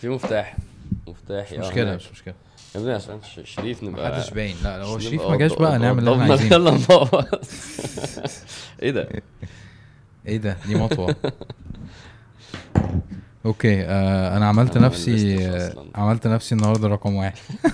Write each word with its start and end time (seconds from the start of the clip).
في 0.00 0.08
مفتاح. 0.08 0.56
مفتاح 1.08 1.46
مش 1.46 1.52
يا 1.52 1.60
مشكلة. 1.60 1.94
مش 1.96 2.10
مشكلة. 2.12 2.34
يا 2.74 2.80
ابني 2.80 2.92
عشان 2.92 3.20
شريف 3.44 3.82
نبقى 3.82 4.10
محدش 4.10 4.30
باين. 4.30 4.56
لا 4.62 4.78
لو 4.78 4.98
شريف 4.98 5.22
ما 5.22 5.36
جاش 5.36 5.52
بقى 5.52 5.78
نعمل 5.78 5.98
اللي 6.08 6.22
إحنا 6.22 6.34
عايزينه 6.34 6.54
يلا 6.54 6.78
إيه 8.82 8.90
ده؟ 8.90 9.08
إيه 10.26 10.36
ده؟ 10.36 10.56
دي 10.66 10.74
مطوة. 10.74 11.16
أوكي 13.46 13.82
آه 13.84 14.36
أنا 14.36 14.48
عملت 14.48 14.76
أنا 14.76 14.86
نفسي 14.86 15.46
آه. 15.48 15.84
عملت 15.94 16.26
نفسي 16.26 16.54
النهارده 16.54 16.88
رقم 16.88 17.14
واحد. 17.14 17.38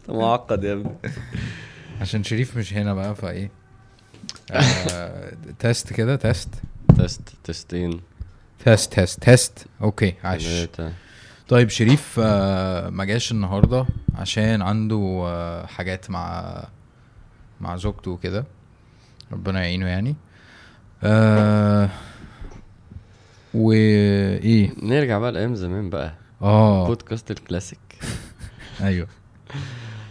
انت 0.00 0.10
معقد 0.10 0.64
يا 0.64 0.72
ابني. 0.72 0.90
عشان 2.00 2.24
شريف 2.24 2.56
مش 2.56 2.74
هنا 2.74 2.94
بقى 2.94 3.14
فإيه؟ 3.14 3.50
آه 4.52 5.32
test 5.58 5.92
كده 5.92 6.16
test 6.16 6.48
test 6.98 7.20
testing. 7.44 8.00
test 8.68 8.92
test 8.94 9.22
test 9.22 9.66
okay 9.82 10.14
عاش. 10.24 10.68
طيب 11.48 11.68
شريف 11.68 12.20
آه 12.22 12.90
ما 12.90 13.04
جاش 13.04 13.32
النهارده 13.32 13.86
عشان 14.14 14.62
عنده 14.62 15.22
آه 15.26 15.66
حاجات 15.66 16.10
مع 16.10 16.64
مع 17.60 17.76
زوجته 17.76 18.10
وكده. 18.10 18.44
ربنا 19.32 19.60
يعينه 19.60 19.86
يعني. 19.86 20.16
آه 21.04 21.88
وايه 23.54 24.72
نرجع 24.82 25.18
بقى 25.18 25.32
لأيام 25.32 25.54
زمان 25.54 25.90
بقى. 25.90 26.14
آه. 26.42 26.86
بودكاست 26.86 27.30
الكلاسيك. 27.30 27.78
أيوه. 28.80 29.08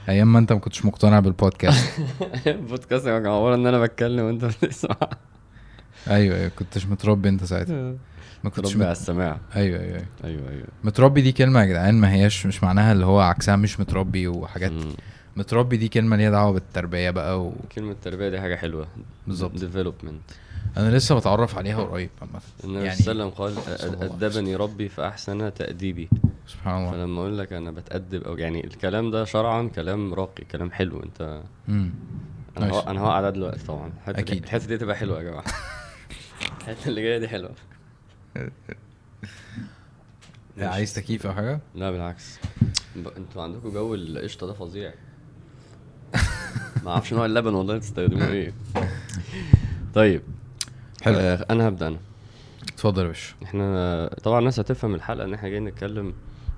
أيام 0.09 0.33
ما 0.33 0.39
أنت 0.39 0.53
ما 0.53 0.59
كنتش 0.59 0.85
مقتنع 0.85 1.19
بالبودكاست. 1.19 2.01
بودكاست 2.69 3.05
يا 3.05 3.19
جماعة 3.19 3.55
إن 3.55 3.67
أنا 3.67 3.79
بتكلم 3.79 4.25
وأنت 4.25 4.45
بتسمع. 4.45 4.97
أيوه 6.07 6.37
أيوه 6.37 6.49
كنتش 6.59 6.85
متربي 6.85 7.29
أنت 7.29 7.43
ساعتها. 7.43 7.95
ما 8.43 8.49
كنتش 8.49 8.71
تربي 8.71 8.83
على. 8.83 8.91
السماع. 8.91 9.39
أيوه 9.55 9.79
أيوه. 9.79 10.05
أيوه 10.23 10.49
أيوه. 10.49 10.67
متربي 10.83 11.21
دي 11.21 11.31
كلمة 11.31 11.59
يا 11.61 11.65
جدعان 11.65 11.95
ما 11.95 12.13
هياش 12.13 12.45
مش 12.45 12.63
معناها 12.63 12.91
اللي 12.91 13.05
هو 13.05 13.19
عكسها 13.19 13.55
مش 13.55 13.79
متربي 13.79 14.27
وحاجات. 14.27 14.71
مم. 14.71 14.93
متربي 15.35 15.77
دي 15.77 15.87
كلمة 15.87 16.15
ليها 16.15 16.29
دعوة 16.31 16.51
بالتربية 16.51 17.09
بقى 17.09 17.41
و... 17.45 17.53
كلمة 17.75 17.91
التربيه 17.91 18.29
دي 18.29 18.41
حاجة 18.41 18.55
حلوة. 18.55 18.87
بالظبط. 19.27 19.59
ديفلوبمنت 19.59 20.21
أنا 20.77 20.95
لسه 20.97 21.15
بتعرف 21.15 21.57
عليها 21.57 21.83
قريب 21.83 22.09
عامة. 22.21 22.39
النبي 22.63 22.85
يعني 22.85 22.97
صلى 22.97 23.11
الله 23.11 23.33
عليه 23.39 23.55
وسلم 23.55 23.95
قال 23.95 24.03
أدبني 24.03 24.55
ربي 24.55 24.89
فأحسن 24.89 25.53
تأديبي. 25.53 26.09
سبحان 26.47 26.77
الله. 26.81 26.91
فلما 26.91 27.21
أقول 27.21 27.37
لك 27.37 27.53
أنا 27.53 27.71
بتأدب 27.71 28.23
أو 28.23 28.37
يعني 28.37 28.63
الكلام 28.67 29.11
ده 29.11 29.25
شرعا 29.25 29.69
كلام 29.75 30.13
راقي 30.13 30.45
كلام 30.45 30.71
حلو. 30.71 31.03
أنت 31.03 31.41
امم 31.69 31.89
أنا 32.57 32.69
هو. 32.71 32.79
أنا 32.79 33.01
هقعد 33.01 33.33
دلوقتي 33.33 33.65
طبعا. 33.65 33.91
الحتة. 34.07 34.33
دي 34.33 34.39
الحتة 34.39 34.67
دي 34.67 34.77
تبقى 34.77 34.95
حلوة 34.95 35.17
يا 35.17 35.23
جماعة. 35.23 35.43
الحتة 36.61 36.87
اللي 36.89 37.01
جاية 37.01 37.17
دي 37.17 37.27
حلوة. 37.27 37.51
عايز 40.57 40.93
تكييف 40.93 41.27
أو 41.27 41.33
حاجة؟ 41.33 41.59
لا 41.75 41.91
بالعكس. 41.91 42.39
أنتوا 43.17 43.43
عندكم 43.43 43.69
جو 43.69 43.95
القشطة 43.95 44.47
ده 44.47 44.53
فظيع. 44.53 44.93
ما 46.83 46.91
أعرفش 46.91 47.13
نوع 47.13 47.25
اللبن 47.25 47.53
والله 47.53 47.77
تستخدموه 47.77 48.27
إيه. 48.37 48.53
طيب 49.93 50.21
حلو. 51.01 51.15
آه 51.17 51.45
أنا 51.49 51.67
هبدأ 51.67 51.87
أنا. 51.87 51.97
اتفضل 52.73 53.01
يا 53.03 53.07
باشا. 53.07 53.35
إحنا 53.43 54.09
طبعا 54.23 54.39
الناس 54.39 54.59
هتفهم 54.59 54.95
الحلقة 54.95 55.25
ان 55.25 55.33
إحنا 55.33 55.49
جايين 55.49 55.65
نتكلم 55.65 56.13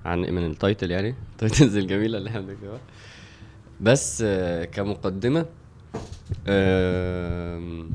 عن 0.05 0.19
من 0.19 0.45
ال 0.45 0.53
title 0.53 0.91
يعني 0.91 1.09
ال 1.31 1.38
titles 1.38 1.77
الجميلة 1.77 2.17
اللي 2.17 2.29
إحنا 2.29 2.41
بنكتبها. 2.41 2.79
بس 3.81 4.23
آه 4.25 4.65
كمقدمة 4.65 5.45
آم، 6.47 7.89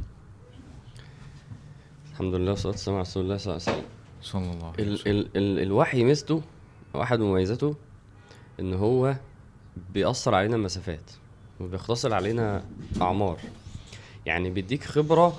الحمد 2.14 2.34
لله 2.34 2.50
والصلاة 2.50 2.72
والسلام 2.72 2.96
على 2.96 3.02
رسول 3.02 3.22
الله 3.24 3.36
صلى 3.36 3.52
الله 3.54 3.62
عليه 3.68 3.78
وسلم. 3.78 3.88
صلى 4.22 4.52
الله 4.52 4.72
عليه 4.72 4.84
ال 4.84 4.92
وسلم. 4.94 5.16
ال 5.16 5.36
ال 5.36 5.58
الوحي 5.62 6.04
ميزته 6.04 6.42
أو 6.94 7.02
احد 7.02 7.18
مميزاته 7.20 7.76
إن 8.60 8.74
هو 8.74 9.14
بيأثر 9.94 10.34
علينا 10.34 10.56
مسافات 10.56 11.10
وبيختصر 11.60 12.14
علينا 12.14 12.64
أعمار. 13.02 13.38
يعني 14.26 14.50
بيديك 14.50 14.84
خبرة 14.84 15.36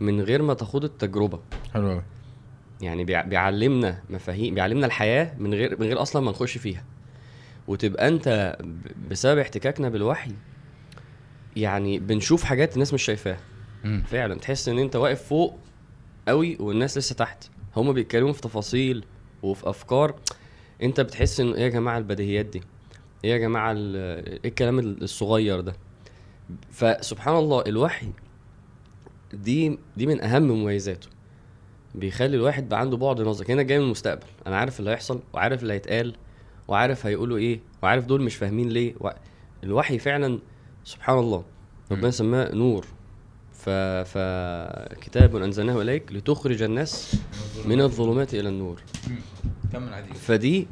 من 0.00 0.20
غير 0.20 0.42
ما 0.42 0.54
تخوض 0.54 0.84
التجربة. 0.84 1.40
حلو 1.74 1.90
قوي 1.90 2.02
يعني 2.80 3.04
بيع- 3.04 3.24
بيعلمنا 3.24 4.02
مفاهيم 4.10 4.54
بيعلمنا 4.54 4.86
الحياة 4.86 5.34
من 5.38 5.54
غير 5.54 5.80
من 5.80 5.86
غير 5.86 6.02
أصلا 6.02 6.22
ما 6.22 6.30
نخش 6.30 6.58
فيها. 6.58 6.84
وتبقى 7.68 8.08
أنت 8.08 8.56
ب- 8.60 9.08
بسبب 9.10 9.38
احتكاكنا 9.38 9.88
بالوحي 9.88 10.32
يعني 11.56 11.98
بنشوف 11.98 12.44
حاجات 12.44 12.74
الناس 12.74 12.94
مش 12.94 13.02
شايفاها. 13.02 13.38
فعلا 14.06 14.34
تحس 14.34 14.68
إن 14.68 14.78
أنت 14.78 14.96
واقف 14.96 15.22
فوق 15.22 15.58
قوي 16.28 16.56
والناس 16.60 16.98
لسه 16.98 17.14
تحت. 17.14 17.44
هما 17.76 17.92
بيتكلموا 17.92 18.32
في 18.32 18.40
تفاصيل 18.40 19.04
وفي 19.42 19.68
أفكار. 19.70 20.14
أنت 20.82 21.00
بتحس 21.00 21.40
ان 21.40 21.52
إيه 21.52 21.62
يا 21.62 21.68
جماعة 21.68 21.98
البديهيات 21.98 22.46
دي؟ 22.46 22.62
إيه 23.24 23.30
يا 23.32 23.38
جماعة 23.38 23.72
إيه 23.72 24.40
الكلام 24.44 24.78
الصغير 24.78 25.60
ده؟ 25.60 25.76
فسبحان 26.70 27.36
الله 27.36 27.62
الوحي 27.66 28.08
دي 29.32 29.78
دي 29.96 30.06
من 30.06 30.20
أهم 30.20 30.42
مميزاته. 30.42 31.08
بيخلي 31.94 32.36
الواحد 32.36 32.68
بقى 32.68 32.80
عنده 32.80 32.96
بعد 32.96 33.20
نظر 33.20 33.44
كانك 33.44 33.66
جاي 33.66 33.78
من 33.78 33.84
المستقبل. 33.84 34.26
أنا 34.46 34.56
عارف 34.56 34.80
اللي 34.80 34.90
هيحصل 34.90 35.20
وعارف 35.32 35.62
اللي 35.62 35.72
هيتقال 35.74 36.16
وعارف 36.68 37.06
هيقولوا 37.06 37.36
إيه 37.36 37.60
وعارف 37.82 38.04
دول 38.06 38.22
مش 38.22 38.36
فاهمين 38.36 38.68
ليه. 38.68 38.94
و... 39.00 39.10
الوحي 39.64 39.98
فعلا 39.98 40.38
سبحان 40.84 41.18
الله. 41.18 41.44
ربنا 41.92 42.10
سماه 42.10 42.54
نور. 42.54 42.86
فكتاب 44.04 45.36
أنزلناه 45.36 45.82
إليك 45.82 46.12
لتخرج 46.12 46.62
الناس 46.62 47.16
من 47.64 47.80
الظلمات 47.80 48.34
إلى 48.34 48.48
النور. 48.48 48.82
كمل 49.72 49.94
عادي 49.94 50.14
فدي 50.14 50.66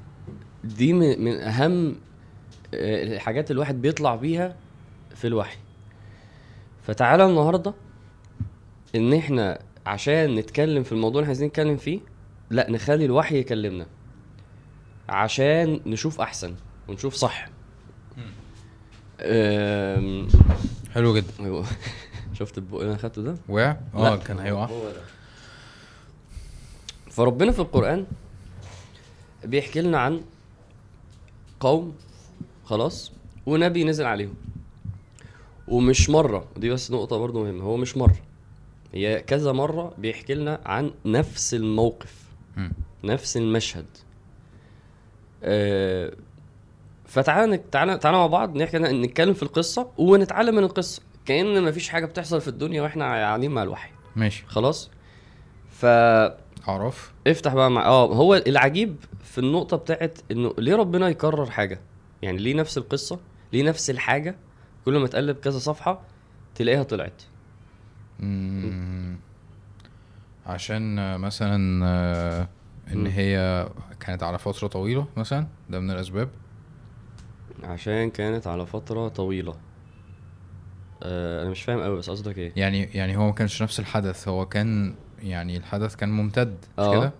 دي 0.65 0.93
من, 0.93 1.29
أهم 1.41 1.97
آه، 2.75 3.15
الحاجات 3.15 3.51
الواحد 3.51 3.83
بيطلع 3.83 4.17
بيها 4.17 4.57
في 5.15 5.27
الوحي. 5.27 5.57
فتعالى 6.83 7.27
النهارده 7.27 7.75
إن 8.95 9.13
إحنا 9.13 9.59
عشان 9.87 10.35
نتكلم 10.35 10.83
في 10.83 10.93
الموضوع 10.93 11.21
اللي 11.21 11.29
عايزين 11.29 11.49
نتكلم 11.49 11.77
فيه 11.77 12.01
لا 12.51 12.71
نخلي 12.71 13.05
الوحي 13.05 13.39
يكلمنا. 13.39 13.87
عشان 15.09 15.81
نشوف 15.87 16.21
أحسن 16.21 16.55
ونشوف 16.89 17.15
صح. 17.15 17.49
حلو 20.95 21.17
جدا. 21.17 21.33
شفت 22.35 22.59
البق 22.59 22.77
اللي 22.79 22.89
أنا 22.89 22.95
اخدته 22.97 23.23
ده؟ 23.23 23.37
وقع؟ 23.49 23.77
آه 23.95 24.17
كان 24.17 24.39
هيقع. 24.39 24.65
هو 24.65 24.91
ده. 24.91 25.01
فربنا 27.11 27.53
في 27.53 27.59
القرآن 27.59 28.07
بيحكي 29.45 29.81
لنا 29.81 29.99
عن 29.99 30.21
قوم 31.61 31.95
خلاص 32.65 33.13
ونبي 33.47 33.85
نزل 33.85 34.05
عليهم. 34.05 34.35
ومش 35.69 36.11
مرة 36.11 36.47
ودي 36.57 36.71
بس 36.71 36.91
نقطة 36.91 37.19
برضو 37.19 37.45
مهمة 37.45 37.65
هو 37.65 37.77
مش 37.77 37.97
مرة. 37.97 38.17
هي 38.95 39.21
كذا 39.21 39.53
مرة 39.53 39.95
بيحكي 39.99 40.35
لنا 40.35 40.61
عن 40.67 40.91
نفس 41.05 41.55
الموقف 41.55 42.15
مم. 42.57 42.73
نفس 43.05 43.37
المشهد. 43.37 43.87
آه 45.43 46.13
فتعالى 47.07 47.59
تعالى 47.59 47.99
تعالى 47.99 48.17
مع 48.17 48.27
بعض 48.27 48.57
نحكي 48.57 48.79
نتكلم 48.79 49.35
في 49.35 49.43
القصة 49.43 49.89
ونتعلم 49.99 50.55
من 50.55 50.65
القصة. 50.65 51.03
كأن 51.27 51.63
مفيش 51.65 51.89
حاجة 51.89 52.07
بتحصل 52.07 52.41
في 52.41 52.49
الدنيا 52.49 52.83
وإحنا 52.83 53.05
قاعدين 53.05 53.51
مع 53.51 53.63
الوحي. 53.63 53.91
ماشي. 54.17 54.45
خلاص؟ 54.47 54.91
فافتح 55.71 56.69
اعرف 56.69 57.13
بقى 57.55 57.71
مع 57.71 57.87
آه 57.87 58.15
هو 58.15 58.35
العجيب 58.35 58.97
في 59.23 59.39
النقطة 59.39 59.77
بتاعت 59.77 60.19
إنه 60.31 60.55
ليه 60.59 60.77
ربنا 60.77 61.09
يكرر 61.09 61.51
حاجة؟ 61.51 61.81
يعني 62.23 62.39
ليه 62.39 62.55
نفس 62.55 62.79
القصة؟ 62.79 63.21
ليه 63.53 63.63
نفس 63.63 63.91
الحاجة؟ 63.91 64.37
كل 64.85 64.99
ما 64.99 65.07
تقلب 65.07 65.37
كذا 65.37 65.59
صفحة 65.59 66.01
تلاقيها 66.55 66.83
طلعت. 66.83 67.23
مم. 68.21 69.17
عشان 70.47 70.97
مثلا 71.21 71.87
آه، 71.87 72.49
إن. 72.93 73.07
هي 73.07 73.69
كانت 74.01 74.23
على 74.23 74.39
فترة 74.39 74.69
طويلة 74.69 75.07
مثلا 75.17 75.47
ده 75.71 75.81
من 75.81 75.91
الأسباب. 75.91 76.29
عشان 77.63 78.11
كانت 78.11 78.47
على 78.47 78.67
فترة 78.67 79.09
طويلة. 79.09 79.55
آه 81.05 81.43
أنا 81.43 81.51
مش 81.51 81.63
فاهم 81.63 81.81
قوي 81.81 81.97
بس 81.99 82.11
قصدك 82.11 82.39
إيه؟ 82.39 82.53
يعني 82.57 82.83
يعني 82.95 83.17
هو 83.17 83.27
ما 83.27 83.33
كانش 83.33 83.63
نفس 83.63 83.81
الحدث 83.81 84.29
هو 84.29 84.47
كان 84.47 84.95
يعني 85.23 85.57
الحدث 85.57 85.97
كان 85.97 86.09
ممتد 86.09 86.55
مش 86.79 86.85
آه. 86.85 86.99
كده؟ 87.01 87.13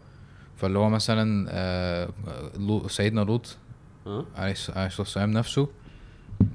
فاللي 0.57 0.79
هو 0.79 0.89
مثلا 0.91 1.47
آه، 1.51 2.09
سيدنا 2.89 3.21
لوط 3.21 3.57
آه. 4.07 4.27
عليه 4.37 4.55
الص- 4.55 4.71
عليه 4.77 4.87
الصلاة 4.87 5.01
والسلام 5.01 5.31
نفسه 5.31 5.69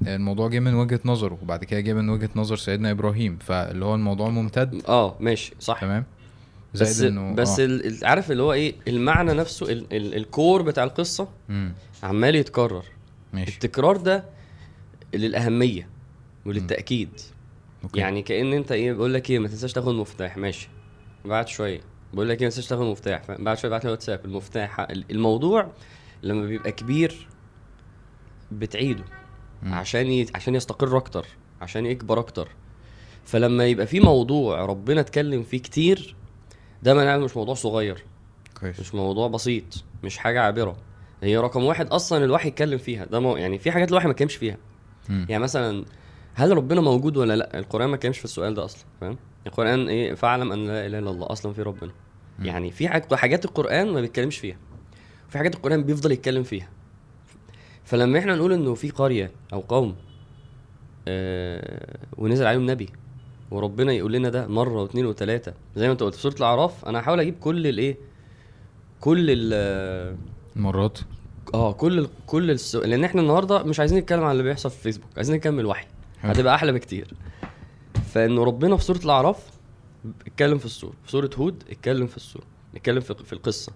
الموضوع 0.06 0.48
جه 0.48 0.58
من 0.60 0.74
وجهة 0.74 1.00
نظره 1.04 1.38
وبعد 1.42 1.64
كده 1.64 1.80
جه 1.80 1.92
من 1.92 2.08
وجهة 2.08 2.30
نظر 2.36 2.56
سيدنا 2.56 2.90
إبراهيم 2.90 3.38
فاللي 3.40 3.84
هو 3.84 3.94
الموضوع 3.94 4.28
ممتد. 4.28 4.82
آه 4.88 5.16
ماشي 5.20 5.52
صح. 5.60 5.80
تمام؟ 5.80 6.04
بس 6.74 7.00
إنه 7.02 7.34
بس 7.34 7.60
آه. 7.60 7.80
عارف 8.02 8.30
اللي 8.30 8.42
هو 8.42 8.52
إيه؟ 8.52 8.74
المعنى 8.88 9.32
نفسه 9.32 9.72
ال 9.72 9.86
ال 9.92 10.14
الكور 10.16 10.62
بتاع 10.62 10.84
القصة 10.84 11.28
مم. 11.48 11.72
عمال 12.02 12.34
يتكرر. 12.34 12.84
ماشي. 13.32 13.52
التكرار 13.54 13.96
ده 13.96 14.24
للأهمية. 15.14 15.88
وللتأكيد. 16.46 17.20
أوكي. 17.84 18.00
يعني 18.00 18.22
كأن 18.22 18.52
أنت 18.52 18.72
إيه 18.72 18.92
بقول 18.92 19.14
لك 19.14 19.30
إيه 19.30 19.38
ما 19.38 19.48
تنساش 19.48 19.72
تاخد 19.72 19.94
مفتاح. 19.94 20.36
ماشي. 20.36 20.68
بعد 21.24 21.48
شوية. 21.48 21.80
بقول 22.12 22.28
لك 22.28 22.38
إيه 22.40 22.46
ما 22.46 22.50
تنساش 22.50 22.66
تاخد 22.66 22.94
فاهم؟ 23.24 23.44
بعد 23.44 23.58
شوية 23.58 23.70
بعت 23.70 23.84
لي 23.84 23.90
واتساب. 23.90 24.24
المفتاح 24.24 24.80
الموضوع 24.90 25.72
لما 26.22 26.46
بيبقى 26.46 26.72
كبير 26.72 27.28
بتعيده. 28.52 29.04
مم. 29.62 29.74
عشان 29.74 30.06
ي... 30.06 30.26
عشان 30.34 30.54
يستقر 30.54 30.96
أكتر 30.96 31.26
عشان 31.60 31.86
يكبر 31.86 32.18
أكتر. 32.18 32.48
فلما 33.24 33.66
يبقى 33.66 33.86
في 33.86 34.00
موضوع 34.00 34.64
ربنا 34.64 35.00
اتكلم 35.00 35.42
فيه 35.42 35.58
كتير 35.58 36.16
ده 36.82 36.92
إنه 36.92 37.24
مش 37.24 37.36
موضوع 37.36 37.54
صغير. 37.54 38.04
كويس. 38.60 38.80
مش 38.80 38.94
موضوع 38.94 39.28
بسيط. 39.28 39.84
مش 40.02 40.18
حاجة 40.18 40.42
عابرة. 40.42 40.76
هي 41.22 41.36
رقم 41.36 41.64
واحد 41.64 41.88
أصلا 41.88 42.24
الوحي 42.24 42.48
يتكلم 42.48 42.78
فيها. 42.78 43.04
ده 43.04 43.20
مو... 43.20 43.36
يعني 43.36 43.58
في 43.58 43.70
حاجات 43.70 43.88
الوحي 43.88 44.06
ما 44.06 44.12
اتكلمش 44.12 44.36
فيها. 44.36 44.56
مم. 45.08 45.26
يعني 45.28 45.42
مثلا 45.42 45.84
هل 46.40 46.56
ربنا 46.56 46.80
موجود 46.80 47.16
ولا 47.16 47.36
لأ؟ 47.36 47.58
القرآن 47.58 47.88
ما 47.88 47.94
اتكلمش 47.94 48.18
في 48.18 48.24
السؤال 48.24 48.54
ده 48.54 48.64
أصلا 48.64 48.84
فاهم؟ 49.00 49.16
القرآن 49.46 49.88
إيه؟ 49.88 50.14
فاعلم 50.14 50.52
أن 50.52 50.66
لا 50.66 50.86
إله 50.86 50.98
إلا 50.98 51.10
الله 51.10 51.32
أصلا 51.32 51.52
في 51.52 51.62
ربنا. 51.62 51.92
مم. 52.38 52.46
يعني 52.46 52.70
في 52.70 52.88
حاجات 52.88 53.14
حاجات 53.14 53.44
القرآن 53.44 53.92
ما 53.92 54.00
بيتكلمش 54.00 54.38
فيها. 54.38 54.56
وفي 55.28 55.38
حاجات 55.38 55.54
القرآن 55.54 55.82
بيفضل 55.82 56.12
يتكلم 56.12 56.42
فيها. 56.42 56.68
فلما 57.84 58.18
إحنا 58.18 58.34
نقول 58.36 58.52
إنه 58.52 58.74
في 58.74 58.90
قرية 58.90 59.30
أو 59.52 59.60
قوم 59.60 59.96
آه 61.08 61.98
ونزل 62.18 62.46
عليهم 62.46 62.70
نبي 62.70 62.88
وربنا 63.50 63.92
يقول 63.92 64.12
لنا 64.12 64.28
ده 64.28 64.46
مرة 64.46 64.82
واثنين 64.82 65.06
وثلاثة 65.06 65.54
زي 65.76 65.86
ما 65.86 65.92
أنت 65.92 66.02
قلت 66.02 66.14
في 66.14 66.20
سورة 66.20 66.34
الأعراف 66.34 66.84
أنا 66.84 67.00
هحاول 67.00 67.20
أجيب 67.20 67.34
كل 67.40 67.66
الإيه؟ 67.66 67.96
كل 69.00 69.26
ال 69.28 70.16
مرات 70.56 70.98
آه 71.54 71.72
كل 71.72 71.98
ال 71.98 72.08
كل 72.26 72.50
الس... 72.50 72.76
لأن 72.76 73.04
إحنا 73.04 73.20
النهارده 73.22 73.62
مش 73.62 73.80
عايزين 73.80 73.98
نتكلم 73.98 74.24
عن 74.24 74.32
اللي 74.32 74.42
بيحصل 74.42 74.70
في 74.70 74.82
فيسبوك 74.82 75.10
عايزين 75.16 75.36
نكمل 75.36 75.66
وحي. 75.66 75.86
هتبقى 76.22 76.54
أحلى 76.54 76.72
بكتير. 76.72 77.14
فإنه 78.12 78.44
ربنا 78.44 78.76
في 78.76 78.84
سورة 78.84 78.98
الأعراف 78.98 79.36
اتكلم 80.26 80.58
في 80.58 80.64
السوره 80.64 80.92
في 81.04 81.10
سورة 81.10 81.30
هود 81.36 81.64
اتكلم 81.70 82.06
في 82.06 82.16
السوره 82.16 82.44
اتكلم 82.74 83.00
في, 83.00 83.14
في 83.24 83.32
القصة. 83.32 83.72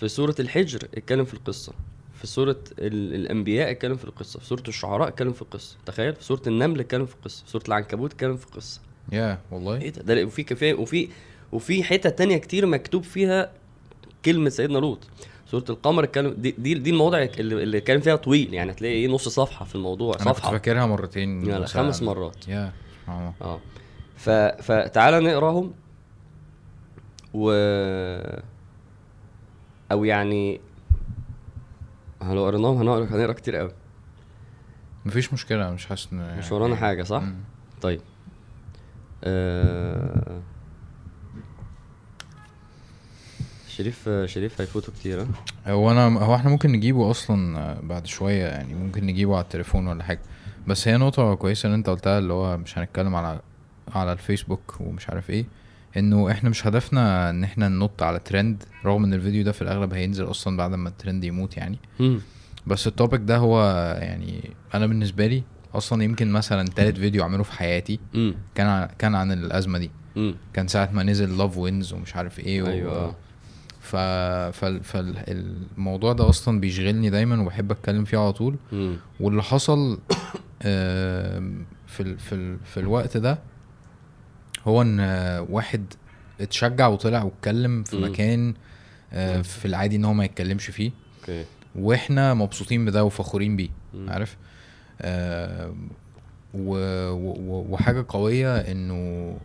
في 0.00 0.08
سورة 0.08 0.34
الحجر 0.40 0.88
اتكلم 0.94 1.24
في 1.24 1.34
القصة. 1.34 1.72
في 2.14 2.26
سورة 2.26 2.60
ال... 2.78 3.14
الأنبياء 3.14 3.70
اتكلم 3.70 3.96
في 3.96 4.04
القصة. 4.04 4.40
في 4.40 4.46
سورة 4.46 4.62
الشعراء 4.68 5.08
اتكلم 5.08 5.32
في 5.32 5.42
القصة. 5.42 5.76
تخيل؟ 5.86 6.14
في 6.14 6.24
سورة 6.24 6.42
النمل 6.46 6.80
اتكلم 6.80 7.06
في 7.06 7.14
القصة. 7.14 7.44
في 7.44 7.50
سورة 7.50 7.62
العنكبوت 7.68 8.12
اتكلم 8.12 8.36
في 8.36 8.46
القصة. 8.46 8.80
يا 9.12 9.38
والله. 9.50 9.80
إيه 9.80 9.90
ده؟ 9.90 10.14
ده 10.14 10.24
وفي 10.24 10.42
كفايه 10.42 10.74
وفي 10.74 11.08
وفي 11.52 11.84
حتت 11.84 12.18
تانية 12.18 12.36
كتير 12.36 12.66
مكتوب 12.66 13.02
فيها 13.04 13.52
كلمة 14.24 14.50
سيدنا 14.50 14.78
لوط. 14.78 14.98
سوره 15.60 15.64
القمر 15.70 16.04
اتكلم 16.04 16.34
دي 16.38 16.54
دي, 16.58 16.74
دي 16.74 16.90
المواضع 16.90 17.18
اللي, 17.18 17.62
اللي 17.62 17.80
كان 17.80 18.00
فيها 18.00 18.16
طويل. 18.16 18.54
يعني 18.54 18.72
هتلاقي 18.72 18.94
إيه 18.94 19.08
نص 19.08 19.28
صفحة 19.28 19.64
في 19.64 19.74
الموضوع 19.74 20.14
أنا 20.14 20.24
كنت 20.24 20.34
صفحة. 20.36 20.50
فاكرها 20.50 20.86
مرتين. 20.86 21.44
لا. 21.44 21.66
خمس 21.66 22.02
مرات. 22.02 22.48
يا 22.48 22.72
آه. 23.08 23.60
ف 24.16 24.30
فتعالى 24.30 25.20
نقراهم. 25.20 25.72
و 27.34 27.50
أو 29.92 30.04
يعني 30.04 30.60
لو 32.22 32.44
قريناهم 32.46 32.76
هنقرا 32.76 33.04
هنقرا 33.04 33.32
كتير 33.32 33.56
قوي. 33.56 33.72
مفيش 35.04 35.32
مشكلة 35.32 35.70
مش 35.70 35.86
حاسس 35.86 36.08
إن 36.12 36.38
مش 36.38 36.52
ورانا 36.52 36.76
حاجة 36.76 37.02
صح؟ 37.02 37.22
مم. 37.22 37.36
طيب. 37.82 38.00
آه... 39.24 40.40
شريف 43.76 44.08
شريف 44.24 44.60
هيفوتوا 44.60 44.94
كتير 44.94 45.26
هو 45.66 45.90
أنا 45.90 46.06
هو 46.06 46.34
إحنا 46.34 46.50
ممكن 46.50 46.72
نجيبه 46.72 47.10
أصلا 47.10 47.76
بعد 47.82 48.06
شوية 48.06 48.44
يعني 48.44 48.74
ممكن 48.74 49.06
نجيبه 49.06 49.34
على 49.36 49.42
التليفون 49.44 49.86
ولا 49.86 50.04
حاجة 50.04 50.20
بس 50.66 50.88
هي 50.88 50.96
نقطة 50.96 51.34
كويسة 51.34 51.66
اللي 51.66 51.76
أنت 51.76 51.88
قلتها 51.88 52.18
اللي 52.18 52.32
هو 52.32 52.56
مش 52.56 52.78
هنتكلم 52.78 53.14
على 53.14 53.40
على 53.94 54.12
الفيسبوك 54.12 54.74
ومش 54.80 55.10
عارف 55.10 55.30
إيه 55.30 55.44
إنه 55.96 56.30
إحنا 56.30 56.50
مش 56.50 56.66
هدفنا 56.66 57.30
إن 57.30 57.44
إحنا 57.44 57.68
ننط 57.68 58.02
على 58.02 58.18
ترند 58.18 58.62
رغم 58.84 59.04
إن 59.04 59.14
الفيديو 59.14 59.44
ده 59.44 59.52
في 59.52 59.62
الأغلب 59.62 59.94
هينزل 59.94 60.30
أصلا 60.30 60.56
بعد 60.56 60.74
ما 60.74 60.88
الترند 60.88 61.24
يموت 61.24 61.56
يعني. 61.56 61.78
بس 62.66 62.86
ال 62.86 62.92
topic 62.92 63.20
ده 63.20 63.36
هو 63.36 63.64
يعني 64.00 64.50
أنا 64.74 64.86
بالنسبة 64.86 65.26
لي 65.26 65.42
أصلا 65.74 66.04
يمكن 66.04 66.32
مثلا 66.32 66.68
تالت 66.68 66.96
فيديو 66.98 67.22
أعمله 67.22 67.42
في 67.42 67.52
حياتي. 67.52 67.98
كان 68.54 68.88
كان 68.98 69.14
عن 69.14 69.32
الأزمة 69.32 69.78
دي. 69.78 69.90
كان 70.52 70.68
ساعة 70.68 70.90
ما 70.92 71.02
نزل 71.02 71.38
love 71.38 71.56
wins 71.58 71.92
ومش 71.92 72.16
عارف 72.16 72.38
إيه 72.40 72.62
و... 72.62 72.66
أيوه. 72.66 73.14
ف... 73.84 73.96
فال... 74.56 74.84
فالموضوع 74.84 76.12
ده 76.12 76.28
أصلا 76.28 76.60
بيشغلني 76.60 77.10
دايما 77.10 77.42
وبحب 77.42 77.70
أتكلم 77.70 78.04
فيه 78.04 78.18
على 78.18 78.32
طول. 78.32 78.56
واللي 79.20 79.42
حصل 79.42 79.98
في 81.86 82.00
ال... 82.00 82.18
في 82.18 82.34
ال... 82.34 82.58
في 82.64 82.80
الوقت 82.80 83.16
ده 83.16 83.38
هو 84.64 84.82
إن 84.82 85.00
واحد 85.50 85.84
اتشجع 86.40 86.86
وطلع 86.86 87.22
واتكلم 87.22 87.82
في. 87.82 87.96
مكان 87.96 88.54
آه، 89.12 89.42
في 89.42 89.64
العادي 89.64 89.96
إن 89.96 90.04
هو 90.04 90.12
ما 90.12 90.24
يتكلمش 90.24 90.66
فيه 90.66 90.90
أوكي 91.20 91.44
وإحنا 91.74 92.34
مبسوطين 92.34 92.84
بده 92.84 93.04
وفخورين 93.04 93.56
بيه. 93.56 93.68
عارف 94.08 94.36
آه 95.00 95.74
و... 96.54 96.76
و... 97.10 97.66
وحاجة 97.70 98.04
قوية 98.08 98.56
إنه 98.56 99.36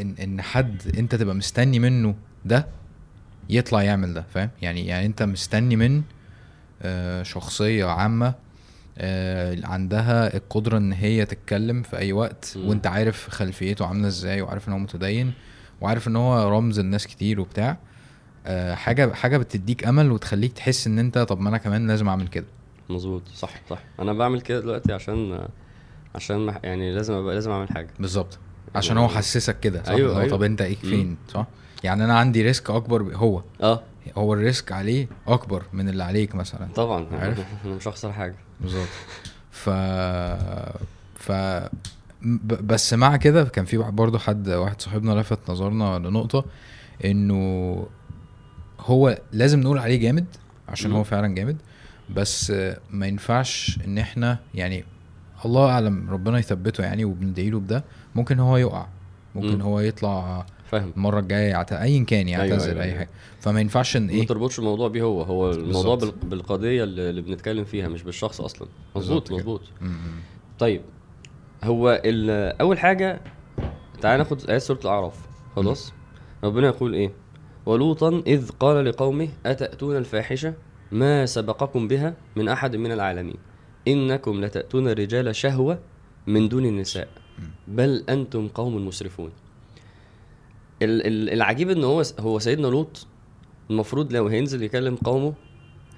ان 0.00 0.14
إن 0.22 0.42
حد 0.42 0.82
أنت 0.98 1.14
تبقى 1.14 1.34
مستني 1.34 1.78
منه 1.78 2.14
ده 2.44 2.66
يطلع 3.56 3.82
يعمل 3.82 4.14
ده 4.14 4.24
فاهم؟ 4.34 4.50
يعني 4.62 4.86
يعني 4.86 5.06
انت 5.06 5.22
مستني 5.22 5.76
من 5.76 6.02
آه 6.82 7.22
شخصية 7.22 7.84
عامة 7.86 8.34
آه 8.98 9.56
عندها 9.64 10.36
القدرة 10.36 10.78
ان 10.78 10.92
هي 10.92 11.24
تتكلم 11.26 11.82
في 11.82 11.98
اي 11.98 12.12
وقت. 12.12 12.54
وانت 12.56 12.86
عارف 12.86 13.30
خلفيته 13.30 13.86
عاملة 13.86 14.08
إزاي 14.08 14.42
وعارف 14.42 14.68
ان 14.68 14.72
هو 14.72 14.78
متدين 14.78 15.32
وعارف 15.80 16.08
ان 16.08 16.16
هو 16.16 16.48
رمز 16.58 16.78
الناس 16.78 17.06
كتير 17.06 17.40
وبتاع 17.40 17.76
آه 18.46 18.74
حاجة 18.74 19.12
حاجة 19.14 19.36
بتديك 19.38 19.86
امل 19.86 20.12
وتخليك 20.12 20.52
تحس 20.52 20.86
ان 20.86 20.98
انت 20.98 21.18
طب 21.18 21.40
ما 21.40 21.48
أنا 21.48 21.58
كمان 21.58 21.86
لازم 21.88 22.08
اعمل 22.08 22.28
كده. 22.28 22.46
مظبوط 22.90 23.22
صح 23.34 23.50
صح. 23.70 23.78
أنا 24.00 24.12
بعمل 24.12 24.40
كده 24.40 24.60
دلوقتي 24.60 24.92
عشان 24.92 25.48
عشان 26.14 26.54
يعني 26.64 26.92
لازم 26.94 27.14
أبقى 27.14 27.34
لازم 27.34 27.50
اعمل 27.50 27.68
حاجة. 27.68 27.88
بالظبط. 28.00 28.38
عشان 28.74 28.98
هو 28.98 29.08
حسسك 29.08 29.60
كده 29.60 29.82
صح؟ 29.82 29.90
أيوة، 29.90 30.20
أيوة. 30.20 30.30
طب 30.30 30.42
انت 30.42 30.62
إيه. 30.62 30.76
فين؟ 30.76 31.16
صح؟ 31.28 31.46
يعني 31.84 32.04
أنا 32.04 32.18
عندي 32.18 32.42
risk 32.42 32.70
أكبر 32.70 33.02
هو. 33.16 33.42
آه. 33.62 33.82
هو 34.18 34.34
ال 34.34 34.42
risk 34.42 34.72
عليه 34.72 35.08
أكبر 35.28 35.62
من 35.72 35.88
اللي 35.88 36.04
عليك 36.04 36.34
مثلا. 36.34 36.68
طبعا. 36.74 37.06
عارف؟ 37.12 37.38
أنا 37.64 37.74
مش 37.74 37.88
هخسر 37.88 38.12
حاجة. 38.12 38.34
بالظبط. 38.60 38.88
ف 39.50 39.70
ف 41.14 41.32
ب- 42.22 42.66
بس 42.66 42.94
مع 42.94 43.16
كده 43.16 43.44
كان 43.44 43.64
في 43.64 43.76
برضه 43.78 44.18
حد 44.18 44.48
واحد 44.48 44.80
صاحبنا 44.80 45.12
لفت 45.20 45.50
نظرنا 45.50 45.98
لنقطة 45.98 46.44
إنه 47.04 47.86
هو 48.80 49.18
لازم 49.32 49.60
نقول 49.60 49.78
عليه 49.78 49.96
جامد 50.00 50.26
عشان 50.68 50.90
مم. 50.90 50.96
هو 50.96 51.04
فعلا 51.04 51.34
جامد. 51.34 51.56
بس 52.14 52.52
ما 52.90 53.06
ينفعش 53.06 53.78
إن 53.86 53.98
إحنا 53.98 54.38
يعني 54.54 54.84
الله 55.44 55.70
أعلم 55.70 56.10
ربنا 56.10 56.38
يثبته 56.38 56.84
يعني 56.84 57.04
وبندعي 57.04 57.50
له 57.50 57.60
بده. 57.60 57.84
ممكن 58.14 58.38
هو 58.38 58.56
يقع. 58.56 58.86
ممكن 59.34 59.54
مم. 59.54 59.62
هو 59.62 59.80
يطلع 59.80 60.46
فاهم. 60.70 60.92
المرة 60.96 61.20
الجاية. 61.20 61.60
ايا 61.72 62.04
كان 62.04 62.26
أيوة، 62.26 62.44
يعتذر 62.44 62.70
أيوة، 62.72 62.82
أي 62.82 62.88
أيوة. 62.88 62.98
حاجة. 62.98 63.08
فما 63.40 63.60
ينفعش 63.60 63.96
إن 63.96 64.06
ما 64.06 64.12
إيه 64.12 64.26
تربطش 64.26 64.58
الموضوع 64.58 64.88
بيه 64.88 65.02
هو. 65.02 65.22
هو 65.22 65.50
الموضوع 65.50 65.94
بالظبط. 65.94 66.04
بال- 66.22 66.28
بالقضية 66.30 66.84
اللي 66.84 67.10
اللي 67.10 67.22
بنتكلم 67.22 67.64
فيها 67.64 67.88
مش 67.88 68.02
بالشخص 68.02 68.40
أصلا. 68.40 68.68
مظبوط. 68.96 69.32
مظبوط. 69.32 69.60
طيب 70.58 70.82
هو 71.64 72.00
ال- 72.04 72.56
أول 72.60 72.78
حاجة 72.78 73.20
تعال 74.00 74.18
ناخد 74.18 74.50
آيات 74.50 74.62
سورة 74.62 74.78
الأعراف. 74.84 75.14
خلاص؟ 75.56 75.92
ربنا 76.44 76.66
يقول 76.66 76.94
إيه؟ 76.94 77.12
ولوطا 77.66 78.22
إذ 78.26 78.50
قال 78.50 78.84
لقومه 78.84 79.28
أتأتون 79.46 79.96
الفاحشة؟ 79.96 80.54
ما 80.92 81.26
سبقكم 81.26 81.88
بها 81.88 82.14
من 82.36 82.48
أحد 82.48 82.76
من 82.76 82.92
العالمين. 82.92 83.36
إنكم 83.88 84.44
لتأتون 84.44 84.88
الرجال 84.88 85.36
شهوة 85.36 85.78
من 86.26 86.48
دون 86.48 86.64
النساء. 86.66 87.08
بل 87.68 88.04
أنتم 88.08 88.48
قوم 88.48 88.86
مسرفون. 88.86 89.30
العجيب 90.82 91.70
إن 91.70 91.84
هو 91.84 92.02
هو 92.20 92.38
سيدنا 92.38 92.66
لوط 92.66 93.06
المفروض 93.70 94.12
لو 94.12 94.26
هينزل 94.26 94.62
يكلم 94.62 94.96
قومه 94.96 95.34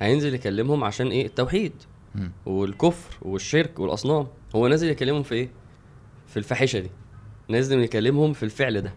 هينزل 0.01 0.35
يكلمهم 0.35 0.85
عشان 0.85 1.07
إيه؟ 1.09 1.27
التوحيد 1.27 1.73
م. 2.15 2.29
والكفر 2.47 3.17
والشرك 3.23 3.79
والأصنام. 3.79 4.27
هو 4.57 4.69
نازل 4.69 4.91
يكلمهم 4.91 5.23
في 5.23 5.35
إيه؟ 5.35 5.49
في 6.27 6.37
الفاحشة 6.37 6.79
دي. 6.79 6.91
نازل 7.49 7.81
يكلمهم 7.81 8.33
في 8.33 8.43
الفعل 8.43 8.81
ده. 8.81 8.93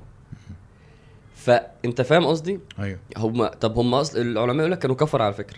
فأنت 1.35 2.01
فاهم 2.01 2.25
قصدي؟ 2.25 2.59
أيوه. 2.79 2.99
هم 3.17 3.45
طب 3.47 3.77
هم 3.77 3.93
أصل 3.95 4.21
العلماء 4.21 4.57
يقول 4.59 4.71
لك 4.71 4.79
كانوا 4.79 4.95
كفر 4.95 5.21
على 5.21 5.33
فكرة. 5.33 5.57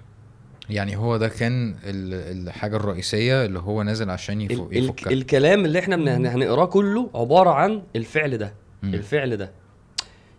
يعني 0.69 0.95
هو 0.97 1.17
ده 1.17 1.27
كان 1.27 1.71
ال- 1.83 2.47
الحاجة 2.47 2.75
الرئيسية 2.75 3.45
اللي 3.45 3.59
هو 3.59 3.83
نازل 3.83 4.09
عشان 4.09 4.41
يفكها. 4.41 5.11
الكلام 5.11 5.65
اللي 5.65 5.79
إحنا 5.79 5.95
هنقراه 6.35 6.65
كله 6.65 7.09
عبارة 7.15 7.49
عن 7.49 7.81
الفعل 7.95 8.37
ده. 8.37 8.53
الفعل 8.83 9.37
ده. 9.37 9.51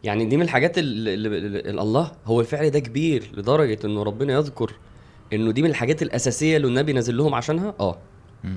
يعني 0.05 0.25
دي 0.25 0.37
من 0.37 0.43
الحاجات 0.43 0.79
اللي, 0.79 1.15
اللي, 1.15 1.71
الله 1.71 2.13
هو 2.27 2.41
الفعل 2.41 2.71
ده 2.71 2.79
كبير 2.79 3.31
لدرجة 3.37 3.79
انه 3.85 4.03
ربنا 4.03 4.33
يذكر 4.33 4.73
إنه 5.33 5.51
دي 5.51 5.63
من 5.63 5.71
الحاجات 5.71 6.03
الأساسية 6.03 6.57
اللي 6.57 6.69
النبي 6.69 6.93
نازل 6.93 7.17
لهم 7.17 7.35
عشانها 7.35 7.75
آه 7.81 7.99
م. 8.45 8.49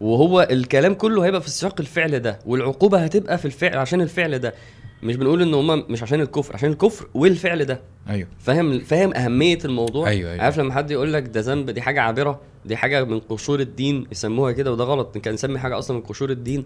وهو 0.00 0.48
الكلام 0.50 0.94
كله 0.94 1.24
هيبقى 1.24 1.40
في 1.40 1.50
سياق 1.50 1.80
الفعل 1.80 2.20
ده 2.20 2.38
والعقوبة 2.46 2.98
هتبقى 2.98 3.38
في 3.38 3.44
الفعل 3.44 3.78
عشان 3.78 4.00
الفعل 4.00 4.38
ده 4.38 4.54
مش 5.02 5.16
بنقول 5.16 5.42
إن 5.42 5.54
هم 5.54 5.84
مش 5.88 6.02
عشان 6.02 6.20
الكفر 6.20 6.54
عشان 6.54 6.70
الكفر 6.70 7.08
والفعل 7.14 7.64
ده 7.64 7.80
أيوه 8.08 8.28
فاهم 8.38 8.78
فاهم 8.80 9.14
أهمية 9.14 9.58
الموضوع 9.64 10.08
أيوة، 10.08 10.32
أيوة. 10.32 10.42
عارف 10.42 10.58
لما 10.58 10.74
حد 10.74 10.90
يقول 10.90 11.12
لك 11.12 11.22
ده 11.22 11.40
ذنب 11.40 11.70
دي 11.70 11.82
حاجة 11.82 12.00
عابرة 12.00 12.40
دي 12.64 12.76
حاجة 12.76 13.04
من 13.04 13.20
قشور 13.20 13.60
الدين 13.60 14.06
يسموها 14.12 14.52
كده 14.52 14.72
وده 14.72 14.84
غلط 14.84 15.18
كان 15.18 15.34
نسمي 15.34 15.58
حاجة 15.58 15.78
أصلا 15.78 15.96
من 15.96 16.02
قشور 16.02 16.30
الدين. 16.30 16.64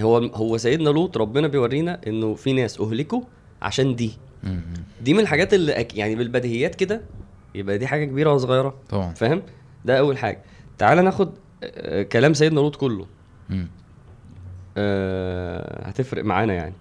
هو 0.00 0.16
هو 0.18 0.56
سيدنا 0.58 0.90
لوط 0.90 1.16
ربنا 1.16 1.48
بيورينا 1.48 2.00
إنه 2.06 2.34
في 2.34 2.52
ناس 2.52 2.80
أهلكوا 2.80 3.20
عشان 3.62 3.96
دي. 3.96 4.12
دي 5.02 5.14
من 5.14 5.20
الحاجات 5.20 5.54
اللي 5.54 5.74
أك- 5.74 5.94
يعني 5.96 6.14
بالبديهيات 6.14 6.74
كده 6.74 7.00
يبقى 7.54 7.78
دي 7.78 7.86
حاجة 7.86 8.04
كبيرة 8.04 8.32
وصغيرة. 8.32 8.74
طبعا. 8.88 9.14
فاهم؟ 9.14 9.42
ده 9.84 9.98
أول 9.98 10.18
حاجة. 10.18 10.42
تعال 10.78 11.04
ناخد 11.04 11.32
آه، 11.64 12.02
كلام 12.02 12.34
سيدنا 12.34 12.60
لوط 12.60 12.76
كله. 12.76 13.06
آه، 14.76 15.88
هتفرق 15.88 16.24
معانا 16.24 16.52
يعني. 16.54 16.74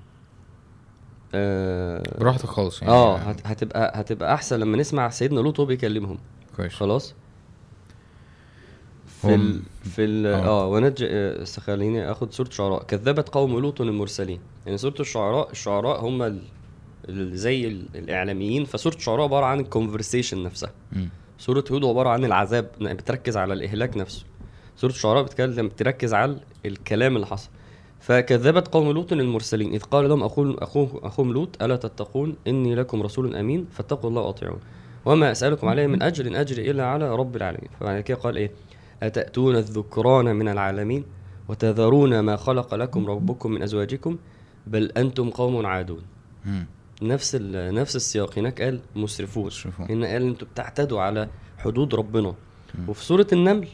آه 1.36 2.03
براحتك 2.20 2.46
خالص 2.46 2.82
يعني. 2.82 2.93
آه، 2.93 3.17
هت- 3.17 3.48
هتبقى 3.48 4.01
هتبقى 4.01 4.34
أحسن 4.34 4.60
لما 4.60 4.77
نسمع 4.77 5.10
سيدنا 5.10 5.39
لوط 5.39 5.60
وهو 5.60 5.67
بيكلمهم. 5.67 6.17
كويس. 6.58 6.74
خلاص؟ 6.74 7.15
في 9.27 9.35
ال 9.35 9.59
في 9.83 10.03
ال 10.03 10.25
آه. 10.27 10.45
آه 10.45 10.67
ونج 10.67 11.05
آه، 11.09 11.43
خليني 11.43 12.11
اخد 12.11 12.33
سوره 12.33 12.49
شعراء. 12.49 12.83
كذبت 12.83 13.29
قوم 13.29 13.59
لوط 13.59 13.81
المرسلين. 13.81 14.39
يعني 14.65 14.77
سوره 14.77 14.95
الشعراء 14.99 15.51
الشعراء 15.51 16.05
هم 16.05 16.21
ال... 16.21 16.41
ال- 17.09 17.37
زي 17.37 17.67
ال- 17.67 17.85
الإعلاميين. 17.95 18.65
فسوره 18.65 18.95
الشعراء 18.95 19.23
عبارة 19.23 19.45
عن 19.45 19.59
ال 19.59 19.66
conversation 19.66 20.43
نفسها. 20.43 20.71
سوره 21.37 21.63
هود 21.71 21.85
عبارة 21.85 22.09
عن 22.09 22.25
العذاب 22.25 22.69
إنها 22.81 22.93
بتركز 22.93 23.37
على 23.37 23.53
الإهلاك 23.53 23.97
نفسه. 23.97 24.25
سوره 24.77 24.91
الشعراء 24.91 25.23
بتتكلم 25.23 25.67
بتركز 25.67 26.13
على 26.13 26.37
الكلام 26.65 27.15
اللي 27.15 27.27
حصل. 27.27 27.49
فكذبت 27.99 28.67
قوم 28.67 28.91
لوط 28.91 29.13
المرسلين 29.13 29.73
إذ 29.73 29.81
قال 29.83 30.09
لهم 30.09 30.23
أخوهم 30.23 30.55
أخوه 30.59 30.99
أخوهم 31.03 31.33
لوط 31.33 31.63
ألا 31.63 31.75
تتقون؟ 31.75 32.35
إني 32.47 32.75
لكم 32.75 33.01
رسول 33.03 33.35
أمين 33.35 33.67
فاتقوا 33.71 34.09
الله 34.09 34.21
وأطيعون. 34.21 34.59
وما 35.05 35.31
أسألكم 35.31 35.67
عليه 35.67 35.87
من 35.87 36.01
أجر 36.01 36.41
أجري 36.41 36.71
إلا 36.71 36.85
على 36.85 37.15
رب 37.15 37.35
العالمين. 37.35 37.69
فبعد 37.79 38.01
كده 38.01 38.17
قال 38.17 38.37
إيه؟ 38.37 38.51
أتأتون 39.03 39.55
الذكران 39.55 40.36
من 40.36 40.48
العالمين 40.48 41.03
وتذرون 41.50 42.19
ما 42.19 42.36
خلق 42.36 42.75
لكم 42.75 43.05
ربكم 43.07 43.51
من 43.51 43.62
أزواجكم 43.63 44.17
بل 44.67 44.91
أنتم 44.98 45.29
قوم 45.29 45.65
عادون. 45.65 46.01
نفس 47.01 47.36
ال- 47.36 47.75
نفس 47.75 47.95
السياق 47.95 48.39
هناك 48.39 48.62
قال 48.62 48.79
مسرفون. 48.95 49.50
هنا 49.89 50.07
قال 50.07 50.22
أنتوا 50.24 50.48
بتعتدوا 50.48 51.01
على 51.01 51.29
حدود 51.57 51.95
ربنا. 51.95 52.33
وفي 52.88 53.05
سورة 53.05 53.27
النمل 53.33 53.67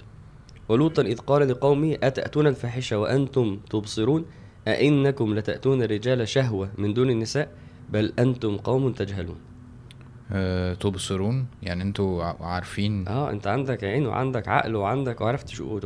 ولوطا 0.70 1.02
إذ 1.02 1.18
قال 1.18 1.50
لقومه 1.50 1.98
أتأتون 2.04 2.48
الفاحشة 2.48 2.98
وأنتم 3.00 3.60
تبصرون 3.70 4.26
أئنكم 4.68 5.36
لتأتون 5.36 5.84
الرجال 5.84 6.28
شهوة 6.28 6.70
من 6.78 6.94
دون 6.94 7.10
النساء 7.10 7.52
بل 7.90 8.14
أنتم 8.20 8.58
قوم 8.58 8.92
تجهلون 8.92 9.36
آه، 10.32 10.74
تبصرون 10.74 11.46
يعني 11.64 11.84
أنتوا 11.84 12.24
عارفين. 12.24 13.08
آه 13.08 13.32
انت 13.32 13.48
عندك 13.48 13.84
عين 13.84 14.08
وعندك 14.08 14.48
عقل 14.48 14.76
وعندك 14.76 15.22
وعارف 15.22 15.44
تشوف 15.44 15.86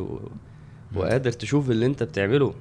وقادر 0.96 1.32
تشوف 1.32 1.70
اللي 1.70 1.86
انت 1.86 2.04
بتعمله. 2.04 2.54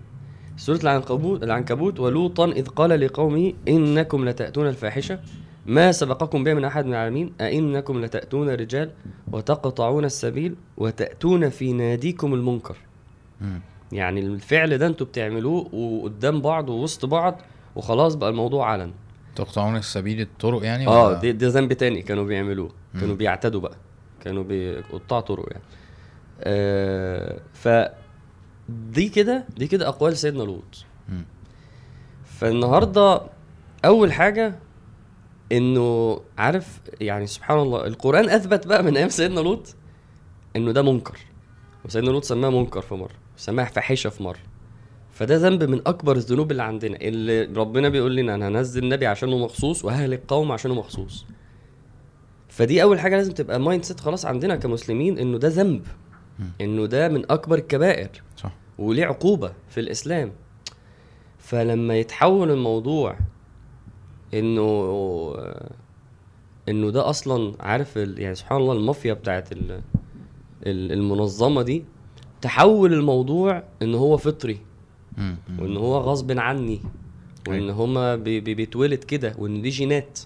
سورة 0.56 0.80
العنكبوت 0.82 1.42
العنكبوت 1.42 2.00
ولوطا 2.00 2.44
إذ 2.44 2.66
قال 2.68 3.00
لقومه 3.00 3.52
إنكم 3.68 4.28
لتأتون 4.28 4.68
الفاحشة. 4.68 5.18
ما 5.66 5.92
سبقكم 5.92 6.44
بها 6.44 6.54
من 6.54 6.64
أحد 6.64 6.84
من 6.86 6.90
العالمين. 6.92 7.32
أئنكم 7.40 8.04
لتأتون 8.04 8.48
الرجال 8.50 8.90
وتقطعون 9.32 10.04
السبيل 10.04 10.54
وتأتون 10.76 11.48
في 11.48 11.72
ناديكم 11.72 12.34
المنكر. 12.34 12.76
مم. 13.40 13.60
يعني 13.92 14.20
الفعل 14.20 14.78
ده 14.78 14.86
أنتوا 14.86 15.06
بتعملوه 15.06 15.74
وقدام 15.74 16.40
بعض 16.40 16.68
ووسط 16.68 17.06
بعض 17.06 17.40
وخلاص 17.76 18.14
بقى 18.14 18.30
الموضوع 18.30 18.70
علن. 18.70 18.90
تقطعون 19.36 19.76
السبيل 19.76 20.20
الطرق 20.20 20.64
يعني 20.64 20.86
آه 20.86 21.06
ولا- 21.06 21.30
ده, 21.32 21.48
ذنب 21.48 21.72
تاني 21.72 22.02
كانوا 22.02 22.24
بيعملوه. 22.24 22.70
كانوا. 23.00 23.16
بيعتدوا 23.16 23.60
بقى. 23.60 23.76
كانوا 24.24 24.42
بيقطعوا 24.44 25.20
طرق 25.20 25.46
يعني. 25.50 25.62
آه 26.40 27.40
ف 27.52 27.68
دي 28.68 29.08
كده 29.08 29.44
دي 29.56 29.66
كده 29.66 29.88
أقوال 29.88 30.16
سيدنا 30.16 30.42
لوط. 30.42 30.84
فالنهاردة 32.24 33.22
أول 33.84 34.12
حاجة 34.12 34.58
إنه 35.52 36.20
عارف 36.38 36.80
يعني 37.00 37.26
سبحان 37.26 37.58
الله 37.58 37.86
القرآن 37.86 38.28
أثبت 38.28 38.66
بقى 38.66 38.82
من 38.82 38.96
أيام 38.96 39.08
سيدنا 39.08 39.40
لوط 39.40 39.74
إنه 40.56 40.72
ده 40.72 40.82
منكر. 40.82 41.18
وسيدنا 41.84 42.10
لوط 42.10 42.24
سماه 42.24 42.50
منكر 42.50 42.80
في 42.80 42.94
مرة 42.94 43.14
سماه 43.36 43.64
فاحشة 43.64 44.10
في 44.10 44.22
مرة. 44.22 44.38
فده 45.12 45.36
ذنب 45.36 45.62
من 45.64 45.80
أكبر 45.86 46.16
الذنوب 46.16 46.50
اللي 46.50 46.62
عندنا 46.62 46.96
اللي 46.96 47.42
ربنا 47.60 47.88
بيقول 47.88 48.16
لنا 48.16 48.34
أنا 48.34 48.48
هنزل 48.48 48.88
نبي 48.88 49.06
عشانه 49.06 49.38
مخصوص 49.38 49.84
وههلك 49.84 50.22
قوم 50.28 50.52
عشانه 50.52 50.74
مخصوص. 50.74 51.26
فدي 52.48 52.82
أول 52.82 53.00
حاجة 53.00 53.16
لازم 53.16 53.32
تبقى 53.32 53.60
mindset 53.60 54.00
خلاص 54.00 54.26
عندنا 54.26 54.56
كمسلمين 54.56 55.18
إنه 55.18 55.38
ده 55.38 55.48
ذنب. 55.48 55.86
إنه 56.60 56.86
ده 56.86 57.08
من 57.08 57.30
أكبر 57.32 57.58
الكبائر. 57.58 58.08
صح. 58.36 58.52
وليه 58.78 59.06
عقوبة 59.06 59.52
في 59.68 59.80
الإسلام. 59.80 60.32
فلما 61.38 61.96
يتحول 61.96 62.50
الموضوع 62.50 63.18
إنه 64.34 65.34
إنه 66.68 66.90
ده 66.90 67.10
أصلا 67.10 67.54
عارف 67.60 67.96
يعني 67.96 68.34
سبحان 68.34 68.58
الله 68.60 68.72
المافيا 68.72 69.12
بتاعت 69.14 69.52
ال- 69.52 69.82
ال- 70.66 70.92
المنظمة 70.92 71.62
دي 71.62 71.84
تحول 72.40 72.92
الموضوع 72.92 73.62
إن 73.82 73.94
هو 73.94 74.16
فطري. 74.16 74.58
وإن 75.58 75.76
هو 75.76 75.98
غصب 75.98 76.38
عني 76.38 76.80
وإن 77.48 77.70
هما 77.70 78.16
بي- 78.16 78.40
بي- 78.40 78.54
بيتولد 78.54 79.04
كده 79.04 79.34
وإن 79.38 79.62
دي 79.62 79.68
جينات. 79.68 80.18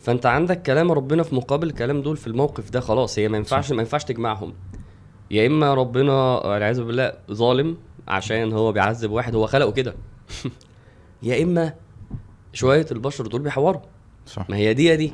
فأنت 0.00 0.26
عندك 0.26 0.62
كلام 0.62 0.92
ربنا 0.92 1.22
في 1.22 1.34
مقابل 1.34 1.66
الكلام 1.66 2.02
دول 2.02 2.16
في 2.16 2.26
الموقف 2.26 2.70
ده 2.70 2.80
خلاص 2.80 3.18
هي 3.18 3.28
ما 3.28 3.36
ينفعش 3.36 3.72
ما 3.72 3.82
ينفعش 3.82 4.04
تجمعهم. 4.04 4.52
يا 5.30 5.46
إما 5.46 5.74
ربنا 5.74 6.12
والعياذ 6.46 6.82
بالله 6.82 7.12
ظالم 7.32 7.76
عشان 8.08 8.52
هو 8.52 8.72
بيعذب 8.72 9.10
واحد 9.10 9.34
هو 9.34 9.46
خلقه 9.46 9.72
كده. 9.72 9.94
يا 11.22 11.42
إما 11.42 11.74
شوية 12.52 12.86
البشر 12.92 13.26
دول 13.26 13.42
بيحوروا. 13.42 13.80
صح. 14.26 14.50
ما 14.50 14.56
هي 14.56 14.74
دي 14.74 14.84
يا 14.84 14.94
دي. 14.94 15.12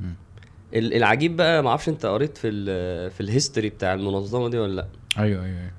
مم. 0.00 0.14
العجيب 0.74 1.36
بقى 1.36 1.62
ما 1.62 1.68
أعرفش 1.68 1.88
أنت 1.88 2.06
قريت 2.06 2.36
في 2.38 2.48
ال 2.48 3.10
في 3.10 3.20
الهيستوري 3.20 3.68
بتاع 3.68 3.94
المنظمة 3.94 4.48
دي 4.48 4.58
ولا 4.58 4.74
لأ؟ 4.74 4.86
أيوه 5.18 5.44
أيوه 5.44 5.58
أيوه. 5.60 5.70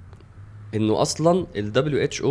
إنه 0.76 1.02
أصلا 1.02 1.46
ال 1.56 2.00
WHO 2.22 2.28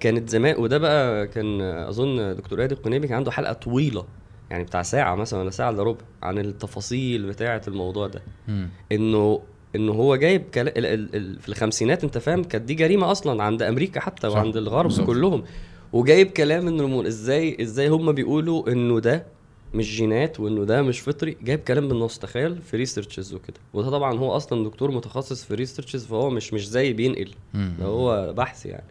كانت 0.00 0.28
زمان 0.30 0.54
وده 0.58 0.78
بقى 0.78 1.26
كان 1.26 1.60
أظن 1.60 2.36
دكتور 2.36 2.64
ادي 2.64 2.74
القنيبي 2.74 3.08
كان 3.08 3.16
عنده 3.16 3.30
حلقة 3.30 3.52
طويلة 3.52 4.04
يعني 4.50 4.64
بتاع 4.64 4.82
ساعة 4.82 5.14
مثلا 5.14 5.40
ولا 5.40 5.50
ساعة 5.50 5.70
إلا 5.70 5.82
ربع 5.82 6.00
عن 6.22 6.38
التفاصيل 6.38 7.26
بتاعة 7.26 7.62
الموضوع 7.68 8.06
ده. 8.06 8.22
إنه 8.92 9.40
إنه 9.76 9.92
هو 9.92 10.16
جايب 10.16 10.42
كلا... 10.54 10.78
ال... 10.78 10.86
ال... 10.86 11.16
ال... 11.16 11.40
في 11.40 11.48
الخمسينات 11.48 12.04
أنت 12.04 12.18
فاهم 12.18 12.44
كانت 12.44 12.64
دي 12.64 12.74
جريمة 12.74 13.10
أصلا 13.10 13.42
عند 13.42 13.62
أمريكا 13.62 14.00
حتى 14.00 14.30
صح. 14.30 14.36
وعند 14.36 14.56
الغرب. 14.56 15.04
كلهم 15.06 15.44
وجايب 15.92 16.26
كلام 16.26 16.68
إنه 16.68 17.06
إزاي 17.06 17.56
إزاي 17.62 17.88
هم 17.88 18.12
بيقولوا 18.12 18.72
إنه 18.72 19.00
ده 19.00 19.26
مش 19.76 19.96
جينات 19.96 20.40
وإنه 20.40 20.64
ده 20.64 20.82
مش 20.82 21.00
فطري 21.00 21.36
جايب 21.42 21.60
كلام 21.60 21.88
بالنص 21.88 22.18
تخيل 22.18 22.62
في 22.62 22.76
researches 22.76 23.34
وكده 23.34 23.56
وده 23.74 23.90
طبعا 23.90 24.18
هو 24.18 24.36
أصلا 24.36 24.64
دكتور 24.64 24.90
متخصص 24.90 25.44
في 25.44 25.54
researches 25.54 26.06
فهو 26.06 26.30
مش 26.30 26.52
مش 26.52 26.68
زي 26.68 26.92
بينقل. 26.92 27.30
ده 27.54 27.84
هو 27.84 28.32
بحث 28.32 28.66
يعني. 28.66 28.84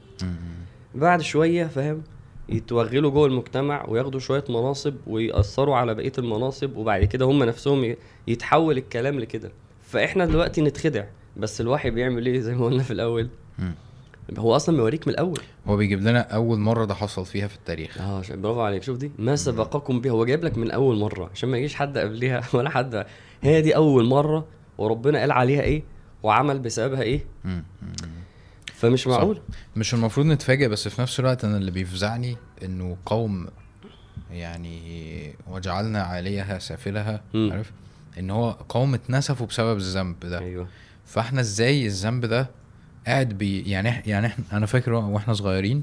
بعد 0.96 1.22
شوية 1.22 1.66
فاهم 1.68 2.04
يتوغلوا 2.50 3.12
جوه 3.12 3.28
المجتمع 3.28 3.86
وياخدوا 3.90 4.20
شوية 4.20 4.44
مناصب 4.50 4.94
ويأثروا 5.08 5.76
على 5.76 5.96
بقية 5.96 6.12
المناصب 6.18 6.76
وبعد 6.78 7.04
كده 7.06 7.26
هم 7.26 7.44
نفسهم 7.44 7.96
يتحول 8.28 8.78
الكلام 8.78 9.20
لكده 9.20 9.52
فإحنا 9.82 10.26
دلوقتي 10.26 10.62
نتخدع 10.62 11.04
بس 11.38 11.62
الوحي 11.62 11.90
بيعمل 11.90 12.26
إيه 12.26 12.40
زي 12.40 12.56
ما 12.56 12.66
قلنا 12.66 12.84
في 12.84 12.92
الأول. 12.92 13.28
هو 14.38 14.56
أصلا 14.56 14.78
موريك 14.78 15.08
من 15.08 15.14
الأول. 15.14 15.40
هو 15.68 15.78
بيجيب 15.78 16.02
لنا 16.02 16.20
أول 16.22 16.60
مرة 16.60 16.86
ده 16.86 16.94
حصل 16.94 17.26
فيها 17.26 17.48
في 17.48 17.56
التاريخ. 17.56 17.98
آه 18.02 18.22
برافو 18.30 18.62
عليك. 18.62 18.84
شوف 18.84 18.98
دي 18.98 19.12
ما 19.20 19.36
سبقكم 19.36 20.02
بها 20.02 20.12
هو 20.12 20.26
جايب 20.26 20.44
لك 20.46 20.58
من 20.58 20.72
أول 20.72 21.00
مرة. 21.00 21.30
عشان 21.34 21.50
ما 21.50 21.58
يجيش 21.58 21.76
حد 21.76 21.98
قبليها 21.98 22.42
ولا 22.54 22.70
حد. 22.70 23.06
هي 23.42 23.62
دي 23.62 23.76
أول 23.76 24.06
مرة 24.06 24.46
وربنا 24.78 25.20
قال 25.20 25.32
عليها 25.32 25.62
إيه 25.62 25.84
وعمل 26.24 26.60
بسببها 26.60 27.02
إيه. 27.02 27.26
فمش 28.74 29.02
صح. 29.04 29.08
معقول. 29.12 29.42
مش 29.76 29.94
المفروض 29.94 30.26
نتفاجئ 30.26 30.68
بس 30.68 30.88
في 30.88 31.02
نفس 31.02 31.20
الوقت 31.20 31.46
أنا 31.46 31.58
اللي 31.58 31.72
بيفزعني 31.72 32.38
إنه 32.64 32.98
قوم 33.06 33.48
يعني 34.32 35.36
وجعلنا 35.48 36.02
عليها 36.04 36.60
سافلها. 36.60 37.22
عارف؟ 37.36 37.72
إن 38.20 38.30
هو 38.30 38.52
قوم 38.70 38.94
اتنسفوا 38.94 39.48
بسبب 39.48 39.78
الذنب 39.78 40.20
ده. 40.20 40.40
أيوه. 40.40 40.68
فإحنا 41.06 41.42
إزاي 41.42 41.86
الذنب 41.86 42.26
ده 42.26 42.50
قاعد 43.08 43.30
بي 43.30 43.62
يعني 43.62 43.94
يعني 44.06 44.28
إحنا 44.28 44.46
أنا 44.54 44.66
فاكر 44.66 44.94
وإحنا 44.94 45.34
صغيرين 45.34 45.82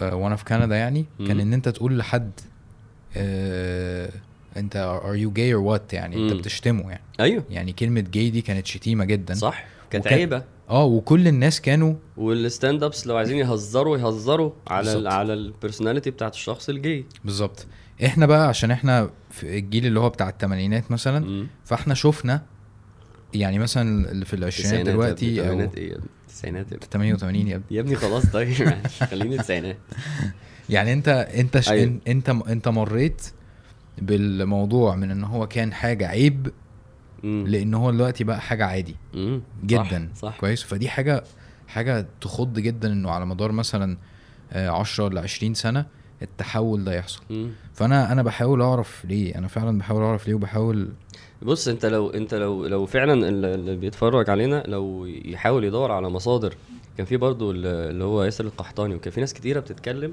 آه، 0.00 0.14
وأنا 0.14 0.36
في 0.36 0.44
كندا 0.44 0.76
يعني 0.76 1.04
كان. 1.18 1.40
إن 1.40 1.52
أنت 1.52 1.68
تقول 1.68 1.98
لحد 1.98 2.30
آه 3.16 4.10
أنت 4.56 4.76
are 4.76 5.16
you 5.16 5.30
gay 5.30 5.54
or 5.54 5.62
what 5.62 5.92
يعني 5.92 6.16
أنت. 6.16 6.32
بتشتمه 6.32 6.90
يعني 6.90 7.02
أيوه 7.20 7.44
يعني 7.50 7.72
كلمة 7.72 8.00
جاي 8.00 8.30
دي 8.30 8.40
كانت 8.42 8.66
شتيمة 8.66 9.04
جدا 9.04 9.34
صح 9.34 9.64
كانت 9.90 10.06
وكان- 10.06 10.18
عيبة 10.18 10.42
آه 10.70 10.84
وكل 10.84 11.28
الناس 11.28 11.60
كانوا 11.60 11.94
وال 12.16 12.82
stand-ups 12.82 13.06
لو 13.06 13.16
عايزين 13.16 13.38
يهزروا 13.38 13.98
يهزروا 13.98 14.50
على 14.66 14.88
ال 14.92 14.94
بالظبط. 14.94 15.12
على 15.12 15.34
ال 15.34 15.40
personality 15.40 16.10
بتاعت 16.10 16.34
الشخص 16.34 16.68
الجاي 16.68 17.04
بالظبط 17.24 17.66
إحنا 18.04 18.26
بقى 18.26 18.48
عشان 18.48 18.70
إحنا 18.70 19.10
في 19.30 19.58
الجيل 19.58 19.86
اللي 19.86 20.00
هو 20.00 20.08
بتاع 20.08 20.28
الثمانينات 20.28 20.90
مثلا 20.90 21.18
مم. 21.26 21.46
فإحنا 21.64 21.94
شفنا 21.94 22.42
يعني 23.34 23.58
مثلا 23.58 24.10
اللي 24.10 24.24
في 24.24 24.34
العشرينات 24.34 24.86
دلوقتي 24.86 25.34
يا 25.36 25.52
ابني، 25.52 25.62
أو 25.64 25.68
تسعينات 25.68 25.76
إيه 25.78 25.90
يا 25.90 25.96
ابني؟ 25.96 26.08
تسعينات 26.28 26.72
يا 26.72 26.76
ابني. 26.76 26.88
88 26.92 27.48
يا 27.48 27.56
ابني 27.56 27.66
يا 27.70 27.80
ابني 27.80 27.96
خلاص 27.96 28.26
طيب 28.26 28.62
معلش، 28.62 29.02
خليني 29.02 29.38
تسعينات 29.38 29.76
يعني 30.70 30.92
أنت 30.92 31.08
أنت 31.08 31.60
ش... 31.60 31.70
أيوة. 31.70 31.98
أنت 32.08 32.28
أنت 32.28 32.68
مريت 32.68 33.22
بالموضوع 33.98 34.96
من 34.96 35.10
إن 35.10 35.24
هو 35.24 35.46
كان 35.46 35.72
حاجة 35.72 36.08
عيب. 36.08 36.52
لإن 37.24 37.74
هو 37.74 37.90
دلوقتي 37.90 38.24
بقى 38.24 38.40
حاجة 38.40 38.64
عادي 38.66 38.96
مم. 39.14 39.42
جدا 39.64 40.08
صح, 40.14 40.20
صح. 40.20 40.38
كويس 40.40 40.62
فدي 40.62 40.88
حاجة 40.88 41.24
حاجة 41.68 42.06
تخض 42.20 42.58
جدا 42.58 42.92
إنه 42.92 43.10
على 43.10 43.26
مدار 43.26 43.52
مثلا 43.52 43.98
آه، 44.52 44.68
10 44.68 45.08
ل 45.08 45.18
20 45.18 45.54
سنة 45.54 45.86
التحول 46.22 46.84
ده 46.84 46.94
يحصل. 46.94 47.22
مم. 47.30 47.50
فأنا 47.74 48.12
أنا 48.12 48.22
بحاول 48.22 48.62
أعرف 48.62 49.04
ليه. 49.04 49.38
أنا 49.38 49.48
فعلا 49.48 49.78
بحاول 49.78 50.02
أعرف 50.02 50.26
ليه 50.28 50.34
وبحاول 50.34 50.92
بص 51.42 51.68
أنت 51.68 51.86
لو 51.86 52.10
أنت 52.10 52.34
لو 52.34 52.66
لو 52.66 52.86
فعلا 52.86 53.28
ال- 53.28 53.44
اللي 53.44 53.76
بيتفرج 53.76 54.30
علينا 54.30 54.62
لو 54.66 55.06
يحاول 55.06 55.64
يدور 55.64 55.92
على 55.92 56.08
مصادر. 56.10 56.54
كان 56.96 57.06
في 57.06 57.16
برضو 57.16 57.50
ال- 57.50 57.66
اللي 57.66 58.04
هو 58.04 58.22
ياسر 58.24 58.44
القحطاني 58.44 58.94
وكان 58.94 59.12
في 59.12 59.20
ناس 59.20 59.34
كتيرة 59.34 59.60
بتتكلم 59.60 60.12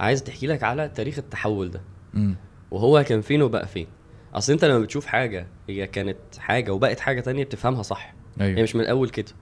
عايز 0.00 0.22
تحكي 0.22 0.46
لك 0.46 0.62
على 0.62 0.88
تاريخ 0.88 1.18
التحول 1.18 1.70
ده. 1.70 1.80
مم. 2.14 2.36
وهو 2.70 3.04
كان 3.08 3.20
فين 3.20 3.42
وبقى 3.42 3.66
فين. 3.68 3.86
أصل 4.34 4.52
أنت 4.52 4.64
لما 4.64 4.78
بتشوف 4.78 5.06
حاجة 5.06 5.46
هي 5.68 5.86
كانت 5.86 6.16
حاجة 6.38 6.70
وبقت 6.72 7.00
حاجة 7.00 7.20
تانية 7.20 7.44
بتفهمها 7.44 7.82
صح. 7.82 8.14
هي 8.40 8.46
أيوه 8.46 8.62
مش 8.62 8.74
من 8.76 8.80
الأول 8.82 9.08
كده. 9.08 9.32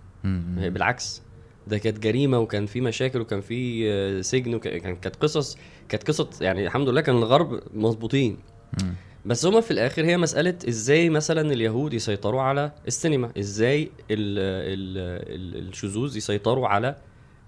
هي 0.59 0.71
بالعكس. 0.71 1.23
ده 1.67 1.79
كانت 1.79 1.99
جريمة 1.99 2.39
وكان 2.39 2.67
في 2.67 2.81
مشاكل 2.81 3.21
وكان 3.21 3.41
في 3.41 3.91
آه، 3.93 4.21
سجن 4.21 4.55
وكان 4.55 4.97
كانت 4.97 5.17
قصص 5.17 5.59
كانت 5.89 6.09
قصص 6.09 6.43
يعني 6.43 6.67
الحمد 6.67 6.89
لله 6.89 7.01
كان 7.01 7.17
الغرب 7.17 7.61
مظبوطين. 7.75 8.37
بس 9.27 9.47
هما 9.47 9.61
في 9.61 9.71
الآخر 9.71 10.05
هي 10.05 10.17
مسألة 10.17 10.55
إزاي 10.69 11.11
مثلا 11.11 11.53
اليهود 11.53 11.95
يسيطروا 11.95 12.43
على 12.43 12.73
السينما؟ 12.87 13.31
إزاي 13.39 13.83
ال 13.83 13.91
ال 14.11 14.99
ال 15.59 15.69
الشذوذ 15.69 16.17
يسيطروا 16.17 16.69
على 16.69 16.89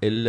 ال 0.04 0.28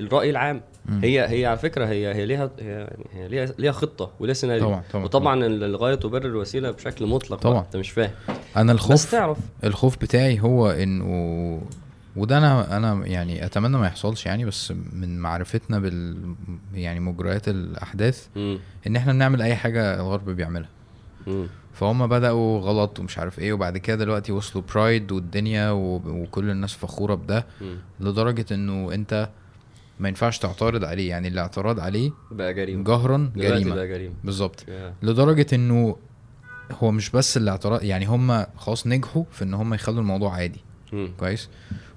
ال 0.00 0.06
الرأي 0.06 0.30
العام؟ 0.30 0.60
مم. 0.86 1.00
هي 1.04 1.26
هي 1.28 1.46
على 1.46 1.58
فكرة 1.58 1.84
هي 1.86 2.14
هي 2.14 2.26
ليها 2.26 2.50
هي, 2.60 2.88
يعني 3.14 3.28
ليها 3.28 3.46
ليها 3.58 3.72
خطة 3.72 4.10
وليها 4.20 4.34
سيناريو. 4.34 4.64
طبعا 4.64 4.82
طبعا 4.92 5.04
وطبعا 5.04 5.46
ال- 5.46 5.64
الغاية 5.64 5.94
تبرر 5.94 6.26
الوسيلة 6.26 6.70
بشكل 6.70 7.06
مطلق 7.06 7.38
طبعا. 7.38 7.60
أنت 7.60 7.76
مش 7.76 7.90
فاهم. 7.90 8.10
أنا 8.56 8.72
بس 8.72 8.78
الخوف 8.80 9.10
تعرف. 9.10 9.38
الخوف 9.64 9.96
بتاعي 9.96 10.40
هو 10.40 10.70
إنه 10.70 11.60
وده 12.16 12.38
أنا 12.38 12.76
أنا 12.76 13.06
يعني 13.06 13.44
أتمنى 13.46 13.76
ما 13.78 13.86
يحصلش 13.86 14.26
يعني 14.26 14.44
بس 14.44 14.72
من 14.92 15.18
معرفتنا 15.18 15.78
بال 15.78 16.34
يعني 16.74 17.00
مجريات 17.00 17.48
الأحداث 17.48 18.26
مم. 18.36 18.58
إن 18.86 18.96
إحنا 18.96 19.12
بنعمل 19.12 19.42
أي 19.42 19.56
حاجة 19.56 19.94
الغرب 20.00 20.30
بيعملها. 20.30 20.68
فهم 21.72 22.06
بدأوا 22.06 22.60
غلط 22.60 23.00
ومش 23.00 23.18
عارف 23.18 23.38
إيه 23.38 23.52
وبعد 23.52 23.78
كده 23.78 23.96
دلوقتي 23.96 24.32
وصلوا 24.32 24.64
برايد 24.74 25.12
والدنيا 25.12 25.70
وكل 25.70 26.50
الناس 26.50 26.72
فخورة 26.74 27.14
بده 27.14 27.46
مم. 27.60 27.76
لدرجة 28.00 28.46
إنه 28.54 28.94
أنت 28.94 29.28
ما 30.00 30.08
ينفعش 30.08 30.38
تعترض 30.38 30.84
عليه 30.84 31.10
يعني 31.10 31.28
الاعتراض 31.28 31.80
عليه 31.80 32.10
بقى 32.30 32.54
جريمة 32.54 32.84
جهرا 32.84 33.32
جريمة 33.36 33.74
بقى 33.74 33.88
جريمة 33.88 34.14
بالظبط 34.24 34.64
يا. 34.68 34.94
لدرجة 35.02 35.46
إنه 35.52 35.96
هو 36.72 36.90
مش 36.90 37.10
بس 37.10 37.36
الاعتراض 37.36 37.82
يعني 37.84 38.06
هم 38.06 38.46
خلاص 38.56 38.86
نجحوا 38.86 39.24
في 39.30 39.44
إن 39.44 39.54
هم 39.54 39.74
يخلوا 39.74 40.00
الموضوع 40.00 40.34
عادي 40.34 40.60
مم. 40.92 41.10
كويس 41.18 41.48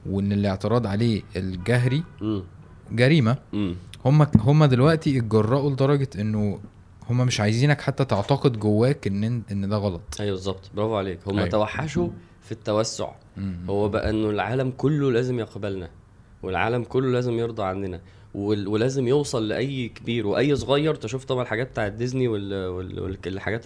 وإن 0.06 0.32
الاعتراض 0.32 0.88
عليه 0.88 1.22
الجهري. 1.36 2.04
جريمة. 2.92 3.38
هم 4.06 4.28
هم 4.40 4.66
دلوقتي 4.66 5.18
اتجرأوا 5.18 5.70
لدرجة 5.70 6.10
إنه 6.20 6.60
هم 7.10 7.18
مش 7.26 7.40
عايزينك 7.40 7.82
حتى 7.82 8.06
تعتقد 8.06 8.60
جواك 8.60 9.08
إن 9.08 9.42
ان 9.52 9.70
ده 9.70 9.78
غلط 9.78 10.02
أيوه 10.20 10.32
بالظبط 10.32 10.72
برافو 10.76 10.96
عليك 10.96 11.20
هم 11.28 11.38
أيوة. 11.38 11.50
توحشوا 11.50 12.10
في 12.42 12.52
التوسع 12.52 13.10
مم. 13.38 13.56
هو 13.70 13.90
بقى 13.90 14.10
إنه 14.10 14.30
العالم 14.30 14.72
كله 14.72 15.12
لازم 15.12 15.40
يقبلنا 15.40 15.90
والعالم 16.44 16.84
كله 16.84 17.12
لازم 17.12 17.34
يرضى 17.34 17.64
عننا 17.64 18.02
ولازم 18.36 19.08
يوصل 19.08 19.48
لأي 19.48 19.88
كبير 19.90 20.28
وأي 20.28 20.56
صغير 20.56 20.96
تشوف 20.96 21.26
طبعا 21.26 21.44
الحاجات 21.44 21.70
بتاعت 21.70 21.92
ديزني 21.92 22.28
وال- 22.28 22.68
وال- 22.68 23.00
والحاجات 23.26 23.64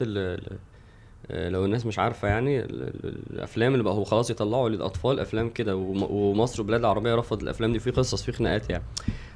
لو 1.30 1.66
الناس 1.66 1.86
مش 1.86 2.00
عارفة 2.00 2.28
يعني 2.28 2.60
ال- 2.60 2.84
ال- 2.84 3.22
الأفلام 3.34 3.72
اللي 3.74 3.84
بقى 3.84 3.94
هو 3.94 4.04
خلاص 4.04 4.30
يطلعوا 4.30 4.70
للأطفال 4.70 5.20
أفلام 5.20 5.50
كده 5.50 5.76
وم- 5.76 6.04
ومصر 6.12 6.62
وبلاد 6.62 6.80
العربية 6.80 7.16
رفض 7.16 7.42
الأفلام 7.42 7.74
دي 7.74 7.80
في 7.80 7.92
قصص 7.92 8.24
في 8.24 8.32
خناقات 8.32 8.70
يعني. 8.70 8.84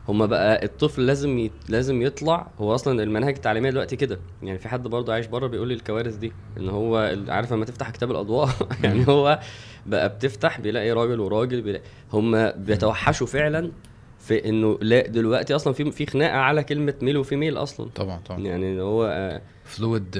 هما 0.09 0.25
بقى 0.25 0.65
الطفل 0.65 1.05
لازم 1.05 1.39
يت... 1.39 1.51
لازم 1.69 2.01
يطلع 2.01 2.47
هو 2.59 2.75
أصلا 2.75 3.03
المناهج 3.03 3.33
التعليمية 3.35 3.69
دلوقتي 3.69 3.95
كده. 3.95 4.19
يعني 4.43 4.59
في 4.59 4.69
حد 4.69 4.87
برضه 4.87 5.13
عايش 5.13 5.25
بره 5.27 5.47
بيقول 5.47 5.67
لي 5.67 5.73
الكوارث 5.73 6.15
دي 6.15 6.31
إن 6.57 6.69
هو 6.69 7.15
عارف 7.27 7.53
لما 7.53 7.65
تفتح 7.65 7.89
كتاب 7.89 8.11
الأضواء؟ 8.11 8.49
يعني 8.83 9.07
هو 9.07 9.39
بقى 9.85 10.09
بتفتح 10.09 10.59
بيلاقي 10.59 10.91
راجل 10.91 11.19
وراجل 11.19 11.61
بيلاقي 11.61 11.83
هم 12.13 12.49
بيتوحشوا 12.51 13.27
فعلا 13.27 13.71
في 14.19 14.49
إنه 14.49 14.77
لا 14.81 15.07
دلوقتي 15.07 15.55
أصلا 15.55 15.73
في 15.73 15.91
في 15.91 16.05
خناقة 16.05 16.37
على 16.37 16.63
كلمة 16.63 16.93
ميل 17.01 17.17
وفيميل 17.17 17.57
أصلا. 17.57 17.89
طبعا 17.95 18.19
طبعا. 18.25 18.39
يعني 18.39 18.81
هو 18.81 19.05
آه، 19.05 19.41
فلويد 19.65 20.15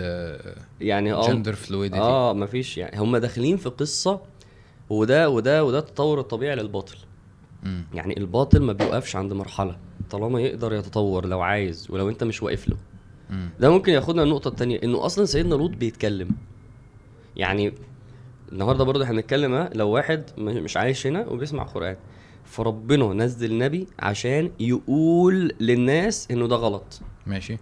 يعني 0.82 1.14
آه 1.14 1.28
جندر 1.28 1.54
فلويدتي 1.56 2.00
آه 2.00 2.34
مفيش 2.34 2.78
يعني. 2.78 3.00
هم 3.00 3.18
داخلين 3.18 3.58
في 3.58 3.70
قصة 3.70 4.22
وده 4.90 5.30
وده 5.30 5.64
وده 5.64 5.80
التطور 5.80 6.20
الطبيعي 6.20 6.56
للباطل. 6.56 6.96
يعني 7.94 8.18
الباطل 8.18 8.62
ما 8.62 8.74
بيوقفش 8.74 9.16
عند 9.16 9.34
مرحلة. 9.34 9.78
طالما 10.10 10.42
يقدر 10.42 10.74
يتطور 10.74 11.26
لو 11.26 11.42
عايز 11.42 11.88
ولو 11.90 12.10
انت 12.10 12.24
مش 12.24 12.44
واقف 12.44 12.70
له. 12.70 12.78
ده 13.60 13.70
ممكن 13.70 13.94
ياخدنا 13.94 14.24
النقطه 14.24 14.48
التانية 14.48 14.80
إنه 14.84 15.06
أصلا 15.06 15.26
سيدنا 15.26 15.56
لوط 15.56 15.70
بيتكلم. 15.72 16.30
يعني 17.36 17.74
النهارده 18.52 18.84
برضه 18.84 19.04
إحنا 19.04 19.16
بنتكلم 19.16 19.70
لو 19.74 19.90
واحد 19.90 20.24
م- 20.38 20.42
مش 20.64 20.78
عايش 20.78 21.08
هنا 21.08 21.28
وبيسمع 21.28 21.64
قرآن. 21.64 21.96
فربنا 22.46 23.14
نزل 23.14 23.58
نبي 23.58 23.88
عشان 24.00 24.52
يقول 24.60 25.52
للناس 25.60 26.28
إنه 26.32 26.48
ده 26.48 26.56
غلط. 26.56 27.02
ماشي. 27.28 27.58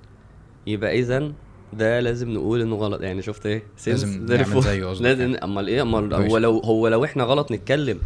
يبقى 0.68 1.00
اذا 1.00 1.32
ده 1.78 2.00
لازم 2.00 2.30
نقول 2.30 2.62
إنه 2.62 2.76
غلط. 2.76 3.02
يعني 3.02 3.22
شفت 3.22 3.46
إيه؟ 3.46 3.64
لازم 3.88 4.26
نعمل 4.26 4.62
زيه 4.62 4.86
قصدك 4.86 5.02
لازم. 5.04 5.36
أمال 5.44 5.68
إيه؟ 5.68 5.82
أمال. 5.82 6.14
هو 6.14 6.38
لو 6.38 6.60
هو 6.60 6.88
لو 6.88 7.06
إحنا 7.06 7.24
غلط 7.24 7.52
نتكلم 7.52 8.00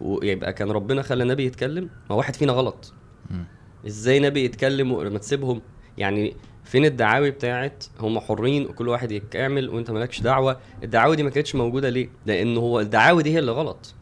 ويبقى 0.00 0.52
كان 0.52 0.70
ربنا 0.70 1.02
خلى 1.02 1.24
نبي 1.24 1.44
يتكلم 1.44 1.88
ما 2.10 2.16
واحد 2.16 2.36
فينا 2.36 2.52
غلط. 2.52 2.92
مم. 3.30 3.44
إزاي 3.86 4.20
نبي 4.20 4.44
يتكلم 4.44 4.92
ولما 4.92 5.18
تسيبهم؟ 5.18 5.60
يعني 5.98 6.34
فين 6.64 6.84
الدعاوي 6.84 7.30
بتاعت 7.30 7.84
هم 8.00 8.20
حرين 8.20 8.66
وكل 8.66 8.88
واحد 8.88 9.22
يعمل 9.34 9.68
وأنت 9.68 9.90
مالكش 9.90 10.20
دعوة؟ 10.20 10.56
الدعاوي 10.82 11.16
دي 11.16 11.22
ما 11.22 11.30
كانتش 11.30 11.54
موجودة 11.54 11.88
ليه؟ 11.88 12.08
لأن 12.26 12.56
هو 12.56 12.80
الدعاوي 12.80 13.22
دي 13.22 13.34
هي 13.34 13.38
اللي 13.38 13.52
غلط. 13.52 13.94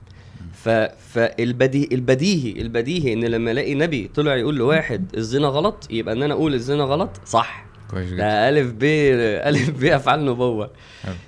ف 0.53 0.69
فالبديهي 0.69 1.89
البديهي 1.93 2.63
البديهي 2.63 3.13
إن 3.13 3.25
لما 3.25 3.51
ألاقي 3.51 3.75
نبي 3.75 4.11
طلع 4.15 4.37
يقول 4.37 4.57
لواحد 4.57 5.17
الزنا 5.17 5.47
غلط 5.49 5.87
يبقى 5.91 6.15
إن 6.15 6.23
أنا 6.23 6.35
أقول 6.35 6.55
الزنا 6.55 6.85
غلط 6.85 7.11
صح. 7.27 7.68
كويس 7.90 8.07
جدا. 8.09 8.16
ده 8.16 8.48
ألف 8.48 8.72
ب 8.72 8.85
ألف 9.48 9.70
ب 9.70 9.85
أفعال 9.85 10.24
نبوة. 10.24 10.70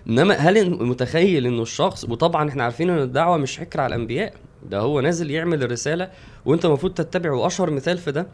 إنما 0.08 0.34
هل 0.34 0.70
متخيل 0.70 1.46
إنه 1.46 1.62
الشخص 1.62 2.04
وطبعا 2.04 2.48
إحنا 2.48 2.64
عارفين 2.64 2.90
إن 2.90 2.98
الدعوة 2.98 3.36
مش 3.36 3.58
حكر 3.58 3.80
على 3.80 3.94
الأنبياء. 3.94 4.34
ده 4.70 4.78
هو 4.78 5.00
نازل 5.00 5.30
يعمل 5.30 5.62
الرسالة 5.62 6.10
وأنت 6.44 6.64
المفروض 6.64 6.94
تتبعه. 6.94 7.34
وأشهر 7.34 7.70
مثال 7.70 7.98
في 7.98 8.12
ده 8.12 8.26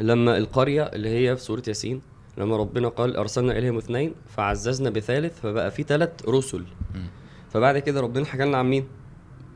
لما 0.00 0.36
القرية 0.36 0.82
اللي 0.82 1.08
هي 1.08 1.36
في 1.36 1.42
سورة 1.42 1.62
ياسين 1.68 2.00
لما 2.38 2.56
ربنا 2.56 2.88
قال 2.88 3.16
أرسلنا 3.16 3.58
إليهم 3.58 3.78
اثنين 3.78 4.14
فعززنا 4.36 4.90
بثالث 4.90 5.40
فبقى 5.40 5.70
في 5.70 5.82
ثلاث 5.82 6.10
رسل. 6.28 6.64
فبعد 7.52 7.78
كده 7.78 8.00
ربنا 8.00 8.24
حكى 8.24 8.44
لنا 8.44 8.58
عن 8.58 8.66
مين؟ 8.66 8.84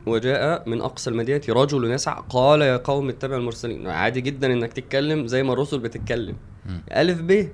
وجاء 0.05 0.69
من 0.69 0.81
أقصى 0.81 1.09
المدينة 1.09 1.41
رجل 1.49 1.91
يسعى 1.91 2.23
قال 2.29 2.61
يا 2.61 2.77
قوم 2.77 3.09
اتبعوا 3.09 3.39
المرسلين. 3.39 3.87
عادي 3.87 4.21
جدا 4.21 4.53
إنك 4.53 4.73
تتكلم 4.73 5.27
زي 5.27 5.43
ما 5.43 5.53
الرسل 5.53 5.79
بتتكلم. 5.79 6.35
مم. 6.65 6.81
ألف 6.91 7.21
ب. 7.21 7.47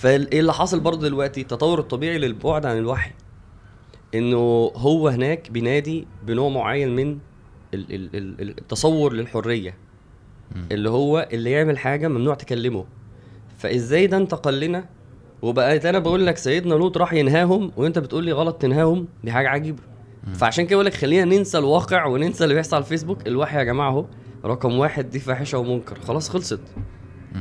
فايه 0.00 0.40
اللي 0.40 0.52
حاصل 0.52 0.80
برضه 0.80 1.00
دلوقتي؟ 1.08 1.40
التطور 1.40 1.78
الطبيعي 1.78 2.18
للبعد 2.18 2.66
عن 2.66 2.78
الوحي. 2.78 3.10
إنه 4.14 4.70
هو 4.76 5.08
هناك 5.08 5.50
بينادي 5.50 6.06
بنوع 6.26 6.48
معين 6.48 6.96
من 6.96 7.18
ال- 7.74 7.94
ال- 7.94 8.16
ال- 8.40 8.58
التصور 8.58 9.12
للحرية. 9.12 9.74
اللي 10.72 10.90
هو 10.90 11.28
اللي 11.32 11.50
يعمل 11.50 11.78
حاجة 11.78 12.08
ممنوع 12.08 12.34
تكلمه. 12.34 12.84
فإزاي 13.58 14.06
ده 14.06 14.16
انتقل 14.16 14.60
لنا؟ 14.60 14.84
وبقيت 15.42 15.86
أنا 15.86 15.98
بقول 15.98 16.26
لك 16.26 16.36
سيدنا 16.36 16.74
لوط 16.74 16.98
راح 16.98 17.12
ينهاهم 17.12 17.72
وأنت 17.76 17.98
بتقول 17.98 18.24
لي 18.24 18.32
غلط 18.32 18.56
تنهاهم 18.56 19.08
دي 19.24 19.32
حاجة 19.32 19.48
عجيبة. 19.48 19.82
فعشان 20.34 20.66
كده 20.66 20.76
بقول 20.76 20.86
لك 20.86 20.94
خلينا 20.94 21.36
ننسى 21.36 21.58
الواقع 21.58 22.06
وننسى 22.06 22.44
اللي 22.44 22.54
بيحصل 22.54 22.76
على 22.76 22.82
الفيسبوك. 22.82 23.26
الوحي 23.26 23.58
يا 23.58 23.62
جماعة 23.62 23.88
أهو 23.90 24.04
رقم 24.44 24.78
واحد 24.78 25.10
دي 25.10 25.18
فاحشة 25.18 25.58
ومنكر. 25.58 26.00
خلاص 26.00 26.28
خلصت. 26.28 26.60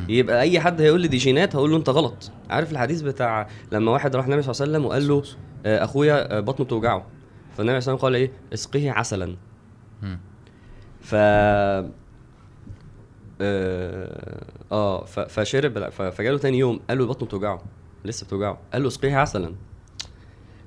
يبقى 0.09 0.41
أي 0.41 0.59
حد 0.59 0.81
هيقول 0.81 1.01
لي 1.01 1.07
دي 1.07 1.17
جينات 1.17 1.55
هقول 1.55 1.71
له 1.71 1.77
أنت 1.77 1.89
غلط. 1.89 2.31
عارف 2.49 2.71
الحديث 2.71 3.01
بتاع 3.01 3.47
لما 3.71 3.91
واحد 3.91 4.15
راح 4.15 4.25
النبي 4.25 4.41
صلى 4.41 4.51
الله 4.51 4.61
عليه 4.61 4.71
وسلم 4.71 4.85
وقال 4.85 5.07
له 5.07 5.23
آه، 5.65 5.83
أخويا 5.83 6.37
آه، 6.37 6.39
بطنه 6.39 6.65
بتوجعه. 6.65 7.05
فالنبي 7.57 7.81
صلى 7.81 7.93
الله 7.93 8.05
عليه 8.05 8.17
وسلم 8.19 8.31
قال 8.31 8.41
إيه؟ 8.49 8.53
اسقيه 8.53 8.91
عسلا. 8.91 9.35
ف 11.01 11.15
آه, 11.15 11.89
آه 14.71 15.05
فشرب 15.05 15.89
فجاله 15.89 16.37
تاني 16.37 16.57
يوم 16.57 16.79
قال 16.89 16.97
له 16.97 17.05
بطنه 17.05 17.27
بتوجعه. 17.27 17.63
لسه 18.05 18.25
بتوجعه. 18.25 18.59
قال 18.73 18.81
له 18.81 18.87
اسقيه 18.87 19.15
عسلا. 19.15 19.55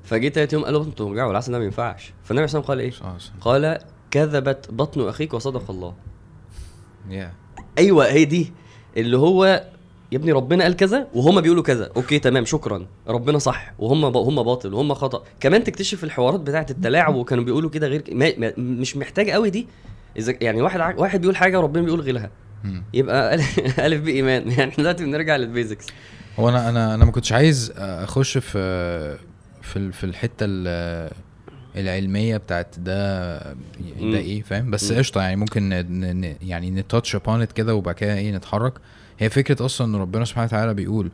فجه 0.03 0.29
تالت 0.29 0.53
يوم 0.53 0.65
قال 0.65 0.73
له 0.73 0.79
بطنه 0.79 0.93
بتوجعه 0.93 1.27
والعسل 1.27 1.53
ده 1.53 1.59
ما 1.59 1.65
ينفعش. 1.65 2.13
فالنبي 2.25 2.41
عليه 2.41 2.45
الصلاه 2.45 2.61
والسلام 2.61 3.41
قال 3.41 3.65
إيه؟ 3.65 3.73
قال 3.75 3.79
كذبت 4.11 4.71
بطن 4.71 5.09
أخيك 5.09 5.35
وصدق 5.35 5.71
الله. 5.71 5.95
يا 7.09 7.33
أيوه 7.79 8.07
هي 8.07 8.25
دي. 8.25 8.53
اللي 8.97 9.17
هو 9.19 9.65
يا 10.13 10.17
ابني 10.19 10.33
ربنا 10.33 10.63
قال 10.65 10.77
كذا 10.77 11.07
وهم 11.15 11.41
بيقولوا 11.41 11.63
كذا. 11.63 11.91
okay 11.97 12.19
تمام 12.19 12.45
شكرا. 12.45 12.87
ربنا 13.09 13.39
صح. 13.39 13.73
وهم 13.79 14.11
ب... 14.11 14.17
هم 14.17 14.43
باطل 14.43 14.75
وهم 14.75 14.95
خطأ. 14.95 15.23
كمان 15.41 15.65
تكتشف 15.65 16.05
الحوارات 16.05 16.41
بتاعه 16.41 16.67
التلاعب 16.71 17.15
وكانوا 17.15 17.45
بيقولوا 17.45 17.71
كده 17.71 17.89
غير 17.89 18.03
ما... 18.13 18.33
ما... 18.39 18.53
مش 18.57 18.97
محتاج 18.97 19.31
قوي 19.31 19.51
دي. 19.51 19.67
إذا 20.17 20.35
يعني 20.41 20.63
واحد 20.63 20.81
ع... 20.81 20.95
واحد 20.97 21.21
بيقول 21.21 21.37
حاجة 21.37 21.59
وربنا 21.59 21.83
بيقول 21.85 22.01
غيرها. 22.01 22.31
يبقى 22.95 23.35
ألف 23.87 24.01
ب 24.01 24.09
إيمان 24.09 24.43
يعني 24.51 24.71
إحنا 24.71 24.83
دلوقتي 24.85 25.05
بنرجع 25.05 25.37
لل 25.37 25.48
basics. 25.48 25.87
هو 26.39 26.49
أنا 26.49 26.69
أنا 26.69 26.95
أنا 26.95 27.05
ما 27.05 27.11
كنتش 27.13 27.33
عايز 27.33 27.73
أخش 27.79 28.39
في 28.39 29.19
في 29.63 29.93
في 29.93 30.05
الحتة 30.05 30.47
ال- 30.49 31.11
العلمية 31.77 32.37
بتاعت 32.37 32.79
ده 32.79 33.39
ده. 33.43 33.55
إيه 34.01 34.43
فاهم 34.43 34.71
بس. 34.71 34.93
قشطة 34.93 35.21
يعني 35.23 35.37
ممكن 35.37 35.69
ن- 35.69 36.37
يعني 36.43 36.71
نتاتش 36.71 37.15
ابون 37.17 37.45
كده 37.45 37.75
وبعد 37.75 37.95
كده 37.95 38.15
إيه 38.15 38.33
نتحرك 38.37 38.73
هي 39.19 39.31
فكرة 39.31 39.65
أصلا 39.65 39.87
إن 39.87 40.01
ربنا 40.01 40.25
سبحانه 40.25 40.47
وتعالى 40.47 40.75
بيقول 40.75 41.11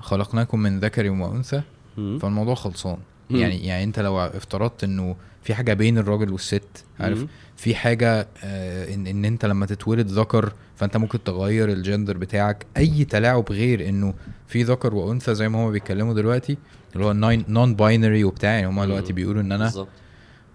خلقناكم 0.00 0.60
من 0.60 0.80
ذكر 0.80 1.10
وأنثى 1.10 1.62
فالموضوع 1.96 2.54
خلصان. 2.54 2.96
يعني 3.30 3.66
يعني 3.66 3.84
أنت 3.84 3.98
لو 4.00 4.20
افترضت 4.20 4.84
إنه 4.84 5.16
في 5.42 5.54
حاجة 5.54 5.72
بين 5.74 5.98
الراجل 5.98 6.32
والست 6.32 6.84
عارف. 7.00 7.24
في 7.56 7.74
حاجة 7.74 8.28
آه 8.44 8.94
إن, 8.94 9.06
إن 9.06 9.24
أنت 9.24 9.44
لما 9.44 9.66
تتولد 9.66 10.06
ذكر 10.06 10.52
فانت 10.80 10.96
ممكن 10.96 11.24
تغير 11.24 11.68
الجندر 11.68 12.16
بتاعك 12.16 12.66
اي 12.76 13.04
تلاعب 13.04 13.52
غير 13.52 13.88
انه 13.88 14.14
في 14.46 14.62
ذكر 14.62 14.94
وانثى 14.94 15.34
زي 15.34 15.48
ما 15.48 15.58
هما 15.62 15.70
بيتكلموا 15.70 16.14
دلوقتي 16.14 16.58
اللي 16.94 17.04
هو 17.04 17.12
نون 17.48 17.74
باينري 17.74 18.24
وبتاع. 18.24 18.50
يعني 18.50 18.66
هما. 18.66 18.84
دلوقتي 18.84 19.12
بيقولوا 19.12 19.42
إن 19.42 19.52
أنا 19.52 19.64
بالظبط. 19.64 19.88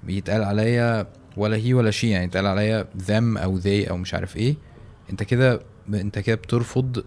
بيتقال 0.04 0.44
عليا 0.44 1.08
ولا 1.38 1.58
هي 1.58 1.74
ولا 1.74 1.92
شي 1.92 2.10
يعني 2.10 2.26
يتقال 2.26 2.46
عليا 2.48 2.88
them 3.08 3.38
أو 3.38 3.60
they 3.62 3.90
أو 3.90 3.98
مش 3.98 4.14
عارف 4.14 4.38
إيه. 4.38 4.56
أنت 5.10 5.24
كده 5.24 5.60
أنت 5.94 6.20
كده 6.20 6.36
بترفض 6.36 7.04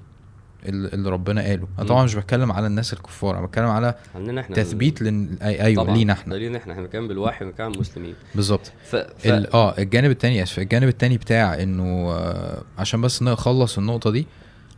اللي 0.69 1.11
ربنا 1.11 1.43
قاله. 1.43 1.69
أنا. 1.79 1.87
طبعا 1.89 2.05
مش 2.05 2.15
بتكلم 2.15 2.53
على 2.53 2.67
الناس 2.67 2.93
الكفار 2.93 3.39
أنا 3.39 3.47
بتكلم 3.47 3.67
على 3.67 3.95
عندنا 4.15 4.41
إحنا 4.41 4.57
تثبيت 4.57 5.03
لن... 5.03 5.37
أيوه 5.43 5.85
طبعا 5.85 5.97
لينا 5.97 6.13
إحنا. 6.13 6.35
لينا 6.35 6.59
إحنا 6.59 6.73
إحنا 6.73 6.83
بنتكلم 6.85 7.09
بالوحي 7.09 7.45
بنتكلم 7.45 7.73
مسلمين 7.81 8.15
بالظبط. 8.35 8.73
ف... 8.85 8.97
ف... 8.97 9.27
ال... 9.27 9.53
آه 9.53 9.79
الجانب 9.79 10.11
التاني 10.11 10.43
آسف 10.43 10.59
الجانب 10.59 10.89
التاني 10.89 11.17
بتاع 11.19 11.63
إنه 11.63 12.11
آه 12.13 12.63
عشان 12.79 13.01
بس 13.01 13.23
نخلص 13.23 13.79
النقطة 13.79 14.11
دي 14.11 14.27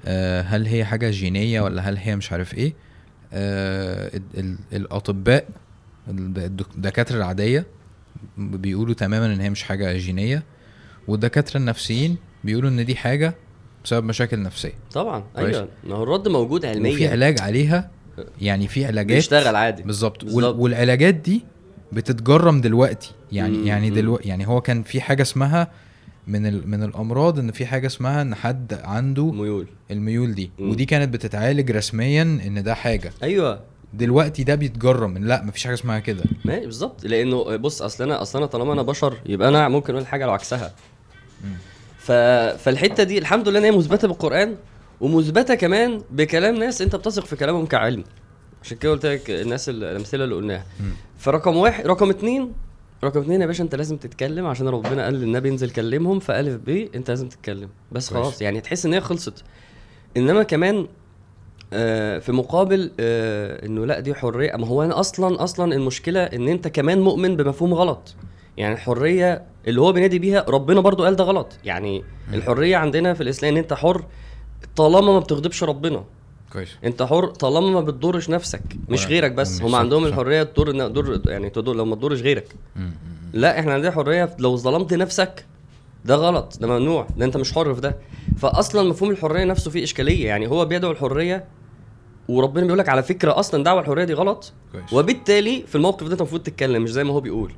آه 0.07 0.42
هل 0.42 0.66
هي 0.66 0.85
حاجة 0.85 1.11
جينية 1.11 1.61
ولا 1.61 1.83
هل 1.90 1.96
هي 1.96 2.16
مش 2.16 2.33
عارف 2.33 2.55
إيه؟ 2.55 2.72
آه 3.33 4.16
ال... 4.16 4.22
ال... 4.38 4.57
الأطباء 4.72 5.44
الد- 6.09 6.38
الدك- 6.38 6.74
الدكاترة 6.76 7.16
العادية 7.16 7.66
بيقولوا 8.38 8.94
تماما 8.94 9.26
إن 9.26 9.40
هي 9.40 9.50
مش 9.50 9.62
حاجة 9.62 9.96
جينية 9.96 10.42
والدكاترة 11.09 11.57
النفسيين 11.57 12.16
بيقولوا 12.44 12.70
إن 12.70 12.85
دي 12.85 12.96
حاجة 12.96 13.35
بسبب 13.85 14.05
مشاكل 14.05 14.43
نفسية. 14.43 14.73
طبعا. 14.93 15.25
أيوه. 15.38 15.69
ما 15.85 15.95
هو 15.97 16.03
الرد 16.03 16.29
موجود 16.29 16.61
وفي 16.64 16.69
علميا 16.69 17.11
علاج 17.11 17.40
عليها 17.40 17.90
يعني 18.40 18.69
في 18.69 18.85
علاجات. 18.87 19.16
بيشتغل 19.16 19.57
عادي. 19.57 19.83
بالظبط. 19.83 20.25
وال... 20.25 20.33
بالظبط. 20.35 20.57
والعلاجات 20.57 21.14
دي 21.14 21.45
بتتجرم 21.93 22.61
دلوقتي. 22.61 23.12
يعني 23.33 23.59
مم، 23.59 23.66
يعني. 23.66 23.90
دلوقتي 23.90 24.29
يعني 24.29 24.49
هو 24.49 24.61
كان 24.61 24.83
في 24.83 25.01
حاجة 25.01 25.23
اسمها 25.23 25.71
من 26.27 26.47
ال... 26.47 26.71
من 26.71 26.83
الأمراض 26.83 27.38
إن 27.38 27.53
في 27.53 27.66
حاجة 27.66 27.87
اسمها 27.87 28.23
إن 28.23 28.35
حد 28.35 28.81
عنده 28.85 29.33
ميول 29.33 29.66
الميول 29.90 30.35
دي. 30.35 30.51
مم. 30.59 30.71
ودي 30.71 30.85
كانت 30.85 31.14
بتتعالج 31.14 31.71
رسميا 31.71 32.23
إن 32.23 32.62
ده 32.62 32.75
حاجة. 32.75 33.12
أيوه. 33.23 33.61
دلوقتي 33.95 34.45
ده 34.45 34.55
بيتجرم. 34.55 35.19
لا 35.19 35.43
مفيش 35.45 35.64
حاجة 35.64 35.75
اسمها 35.75 35.99
كده. 35.99 36.25
ما 36.45 36.59
بالظبط. 36.59 37.05
لأنه 37.05 37.57
بص 37.57 37.83
أصل 37.83 38.05
أنا 38.05 38.23
أصل 38.23 38.38
أنا 38.38 38.47
طالما 38.47 38.73
أنا 38.73 38.83
بشر 38.83 39.16
يبقى 39.27 39.49
أنا 39.49 39.69
ممكن 39.69 39.95
أقول 39.95 40.07
حاجة 40.07 40.27
لو 40.27 40.33
عكسها. 40.33 40.73
ف... 42.00 42.12
فالحتة 42.62 43.02
دي 43.02 43.18
الحمد 43.18 43.48
لله 43.48 43.58
إن 43.58 43.64
هي 43.64 43.70
مثبتة 43.70 44.08
بالقرآن 44.08 44.56
ومثبتة 45.00 45.54
كمان 45.54 46.02
بكلام 46.10 46.54
ناس 46.54 46.82
أنت 46.82 46.96
بتثق 46.96 47.24
في 47.24 47.36
كلامهم 47.36 47.66
كعلم. 47.66 48.04
عشان 48.62 48.76
كده 48.76 48.92
قلت 48.92 49.06
لك 49.06 49.30
الناس 49.30 49.68
ال- 49.68 49.84
الأمثلة 49.84 50.24
اللي 50.24 50.34
قلناها. 50.34 50.64
فرقم 51.18 51.56
واحد 51.56 51.86
رقم 51.86 52.10
اتنين 52.10 52.52
رقم 53.04 53.20
اتنين 53.20 53.40
يا 53.40 53.46
باشا 53.46 53.64
أنت 53.64 53.74
لازم 53.74 53.96
تتكلم 53.96 54.46
عشان 54.46 54.68
ربنا 54.68 55.04
قال 55.04 55.14
للنبي 55.14 55.48
انزل 55.48 55.70
كلمهم 55.70 56.18
فألف 56.18 56.54
ب 56.66 56.68
أنت 56.94 57.08
لازم 57.10 57.28
تتكلم. 57.28 57.68
بس. 57.92 58.10
خلاص 58.10 58.42
يعني 58.42 58.60
تحس 58.60 58.86
إن 58.86 58.92
هي 58.94 59.00
خلصت. 59.00 59.44
إنما 60.16 60.42
كمان 60.42 60.86
آه 61.72 62.18
في 62.18 62.32
مقابل 62.32 62.90
آه 63.00 63.66
إنه 63.66 63.86
لا 63.86 64.00
دي 64.00 64.14
حرية 64.14 64.56
ما 64.56 64.66
هو 64.66 64.82
أنا 64.82 65.00
أصلا 65.00 65.44
أصلا 65.44 65.74
المشكلة 65.74 66.20
إن 66.24 66.48
أنت 66.48 66.68
كمان 66.68 67.00
مؤمن 67.00 67.36
بمفهوم 67.36 67.74
غلط. 67.74 68.14
يعني 68.56 68.74
الحرية 68.74 69.42
اللي 69.66 69.80
هو 69.80 69.92
بينادي 69.92 70.18
بيها 70.18 70.44
ربنا 70.48 70.80
برضو 70.80 71.04
قال 71.04 71.16
ده 71.16 71.24
غلط. 71.24 71.58
يعني 71.64 72.04
الحرية 72.32 72.76
عندنا 72.76 73.14
في 73.14 73.22
الإسلام 73.22 73.52
إن 73.52 73.58
أنت 73.58 73.72
حر 73.72 74.04
طالما 74.76 75.12
ما 75.12 75.18
بتغضبش 75.18 75.64
ربنا. 75.64 76.04
كويس. 76.52 76.68
أنت 76.84 77.02
حر 77.02 77.26
طالما 77.26 77.70
ما 77.70 77.80
بتضرش 77.80 78.30
نفسك 78.30 78.62
مش 78.88 79.06
غيرك 79.06 79.32
بس. 79.32 79.62
هم 79.62 79.74
عندهم. 79.74 80.04
الحرية 80.04 80.42
تضر 80.42 80.88
تضر 80.88 81.20
يعني 81.30 81.50
تضر 81.50 81.74
لو 81.74 81.84
ما 81.84 81.96
تضرش 81.96 82.20
غيرك. 82.22 82.54
لا 83.32 83.60
إحنا 83.60 83.74
عندنا 83.74 83.90
حرية 83.90 84.36
لو 84.38 84.56
ظلمت 84.56 84.94
نفسك 84.94 85.46
ده 86.04 86.14
غلط 86.14 86.58
ده 86.60 86.66
ممنوع 86.66 87.06
ده 87.16 87.24
أنت 87.24 87.36
مش 87.36 87.52
حر 87.52 87.74
في 87.74 87.80
ده. 87.80 87.96
فاصلا 88.38 88.88
مفهوم 88.88 89.10
الحرية 89.10 89.44
نفسه 89.44 89.70
فيه 89.70 89.84
إشكالية. 89.84 90.26
يعني 90.26 90.46
هو 90.48 90.64
بيدعو 90.64 90.90
الحرية 90.90 91.44
وربنا 92.28 92.64
بيقول 92.64 92.78
لك 92.78 92.88
على 92.88 93.02
فكرة 93.02 93.38
أصلا 93.38 93.64
دعوة 93.64 93.80
الحرية 93.80 94.04
دي 94.04 94.14
غلط. 94.14 94.52
كويس. 94.72 94.92
وبالتالي 94.92 95.64
في 95.66 95.74
الموقف 95.74 96.06
ده 96.06 96.12
أنت 96.12 96.20
المفروض 96.20 96.42
تتكلم 96.42 96.82
مش 96.82 96.90
زي 96.90 97.04
ما 97.04 97.12
هو 97.12 97.20
بيقول. 97.20 97.52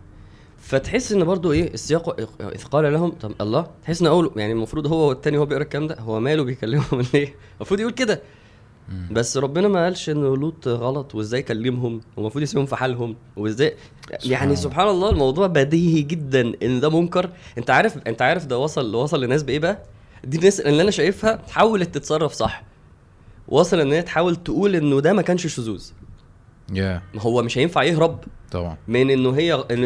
فتحس 0.62 1.12
إن 1.12 1.25
برضو 1.25 1.53
إيه 1.53 1.75
السياق 1.75 2.20
إذ 2.40 2.64
قال 2.64 2.92
لهم 2.92 3.11
طب 3.11 3.33
الله 3.40 3.66
تحس 3.83 4.01
إن 4.01 4.07
أقول 4.07 4.33
يعني 4.37 4.53
المفروض 4.53 4.87
هو 4.87 5.09
والتاني 5.09 5.38
هو 5.38 5.46
بيقرأ 5.46 5.62
الكلام 5.62 5.87
ده 5.87 5.96
هو 6.01 6.20
ماله 6.20 6.44
بيكلمهم؟ 6.44 7.03
ليه؟ 7.14 7.35
المفروض 7.57 7.81
يقول 7.81 7.92
كده. 7.92 8.22
بس 9.11 9.37
ربنا 9.37 9.68
ما 9.68 9.85
قالش 9.85 10.11
إن 10.11 10.20
لوط 10.22 10.68
غلط 10.68 11.14
وإزاي 11.14 11.40
يكلمهم 11.40 12.01
ومفروض 12.16 12.42
يسيبهم 12.42 12.66
في 12.66 12.77
حالهم. 12.77 13.16
وإزاي؟ 13.37 13.75
يعني. 14.25 14.57
سبحان 14.57 14.88
الله 14.88 15.11
الموضوع 15.11 15.46
بديهي 15.46 16.03
جدا 16.03 16.53
إن 16.62 16.81
ده 16.81 17.01
منكر. 17.01 17.31
أنت 17.59 17.70
عارف 17.70 17.98
أنت 18.07 18.22
عارف 18.22 18.46
ده 18.46 18.59
وصل 18.59 18.94
وصل 18.94 19.25
لناس 19.25 19.42
بإيه 19.42 19.59
بقى؟ 19.59 19.83
دي 20.25 20.37
الناس 20.38 20.61
اللي 20.61 20.83
أنا 20.83 20.90
شايفها 20.90 21.42
حاولت 21.51 21.94
تتصرف 21.94 22.33
صح. 22.33 22.64
وصل 23.48 23.81
إن 23.81 23.92
هي 23.92 24.03
تحاول 24.03 24.37
تقول 24.37 24.77
إنه 24.77 25.01
ده 25.01 25.12
ما 25.12 25.22
كانش 25.22 25.46
شذوذ. 25.46 25.85
يا 26.73 27.03
ما 27.15 27.23
هو 27.23 27.43
مش 27.43 27.59
هينفع 27.59 27.83
يهرب 27.83 28.19
طبعا. 28.51 28.77
من 28.89 29.11
إنه 29.11 29.31
هي 29.31 29.55
ان 29.55 29.85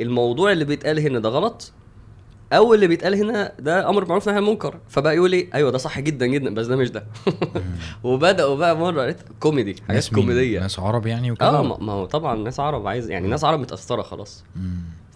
الموضوع 0.00 0.52
اللي 0.52 0.64
بيتقال 0.64 0.98
هنا 1.00 1.18
ده 1.18 1.28
غلط 1.28 1.72
أو 2.52 2.74
اللي 2.74 2.86
بيتقال 2.86 3.14
هنا 3.14 3.52
ده 3.58 3.88
أمر 3.88 4.08
معروف 4.08 4.26
نهي 4.28 4.36
عن 4.36 4.42
المنكر. 4.42 4.74
فبقى 4.88 5.16
يقول 5.16 5.30
لي 5.30 5.48
أيوه 5.54 5.70
ده 5.70 5.78
صح 5.78 6.00
جدا 6.00 6.26
جدا 6.26 6.54
بس 6.54 6.66
ده 6.66 6.76
مش 6.76 6.90
ده. 6.90 7.06
وبدأوا 8.04 8.56
بقى 8.56 8.76
مرة 8.76 9.16
كوميدي 9.40 9.74
حاجات 9.74 9.90
ناس؟ 9.90 10.10
كوميدية. 10.10 10.60
ناس 10.60 10.78
عرب 10.78 11.06
يعني 11.06 11.30
وكده؟ 11.30 11.48
آه 11.48 11.78
ما 11.80 11.92
هو 11.92 12.04
طبعا 12.06 12.36
ناس 12.36 12.60
عرب 12.60 12.86
عايز 12.86 13.10
يعني 13.10 13.28
ناس 13.28 13.44
عرب 13.44 13.60
متأثرة 13.60 14.02
خلاص. 14.02 14.44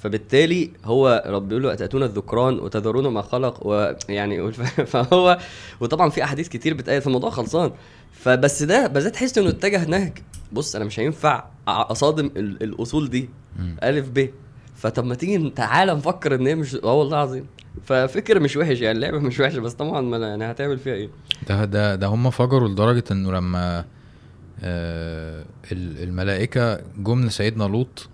فبالتالي 0.03 0.71
هو 0.85 1.23
رب 1.27 1.49
بيقول 1.49 1.63
له 1.63 1.73
أتأتون 1.73 2.03
الذكران 2.03 2.59
وتذرون 2.59 3.09
ما 3.09 3.23
خلق 3.23 3.67
ويعني 3.67 4.53
فهو 4.93 5.39
وطبعا 5.81 6.11
في 6.11 6.25
أحاديث 6.25 6.49
كتير 6.49 6.75
بتقال 6.75 7.03
فالموضوع 7.03 7.31
خلصان. 7.31 7.71
فبس 8.13 8.63
ده 8.63 8.87
بس 8.87 9.05
تحس 9.05 9.39
إنه 9.39 9.49
اتجه 9.49 9.85
نهج. 9.89 10.19
بص 10.53 10.77
أنا 10.77 10.85
مش 10.85 11.01
هينفع 11.01 11.45
أصادم 11.69 12.27
ال- 12.37 12.63
الأصول 12.63 13.11
دي. 13.11 13.29
الف 13.83 14.09
ب. 14.09 14.29
فطب 14.77 15.05
ما 15.05 15.15
تيجي 15.15 15.51
تعالى 15.51 15.95
نفكر 15.95 16.35
إن 16.35 16.47
هي 16.47 16.55
مش 16.55 16.75
آه 16.75 16.93
والله 16.95 17.17
العظيم. 17.17 17.47
ففكر 17.85 18.41
مش 18.41 18.57
وحش 18.57 18.81
يعني 18.81 18.97
اللعبة 18.97 19.19
مش 19.19 19.41
وحشة 19.41 19.61
بس 19.61 19.73
طبعا 19.73 20.01
ما 20.01 20.19
أنا- 20.19 20.23
يعني 20.23 20.45
هتعمل 20.51 20.79
فيها 20.79 20.95
إيه؟ 20.95 21.09
ده 21.49 21.65
ده 21.65 21.95
ده 21.95 22.07
هم 22.07 22.31
فجروا 22.31 22.69
لدرجة 22.69 23.05
إنه 23.11 23.33
لما 23.33 23.85
آه 24.63 25.45
ال- 25.73 26.03
الملائكة 26.03 26.81
جم 26.99 27.25
لسيدنا 27.27 27.65
لوط 27.65 28.09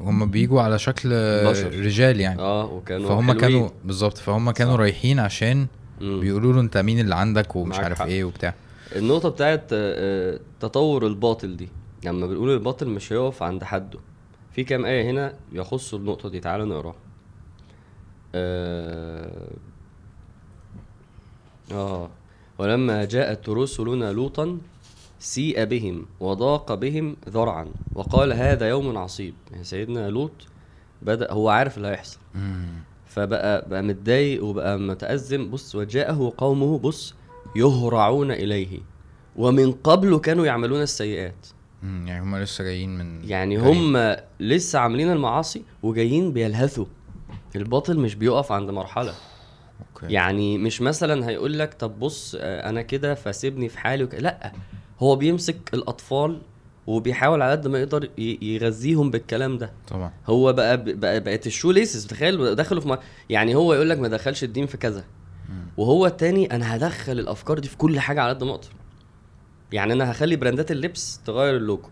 هم 0.00 0.30
بيجوا 0.30 0.62
على 0.62 0.78
شكل 0.78 1.08
بشر. 1.44 1.66
رجال 1.80 2.20
يعني 2.20 2.40
آه 2.40 2.64
وكانوا 2.72 3.08
فهم. 3.08 3.32
كانوا 3.32 3.68
بالظبط 3.84 4.18
فهم 4.18 4.50
كانوا 4.50 4.72
صح. 4.74 4.80
رايحين 4.80 5.18
عشان 5.18 5.66
مم. 6.00 6.20
بيقولوا 6.20 6.52
له 6.52 6.60
انت 6.60 6.76
مين 6.76 7.00
اللي 7.00 7.14
عندك 7.14 7.56
ومش 7.56 7.78
عارف 7.78 7.98
حق. 7.98 8.06
إيه 8.06 8.24
وبتاع 8.24 8.54
النقطة 8.96 9.28
بتاعت 9.28 9.64
آه، 9.72 10.34
آه، 10.34 10.40
تطور 10.60 11.06
الباطل 11.06 11.56
دي 11.56 11.68
لما 12.04 12.26
بنقول 12.26 12.50
الباطل 12.50 12.88
مش 12.88 13.12
هيقف 13.12 13.42
عند 13.42 13.64
حده 13.64 13.98
في 14.52 14.64
كام 14.64 14.84
آية 14.84 15.10
هنا 15.10 15.32
يخصوا 15.52 15.98
النقطة 15.98 16.28
دي 16.28 16.40
تعالوا 16.40 16.66
نقراها 16.66 16.94
آه 18.34 19.50
آه 21.72 22.10
ولما 22.58 23.04
جاءت 23.04 23.48
رسلنا 23.48 24.12
لوطا 24.12 24.58
سيء 25.20 25.64
بهم 25.64 26.06
وضاق 26.20 26.74
بهم 26.74 27.16
ذرعا. 27.28 27.66
وقال 27.94 28.32
هذا 28.32 28.68
يوم 28.68 28.98
عصيب. 28.98 29.34
يعني 29.52 29.64
سيدنا 29.64 30.10
لوط 30.10 30.32
بدأ 31.02 31.32
هو 31.32 31.48
عارف 31.48 31.76
اللي 31.76 31.88
هيحصل. 31.88 32.18
فبقى 33.06 33.68
بقى 33.68 33.82
متضايق 33.82 34.44
وبقى 34.44 34.78
متأزم. 34.78 35.50
بص 35.50 35.74
وجاءه 35.74 36.32
قومه 36.38 36.78
بص 36.78 37.14
يهرعون 37.56 38.30
إليه. 38.30 38.78
ومن 39.36 39.72
قبل 39.72 40.18
كانوا 40.18 40.46
يعملون 40.46 40.82
السيئات. 40.82 41.46
يعني 41.82 42.20
هم 42.20 42.36
لسه 42.36 42.64
جايين 42.64 42.98
من 42.98 43.24
يعني. 43.24 43.56
هم 43.56 44.16
لسه 44.40 44.78
عاملين 44.78 45.12
المعاصي 45.12 45.62
وجايين 45.82 46.32
بيلهثوا. 46.32 46.86
الباطل 47.56 47.98
مش 47.98 48.14
بيقف 48.14 48.52
عند 48.52 48.70
مرحلة. 48.70 49.14
okay. 49.80 50.12
يعني 50.12 50.58
مش 50.58 50.82
مثلا 50.82 51.28
هيقول 51.28 51.58
لك 51.58 51.74
طب 51.74 51.98
بص 51.98 52.36
آه، 52.40 52.68
أنا 52.68 52.82
كده 52.82 53.14
فسيبني 53.14 53.68
في 53.68 53.78
حالي 53.78 54.04
وك... 54.04 54.14
لأ. 54.14 54.52
هو 55.00 55.16
بيمسك 55.16 55.56
الأطفال 55.74 56.40
وبيحاول 56.86 57.42
على 57.42 57.50
قد 57.52 57.66
ما 57.68 57.78
يقدر 57.78 58.08
يغذيهم 58.42 59.10
بالكلام 59.10 59.58
ده. 59.58 59.72
طبعا. 59.88 60.12
هو 60.26 60.52
بقى 60.52 60.84
بقى 60.94 61.20
بقت 61.20 61.46
ال 61.46 61.70
shoelaces 61.70 62.06
تخيل 62.06 62.54
دخلوا 62.54 62.80
في 62.80 62.88
م... 62.88 62.96
يعني 63.30 63.54
هو 63.54 63.74
يقول 63.74 63.90
لك 63.90 63.98
ما 63.98 64.08
دخلش 64.08 64.44
الدين 64.44 64.66
في 64.66 64.76
كذا. 64.76 65.04
وهو 65.76 66.06
التاني 66.06 66.54
أنا 66.54 66.76
هدخل 66.76 67.12
الأفكار 67.12 67.58
دي 67.58 67.68
في 67.68 67.76
كل 67.76 68.00
حاجة 68.00 68.22
على 68.22 68.30
قد 68.32 68.44
ما 68.44 68.50
أقدر. 68.50 68.68
يعني 69.72 69.92
أنا 69.92 70.10
هخلي 70.10 70.36
براندات 70.36 70.70
اللبس 70.70 71.20
تغير 71.26 71.56
اللوجو. 71.56 71.88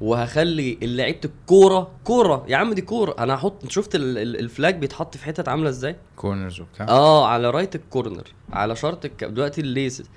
وهخلي 0.00 0.78
لعيبه 0.82 1.20
الكورة 1.24 1.90
كورة! 2.04 2.44
يا 2.48 2.56
عم 2.56 2.72
دي 2.72 2.82
كورة! 2.82 3.14
أنا 3.18 3.34
هحط 3.34 3.68
شفت 3.70 3.94
ال- 3.94 4.18
ال- 4.18 4.38
ال 4.38 4.46
flag 4.46 4.78
بيتحط 4.78 5.16
في 5.16 5.24
حتت 5.24 5.48
عاملة 5.48 5.68
إزاي؟ 5.68 5.96
corners 6.16 6.60
وبتاع. 6.60 6.88
آه 6.88 7.26
على 7.26 7.50
راية 7.50 7.74
ال 7.76 7.83
corner 7.83 8.24
على 8.52 8.76
شرط 8.76 9.04
الك... 9.04 9.24
دلوقتي 9.24 9.60
ال 9.60 9.68
laces 9.68 10.10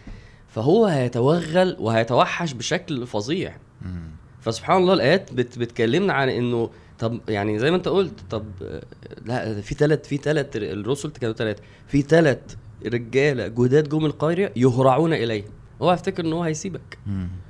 فهو 0.55 0.85
هيتوغل 0.85 1.77
وهيتوحش 1.79 2.53
بشكل 2.53 3.07
فظيع. 3.07 3.57
فسبحان 4.41 4.77
الله 4.81 4.93
الآيات 4.93 5.33
بت... 5.33 5.59
بتكلمنا 5.59 6.13
عن 6.13 6.29
إنه 6.29 6.69
طب 6.99 7.19
يعني 7.29 7.59
زي 7.59 7.71
ما 7.71 7.77
أنت 7.77 7.87
قلت 7.87 8.13
طب 8.29 8.45
لا 9.25 9.61
في 9.61 9.75
ثلاث 9.75 10.07
في 10.07 10.17
ثلاث 10.17 10.47
الرسل 10.55 11.09
كانوا 11.09 11.35
ثلاث 11.35 11.57
في 11.87 12.01
ثلاث 12.01 12.39
رجاله 12.85 13.47
جداد 13.47 13.89
جم 13.89 14.05
القريه 14.05 14.51
يهرعون 14.55 15.13
إليه 15.13 15.43
هو 15.81 15.89
هيفتكر 15.89 16.25
إن 16.25 16.33
هو 16.33 16.43
هيسيبك. 16.43 16.97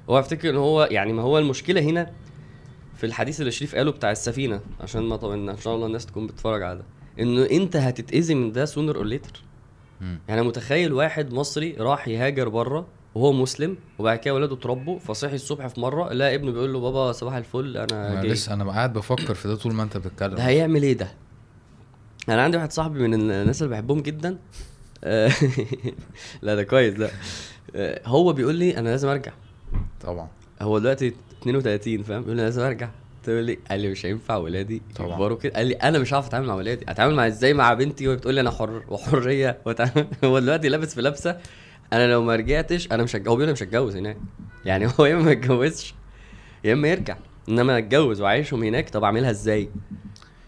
هو 0.09 0.17
هيفتكر 0.17 0.49
إن 0.49 0.55
هو 0.55 0.87
يعني 0.91 1.13
ما 1.13 1.21
هو 1.21 1.37
المشكلة 1.37 1.81
هنا 1.81 2.11
في 2.97 3.05
الحديث 3.05 3.39
اللي 3.39 3.51
شريف 3.51 3.75
قاله 3.75 3.91
بتاع 3.91 4.11
السفينة 4.11 4.59
عشان 4.79 5.01
ما 5.03 5.15
طولنا 5.15 5.51
إن 5.51 5.57
شاء 5.57 5.75
الله 5.75 5.87
الناس 5.87 6.05
تكون 6.05 6.27
بتتفرج 6.27 6.61
على 6.63 6.77
ده 6.79 6.85
إنه 7.19 7.45
أنت 7.51 7.75
هتتأذي 7.75 8.35
من 8.35 8.51
ده 8.51 8.65
sooner 8.65 8.95
or 8.97 9.05
later. 9.05 9.43
يعني 10.27 10.41
متخيل 10.41 10.93
واحد 10.93 11.33
مصري 11.33 11.75
راح 11.79 12.07
يهاجر 12.07 12.49
بره 12.49 12.87
وهو 13.15 13.33
مسلم 13.33 13.77
وبعد 13.99 14.17
كده 14.19 14.33
ولاده 14.33 14.53
اتربوا 14.55 14.99
فصحي 14.99 15.35
الصبح 15.35 15.67
في 15.67 15.79
مرة 15.79 16.13
لقى 16.13 16.35
ابنه 16.35 16.51
بيقول 16.51 16.73
له 16.73 16.79
بابا 16.79 17.11
صباح 17.11 17.33
الفل 17.33 17.77
أنا 17.77 18.21
جاي. 18.21 18.31
لسه 18.31 18.53
أنا 18.53 18.71
قاعد 18.71 18.93
بفكر 18.93 19.33
في 19.33 19.47
ده 19.47 19.55
طول 19.55 19.73
ما 19.73 19.83
أنت 19.83 19.97
بتتكلم. 19.97 20.35
ده 20.35 20.43
هيعمل 20.47 20.83
إيه 20.83 20.93
ده؟ 20.93 21.11
أنا 22.29 22.41
عندي 22.43 22.57
واحد 22.57 22.71
صاحبي 22.71 23.07
من 23.07 23.13
الناس 23.13 23.61
اللي 23.61 23.73
بحبهم 23.73 23.99
جدا. 24.01 24.37
لا 26.41 26.55
ده 26.55 26.63
كويس 26.63 26.99
لا. 26.99 27.09
هو 28.05 28.33
بيقول 28.33 28.55
لي 28.55 28.77
أنا 28.77 28.89
لازم 28.89 29.07
أرجع. 29.09 29.31
طبعا. 30.01 30.27
هو 30.61 30.79
دلوقتي 30.79 31.13
32 31.41 32.03
فاهم؟ 32.03 32.21
بيقول 32.21 32.37
لي 32.37 32.43
لازم 32.43 32.61
أرجع. 32.61 32.89
لي 33.27 33.59
قال 33.69 33.79
لي 33.79 33.89
مش 33.89 34.05
هينفع 34.05 34.35
ولادي 34.35 34.81
طبعا. 34.95 35.11
يكبروا 35.13 35.37
كده. 35.37 35.53
قال 35.53 35.67
لي 35.67 35.73
أنا 35.73 35.99
مش 35.99 36.13
هعرف 36.13 36.27
أتعامل 36.27 36.47
مع 36.47 36.53
ولادي. 36.55 36.85
أتعامل 36.91 37.15
مع 37.15 37.27
إزاي 37.27 37.53
مع 37.53 37.73
بنتي؟ 37.73 38.07
وهي 38.07 38.15
بتقول 38.17 38.35
لي 38.35 38.41
أنا 38.41 38.51
حر 38.51 38.83
وحرية. 38.89 39.57
هو 40.23 40.39
دلوقتي 40.39 40.69
لابس 40.69 40.93
في 40.95 41.01
لابسة. 41.01 41.37
أنا 41.93 42.07
لو 42.11 42.23
ما 42.23 42.35
رجعتش 42.35 42.87
أنا 42.91 43.03
مش 43.03 43.15
هو 43.15 43.35
بيقول 43.35 43.51
مش 43.51 43.63
هتجوز 43.63 43.95
هناك. 43.95 44.17
يعني 44.65 44.87
هو 44.99 45.05
يا 45.05 45.13
إما 45.15 45.23
ما 45.23 45.31
يتجوزش 45.31 45.93
يا 46.63 46.73
إما 46.73 46.87
يرجع. 46.87 47.17
إنما 47.49 47.77
أتجوز 47.77 48.21
وعايشهم 48.21 48.63
هناك 48.63 48.89
طب 48.89 49.03
أعملها 49.03 49.29
إزاي؟ 49.31 49.69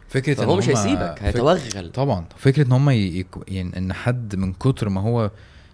فكرة 0.07 0.33
فهو 0.33 0.55
مش 0.55 0.69
هما- 0.69 0.79
هيسيبك 0.79 1.15
هيتوغل. 1.23 1.91
طبعا. 1.91 2.25
فكرة 2.37 2.67
إن 2.67 2.71
هم 2.71 2.89
ي... 2.89 3.25
يعني 3.47 3.77
إن 3.77 3.93
حد 3.93 4.35
من 4.35 4.53
كتر 4.53 4.89
ما 4.89 5.01
هو 5.01 5.31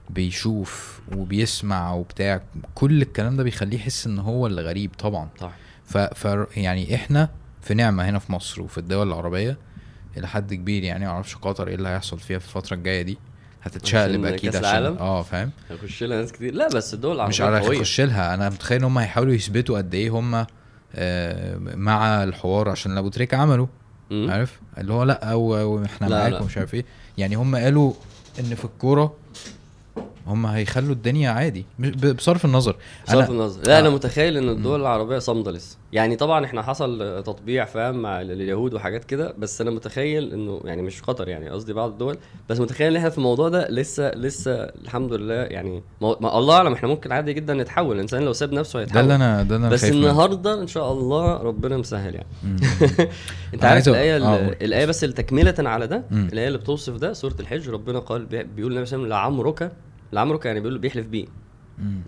بيشوف 0.10 1.02
وبيسمع 1.16 1.94
وبتاع 1.94 2.42
كل 2.76 3.02
الكلام 3.02 3.38
ده 3.38 3.44
بيخليه 3.44 3.78
يحس 3.78 4.08
إن 4.08 4.20
هو 4.20 4.48
اللي 4.48 4.62
غريب 4.62 4.92
طبعا. 5.00 5.30
صح 5.42 5.52
ف... 5.90 5.98
ف 5.98 6.38
يعني 6.58 6.96
إحنا 6.96 7.30
في 7.62 7.74
نعمة 7.74 8.10
هنا 8.10 8.20
في 8.20 8.32
مصر 8.32 8.62
وفي 8.62 8.78
الدول 8.78 9.08
العربية 9.08 9.58
إلى 10.18 10.28
حد 10.28 10.54
كبير 10.54 10.84
يعني 10.84 11.06
معرفش 11.08 11.36
قطر 11.36 11.68
إيه 11.68 11.76
اللي 11.76 11.90
هيحصل 11.90 12.20
فيها 12.20 12.40
في 12.40 12.46
الفترة 12.46 12.74
الجاية 12.76 13.02
دي 13.02 13.18
هتتشقلب 13.64 14.26
أكيد 14.26 14.56
عشان 14.56 14.60
العالم؟ 14.70 14.98
آه 14.98 15.22
فاهم 15.24 15.52
هيخش 15.70 16.04
لها 16.04 16.22
ناس 16.22 16.32
كتير 16.32 16.54
لا 16.54 16.68
بس 16.68 16.94
الدول 16.94 17.16
العربية 17.16 17.30
مش 17.30 17.42
على 17.42 17.60
قوية. 17.60 17.78
يخش 17.78 18.02
لها 18.02 18.34
أنا 18.34 18.50
متخيل 18.50 18.78
إن 18.78 18.84
هم 18.84 18.98
هيحاولوا 18.98 19.34
يثبتوا 19.34 19.78
قد 19.78 19.94
إيه 19.96 20.10
هم 20.10 20.46
آه، 20.96 21.58
مع 21.58 22.24
الحوار 22.24 22.70
عشان 22.70 22.98
أبو 22.98 23.10
تريكة 23.10 23.38
عملوا. 23.38 23.68
عارف 24.12 24.60
اللي 24.78 24.94
هو 24.94 25.04
لأ 25.04 25.34
و- 25.34 25.74
وإحنا 25.74 26.08
لا، 26.08 26.20
معاك 26.20 26.32
لا. 26.32 26.42
ومش 26.42 26.58
عارف 26.58 26.74
إيه 26.74 26.86
يعني 27.18 27.36
هم 27.36 27.56
قالوا 27.56 27.94
إن 28.40 28.56
في 28.56 28.66
الكورة 28.66 29.16
هم 30.30 30.46
هيخلوا 30.46 30.92
الدنيا 30.94 31.30
عادي 31.30 31.66
بصرف 32.18 32.46
النظر 32.46 32.76
بصرف 33.08 33.30
النظر 33.30 33.62
لا 33.68 33.80
أنا 33.80 33.88
آه. 33.88 33.92
متخيل 33.92 34.38
إن 34.38 34.50
الدول 34.50 34.82
العربية 34.82 35.20
صامدة 35.20 35.52
لسه 35.52 35.78
يعني 35.94 36.16
طبعا 36.16 36.46
إحنا 36.46 36.62
حصل 36.62 37.24
تطبيع 37.26 37.66
فاهم 37.66 37.96
مع 38.02 38.22
ال- 38.22 38.32
اليهود 38.32 38.74
وحاجات 38.74 39.06
كده 39.06 39.34
بس 39.38 39.62
أنا 39.62 39.72
متخيل 39.72 40.34
إنه 40.34 40.62
يعني 40.66 40.82
مش 40.82 41.02
قطر 41.02 41.28
يعني 41.30 41.50
قصدي 41.50 41.74
بعض 41.74 41.92
الدول 41.92 42.18
بس 42.50 42.60
متخيل 42.60 42.88
إن 42.92 42.96
إحنا 42.98 43.10
في 43.10 43.18
الموضوع 43.18 43.50
ده 43.50 43.68
لسه 43.70 44.12
لسه 44.16 44.52
الحمد 44.64 45.14
لله 45.14 45.34
يعني 45.34 45.84
ما 46.02 46.16
ما 46.22 46.38
الله 46.38 46.56
أعلم 46.58 46.74
إحنا 46.74 46.88
ممكن 46.90 47.12
عادي 47.12 47.34
جدا 47.34 47.54
نتحول 47.54 47.96
الإنسان 47.96 48.22
لو 48.24 48.34
ساب 48.34 48.54
نفسه 48.54 48.80
ده 48.80 48.84
هيتحول 48.86 49.04
اللي 49.04 49.16
أنا 49.16 49.44
ده 49.44 49.56
اللي 49.56 49.68
أنا 49.68 49.74
بس. 49.76 49.84
النهارده 49.84 50.62
إن 50.62 50.68
شاء 50.68 50.92
الله 50.92 51.38
ربنا 51.38 51.78
مسهل 51.78 52.16
يعني. 52.16 52.28
أنت 53.54 53.66
عارف 53.66 53.88
الآية 53.90 54.18
آه،. 54.26 54.38
الآية 54.62 54.86
بس 54.86 55.00
تكملة 55.00 55.56
على 55.60 55.88
ده. 55.88 56.04
الآية 56.12 56.48
اللي 56.48 56.58
بتوصف 56.58 56.94
ده 56.96 57.14
سورة 57.14 57.36
الحج 57.40 57.70
ربنا 57.70 58.00
قال 58.00 58.26
بي- 58.26 58.44
بيقول 58.44 58.72
النبي 58.72 58.86
صلى 58.86 59.04
الله 59.04 59.16
عليه 59.16 59.28
وسلم 59.36 59.40
لعمرك 59.44 59.72
لعمرك 60.14 60.46
يعني 60.46 60.60
بيقول 60.60 60.74
له 60.74 60.80
بيحلف 60.80 61.08
بيه. 61.08 61.26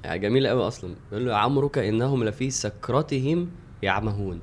يعني 0.04 0.20
جميل 0.20 0.48
قوي 0.48 0.68
أصلا. 0.68 0.96
بيقول 1.12 1.26
له 1.28 1.36
عمرك 1.36 1.78
إنهم 1.78 2.24
لفي 2.24 2.50
سكرتهم 2.50 3.50
يعمهون. 3.84 4.40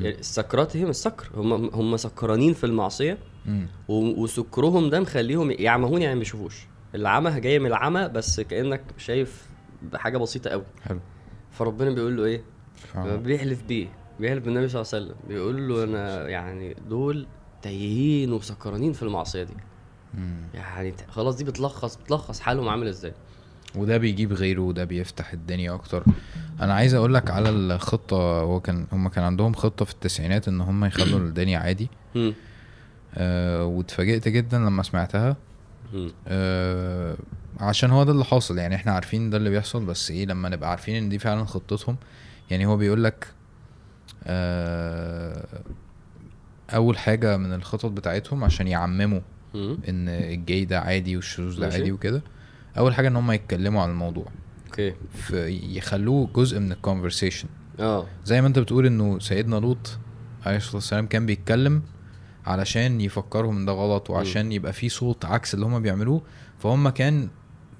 يعني 0.00 0.22
سكرتهم 0.22 0.88
السكر. 0.88 1.30
هم 1.34 1.52
هم 1.74 1.96
سكرانين 1.96 2.52
في 2.52 2.64
المعصية. 2.64 3.18
وسكرهم 3.88 4.90
ده 4.90 5.00
مخليهم 5.00 5.50
يعمهون 5.50 6.02
يعني 6.02 6.14
ما 6.14 6.18
بيشوفوش. 6.18 6.66
العمى 6.94 7.40
جاية 7.40 7.58
من 7.58 7.66
العمى 7.66 8.08
بس 8.08 8.40
كأنك 8.40 8.82
شايف 8.98 9.46
بحاجة 9.92 10.18
بسيطة 10.18 10.50
قوي. 10.50 10.64
حلو. 10.82 11.00
فربنا 11.50 11.90
بيقول 11.90 12.16
له 12.16 12.24
إيه؟ 12.24 12.42
ف- 12.74 12.98
بيحلف 12.98 13.62
بيه. 13.62 13.88
بيحلف 14.20 14.44
بالنبي 14.44 14.68
صلى 14.68 14.80
الله 14.82 14.90
عليه 14.94 15.04
وسلم. 15.04 15.16
بيقول 15.28 15.68
له 15.68 15.84
أنا 15.84 16.28
يعني 16.28 16.76
دول 16.88 17.26
تايهين 17.62 18.32
وسكرانين 18.32 18.92
في 18.92 19.02
المعصية 19.02 19.42
دي. 19.42 19.54
يعني 20.54 20.94
خلاص 21.10 21.36
دي 21.36 21.44
بتلخص 21.44 21.96
بتلخص 21.96 22.40
حالهم 22.40 22.68
عامل 22.68 22.86
إزاي 22.88 23.12
وده 23.74 23.96
بيجيب 23.96 24.32
غيره 24.32 24.60
وده 24.60 24.84
بيفتح 24.84 25.32
الدنيا 25.32 25.74
أكتر 25.74 26.04
أنا 26.60 26.74
عايز 26.74 26.94
أقول 26.94 27.14
لك 27.14 27.30
على 27.30 27.48
الخطة 27.50 28.16
هو 28.40 28.60
كان 28.60 28.86
هم 28.92 29.08
كان 29.08 29.24
عندهم 29.24 29.54
خطة 29.54 29.84
في 29.84 29.92
التسعينات 29.92 30.48
إن 30.48 30.60
هم 30.60 30.84
يخلوا 30.84 31.18
الدنيا 31.20 31.58
عادي. 31.58 31.88
آه 33.14 33.64
واتفاجئت 33.64 34.28
جدا 34.28 34.58
لما 34.58 34.82
سمعتها. 34.82 35.36
آه 36.28 37.16
عشان 37.60 37.90
هو 37.90 38.04
ده 38.04 38.12
اللي 38.12 38.24
حاصل 38.24 38.58
يعني 38.58 38.74
إحنا 38.74 38.92
عارفين 38.92 39.30
ده 39.30 39.36
اللي 39.36 39.50
بيحصل 39.50 39.84
بس 39.84 40.10
إيه 40.10 40.26
لما 40.26 40.48
نبقى 40.48 40.70
عارفين 40.70 40.96
إن 40.96 41.08
دي 41.08 41.18
فعلا 41.18 41.44
خطتهم 41.44 41.96
يعني 42.50 42.66
هو 42.66 42.76
بيقول 42.76 43.04
لك 43.04 43.26
آه 44.24 45.46
أول 46.74 46.98
حاجة 46.98 47.36
من 47.36 47.52
الخطط 47.52 47.90
بتاعتهم 47.90 48.44
عشان 48.44 48.68
يعمموا 48.68 49.20
مم. 49.20 49.35
إن 49.88 50.08
الجاي 50.08 50.64
ده 50.64 50.80
عادي 50.80 51.16
والشذوذ 51.16 51.60
ده. 51.60 51.66
عادي 51.72 51.92
وكده. 51.92 52.22
أول 52.78 52.94
حاجة 52.94 53.08
إن 53.08 53.16
هم 53.16 53.32
يتكلموا 53.32 53.82
عن 53.82 53.90
الموضوع. 53.90 54.26
okay. 54.66 54.94
يخلوه 55.76 56.28
جزء 56.34 56.60
من 56.60 56.72
ال 56.72 56.78
conversation 56.78 57.48
آه. 57.80 58.06
زي 58.24 58.40
ما 58.40 58.46
أنت 58.48 58.58
بتقول 58.58 58.86
إنه 58.86 59.18
سيدنا 59.18 59.56
لوط 59.56 59.98
عليه 60.46 60.56
الصلاة 60.56 60.74
والسلام 60.74 61.06
كان 61.06 61.26
بيتكلم 61.26 61.82
علشان 62.46 63.00
يفكرهم 63.00 63.56
إن 63.56 63.64
ده 63.66 63.72
غلط 63.72 64.10
وعشان 64.10 64.52
يبقى 64.52 64.72
في 64.72 64.88
صوت 64.88 65.24
عكس 65.24 65.54
اللي 65.54 65.66
هم 65.66 65.80
بيعملوه. 65.82 66.22
فهم 66.58 66.88
كان 66.88 67.28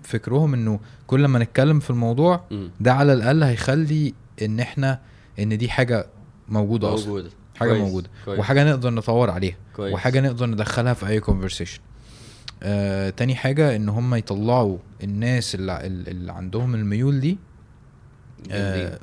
فكرهم 0.02 0.54
إنه 0.54 0.80
كل 1.06 1.24
ما 1.24 1.38
نتكلم 1.38 1.80
في 1.80 1.90
الموضوع 1.90 2.44
مم. 2.50 2.70
ده 2.80 2.92
على 2.92 3.12
الأقل 3.12 3.42
هيخلي 3.42 4.14
إن 4.42 4.60
إحنا 4.60 5.00
إن 5.38 5.58
دي 5.58 5.68
حاجة 5.68 6.06
موجودة 6.48 6.94
أصلا. 6.94 7.06
موجودة. 7.06 7.30
حاجة 7.56 7.68
كويس. 7.68 7.82
موجودة 7.82 8.10
كويس. 8.24 8.38
وحاجة 8.40 8.64
نقدر 8.64 8.90
نطور 8.90 9.30
عليها 9.30 9.56
كويس. 9.76 9.94
وحاجة 9.94 10.20
نقدر 10.20 10.46
ندخلها 10.46 10.94
في 10.94 11.06
أي 11.08 11.20
conversation 11.20 11.80
آه، 12.62 13.10
تاني 13.10 13.34
حاجة 13.34 13.76
إن 13.76 13.88
هم 13.88 14.14
يطلعوا 14.14 14.78
الناس 15.02 15.54
اللي, 15.54 15.86
اللي 15.86 16.32
عندهم 16.32 16.74
الميول 16.74 17.20
دي. 17.20 17.38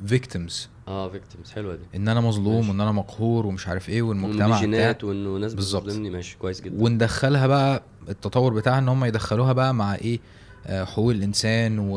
victims 0.08 0.70
آه 0.88 1.10
victims 1.10 1.52
حلوة 1.52 1.76
دي 1.76 1.82
إن 1.96 2.08
أنا 2.08 2.22
مظلوم. 2.22 2.70
وإن 2.70 2.82
أنا 2.82 2.92
مقهور 2.92 3.46
ومش 3.46 3.68
عارف 3.68 3.90
إيه 3.90 4.02
والمجتمع 4.02 4.60
جينات 4.60 5.04
وإنه 5.04 5.38
ناس. 5.38 5.54
بتظلمني 5.54 6.10
ماشي 6.10 6.38
كويس 6.38 6.62
جدا 6.62 6.84
وندخلها 6.84 7.48
بقى 7.48 7.84
التطور 8.10 8.54
بتاعها 8.54 8.80
إن 8.80 8.90
هم 8.90 9.06
يدخلوها 9.06 9.54
بقى 9.54 9.74
مع 9.74 9.96
إيه 9.96 10.16
آه، 10.16 10.20
حقوق 10.68 11.12
الإنسان 11.12 11.80
و... 11.80 11.94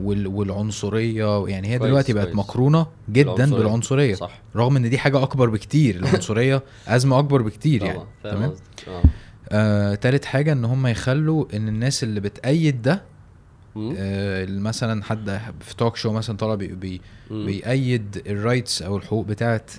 وال... 0.00 0.26
والعنصرية 0.26 1.44
يعني 1.48 1.68
هي 1.68 1.78
كويس، 1.78 1.88
دلوقتي 1.90 2.12
بقت. 2.12 2.34
مقرونة 2.34 2.86
جدا 3.10 3.32
العنصرية. 3.34 3.58
بالعنصرية 3.58 4.14
صح 4.14 4.42
رغم 4.56 4.76
إن 4.76 4.90
دي 4.90 4.98
حاجة 4.98 5.22
أكبر 5.22 5.50
بكتير 5.50 5.96
العنصرية 5.96 6.62
أزمة 6.88 7.18
أكبر 7.18 7.42
بكتير 7.42 7.82
يعني 7.82 8.00
تمام. 8.24 8.54
آه 8.88 9.02
آه، 9.52 9.94
تالت 9.94 10.24
حاجة 10.24 10.52
إن 10.52 10.64
هم 10.64 10.86
يخلوا 10.86 11.44
إن 11.54 11.68
الناس 11.68 12.02
اللي 12.04 12.20
بتأيد 12.20 12.82
ده. 12.82 13.02
آه 13.76 14.46
مثلا 14.46 15.04
حد 15.04 15.40
في 15.60 15.76
talk 15.76 15.96
show 15.96 16.12
مثلا 16.12 16.36
طلع 16.36 16.54
بي 16.54 16.66
بي. 16.68 17.00
بيأيد 17.30 18.22
ال 18.26 18.34
rights 18.34 18.82
أو 18.82 18.96
الحقوق 18.96 19.26
بتاعت 19.26 19.70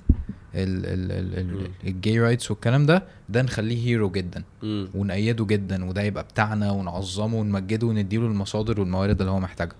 ال- 0.56 0.86
ال- 0.86 1.40
ال- 1.40 1.48
مم. 1.48 1.60
ال- 1.60 1.70
ال 1.88 1.96
gay 1.96 2.20
rights 2.20 2.52
والكلام 2.52 2.86
ده 2.86 3.04
ده 3.30 3.42
نخليه 3.42 3.88
hero 3.88 4.10
جدا 4.12 4.44
مم. 4.64 4.88
ونأيده 4.96 5.46
جدا 5.46 5.86
وده 5.90 6.02
يبقى 6.02 6.24
بتاعنا 6.24 6.72
ونعظمه 6.72 7.38
ونمجده 7.40 7.88
ونديله 7.88 8.26
المصادر 8.26 8.80
والموارد 8.80 9.20
اللي 9.22 9.32
هو 9.32 9.40
محتاجها 9.40 9.76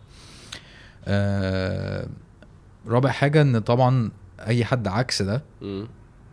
آه 1.06 2.08
رابع 2.88 3.10
حاجة 3.12 3.42
إن 3.42 3.60
طبعا 3.60 4.12
أي 4.40 4.66
حد 4.66 4.88
عكس 4.88 5.22
ده 5.22 5.44
مم. 5.62 5.88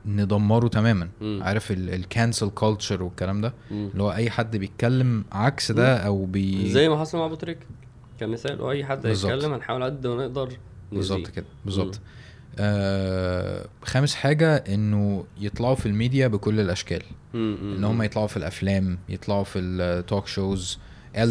ندمره 0.06 0.68
تماما 0.68 1.08
مم. 1.20 1.40
عارف 1.42 1.70
ال 1.72 1.83
cancel 1.83 2.50
culture 2.50 3.02
والكلام 3.02 3.40
ده. 3.40 3.54
اللي 3.70 4.02
هو 4.02 4.12
أي 4.12 4.30
حد 4.30 4.56
بيتكلم 4.56 5.24
عكس 5.32 5.72
ده 5.72 5.96
أو 5.96 6.24
بي 6.24 6.70
زي 6.70 6.88
ما 6.88 7.00
حصل 7.00 7.18
مع 7.18 7.24
أبو 7.26 7.34
تريكة 7.34 7.66
كمثال 8.20 8.60
واي 8.60 8.84
حد. 8.84 9.06
هيتكلم 9.06 9.52
هنحاول 9.52 9.84
قد 9.84 10.06
ما 10.06 10.14
نقدر 10.16 10.52
بالظبط. 10.92 11.26
كده 11.26 11.46
بالظبط 11.64 12.00
آه 12.58 13.66
خامس 13.82 14.14
حاجة 14.14 14.56
إنه 14.56 15.24
يطلعوا 15.40 15.74
في 15.74 15.86
الميديا 15.86 16.28
بكل 16.28 16.60
الأشكال. 16.60 17.02
إن 17.34 17.84
هم 17.84 18.02
يطلعوا 18.02 18.26
في 18.26 18.36
الأفلام 18.36 18.98
يطلعوا 19.08 19.44
في 19.44 19.58
ال 19.58 19.72
talk 19.72 20.26
shows 20.26 20.78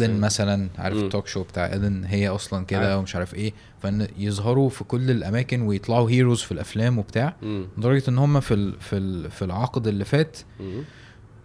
سلام. 0.06 0.20
مثلا 0.20 0.68
عارف. 0.78 0.96
ال 0.96 1.02
talk 1.02 1.26
show 1.26 1.42
بتاع 1.42 1.72
Ellen 1.72 2.04
هي 2.04 2.28
أصلا 2.28 2.64
كده 2.64 2.80
عارف. 2.88 2.98
ومش 2.98 3.16
عارف 3.16 3.34
إيه 3.34 3.52
فإن 3.82 4.08
يظهروا 4.18 4.68
في 4.68 4.84
كل 4.84 5.10
الأماكن 5.10 5.62
ويطلعوا 5.62 6.10
هيروز 6.10 6.42
في 6.42 6.52
الأفلام 6.52 6.98
وبتاع. 6.98 7.36
لدرجة 7.78 8.02
إن 8.08 8.18
هم 8.18 8.40
في 8.40 8.54
ال 8.54 8.80
في 8.80 8.96
ال 8.96 9.30
في 9.30 9.42
العقد 9.44 9.86
اللي 9.86 10.04
فات. 10.04 10.38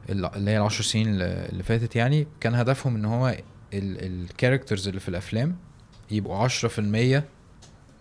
اللي 0.10 0.52
هي 0.52 0.58
العشر 0.58 0.84
سنين 0.84 1.08
اللي 1.22 1.64
فاتت 1.64 1.96
يعني 1.96 2.28
كان 2.40 2.56
هدفهم 2.56 2.96
إن 2.96 3.06
هو 3.06 3.36
الكاركترز 3.74 4.88
اللي 4.88 5.00
في 5.00 5.10
الأفلام 5.10 5.56
يبقوا 6.12 6.48
10% 6.48 7.24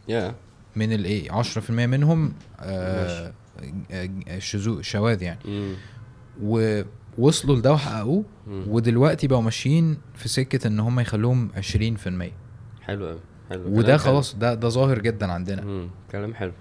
يا 0.09 0.35
من 0.77 0.93
الايه 0.93 1.31
10% 1.43 1.71
منهم 1.71 2.33
آه 2.61 3.33
آه، 3.91 4.39
شذوذ 4.39 4.83
شواذ 4.83 5.23
يعني 5.23 5.39
مم. 5.45 5.75
ووصلوا 6.43 7.57
لده 7.57 7.73
وحققوه. 7.73 8.25
ودلوقتي 8.49 9.27
بقوا 9.27 9.43
ماشيين 9.43 9.97
في 10.15 10.29
سكة 10.29 10.67
إن 10.67 10.81
هم 10.81 11.01
يخلوهم 11.01 11.51
20% 11.57 11.61
حلو 12.83 13.07
قوي 13.07 13.19
حلو 13.51 13.79
وده 13.79 13.97
خلاص 13.97 14.35
ده 14.37 14.55
ده 14.55 14.69
ظاهر 14.69 14.99
جدا. 14.99 15.33
عندنا 15.33 15.63
مم. 15.65 15.89
كلام 16.13 16.35
حلو 16.35 16.53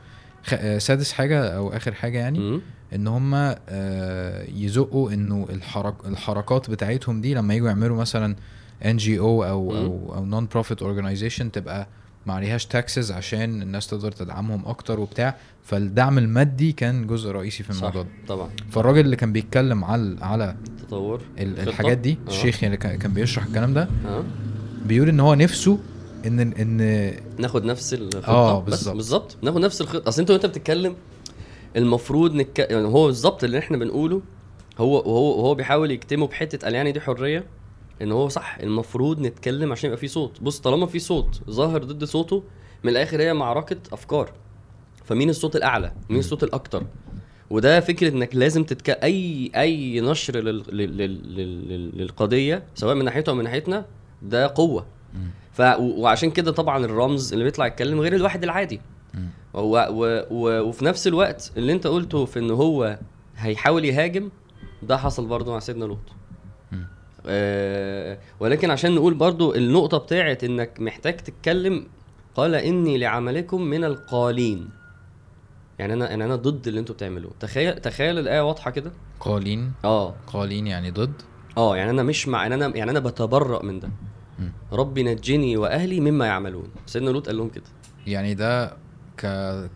خ... 0.44 0.54
آه، 0.54 0.78
سادس 0.78 1.12
حاجة 1.12 1.48
أو 1.58 1.70
آخر 1.70 1.94
حاجة 1.94 2.18
يعني 2.18 2.40
مم. 2.40 2.62
إن 2.96 3.08
هم 3.08 3.34
آه، 3.36 4.44
يزقوا 4.50 5.12
إنه 5.14 5.48
الحرك... 5.50 5.96
الحركات 6.06 6.70
بتاعتهم 6.70 7.22
دي 7.22 7.34
لما 7.34 7.54
يجوا 7.54 7.68
يعملوا 7.68 7.98
مثلا 7.98 8.36
NGO. 8.86 9.44
أو 9.44 9.76
أو 10.16 10.26
non-profit 10.26 10.82
organization 10.82 11.52
تبقى 11.52 11.88
ما 12.26 12.34
عليهاش 12.34 12.66
taxes 12.66 13.12
عشان 13.12 13.62
الناس 13.62 13.88
تقدر 13.88 14.12
تدعمهم 14.12 14.66
أكتر 14.66 15.00
وبتاع 15.00 15.36
فالدعم 15.64 16.18
المادي 16.18 16.72
كان 16.72 17.08
جزء 17.08 17.30
رئيسي 17.32 17.64
في 17.64 17.70
الموضوع 17.70 18.02
ده 18.02 18.08
طبعا 18.28 18.50
فالراجل 18.72 19.00
اللي 19.00 19.16
كان 19.16 19.34
بيتكلم 19.34 19.84
على 19.86 20.18
على 20.22 20.56
تطور 20.88 21.22
ال- 21.40 21.58
خطة. 21.58 21.64
الحاجات 21.70 21.98
دي 21.98 22.18
آه. 22.28 22.30
الشيخ 22.30 22.64
اللي 22.64 22.78
كان 22.78 22.98
كان 22.98 23.14
بيشرح 23.14 23.46
الكلام 23.46 23.74
ده 23.74 23.88
آه 24.06 24.24
بيقول 24.86 25.10
إن 25.10 25.20
هو 25.20 25.34
نفسه 25.34 25.80
إن 26.26 26.40
إن 26.40 27.14
ناخد 27.40 27.66
نفس 27.66 27.94
الخطه 27.94 28.28
آه، 28.28 28.62
بس 28.62 28.70
بالظبط. 28.70 28.96
بالظبط 28.96 29.38
ناخد 29.42 29.62
نفس 29.62 29.82
الخطه 29.82 30.10
أصل 30.10 30.22
أنت 30.22 30.32
وأنت 30.32 30.46
بتتكلم 30.46 30.96
المفروض 31.76 32.36
نك... 32.36 32.60
يعني 32.60 32.88
هو 32.88 33.06
بالظبط 33.06 33.44
اللي 33.44 33.60
إحنا 33.60 33.78
بنقوله 33.78 34.22
هو 34.78 34.96
وهو 35.00 35.40
وهو 35.40 35.56
بيحاول 35.56 35.92
يكتمه 35.92 36.28
بحتة 36.28 36.58
قال 36.58 36.74
يعني 36.76 36.92
دي 36.92 37.02
حرية 37.02 37.44
إن 38.02 38.12
هو 38.12 38.28
صح 38.30 38.58
المفروض 38.58 39.20
نتكلم 39.20 39.72
عشان 39.72 39.88
يبقى 39.88 39.98
في 40.00 40.08
صوت. 40.08 40.42
بص 40.42 40.60
طالما 40.60 40.86
في 40.86 41.00
صوت 41.00 41.42
ظاهر 41.50 41.84
ضد 41.84 42.04
صوته 42.04 42.44
من 42.84 42.92
الآخر 42.92 43.22
هي 43.22 43.34
معركة 43.34 43.78
أفكار. 43.94 44.32
فمين 45.04 45.30
الصوت 45.30 45.56
الأعلى؟ 45.56 45.92
مين 46.10 46.20
الصوت 46.20 46.44
الأكتر؟ 46.44 46.84
وده 47.50 47.80
فكرة 47.80 48.10
إنك 48.10 48.36
لازم 48.36 48.64
تتك 48.64 48.90
أي 48.90 49.52
أي 49.56 50.02
نشر 50.02 50.36
لل... 50.38 50.64
لل... 50.78 50.98
لل... 50.98 51.36
لل... 51.36 51.98
للقضية 51.98 52.64
سواء 52.76 52.96
من 52.96 53.06
ناحيته 53.06 53.30
أو 53.30 53.36
من 53.36 53.44
ناحيتنا 53.44 53.86
ده 54.22 54.48
قوة. 54.48 54.86
ف 55.54 55.62
و- 55.62 56.02
وعشان 56.02 56.32
كده 56.32 56.52
طبعا 56.52 56.86
الرمز 56.86 57.34
اللي 57.34 57.44
بيطلع 57.44 57.68
يتكلم 57.68 58.00
غير 58.02 58.16
الواحد 58.16 58.44
العادي. 58.44 58.82
مم. 59.14 59.30
و... 59.54 59.78
و... 60.32 60.62
وفي 60.62 60.86
نفس 60.86 61.08
الوقت 61.08 61.52
اللي 61.58 61.72
أنت 61.74 61.88
قلته 61.88 62.26
في 62.26 62.40
إن 62.40 62.52
هو 62.52 63.00
هيحاول 63.38 63.86
يهاجم 63.86 64.30
ده 64.84 64.98
حصل 64.98 65.26
برضه 65.26 65.52
مع 65.52 65.60
سيدنا 65.60 65.86
لوط. 65.86 66.00
آه 67.28 68.18
ولكن 68.40 68.72
عشان 68.72 68.96
نقول 68.96 69.14
برضو 69.14 69.56
النقطة 69.56 69.98
بتاعت 69.98 70.44
إنك 70.44 70.80
محتاج 70.80 71.18
تتكلم 71.18 71.88
قال 72.36 72.56
إني 72.56 72.98
لعملكم 72.98 73.62
من 73.62 73.84
القالين. 73.84 74.70
يعني 75.80 75.94
أنا 75.94 76.10
يعني 76.10 76.26
أنا 76.26 76.36
ضد 76.36 76.68
اللي 76.68 76.80
أنتوا 76.80 76.96
بتعملوه. 76.96 77.32
تخيل 77.40 77.76
تخيل 77.80 78.20
الآية 78.20 78.48
واضحة 78.48 78.72
كده؟ 78.72 78.92
قالين؟ 79.20 79.72
آه. 79.86 80.16
قالين 80.28 80.68
يعني 80.68 80.92
ضد؟ 80.92 81.22
آه 81.58 81.78
يعني 81.78 81.92
أنا 81.92 82.04
مش 82.04 82.28
مع 82.28 82.42
يعني 82.42 82.56
أنا 82.56 82.78
يعني 82.78 82.92
أنا 82.92 83.00
بتبرأ 83.00 83.64
من 83.66 83.80
ده. 83.80 83.90
ربي 84.72 85.04
نجني 85.04 85.58
وأهلي 85.58 86.00
مما 86.00 86.26
يعملون. 86.26 86.68
سيدنا 86.86 87.10
لوط 87.10 87.28
قال 87.28 87.38
لهم 87.38 87.50
كده. 87.50 87.64
يعني 88.08 88.34
ده 88.34 88.78
ك 89.18 89.26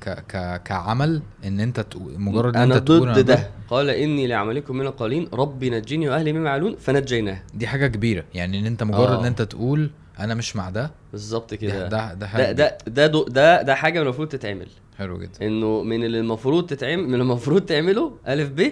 ك 0.02 0.10
ك 0.28 0.62
كعمل 0.64 1.22
إن 1.46 1.60
أنت 1.60 1.86
مجرد 2.18 2.56
إن 2.58 2.72
أنت 2.72 2.88
تقول 2.88 3.14
ضد 3.14 3.26
ده. 3.26 3.50
قال 3.70 3.90
إني 3.90 4.28
لعملكم 4.28 4.78
من 4.78 4.86
القالين 4.86 5.28
ربي 5.34 5.70
نجني 5.70 6.10
وأهلي 6.10 6.34
مما 6.34 6.50
يعملون 6.50 6.76
فنجيناه. 6.76 7.42
دي 7.54 7.68
حاجة 7.68 7.88
كبيرة. 7.88 8.24
يعني 8.34 8.60
إن 8.60 8.66
أنت 8.66 8.84
مجرد 8.84 9.10
آه. 9.12 9.20
ان 9.20 9.26
أنت 9.26 9.42
تقول 9.42 9.90
أنا 10.20 10.34
مش 10.36 10.56
مع 10.56 10.70
ده 10.70 10.92
بالظبط 11.12 11.52
ده 11.52 11.56
كده. 11.58 11.88
ده 11.88 12.14
ده 12.14 12.28
ده 12.38 12.52
ده 12.52 12.78
ده 12.88 13.08
دو- 13.08 13.24
ده 13.28 13.62
ده 13.62 13.76
حاجة 13.76 14.02
المفروض 14.02 14.28
تتعمل. 14.28 14.68
حلو 14.98 15.18
جدا. 15.18 15.48
إنه 15.48 15.84
من 15.84 16.04
اللي 16.04 16.20
المفروض 16.20 16.66
تتعمل 16.66 17.08
من 17.08 17.22
المفروض 17.22 17.62
تعمله 17.62 18.12
ألف 18.28 18.50
ب 18.50 18.72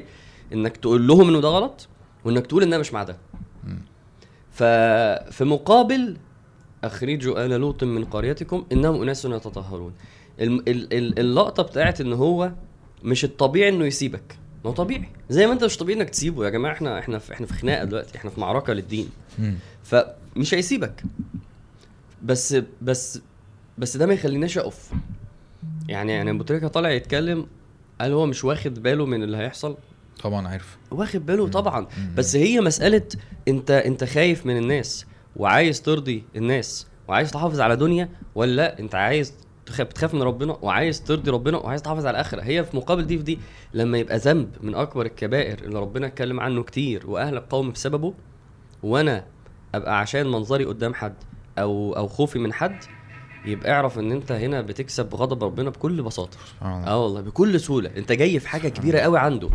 إنك 0.54 0.78
تقول 0.78 1.08
لهم 1.08 1.30
إنه 1.30 1.42
ده 1.42 1.48
غلط 1.48 1.88
وإنك 2.26 2.48
تقول 2.48 2.64
إن 2.64 2.68
أنا 2.74 2.78
مش 2.78 2.94
مع 2.94 3.04
ده. 3.04 3.18
ففي 4.52 5.44
مقابل 5.46 6.18
أخرجوا 6.84 7.46
آل 7.46 7.50
لوط 7.52 7.84
من 7.84 8.06
قريتكم 8.06 8.66
إنهم 8.72 9.02
أناس 9.02 9.26
يتطهرون. 9.26 9.94
اللقطة 10.40 11.64
بتاعت 11.64 12.02
إن 12.02 12.14
هو 12.14 12.52
مش 13.04 13.24
الطبيعي 13.24 13.70
إنه 13.70 13.86
يسيبك. 13.86 14.38
ما 14.66 14.70
هو 14.70 14.76
طبيعي. 14.76 15.10
زي 15.30 15.48
ما 15.48 15.54
أنت 15.54 15.64
مش 15.64 15.78
طبيعي 15.78 16.00
إنك 16.00 16.10
تسيبه. 16.10 16.46
يا 16.46 16.50
جماعة 16.50 16.74
إحنا 16.74 17.00
إحنا 17.00 17.20
في 17.20 17.34
إحنا 17.34 17.48
في 17.48 17.54
خناقة 17.54 17.84
دلوقتي. 17.84 18.18
إحنا 18.18 18.30
في 18.30 18.40
معركة 18.40 18.74
للدين. 18.74 19.10
فمش 19.84 20.54
هيسيبك. 20.54 21.04
بس 22.24 22.58
بس 22.82 23.22
بس 23.78 23.98
ده 23.98 24.06
ما 24.06 24.14
يخليناش 24.14 24.58
أقف. 24.58 24.92
يعني 25.88 26.12
يعني 26.12 26.32
أبو 26.32 26.44
تريكة 26.44 26.68
طالع 26.68 26.90
يتكلم 26.90 27.48
قال 28.02 28.12
هو 28.12 28.26
مش 28.26 28.44
واخد 28.44 28.84
باله 28.84 29.06
من 29.06 29.24
اللي 29.24 29.38
هيحصل؟ 29.38 29.78
طبعا 30.24 30.48
عارف. 30.48 30.78
واخد 30.92 31.26
باله 31.26 31.48
طبعا. 31.48 31.88
بس 32.16 32.36
هي 32.36 32.62
مسألة 32.62 33.04
أنت 33.48 33.72
أنت 33.72 34.04
خايف 34.04 34.46
من 34.46 34.58
الناس 34.58 35.06
وعايز 35.36 35.82
ترضي 35.82 36.24
الناس 36.36 36.88
وعايز 37.08 37.32
تحافظ 37.32 37.60
على 37.62 37.76
دنيا 37.76 38.10
ولا 38.36 38.80
أنت 38.80 38.96
عايز 38.96 39.34
بتخاف 39.72 40.14
من 40.14 40.22
ربنا 40.22 40.58
وعايز 40.62 41.04
ترضي 41.04 41.32
ربنا 41.32 41.58
وعايز 41.58 41.82
تحافظ 41.82 42.06
على 42.06 42.16
الآخرة. 42.16 42.42
هي 42.42 42.64
في 42.64 42.78
مقابل 42.78 43.06
دي 43.08 43.18
في 43.18 43.24
دي 43.24 43.40
لما 43.74 43.98
يبقى 43.98 44.18
ذنب 44.18 44.50
من 44.62 44.76
أكبر 44.76 45.06
الكبائر 45.06 45.60
اللي 45.60 45.80
ربنا 45.80 46.08
اتكلم 46.08 46.40
عنه 46.40 46.64
كتير 46.64 47.10
واهلك 47.10 47.44
قوم 47.50 47.72
بسببه 47.72 48.14
وأنا 48.84 49.26
أبقى 49.76 50.00
عشان 50.00 50.28
منظري 50.28 50.66
قدام 50.66 50.94
حد 50.94 51.14
أو 51.58 51.94
أو 51.98 52.08
خوفي 52.08 52.40
من 52.40 52.54
حد 52.54 52.84
يبقى 53.46 53.72
اعرف 53.72 54.00
إن 54.00 54.12
أنت 54.12 54.32
هنا 54.32 54.62
بتكسب 54.62 55.16
غضب 55.16 55.44
ربنا 55.44 55.70
بكل 55.70 56.02
بساطة. 56.02 56.38
آه 56.88 57.04
والله 57.04 57.22
بكل 57.22 57.60
سهولة. 57.60 57.92
أنت 57.98 58.12
جاي 58.12 58.40
في 58.40 58.50
حاجة 58.50 58.68
كبيرة 58.68 59.00
قوي 59.00 59.20
عنده. 59.20 59.50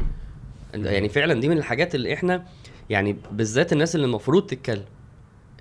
يعني 0.74 1.08
فعلا 1.08 1.40
دي 1.40 1.48
من 1.48 1.58
الحاجات 1.58 1.94
اللي 1.94 2.14
إحنا 2.14 2.44
يعني 2.90 3.16
بالذات 3.32 3.72
الناس 3.72 3.94
اللي 3.94 4.06
المفروض 4.06 4.46
تتكلم. 4.46 4.84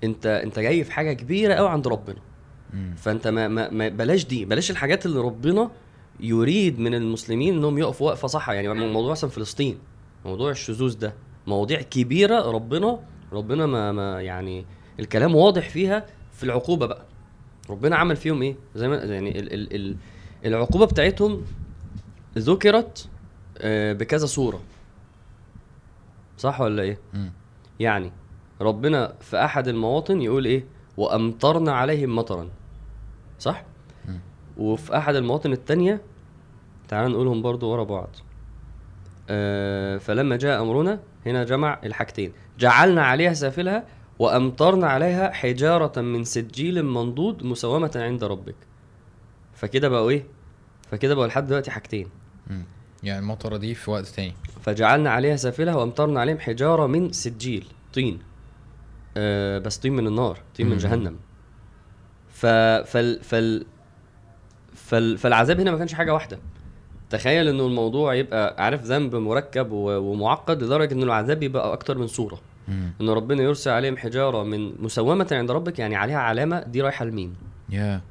انت 0.03 0.25
أنت 0.25 0.59
جاي 0.59 0.83
في 0.83 0.91
حاجة 0.91 1.13
كبيرة 1.13 1.53
قوي 1.53 1.69
عند 1.69 1.87
ربنا. 1.87 2.17
مم. 2.73 2.93
فانت 2.97 3.27
ما, 3.27 3.47
ما, 3.47 3.69
ما 3.69 3.89
بلاش 3.89 4.25
دي 4.25 4.45
بلاش 4.45 4.71
الحاجات 4.71 5.05
اللي 5.05 5.19
ربنا 5.19 5.71
يريد 6.19 6.79
من 6.79 6.93
المسلمين 6.93 7.57
إنهم 7.57 7.77
يقفوا 7.77 8.07
وقفة 8.07 8.27
صح 8.27 8.49
يعني 8.49 8.67
موضوع 8.87 9.11
مثلا 9.11 9.29
فلسطين 9.29 9.77
موضوع 10.25 10.51
الشذوذ 10.51 10.97
ده 10.99 11.13
مواضيع 11.47 11.81
كبيرة 11.81 12.51
ربنا 12.51 12.99
ربنا 13.33 13.65
ما, 13.65 13.91
ما 13.91 14.21
يعني 14.21 14.65
الكلام 14.99 15.35
واضح 15.35 15.69
فيها 15.69 16.05
في 16.31 16.43
العقوبة 16.43 16.85
بقى. 16.85 17.05
ربنا 17.69 17.95
عمل 17.95 18.15
فيهم 18.15 18.41
إيه؟ 18.41 18.55
زي 18.75 18.87
ما 18.87 18.95
يعني 18.95 19.39
ال 19.39 19.53
ال 19.53 19.75
ال 19.75 19.95
العقوبة 20.45 20.85
بتاعتهم 20.85 21.41
ذكرت 22.37 23.09
آه، 23.57 23.93
بكذا 23.93 24.25
صورة. 24.25 24.61
صح 26.37 26.61
ولا 26.61 26.83
إيه؟ 26.83 26.97
مم. 27.13 27.31
يعني 27.79 28.11
ربنا 28.61 29.13
في 29.21 29.45
أحد 29.45 29.67
المواطن 29.67 30.21
يقول 30.21 30.45
إيه؟ 30.45 30.65
وأمطرنا 30.97 31.71
عليهم 31.71 32.15
مطرا. 32.15 32.49
صح؟ 33.41 33.63
مم. 34.07 34.19
وفي 34.57 34.97
أحد 34.97 35.15
المواطن 35.15 35.51
التانية 35.51 36.01
تعال 36.87 37.11
نقولهم 37.11 37.41
برضو 37.41 37.71
ورا 37.71 37.83
بعض. 37.83 38.09
آه 39.29 39.97
فلما 39.97 40.35
جاء 40.35 40.61
أمرنا 40.61 40.99
هنا 41.25 41.43
جمع 41.43 41.79
الحاجتين. 41.83 42.33
جعلنا 42.59 43.03
عليها 43.03 43.33
سافلها 43.33 43.85
وأمطرنا 44.19 44.87
عليها 44.87 45.31
حجارة 45.31 46.01
من 46.01 46.23
سجيل 46.23 46.85
منضود 46.85 47.43
مسومه 47.43 47.91
عند 47.95 48.23
ربك. 48.23 48.55
فكده 49.53 49.89
بقوا 49.89 50.09
إيه؟ 50.09 50.23
فكده 50.91 51.15
بقوا 51.15 51.27
لحد 51.27 51.47
دلوقتي 51.47 51.71
حاجتين. 51.71 52.07
يعني 53.03 53.19
المطره 53.19 53.57
دي 53.57 53.75
في 53.75 53.91
وقت 53.91 54.07
تاني. 54.07 54.33
فجعلنا 54.61 55.09
عليها 55.09 55.35
سافلها 55.35 55.75
وأمطرنا 55.75 56.19
عليهم 56.19 56.39
حجارة 56.39 56.87
من 56.87 57.11
سجيل 57.11 57.67
طين. 57.93 58.19
آه 59.17 59.59
بس 59.59 59.77
طين 59.77 59.93
من 59.93 60.07
النار 60.07 60.39
طين 60.57 60.69
من. 60.69 60.77
جهنم. 60.77 61.15
ف 62.41 62.45
فال 62.45 63.23
فال 63.23 63.65
فال 64.73 65.17
فالعذاب 65.17 65.59
هنا 65.59 65.71
ما 65.71 65.77
كانش 65.77 65.93
حاجة 65.93 66.13
واحدة. 66.13 66.39
تخيل 67.09 67.47
إنه 67.47 67.65
الموضوع 67.65 68.13
يبقى 68.13 68.63
عارف 68.65 68.83
ذنب 68.83 69.15
مركب 69.15 69.67
ومعقد 69.71 70.63
لدرجة 70.63 70.93
ان 70.93 71.03
العذاب 71.03 71.43
يبقى 71.43 71.73
أكتر 71.73 71.97
من 71.97 72.07
صورة. 72.07 72.39
إن 73.01 73.09
ربنا 73.09 73.43
يرسل 73.43 73.71
عليهم 73.71 73.97
حجارة 73.97 74.43
من 74.43 74.83
مسومة 74.83 75.27
عند 75.31 75.51
ربك 75.51 75.79
يعني 75.79 75.95
عليها 75.95 76.17
علامة 76.17 76.63
دي 76.63 76.81
رايحة 76.81 77.05
لمين؟ 77.05 77.35
يا. 77.69 78.01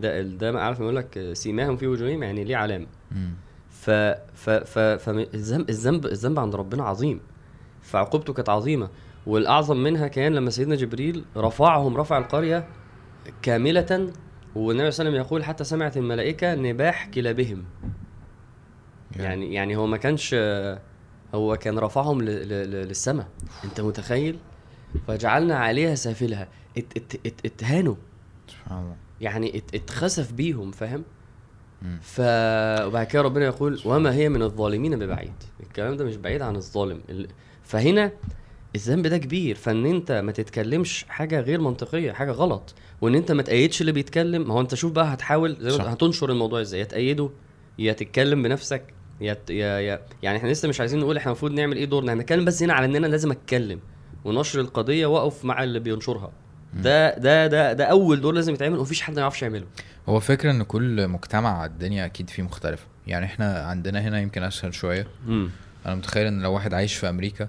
ده 0.00 0.22
ده 0.22 0.52
ما 0.52 0.60
عارف 0.60 0.80
يقول 0.80 0.96
لك 0.96 1.30
سيماهم 1.32 1.76
في 1.76 1.86
وجوههم 1.86 2.22
يعني 2.22 2.44
ليه 2.44 2.56
علامة. 2.56 2.86
ف 3.70 3.90
ف 4.34 4.50
ف 4.50 4.78
فالذنب 4.78 5.68
الذنب 5.70 6.06
الذنب 6.06 6.38
عند 6.38 6.54
ربنا 6.54 6.84
عظيم. 6.84 7.20
فعقوبته 7.82 8.32
كانت 8.32 8.48
عظيمة. 8.48 8.88
والأعظم 9.26 9.76
منها 9.76 10.08
كان 10.08 10.34
لما 10.34 10.50
سيدنا 10.50 10.74
جبريل 10.74 11.24
رفعهم 11.36 11.96
رفع 11.96 12.18
القرية 12.18 12.66
كاملة 13.42 13.86
والنبي 13.90 14.10
صلى 14.54 14.68
الله 14.68 14.82
عليه 14.82 14.86
وسلم 14.88 15.14
يقول 15.14 15.44
حتى 15.44 15.64
سمعت 15.64 15.96
الملائكة 15.96 16.54
نباح 16.54 17.06
كلابهم. 17.06 17.64
يعني 19.16 19.54
يعني 19.54 19.76
هو 19.76 19.86
ما 19.86 19.96
كانش 19.96 20.34
هو 21.34 21.56
كان 21.56 21.78
رفعهم 21.78 22.22
للسماء. 22.22 23.28
أنت 23.64 23.80
متخيل؟ 23.80 24.38
فجعلنا 25.06 25.56
عليها 25.58 25.94
سافلها. 25.94 26.48
ات 26.78 26.96
ات 26.96 27.14
ات 27.26 27.34
اتهانوا. 27.46 27.94
سبحان 28.48 28.78
الله. 28.82 28.96
يعني 29.20 29.58
ات 29.58 29.74
اتخسف 29.74 30.32
بيهم 30.32 30.70
فاهم. 30.70 31.04
ف 32.00 32.20
وبعد 32.86 33.06
كده 33.06 33.22
ربنا 33.22 33.44
يقول 33.44 33.80
وما 33.84 34.12
هي 34.14 34.28
من 34.28 34.42
الظالمين 34.42 34.98
ببعيد. 34.98 35.32
الكلام 35.60 35.96
ده 35.96 36.04
مش 36.04 36.16
بعيد 36.16 36.42
عن 36.42 36.56
الظالم. 36.56 37.00
ال- 37.10 37.28
فهنا 37.62 38.12
الذنب 38.74 39.06
ده 39.06 39.18
كبير 39.18 39.56
فإن 39.56 39.86
أنت 39.86 40.12
ما 40.12 40.32
تتكلمش 40.32 41.04
حاجة 41.08 41.40
غير 41.40 41.60
منطقية 41.60 42.12
حاجة 42.12 42.30
غلط 42.30 42.74
وإن 43.00 43.14
أنت 43.14 43.32
ما 43.32 43.42
تأيدش 43.42 43.80
اللي 43.80 43.92
بيتكلم 43.92 44.48
ما 44.48 44.54
هو 44.54 44.60
أنت 44.60 44.74
شوف 44.74 44.92
بقى 44.92 45.14
هتحاول 45.14 45.56
زي 45.60 45.70
صح. 45.70 45.84
هتنشر 45.84 46.30
الموضوع 46.30 46.60
إزاي 46.60 46.80
يا 46.80 46.84
تأيده 46.84 47.30
يا 47.78 47.92
تتكلم 47.92 48.42
بنفسك 48.42 48.82
يا 49.20 49.36
يا 49.50 49.78
يا 49.80 50.00
يعني 50.22 50.38
إحنا 50.38 50.48
لسه 50.48 50.68
مش 50.68 50.80
عايزين 50.80 51.00
نقول 51.00 51.16
إحنا 51.16 51.30
المفروض 51.32 51.52
نعمل 51.52 51.76
إيه 51.76 51.84
دورنا 51.84 52.08
إحنا 52.10 52.20
بنتكلم 52.20 52.44
بس 52.44 52.62
هنا 52.62 52.72
على 52.74 52.86
إن 52.86 52.96
أنا 52.96 53.06
لازم 53.06 53.30
أتكلم 53.30 53.80
ونشر 54.24 54.60
القضية 54.60 55.06
وأقف 55.06 55.44
مع 55.44 55.62
اللي 55.62 55.80
بينشرها. 55.80 56.32
ده 56.74 57.18
ده 57.18 57.46
ده 57.46 57.72
ده 57.72 57.84
أول 57.84 58.20
دور 58.20 58.34
لازم 58.34 58.54
يتعمل 58.54 58.78
ومفيش 58.78 59.02
حد 59.02 59.14
ما 59.14 59.20
يعرفش 59.20 59.42
يعمله. 59.42 59.66
هو 60.08 60.20
فكرة 60.20 60.50
إن 60.50 60.62
كل 60.62 61.08
مجتمع 61.08 61.64
الدنيا 61.64 62.06
أكيد 62.06 62.30
فيه 62.30 62.42
مختلفة. 62.42 62.86
يعني 63.06 63.26
إحنا 63.26 63.58
عندنا 63.62 64.00
هنا 64.00 64.20
يمكن 64.20 64.42
أسهل 64.42 65.04
امم 65.28 65.50
أنا 65.86 65.94
متخيل 65.94 66.26
إن 66.26 66.42
لو 66.42 66.52
واحد 66.52 66.74
عايش 66.74 66.94
في 66.94 67.08
أمريكا 67.08 67.48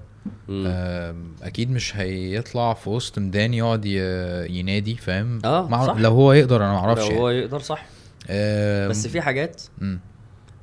أكيد 1.41 1.71
مش 1.71 1.95
هيطلع 1.97 2.73
في 2.73 2.89
وسط 2.89 3.19
ميدان 3.19 3.53
يقعد 3.53 3.85
ينادي 4.49 4.95
فاهم؟ 4.95 5.39
آه، 5.45 5.67
مع- 5.67 5.85
صح. 5.87 5.95
لو 5.97 6.11
هو 6.11 6.33
يقدر 6.33 6.55
أنا 6.63 6.71
ما 6.73 6.77
لو 6.77 6.83
أعرفش 6.83 7.11
هو 7.11 7.29
يعني. 7.29 7.41
يقدر 7.45 7.59
صح. 7.59 7.85
آم، 8.29 8.89
بس 8.89 9.07
في 9.07 9.21
حاجات 9.21 9.61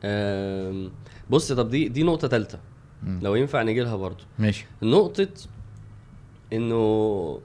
آم، 0.05 0.91
بص 1.31 1.53
طب 1.53 1.71
دي 1.71 1.89
دي 1.89 2.03
نقطة 2.03 2.29
تالتة. 2.29 2.59
مم. 3.03 3.21
لو 3.23 3.35
ينفع 3.35 3.63
نيجي 3.63 3.81
لها 3.81 3.97
برضه. 3.97 4.25
ماشي. 4.39 4.67
نقطة 4.83 5.29
إنه 6.53 7.41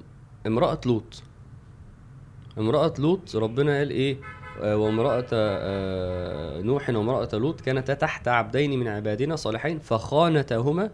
امرأة 0.48 0.80
لوط. 0.86 1.24
امرأة 2.58 2.94
لوط 3.00 3.36
ربنا 3.36 3.78
قال 3.78 3.90
إيه؟ 3.90 4.18
آه، 4.62 4.78
وامرأة 4.78 5.26
آه، 5.34 6.62
نوح 6.62 6.90
وامرأة 6.90 7.30
لوط 7.34 7.62
كانتا 7.62 7.94
تحت 7.94 8.28
عبدين 8.28 8.80
من 8.80 8.88
عبادنا 8.88 9.36
صالحين 9.36 9.80
فخانتاهما 9.80 10.90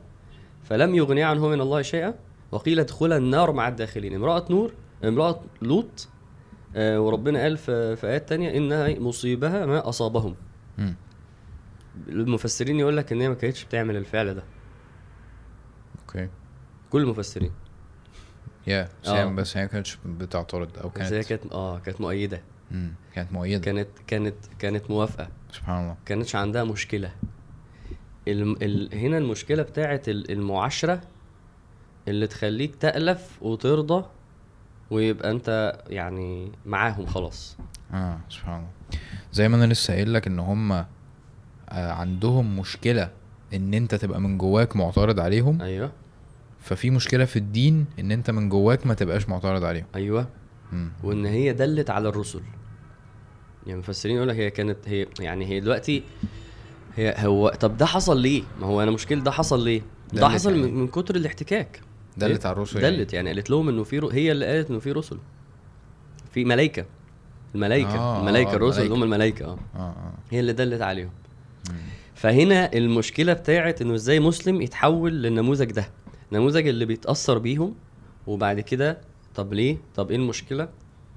فلم 0.70 0.96
يغنيا 0.96 1.26
عنهما 1.26 1.50
من 1.50 1.62
الله 1.62 1.82
شيئا؟ 1.82 2.14
وقيل 2.52 2.80
ادخلا 2.80 3.18
النار 3.18 3.52
مع 3.52 3.68
الداخلين. 3.68 4.14
امرأة 4.16 4.46
نور 4.50 4.74
امرأة 5.04 5.42
لوط 5.62 6.08
آه، 6.76 7.02
وربنا 7.02 7.42
قال 7.42 7.58
في 7.58 7.96
في 7.96 8.08
آيات 8.08 8.30
تانية 8.30 8.58
إنها 8.58 9.00
مصيبها 9.00 9.66
ما 9.66 9.90
أصابهم. 9.90 10.36
مم. 10.78 10.96
المفسرين 12.08 12.80
يقول 12.80 12.98
لك 12.98 13.12
إن 13.12 13.22
هي 13.22 13.30
ما 13.30 13.36
كانتش 13.36 13.64
بتعمل 13.66 13.96
الفعل 13.98 14.34
ده. 14.36 14.44
أوكي. 16.02 16.30
كل 16.90 17.02
المفسرين. 17.02 17.52
يا 18.68 18.90
بس 19.04 19.10
آه. 19.10 19.24
هي 19.30 19.34
بس 19.34 19.58
هي 19.58 19.64
ما 19.64 19.70
كانتش 19.70 19.98
بتعترض 20.06 20.78
أو 20.78 20.90
بس 20.90 21.02
هي 21.14 21.24
كانت 21.24 21.42
كانت 21.42 21.54
آه 21.54 21.80
كانت 21.80 22.02
مؤيدة. 22.02 22.42
مم، 22.72 22.94
كانت 23.14 23.32
مؤيدة. 23.32 23.60
كانت 23.62 23.88
كانت 24.08 24.36
كانت 24.60 24.90
موافقة. 24.92 25.30
سبحان 25.52 25.84
الله. 25.84 25.96
كانتش 26.06 26.36
عندها 26.36 26.64
مشكلة. 26.64 27.12
الم... 28.28 28.56
ال... 28.62 28.90
هنا 28.98 29.18
المشكلة 29.18 29.64
بتاعت 29.64 30.10
ال- 30.10 30.32
المعاشرة 30.32 31.02
اللي 32.08 32.28
تخليك 32.28 32.76
تألف 32.76 33.38
وترضى 33.42 34.06
ويبقى 34.92 35.32
انت 35.32 35.80
يعني 35.90 36.52
معاهم 36.66 37.06
خلاص. 37.06 37.58
آه 37.94 38.20
سبحان 38.30 38.56
الله. 38.56 38.70
زي 39.32 39.50
ما 39.50 39.56
أنا 39.58 39.74
لسه 39.74 39.94
قايل 39.94 40.14
لك 40.14 40.28
ان 40.28 40.40
هم 40.40 40.72
آه 40.72 40.86
عندهم 41.70 42.60
مشكلة 42.60 43.12
ان 43.54 43.74
انت 43.74 43.96
تبقى 43.96 44.22
من 44.22 44.38
جواك 44.38 44.76
معترض 44.76 45.20
عليهم. 45.20 45.62
أيوه. 45.62 45.92
ففي 46.60 46.90
مشكلة 46.90 47.26
في 47.26 47.36
الدين 47.40 47.86
ان 48.00 48.12
انت 48.12 48.32
من 48.32 48.50
جواك 48.50 48.88
ما 48.88 48.94
تبقاش 48.94 49.30
معترض 49.30 49.64
عليهم. 49.64 49.86
أيوه. 49.96 50.28
مم. 50.72 50.92
وان 51.04 51.26
هي 51.26 51.54
دلت 51.54 51.90
على 51.90 52.10
الرسل. 52.10 52.42
يعني 53.68 53.74
المفسرين 53.74 54.16
يقول 54.16 54.28
لك 54.30 54.36
هي 54.36 54.50
كانت 54.50 54.78
هي 54.88 55.08
يعني 55.20 55.46
هي 55.46 55.60
دلوقتي 55.60 56.04
هي 57.00 57.16
هو 57.18 57.50
طب 57.50 57.78
ده 57.78 57.86
حصل 57.86 58.20
ليه؟ 58.20 58.44
ما 58.62 58.68
هو 58.68 58.84
أنا 58.84 58.92
مشكلة 58.92 59.22
ده 59.22 59.32
حصل 59.32 59.64
ليه؟ 59.64 59.82
ده 60.14 60.30
حصل 60.30 60.56
يعني. 60.56 60.72
من, 60.72 60.88
كتر 60.88 61.16
الاحتكاك 61.16 61.82
دلت؟ 62.18 62.46
على 62.46 62.54
الرسل 62.54 62.84
يعني. 62.84 62.98
دلت 62.98 63.14
يعني 63.14 63.30
قالت 63.30 63.50
لهم 63.50 63.70
إنه 63.70 63.84
في 63.84 64.00
رو... 64.00 64.10
هي 64.10 64.32
اللي 64.32 64.46
قالت 64.46 64.70
إنه 64.70 64.80
في 64.80 64.92
رسل 64.92 65.18
في 66.32 66.46
ملائكة 66.46 66.86
الملائكة 67.56 67.96
آه، 67.96 68.28
آه 68.28 68.30
آه، 68.30 68.52
آه، 68.52 68.56
الرسل 68.56 68.82
اللي 68.82 68.94
هم. 68.94 69.04
الملائكة 69.04 69.46
آه 69.46 69.58
آه 69.76 69.80
آه 69.80 70.14
هي 70.32 70.40
اللي 70.40 70.54
دلت 70.54 70.82
عليهم 70.82 71.12
مم. 71.70 71.76
فهنا 72.16 72.74
المشكلة 72.74 73.34
بتاعت 73.34 73.82
إنه 73.82 73.96
إزاي 73.96 74.20
مسلم 74.20 74.62
يتحول 74.62 75.14
للنموذج 75.14 75.72
ده 75.72 75.90
النموذج 76.32 76.68
اللي 76.68 76.86
بيتأثر 76.86 77.38
بيهم 77.38 77.76
وبعد 78.28 78.60
كده 78.60 79.02
طب 79.36 79.54
ليه 79.54 79.78
طب 79.96 80.10
إيه 80.10 80.18
المشكلة 80.18 80.70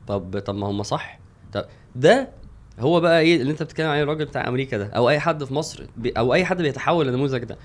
طب 0.06 0.38
طب 0.38 0.54
ما 0.54 0.66
هم 0.66 0.82
صح 0.82 1.20
طب 1.52 1.64
ده 1.96 2.41
هو 2.80 3.00
بقى 3.00 3.20
إيه 3.20 3.36
اللي 3.40 3.52
انت 3.52 3.62
بتتكلم 3.62 3.86
عليه 3.88 4.02
الراجل 4.02 4.24
بتاع 4.24 4.48
أمريكا 4.48 4.78
ده 4.78 4.86
أو 4.86 5.08
أي 5.08 5.20
حد 5.20 5.44
في 5.44 5.54
مصر 5.54 5.84
أو 6.16 6.34
أي 6.34 6.44
حد 6.44 6.62
بيتحول 6.62 7.06
للنموذج 7.06 7.44
ده 7.44 7.56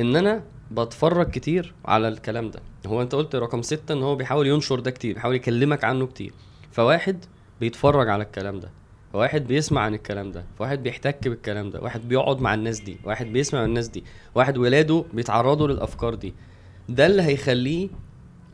إن 0.00 0.16
أنا 0.16 0.42
بتفرج 0.70 1.30
كتير 1.30 1.74
على 1.84 2.08
الكلام 2.08 2.50
ده. 2.50 2.60
هو 2.86 3.02
أنت 3.02 3.14
قلت 3.14 3.36
رقم 3.36 3.62
ستة 3.62 3.92
إن 3.92 4.02
هو 4.02 4.16
بيحاول 4.16 4.46
ينشر 4.46 4.80
ده 4.80 4.90
كتير 4.90 5.14
بيحاول 5.14 5.34
يكلمك 5.34 5.84
عنه 5.84 6.06
كتير. 6.06 6.32
فواحد 6.70 7.24
بيتفرج 7.60 8.08
على 8.08 8.22
الكلام 8.22 8.60
ده 8.60 8.70
واحد 9.12 9.46
بيسمع 9.46 9.80
عن 9.80 9.94
الكلام 9.94 10.32
ده 10.32 10.44
واحد 10.58 10.82
بيحتك 10.82 11.28
بالكلام 11.28 11.70
ده 11.70 11.80
واحد 11.80 12.08
بيقعد 12.08 12.40
مع 12.40 12.54
الناس 12.54 12.80
دي 12.80 12.96
واحد 13.04 13.26
بيسمع 13.26 13.64
الناس 13.64 13.88
دي 13.88 14.04
واحد 14.34 14.58
ولاده 14.58 15.04
بيتعرضوا 15.12 15.68
للأفكار 15.68 16.14
دي. 16.14 16.34
ده 16.88 17.06
اللي 17.06 17.22
هيخليه 17.22 17.88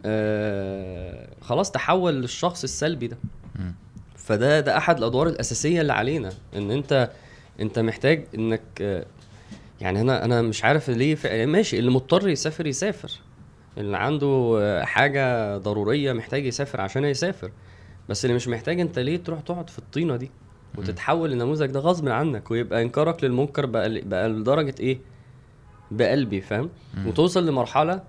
آه 0.04 1.28
خلاص 1.40 1.70
تحول 1.70 2.14
للشخص 2.14 2.62
السلبي 2.62 3.06
ده. 3.06 3.16
فده 4.28 4.60
ده 4.60 4.76
أحد 4.76 4.98
الأدوار 4.98 5.26
الأساسية 5.28 5.80
اللي 5.80 5.92
علينا 5.92 6.30
إن 6.56 6.70
أنت 6.70 7.10
أنت 7.60 7.78
محتاج 7.78 8.24
إنك 8.34 9.06
يعني 9.80 10.00
أنا 10.00 10.24
أنا 10.24 10.42
مش 10.42 10.64
عارف 10.64 10.90
ليه 10.90 11.14
ف- 11.14 11.26
ماشي 11.26 11.78
اللي 11.78 11.90
مضطر 11.90 12.28
يسافر 12.28 12.66
يسافر. 12.66 13.10
اللي 13.78 13.96
عنده 13.96 14.60
حاجة 14.84 15.56
ضرورية 15.58 16.12
محتاج 16.12 16.46
يسافر 16.46 16.80
عشان 16.80 17.04
يسافر. 17.04 17.50
بس 18.08 18.24
اللي 18.24 18.36
مش 18.36 18.48
محتاج 18.48 18.80
أنت 18.80 18.98
ليه 18.98 19.16
تروح 19.16 19.40
تقعد 19.40 19.70
في 19.70 19.78
الطينة 19.78 20.16
دي؟ 20.16 20.30
وتتحول 20.78 21.30
للنموذج 21.30 21.66
ده 21.70 21.80
غصب 21.80 22.08
عنك 22.08 22.50
ويبقى 22.50 22.82
إنكارك 22.82 23.24
للمنكر 23.24 23.66
بقى 23.66 24.00
بقى 24.00 24.28
لدرجة 24.28 24.74
إيه؟ 24.80 24.98
بقلبي 25.90 26.40
فاهم. 26.40 26.70
وتوصل 27.06 27.46
لمرحلة 27.46 28.02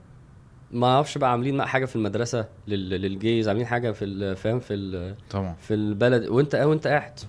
ما 0.72 0.88
أعرفش 0.88 1.18
بقى 1.18 1.32
عاملين 1.32 1.58
بقى 1.58 1.68
حاجة 1.68 1.86
في 1.86 1.96
المدرسة 1.96 2.46
لل- 2.68 2.90
للجيز 2.90 3.48
عاملين 3.48 3.66
حاجة 3.68 3.92
في 3.92 4.36
فاهم؟ 4.36 4.60
في 4.60 5.16
طبعا. 5.30 5.56
في 5.62 5.74
البلد. 5.74 6.28
وانت 6.28 6.56
وانت 6.56 6.88
قاعد. 6.88 7.20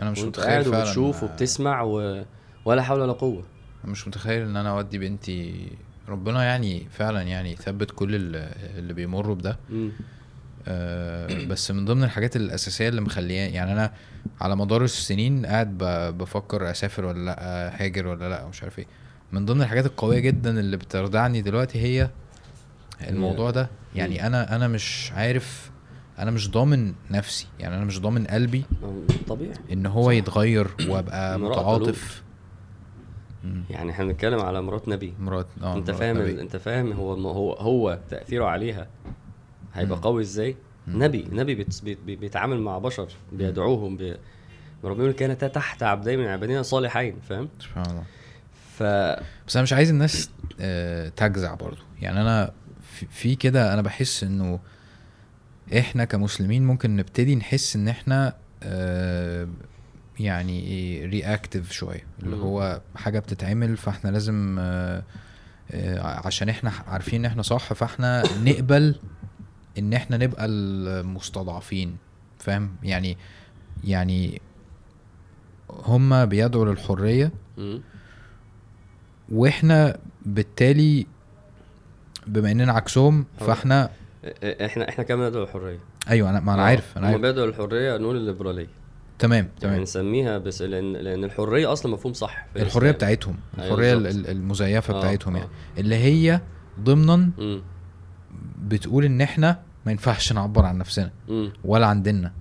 أنا 0.00 0.10
مش 0.10 0.18
وانت 0.18 0.28
متخيل 0.38 0.50
قاعد 0.52 0.64
فعلا 0.64 0.78
وبتشوف 0.84 1.22
وبتسمع 1.22 1.82
و... 1.82 2.24
ولا 2.64 2.82
حول 2.82 3.00
ولا 3.00 3.12
قوة. 3.12 3.42
مش 3.84 4.08
متخيل 4.08 4.42
إن 4.42 4.56
أنا 4.56 4.70
أودي 4.70 4.98
بنتي. 4.98 5.68
ربنا 6.08 6.44
يعني 6.44 6.86
فعلا 6.90 7.22
يعني 7.22 7.52
يثبت 7.52 7.90
كل 7.90 8.14
اللي, 8.14 8.94
بيمروا 8.94 9.34
بده. 9.34 9.58
آه 10.68 11.44
بس 11.46 11.70
من 11.70 11.84
ضمن 11.84 12.04
الحاجات 12.04 12.36
الأساسية 12.36 12.88
اللي 12.88 13.00
مخلياني 13.00 13.54
يعني 13.54 13.72
أنا 13.72 13.92
على 14.40 14.56
مدار 14.56 14.84
السنين 14.84 15.46
قاعد 15.46 15.78
بفكر 16.18 16.70
أسافر 16.70 17.04
ولا 17.04 17.24
لأ 17.24 17.84
هاجر 17.84 18.06
ولا 18.06 18.28
لأ 18.28 18.46
مش 18.46 18.62
عارف 18.62 18.78
إيه. 18.78 18.86
من 19.32 19.44
ضمن 19.46 19.62
الحاجات 19.62 19.86
القوية 19.86 20.18
جدا 20.18 20.60
اللي 20.60 20.76
بتردعني 20.76 21.42
دلوقتي 21.42 21.78
هي 21.82 22.10
الموضوع 23.00 23.50
ده 23.50 23.68
يعني 23.94 24.26
أنا 24.26 24.56
أنا 24.56 24.68
مش 24.68 25.12
عارف 25.14 25.70
أنا 26.18 26.30
مش 26.30 26.50
ضامن 26.50 26.94
نفسي 27.10 27.46
يعني 27.60 27.76
أنا 27.76 27.84
مش 27.84 28.00
ضامن 28.00 28.26
قلبي 28.26 28.64
طبيعي 29.28 29.52
إن 29.72 29.86
هو 29.86 30.04
صح. 30.10 30.12
يتغير 30.16 30.66
وأبقى 30.88 31.38
متعاطف. 31.38 32.22
يعني 33.70 33.90
إحنا 33.90 34.04
بنتكلم 34.04 34.40
على 34.40 34.62
مرات 34.62 34.88
نبي 34.88 35.14
مرات 35.20 35.46
آه 35.62 35.76
أنت 35.76 35.90
فاهم 35.90 36.18
نبي. 36.18 36.40
أنت 36.40 36.56
فاهم 36.56 36.92
هو 36.92 37.12
هو 37.14 37.52
هو 37.52 37.98
تأثيره 38.10 38.44
عليها 38.44 38.86
هيبقى 39.74 39.96
مم. 39.96 40.02
قوي 40.02 40.22
إزاي 40.22 40.56
مم. 40.86 41.02
نبي 41.04 41.28
نبي 41.32 41.54
بيت 41.54 41.84
بيت 41.84 41.98
بي- 42.06 42.16
بيتعامل 42.16 42.60
مع 42.60 42.78
بشر 42.78 43.08
بيدعوهم 43.32 43.96
بي... 43.96 44.16
ربنا 44.84 45.02
يقول 45.02 45.12
كانتا 45.14 45.48
تحت 45.48 45.82
عبدين 45.82 46.18
من 46.18 46.26
عبادنا 46.26 46.62
صالحين 46.62 47.16
فاهم 47.28 47.48
سبحان 47.60 47.84
الله 47.90 48.02
ف 48.76 48.82
بس 49.46 49.56
أنا 49.56 49.62
مش 49.62 49.72
عايز 49.72 49.90
الناس 49.90 50.30
آه، 50.60 51.08
تجزع 51.08 51.54
برضو 51.54 51.82
يعني 52.02 52.20
أنا 52.20 52.52
في- 53.06 53.34
كده 53.34 53.72
أنا 53.74 53.82
بحس 53.82 54.24
إنه 54.24 54.58
إحنا 55.78 56.04
كمسلمين 56.04 56.66
ممكن 56.66 56.96
نبتدي 56.96 57.36
نحس 57.36 57.76
إن 57.76 57.88
إحنا 57.88 58.34
آه، 58.62 59.48
يعني 60.20 60.60
إيه 60.60 61.06
رياكتيف 61.06 61.72
شوية 61.72 62.04
اللي. 62.22 62.36
هو 62.36 62.80
حاجة 62.96 63.18
بتتعمل 63.18 63.76
فإحنا 63.76 64.10
لازم 64.10 64.56
آه، 64.60 65.02
آه، 65.70 66.26
عشان 66.26 66.48
إحنا 66.48 66.72
عارفين 66.86 67.20
إن 67.20 67.24
إحنا 67.30 67.42
صح 67.42 67.72
فإحنا 67.72 68.22
نقبل 68.44 68.94
إن 69.78 69.92
إحنا 69.92 70.16
نبقى 70.16 70.44
المستضعفين 70.46 71.96
فاهم 72.38 72.70
يعني 72.82 73.16
يعني 73.84 74.40
هما 75.70 76.24
بيدعوا 76.24 76.64
للحرية. 76.64 77.30
وإحنا 79.28 79.98
بالتالي 80.26 81.06
بما 82.28 82.50
اننا 82.50 82.72
عكسهم 82.72 83.26
هو- 83.42 83.46
فاحنا 83.46 83.90
إحنا 84.42 84.88
إحنا 84.88 85.04
كمان 85.04 85.28
ندعو 85.28 85.42
للحريه 85.42 85.78
أيوه 86.10 86.30
أنا 86.30 86.40
ما 86.40 86.54
أنا 86.54 86.62
آه، 86.62 86.66
عارف 86.66 86.98
أنا 86.98 87.06
عارف 87.06 87.20
بيدعوا 87.20 87.46
للحريه 87.46 87.96
نقول 87.96 88.16
الليبرالية 88.16 88.66
تمام 89.18 89.44
يعني 89.44 89.60
تمام 89.60 89.82
نسميها 89.82 90.38
بس 90.38 90.62
لأن 90.62 90.92
لأن 90.92 91.24
الحرية 91.24 91.72
أصلا 91.72 91.92
مفهوم 91.92 92.12
صح 92.12 92.46
في 92.54 92.62
الحرية. 92.62 92.90
بتاعتهم 92.90 93.36
أيوة 93.58 93.68
الحرية. 93.74 93.92
ال- 93.92 94.26
المزيفة 94.30 94.94
آه، 94.94 94.98
بتاعتهم 94.98 95.36
آه. 95.36 95.38
يعني 95.38 95.50
اللي 95.78 95.94
هي 95.96 96.40
ضمنا 96.80 97.16
مم. 97.16 97.62
بتقول 98.62 99.04
إن 99.04 99.20
إحنا 99.20 99.58
ما 99.86 99.92
ينفعش 99.92 100.32
نعبر 100.32 100.64
عن 100.64 100.78
نفسنا 100.78 101.10
مم. 101.28 101.52
ولا 101.64 101.86
عن 101.86 102.02
ديننا. 102.02 102.32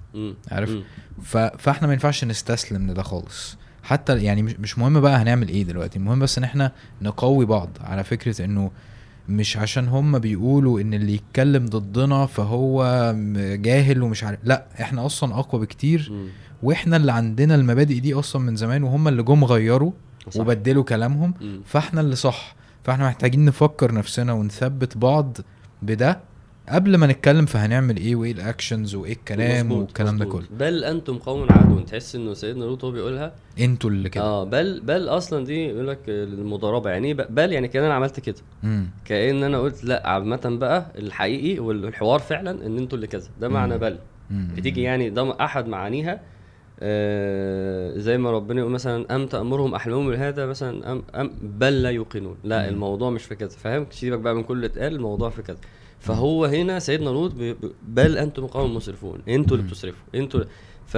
عارف. 0.51 0.75
ف... 1.23 1.37
فإحنا 1.37 1.87
ما 1.87 1.93
ينفعش 1.93 2.23
نستسلم 2.23 2.91
لده 2.91 3.03
خالص 3.03 3.57
حتى 3.83 4.23
يعني 4.23 4.41
مش 4.43 4.77
مهم 4.77 5.01
بقى 5.01 5.17
هنعمل 5.17 5.49
إيه 5.49 5.63
دلوقتي 5.63 5.99
المهم 5.99 6.19
بس 6.19 6.37
إن 6.37 6.43
إحنا 6.43 6.71
نقوي 7.01 7.45
بعض 7.45 7.69
على 7.81 8.03
فكرة 8.03 8.45
إنه 8.45 8.71
مش 9.29 9.57
عشان 9.57 9.87
هم 9.87 10.19
بيقولوا 10.19 10.79
إن 10.81 10.93
اللي 10.93 11.13
يتكلم 11.13 11.65
ضدنا 11.65 12.25
فهو 12.25 12.83
م- 13.15 13.33
جاهل 13.61 14.01
ومش 14.03 14.23
عارف 14.23 14.39
لأ 14.43 14.65
إحنا 14.81 15.05
أصلا 15.05 15.39
أقوى 15.39 15.61
بكتير. 15.61 16.11
وإحنا 16.63 16.97
اللي 16.97 17.11
عندنا 17.11 17.55
المبادئ 17.55 17.99
دي 17.99 18.13
أصلا 18.13 18.41
من 18.41 18.55
زمان 18.55 18.83
وهم 18.83 19.07
اللي 19.07 19.23
جم 19.23 19.43
غيروا 19.45 19.91
صح. 20.29 20.41
وبدلوا 20.41 20.83
كلامهم 20.83 21.33
مم. 21.41 21.61
فإحنا 21.65 22.01
اللي 22.01 22.15
صح 22.15 22.55
فإحنا 22.83 23.07
محتاجين 23.07 23.45
نفكر 23.45 23.93
نفسنا 23.93 24.33
ونثبت 24.33 24.97
بعض 24.97 25.37
بده 25.81 26.19
قبل 26.69 26.95
ما 26.95 27.07
نتكلم 27.07 27.45
في 27.45 27.57
هنعمل 27.57 27.97
إيه 27.97 28.15
وايه 28.15 28.31
الاكشنز 28.31 28.95
وايه 28.95 29.13
الكلام 29.13 29.71
والكلام 29.71 30.17
ده. 30.17 30.25
كله. 30.25 30.43
بل 30.59 30.83
أنتم 30.83 31.17
قوم 31.17 31.47
عادون 31.49 31.85
تحس 31.85 32.15
انه 32.15 32.33
سيدنا 32.33 32.63
لوط 32.65 32.83
هو 32.83 32.91
بيقولها؟ 32.91 33.33
أنتوا 33.59 33.89
اللي 33.89 34.09
كده. 34.09 34.23
آه 34.23 34.43
بل 34.43 34.81
بل 34.81 35.09
أصلا 35.09 35.45
دي 35.45 35.65
يقول 35.65 35.87
لك 35.87 35.99
المضاربة. 36.07 36.89
يعني 36.89 37.07
إيه 37.07 37.13
بل 37.13 37.51
يعني 37.53 37.67
كأن 37.67 37.83
أنا 37.83 37.93
عملت 37.93 38.19
كده. 38.19 38.41
كأن 39.05 39.43
أنا 39.43 39.59
قلت 39.59 39.83
لا 39.83 40.09
عامة 40.09 40.41
بقى 40.45 40.91
الحقيقي 40.97 41.59
والحوار 41.59 42.19
فعلا 42.19 42.65
إن 42.65 42.77
أنتوا 42.77 42.97
اللي 42.97 43.07
كذا. 43.07 43.29
ده 43.41 43.49
معنى. 43.49 43.77
بل. 43.77 43.97
بتيجي 44.31 44.81
يعني 44.81 45.09
ده 45.09 45.45
أحد 45.45 45.67
معانيها 45.67 46.21
آه 46.79 47.97
زي 47.97 48.17
ما 48.17 48.31
ربنا 48.31 48.59
يقول 48.59 48.71
مثلا 48.71 49.15
أم 49.15 49.27
تأمرهم 49.27 49.75
احلامهم 49.75 50.09
بهذا؟ 50.11 50.45
مثلا 50.45 50.91
أم 50.91 51.03
أم 51.15 51.31
بل 51.41 51.81
لا 51.83 51.89
يوقنون. 51.89 52.35
لا 52.43 52.63
مم. 52.63 52.69
الموضوع 52.69 53.09
مش 53.09 53.23
في 53.23 53.35
كذا. 53.35 53.49
فاهم؟ 53.49 53.85
سيبك 53.91 54.19
بقى 54.19 54.35
من 54.35 54.43
كل 54.43 54.53
اللي 54.55 54.65
اتقال 54.67 54.93
الموضوع 54.95 55.29
في 55.29 55.41
كذا. 55.41 55.57
فهو 55.99 56.45
هنا 56.45 56.79
سيدنا 56.79 57.09
لوط 57.09 57.33
بل 57.87 58.17
أنتم 58.17 58.47
قوم 58.47 58.75
مسرفون. 58.75 59.19
أنتوا 59.29 59.57
اللي. 59.57 59.67
بتسرفوا. 59.67 60.05
أنتوا 60.15 60.41
ف 60.85 60.97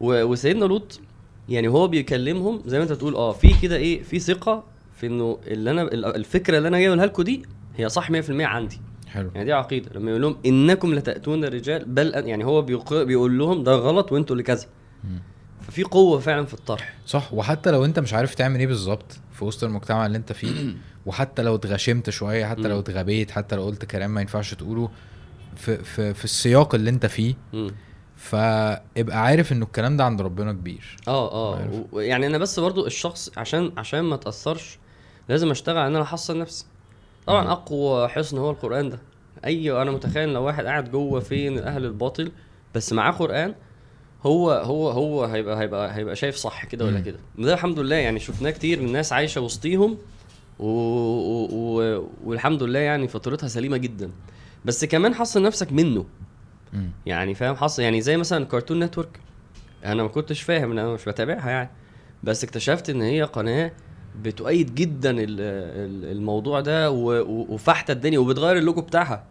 وسيدنا 0.00 0.64
لوط 0.64 1.00
يعني 1.48 1.68
هو 1.68 1.88
بيكلمهم 1.88 2.62
زي 2.66 2.78
ما 2.78 2.82
أنت 2.84 2.92
بتقول 2.92 3.14
آه 3.14 3.32
في 3.32 3.48
كده 3.62 3.76
إيه 3.76 4.02
في 4.02 4.18
ثقة 4.18 4.64
في 4.96 5.06
إنه 5.06 5.38
اللي 5.46 5.70
أنا 5.70 5.82
الفكرة 5.92 6.58
اللي 6.58 6.68
أنا 6.68 6.78
جاي 6.78 6.88
أقولها 6.88 7.06
لكم 7.06 7.22
دي 7.22 7.42
هي 7.76 7.88
صح 7.88 8.10
100% 8.12 8.14
عندي. 8.30 8.80
حلو. 9.08 9.30
يعني 9.34 9.44
دي 9.44 9.52
عقيدة. 9.52 9.90
لما 9.94 10.10
يقول 10.10 10.22
لهم 10.22 10.36
إنكم 10.46 10.94
لتأتون 10.94 11.44
الرجال 11.44 11.84
بل 11.84 12.12
يعني 12.14 12.44
هو 12.44 12.62
بيق- 12.62 13.02
بيقول 13.02 13.38
لهم 13.38 13.62
ده 13.62 13.72
غلط 13.74 14.12
وأنتوا 14.12 14.36
اللي 14.36 14.42
كذا. 14.42 14.66
ففي 15.60 15.82
قوة 15.82 16.18
فعلا 16.18 16.46
في 16.46 16.54
الطرح 16.54 16.94
صح 17.06 17.34
وحتى 17.34 17.70
لو 17.70 17.84
انت 17.84 17.98
مش 17.98 18.14
عارف 18.14 18.34
تعمل 18.34 18.60
إيه 18.60 18.66
بالظبط 18.66 19.18
في 19.32 19.44
وسط 19.44 19.64
المجتمع 19.64 20.06
اللي 20.06 20.18
انت 20.18 20.32
فيه 20.32 20.74
وحتى 21.06 21.42
لو 21.42 21.54
اتغشمت 21.54 22.10
شوية 22.10 22.46
حتى 22.46 22.68
لو. 22.68 22.80
اتغبيت 22.80 23.30
حتى 23.30 23.56
لو 23.56 23.64
قلت 23.64 23.84
كلام 23.84 24.14
ما 24.14 24.20
ينفعش 24.20 24.54
تقوله 24.54 24.90
في 25.56 25.84
في 25.84 26.14
في 26.14 26.24
السياق 26.24 26.74
اللي 26.74 26.90
انت 26.90 27.06
فيه. 27.06 27.34
فابقى 28.16 29.22
عارف 29.22 29.52
انه 29.52 29.64
الكلام 29.64 29.96
ده 29.96 30.04
عند 30.04 30.20
ربنا 30.20 30.52
كبير 30.52 30.96
آه 31.08 31.32
آه 31.32 31.84
يعني 31.94 32.26
أنا 32.26 32.38
بس 32.38 32.60
برضو 32.60 32.86
الشخص 32.86 33.30
عشان 33.36 33.72
عشان 33.76 34.00
ما 34.00 34.16
تأثرش 34.16 34.78
لازم 35.28 35.50
أشتغل 35.50 35.76
إن 35.76 35.96
أنا 35.96 36.02
أحصن 36.02 36.38
نفسي 36.38 36.66
طبعا 37.26 37.44
مم. 37.44 37.50
أقوى 37.50 38.08
حصن 38.08 38.38
هو 38.38 38.50
القرآن 38.50 38.90
ده 38.90 38.98
أي 39.44 39.82
أنا 39.82 39.90
متخيل 39.90 40.32
لو 40.32 40.42
واحد 40.42 40.66
قاعد 40.66 40.90
جوه 40.90 41.20
فين 41.20 41.58
أهل 41.58 41.84
الباطل 41.84 42.32
بس 42.74 42.92
معاه 42.92 43.12
قرآن 43.12 43.54
هو 44.26 44.50
هو 44.50 44.90
هو 44.90 45.24
هيبقى 45.24 45.58
هيبقى 45.60 45.96
هيبقى 45.96 46.16
شايف 46.16 46.36
صح 46.36 46.64
كده 46.64 46.84
ولا. 46.84 47.00
كده 47.00 47.18
وده 47.38 47.54
الحمد 47.54 47.78
لله 47.78 47.96
يعني 47.96 48.20
شفناه 48.20 48.50
كتير 48.50 48.80
من 48.82 48.92
ناس 48.92 49.12
عايشة 49.12 49.40
وسطيهم 49.40 49.98
و... 50.58 50.66
و... 50.66 51.48
و... 51.52 52.04
والحمد 52.24 52.62
لله 52.62 52.78
يعني 52.78 53.08
فطرتها 53.08 53.48
سليمة 53.48 53.76
جدا 53.76 54.10
بس 54.64 54.84
كمان 54.84 55.14
حصن 55.14 55.42
نفسك 55.42 55.72
منه 55.72 56.04
مم. 56.72 56.90
يعني 57.06 57.34
فاهم 57.34 57.56
حصل 57.56 57.82
يعني 57.82 58.00
زي 58.00 58.16
مثلا 58.16 58.44
Cartoon 58.44 58.80
Network 58.84 59.20
أنا 59.84 60.02
ما 60.02 60.08
كنتش 60.08 60.42
فاهم 60.42 60.70
ان 60.72 60.78
أنا 60.78 60.94
مش 60.94 61.04
بتابعها 61.04 61.50
يعني 61.50 61.70
بس 62.22 62.44
اكتشفت 62.44 62.90
إن 62.90 63.02
هي 63.02 63.22
قناة 63.22 63.72
بتؤيد 64.22 64.74
جدا 64.74 65.10
ال- 65.10 65.20
ال- 65.20 66.16
الموضوع 66.16 66.60
ده 66.60 66.90
و- 66.90 67.20
و- 67.22 67.46
وفاحتة 67.48 67.92
الدنيا 67.92 68.18
وبتغير 68.18 68.56
اللوجو 68.58 68.80
بتاعها. 68.80 69.24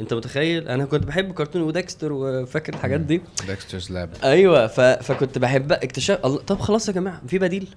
انت 0.00 0.14
متخيل؟ 0.14 0.68
أنا 0.68 0.84
كنت 0.84 1.04
بحب 1.04 1.32
كرتون 1.32 1.62
وديكستر 1.62 2.12
وفاكر 2.12 2.74
الحاجات 2.74 3.00
دي. 3.00 3.20
Dexter's 3.46 3.92
Lab 3.92 4.10
أيوه 4.24 4.66
ف... 4.66 4.80
فكنت 4.80 5.38
بحب 5.38 5.72
اكتشاف 5.72 6.26
الله 6.26 6.38
طب 6.38 6.58
خلاص 6.60 6.88
يا 6.88 6.92
جماعة 6.92 7.22
في 7.26 7.38
بديل. 7.38 7.68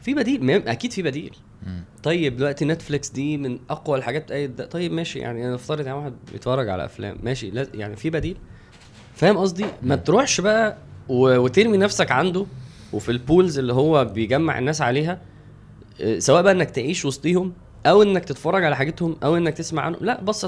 في 0.00 0.14
بديل 0.14 0.44
ما- 0.44 0.72
أكيد 0.72 0.92
في 0.92 1.02
بديل. 1.02 1.36
مم. 1.66 1.84
طيب 2.02 2.36
دلوقتي 2.36 2.64
Netflix 2.64 3.10
دي 3.10 3.36
من 3.36 3.58
اقوى 3.70 3.98
الحاجات 3.98 4.22
بتأيد 4.24 4.56
ده 4.56 4.66
طيب 4.66 4.92
ماشي 4.92 5.18
يعني 5.18 5.52
نفترض 5.54 5.86
يعني 5.86 5.98
واحد 5.98 6.12
بيتفرج 6.32 6.68
على 6.68 6.84
افلام 6.84 7.16
ماشي 7.22 7.50
لاز... 7.50 7.68
يعني 7.74 7.96
في 7.96 8.10
بديل. 8.10 8.36
فاهم 9.14 9.36
قصدي؟ 9.36 9.64
ما 9.82 9.96
تروحش 9.96 10.40
بقى 10.40 10.76
و... 11.08 11.36
وترمي 11.38 11.76
نفسك 11.76 12.10
عنده 12.10 12.46
وفي 12.92 13.08
ال 13.12 13.20
pools 13.20 13.58
اللي 13.58 13.72
هو 13.72 14.04
بيجمع 14.04 14.58
الناس 14.58 14.80
عليها 14.80 15.20
آه، 16.00 16.18
سواء 16.18 16.42
بقى 16.42 16.52
انك 16.52 16.70
تعيش 16.70 17.04
وسطيهم 17.04 17.52
أو 17.86 18.02
انك 18.02 18.24
تتفرج 18.24 18.64
على 18.64 18.76
حاجتهم 18.76 19.16
أو 19.24 19.36
انك 19.36 19.54
تسمع 19.54 19.82
عنهم 19.82 20.04
لا 20.04 20.20
بص 20.20 20.44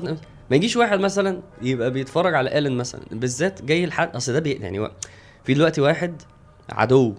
ما 0.51 0.57
يجيش 0.57 0.76
واحد 0.76 1.01
مثلا 1.01 1.42
يبقى 1.62 1.90
بيتفرج 1.90 2.34
على 2.34 2.59
Ellen 2.59 2.77
مثلا 2.76 3.01
بالذات 3.12 3.62
جاي 3.62 3.84
الحد 3.84 4.16
أصل 4.16 4.32
ده 4.32 4.40
بي... 4.40 4.53
يعني. 4.53 4.88
في 5.45 5.55
دلوقتي 5.55 5.80
واحد 5.80 6.22
عدو 6.72 7.14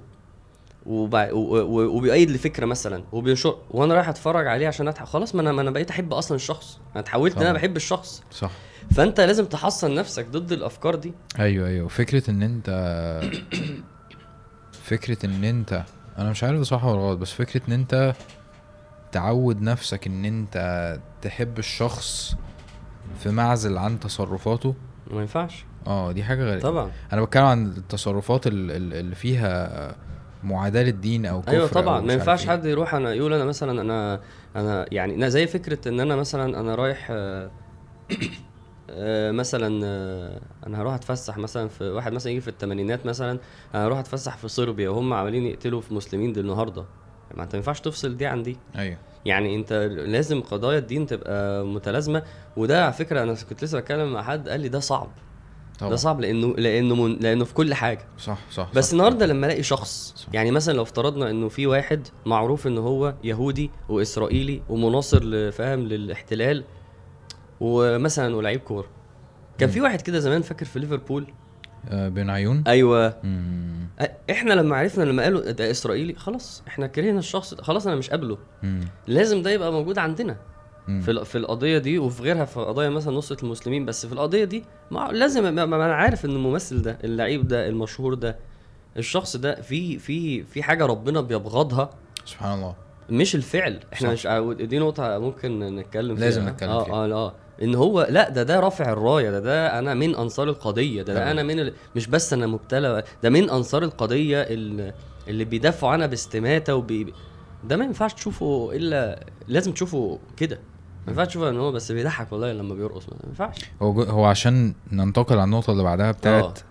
وبع... 0.85 1.33
و... 1.33 1.37
و... 1.37 1.97
وبيأيد 1.97 2.31
لفكرة 2.31 2.65
مثلا 2.65 3.03
وبينشر 3.11 3.57
وأنا 3.71 3.93
رايح 3.93 4.09
أتفرج 4.09 4.47
عليه 4.47 4.67
عشان 4.67 4.87
أتح... 4.87 5.03
خلاص 5.03 5.35
ما 5.35 5.41
أنا 5.41 5.51
ما 5.51 5.61
أنا 5.61 5.71
بقيت 5.71 5.89
أحب 5.89 6.13
أصلا 6.13 6.35
الشخص 6.35 6.79
أنا 6.91 6.99
اتحولت 6.99 7.37
إن 7.37 7.41
أنا. 7.41 7.53
بحب 7.53 7.75
الشخص 7.75 8.23
صح 8.31 8.51
فأنت 8.91 9.19
لازم 9.19 9.45
تحصن 9.45 9.95
نفسك 9.95 10.27
ضد 10.27 10.51
الأفكار 10.51 10.95
دي 10.95 11.13
أيوه 11.39 11.67
أيوه 11.67 11.87
فكرة 11.87 12.31
إن 12.31 12.43
أنت 12.43 12.69
فكرة 14.89 15.25
إن 15.25 15.43
أنت 15.43 15.83
أنا 16.17 16.29
مش 16.29 16.43
عارف 16.43 16.61
صح 16.61 16.85
ولا 16.85 16.99
غلط 16.99 17.17
بس 17.17 17.31
فكرة 17.31 17.61
إن 17.67 17.73
أنت 17.73 18.13
تعود 19.11 19.61
نفسك 19.61 20.07
إن 20.07 20.25
أنت 20.25 20.97
تحب 21.21 21.59
الشخص 21.59 22.35
في 23.19 23.29
معزل 23.29 23.77
عن 23.77 23.99
تصرفاته؟ 23.99 24.75
ما 25.11 25.21
ينفعش. 25.21 25.65
آه 25.87 26.11
دي 26.11 26.23
حاجة 26.23 26.43
غريبة. 26.43 26.61
طبعا. 26.61 26.91
أنا 27.13 27.21
بتكلم 27.23 27.43
عن 27.45 27.65
التصرفات 27.67 28.47
ال- 28.47 28.71
ال- 28.71 28.93
اللي 28.93 29.15
فيها 29.15 29.95
معاداه 30.43 30.83
للدين 30.83 31.25
أو 31.25 31.41
كفر 31.41 31.51
أيوه 31.51 31.67
طبعا. 31.67 32.01
ما 32.01 32.13
ينفعش 32.13 32.43
إيه. 32.43 32.49
حد 32.49 32.65
يروح 32.65 32.95
أنا 32.95 33.13
يقول 33.13 33.33
أنا 33.33 33.45
مثلا 33.45 33.81
أنا 33.81 34.21
أنا 34.55 34.85
يعني 34.91 35.15
أنا 35.15 35.29
زي 35.29 35.47
فكرة 35.47 35.89
إن 35.89 35.99
أنا 35.99 36.15
مثلا 36.15 36.59
أنا 36.59 36.75
رايح 36.75 37.07
آه، 37.11 37.51
آه، 38.89 39.31
مثلا 39.31 39.81
آه، 39.85 40.41
أنا 40.67 40.81
هروح 40.81 40.93
أتفسح 40.93 41.37
مثلا 41.37 41.67
في 41.67 41.83
واحد 41.89 42.13
مثلا 42.13 42.31
يجي 42.31 42.41
في 42.41 42.47
الثمانينات 42.47 43.05
مثلا 43.05 43.39
أنا 43.75 43.85
هروح 43.85 43.99
أتفسح 43.99 44.37
في 44.37 44.47
صربيا 44.47 44.89
وهم 44.89 45.13
عمالين 45.13 45.43
يقتلوا 45.43 45.81
في 45.81 45.93
مسلمين 45.93 46.33
دي 46.33 46.39
النهارده. 46.39 46.85
ما 47.33 47.43
انت 47.43 47.55
ما 47.55 47.57
ينفعش 47.57 47.79
تفصل 47.79 48.17
دي 48.17 48.25
عن 48.25 48.43
دي. 48.43 48.57
أيوه. 48.75 48.97
يعني 49.25 49.55
انت 49.55 49.73
لازم 49.97 50.41
قضايا 50.41 50.77
الدين 50.77 51.07
تبقى 51.07 51.65
متلازمة. 51.65 52.23
وده 52.57 52.83
على 52.83 52.93
فكرة 52.93 53.23
أنا 53.23 53.35
كنت 53.49 53.63
لسه 53.63 53.79
بتكلم 53.79 54.13
مع 54.13 54.23
حد 54.23 54.49
قال 54.49 54.59
لي 54.59 54.69
ده 54.69 54.79
صعب. 54.79 55.09
طبعا. 55.79 55.89
ده 55.89 55.95
صعب 55.95 56.19
لأنه 56.21 56.47
لأنه 56.57 56.95
من 56.95 57.15
لأنه 57.15 57.45
في 57.45 57.53
كل 57.53 57.73
حاجة. 57.73 58.05
صح 58.17 58.37
صح 58.51 58.71
بس 58.75 58.85
صح. 58.85 58.91
النهارده 58.91 59.25
لما 59.25 59.45
ألاقي 59.45 59.63
شخص 59.63 60.13
صح. 60.15 60.27
يعني 60.33 60.51
مثلا 60.51 60.73
لو 60.73 60.83
افترضنا 60.83 61.29
إنه 61.29 61.49
في 61.49 61.67
واحد 61.67 62.07
معروف 62.25 62.67
إن 62.67 62.77
هو 62.77 63.13
يهودي 63.23 63.71
وإسرائيلي 63.89 64.61
ومناصر 64.69 65.51
فاهم 65.51 65.79
للاحتلال 65.79 66.63
ومثلا 67.59 68.35
ولاعيب 68.35 68.59
كورة. 68.59 68.87
كان 69.57 69.69
في 69.69 69.81
واحد 69.81 70.01
كده 70.01 70.19
زمان 70.19 70.41
فاكر 70.41 70.65
في 70.65 70.79
ليفربول؟ 70.79 71.27
بين 71.91 72.29
عيون 72.29 72.63
أيوه 72.67 73.17
مم. 73.23 73.87
إحنا 74.31 74.53
لما 74.53 74.75
عرفنا 74.77 75.03
لما 75.03 75.23
قالوا 75.23 75.51
ده 75.51 75.71
إسرائيلي 75.71 76.13
خلاص 76.15 76.63
إحنا 76.67 76.87
كرهنا 76.87 77.19
الشخص 77.19 77.53
ده 77.53 77.63
خلاص 77.63 77.87
أنا 77.87 77.95
مش 77.95 78.09
قابله 78.09 78.37
مم. 78.63 78.81
لازم 79.07 79.41
ده 79.41 79.51
يبقى 79.51 79.71
موجود 79.71 79.97
عندنا. 79.97 80.37
في 80.85 81.25
في 81.25 81.37
القضية 81.37 81.77
دي 81.77 81.99
وفي 81.99 82.21
غيرها 82.23 82.45
في 82.45 82.59
قضايا 82.59 82.89
مثلا 82.89 83.13
نصرة 83.17 83.43
المسلمين 83.45 83.85
بس 83.85 84.05
في 84.05 84.13
القضية 84.13 84.43
دي 84.43 84.63
ما 84.91 85.09
لازم 85.11 85.55
ما 85.55 85.65
ما 85.65 85.75
أنا 85.75 85.95
عارف 85.95 86.25
إن 86.25 86.29
الممثل 86.29 86.81
ده 86.81 86.97
اللعيب 87.03 87.47
ده 87.47 87.67
المشهور 87.67 88.13
ده 88.13 88.35
الشخص 88.97 89.35
ده 89.37 89.61
في 89.61 89.99
في 89.99 90.43
في 90.43 90.63
حاجة 90.63 90.85
ربنا 90.85 91.21
بيبغضها 91.21 91.89
سبحان 92.25 92.53
الله 92.53 92.75
مش 93.09 93.35
الفعل 93.35 93.79
إحنا 93.93 94.15
صح. 94.15 94.31
مش 94.31 94.55
دي 94.55 94.79
نقطة 94.79 95.17
ممكن 95.19 95.59
نتكلم 95.75 96.15
فيها 96.15 96.25
لازم 96.25 96.49
نتكلم 96.49 96.69
آه 96.69 96.83
فيها. 96.83 96.93
آه 96.93 97.13
آه 97.13 97.33
إن 97.63 97.75
هو 97.75 98.07
لا 98.09 98.29
ده 98.29 98.43
ده 98.43 98.59
رافع 98.59 98.91
الراية 98.93 99.31
ده 99.31 99.39
ده 99.39 99.79
أنا 99.79 99.93
من 99.93 100.15
أنصار 100.15 100.49
القضية 100.49 101.01
ده, 101.01 101.13
ده 101.13 101.19
طبعا. 101.19 101.31
أنا 101.31 101.43
من 101.43 101.59
ال... 101.59 101.73
مش 101.95 102.07
بس 102.07 102.33
أنا 102.33 102.47
مبتلى 102.47 103.03
ده 103.23 103.29
من 103.29 103.49
أنصار 103.49 103.83
القضية 103.83 104.41
ال- 104.41 104.93
اللي 105.27 105.45
بيدافعوا 105.45 105.93
عنها 105.93 106.07
باستماتة 106.07 106.75
وبي 106.75 107.13
ده 107.63 107.77
ما 107.77 107.85
ينفعش 107.85 108.13
تشوفه 108.13 108.69
إلا 108.73 109.25
لازم 109.47 109.71
تشوفه 109.71 110.19
كده 110.37 110.59
ما 111.05 111.11
ينفعش 111.11 111.27
تشوفه 111.27 111.49
إن 111.49 111.57
هو 111.57 111.71
بس 111.71 111.91
بيضحك 111.91 112.31
والله 112.31 112.51
لما 112.53 112.75
بيرقص 112.75 113.09
ما 113.09 113.15
ينفعش 113.27 113.59
هو 113.81 114.01
هو 114.01 114.25
عشان 114.25 114.73
ننتقل 114.91 115.35
على 115.35 115.43
النقطة 115.43 115.71
اللي 115.71 115.83
بعدها 115.83 116.11
بتاعت 116.11 116.59
آه. 116.59 116.63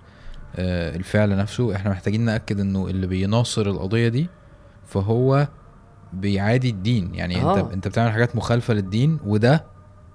آه 0.56 0.96
الفعل 0.96 1.36
نفسه 1.36 1.76
إحنا 1.76 1.90
محتاجين 1.90 2.20
نأكد 2.20 2.60
إنه 2.60 2.86
اللي 2.86 3.06
بيناصر 3.06 3.62
القضية 3.66 4.08
دي 4.08 4.26
فهو 4.86 5.48
بيعادي 6.12 6.70
الدين 6.70 7.14
يعني 7.14 7.42
آه. 7.42 7.60
انت 7.60 7.72
أنت 7.72 7.88
بتعمل 7.88 8.12
حاجات 8.12 8.36
مخالفة 8.36 8.74
للدين 8.74 9.18
وده 9.26 9.64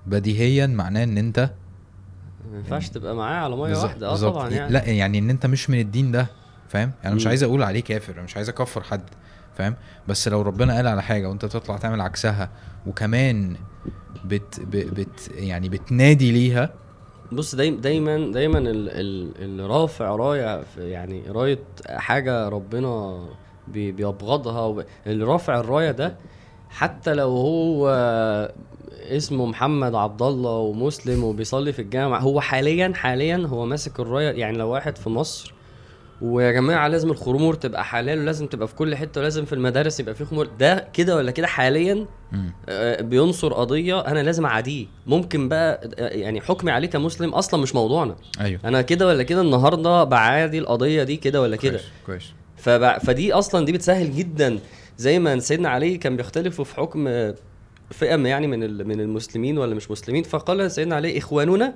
بديهيا 0.09 0.67
معناه 0.67 1.03
إن 1.03 1.17
أنت 1.17 1.49
ما 2.51 2.57
ينفعش 2.57 2.89
تبقى 2.89 3.15
معاه 3.15 3.43
على 3.43 3.55
مية 3.55 3.77
واحدة. 3.77 4.07
آه. 4.09 4.15
طبعا 4.17 4.49
يعني 4.49 4.73
لا 4.73 4.85
يعني. 4.85 5.19
إن 5.19 5.29
أنت 5.29 5.45
مش 5.45 5.69
من 5.69 5.79
الدين 5.79 6.11
ده 6.11 6.27
فاهم؟ 6.69 6.91
يعني 7.03 7.15
مش 7.15 7.23
مم. 7.23 7.29
عايز 7.29 7.43
أقول 7.43 7.63
عليه 7.63 7.79
كافر 7.81 8.13
أنا 8.13 8.21
مش 8.21 8.35
عايز 8.35 8.49
أكفر 8.49 8.83
حد 8.83 9.01
فاهم؟ 9.55 9.75
بس 10.07 10.27
لو 10.27 10.41
ربنا 10.41 10.75
قال 10.75 10.87
على 10.87 11.03
حاجة 11.03 11.29
وأنت 11.29 11.45
تطلع 11.45 11.77
تعمل 11.77 12.01
عكسها 12.01 12.49
وكمان 12.87 13.55
بت 14.25 14.59
بت 14.73 15.31
يعني 15.35 15.69
بتنادي 15.69 16.31
ليها. 16.31 16.73
بص 17.31 17.55
دايما 17.55 17.81
دايما 17.81 18.31
دايما 18.31 19.67
رافع 19.67 20.15
رايه 20.15 20.63
يعني 20.77 21.23
راية 21.27 21.59
حاجة 21.89 22.49
ربنا 22.49 23.25
بي- 23.67 23.91
بيبغضها 23.91 24.85
اللي 25.07 25.25
رافع 25.25 25.59
الرايه 25.59 25.91
ده 25.91 26.15
حتى 26.69 27.13
لو 27.13 27.29
هو 27.29 27.89
اسمه 29.17 29.45
محمد 29.45 29.95
عبد 29.95 30.21
الله 30.21 30.51
ومسلم 30.51 31.23
وبيصلي 31.23 31.73
في 31.73 31.81
الجامع. 31.81 32.19
هو 32.19 32.41
حاليا 32.41 32.91
حاليا 32.95 33.47
هو 33.47 33.65
ماسك 33.65 33.99
الرايه 33.99 34.31
يعني 34.31 34.57
لو 34.57 34.69
واحد 34.69 34.97
في 34.97 35.09
مصر. 35.09 35.53
ويا 36.21 36.51
جماعة 36.51 36.87
لازم 36.87 37.11
الخمور 37.11 37.53
تبقى 37.53 37.85
حلال 37.85 38.19
ولازم 38.19 38.47
تبقى 38.47 38.67
في 38.67 38.75
كل 38.75 38.95
حتة 38.95 39.21
ولازم 39.21 39.45
في 39.45 39.53
المدارس 39.53 39.99
يبقى 39.99 40.15
في 40.15 40.25
خمور. 40.25 40.47
ده 40.59 40.87
كده 40.93 41.15
ولا 41.15 41.31
كده 41.31 41.47
حاليا. 41.47 42.05
آه، 42.69 43.01
بينصر 43.01 43.53
قضية 43.53 43.99
أنا 43.99 44.19
لازم 44.19 44.45
اعاديه 44.45 44.85
ممكن 45.07 45.49
بقى 45.49 45.89
آه، 45.99 46.07
يعني 46.07 46.41
حكمي 46.41 46.71
عليه 46.71 46.87
كمسلم 46.87 47.29
أصلا 47.29 47.61
مش 47.61 47.75
موضوعنا. 47.75 48.15
أيوه. 48.41 48.59
أنا 48.65 48.81
كده 48.81 49.07
ولا 49.07 49.23
كده 49.23 49.41
النهارده 49.41 50.03
بعادي 50.03 50.59
القضية 50.59 51.03
دي 51.03 51.17
كده 51.17 51.41
ولا 51.41 51.55
كده. 51.55 51.79
كويس. 52.05 52.33
فدي 52.99 53.33
أصلا 53.33 53.65
دي 53.65 53.71
بتسهل 53.71 54.15
جدا. 54.15 54.59
زي 54.97 55.19
ما 55.19 55.39
سيدنا 55.39 55.69
علي 55.69 55.97
كان 55.97 56.17
بيختلفوا 56.17 56.65
في 56.65 56.75
حكم 56.75 57.07
فئة 57.91 58.15
يعني 58.27 58.47
من 58.47 58.87
من 58.87 59.01
المسلمين 59.01 59.57
ولا 59.57 59.75
مش 59.75 59.91
مسلمين. 59.91 60.23
فقال 60.23 60.71
سيدنا 60.71 60.95
علي 60.95 61.17
إخواننا 61.17 61.73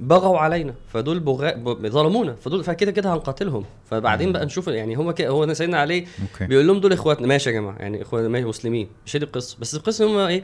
بغوا 0.00 0.38
علينا 0.38 0.74
فدول 0.88 1.20
بغاء 1.20 1.58
ب- 1.58 1.86
ظلمونا 1.86 2.34
فدول 2.34 2.64
فكده 2.64 2.90
كده 2.90 3.14
هنقاتلهم. 3.14 3.64
فبعدين 3.90 4.32
بقى 4.32 4.46
نشوف 4.46 4.68
يعني 4.68 4.96
هو 4.98 5.14
كده 5.14 5.28
هو 5.28 5.54
سيدنا 5.54 5.78
علي 5.78 6.06
بيقول 6.40 6.66
لهم 6.66 6.80
دول 6.80 6.92
إخواتنا. 6.92 7.26
ماشي 7.26 7.50
يا 7.50 7.54
جماعة 7.54 7.76
يعني 7.78 8.02
إخوان 8.02 8.26
ماشي 8.26 8.44
مسلمين. 8.46 8.88
مش 9.06 9.16
هي 9.16 9.20
دي 9.20 9.24
القصة. 9.26 9.56
بس 9.60 9.74
القصة 9.74 10.06
هم 10.06 10.16
إيه؟ 10.16 10.42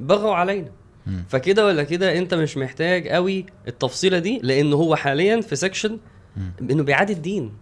بغوا 0.00 0.34
علينا. 0.34 0.68
فكده 1.28 1.66
ولا 1.66 1.82
كده 1.82 2.18
أنت 2.18 2.34
مش 2.34 2.56
محتاج 2.56 3.08
قوي 3.08 3.46
التفصيلة 3.68 4.18
دي 4.18 4.40
لأن 4.42 4.72
هو 4.72 4.96
حاليا 4.96 5.40
في 5.40 5.56
سكشن. 5.56 5.98
إنه 6.60 6.82
بيعادي 6.82 7.12
الدين. 7.12 7.52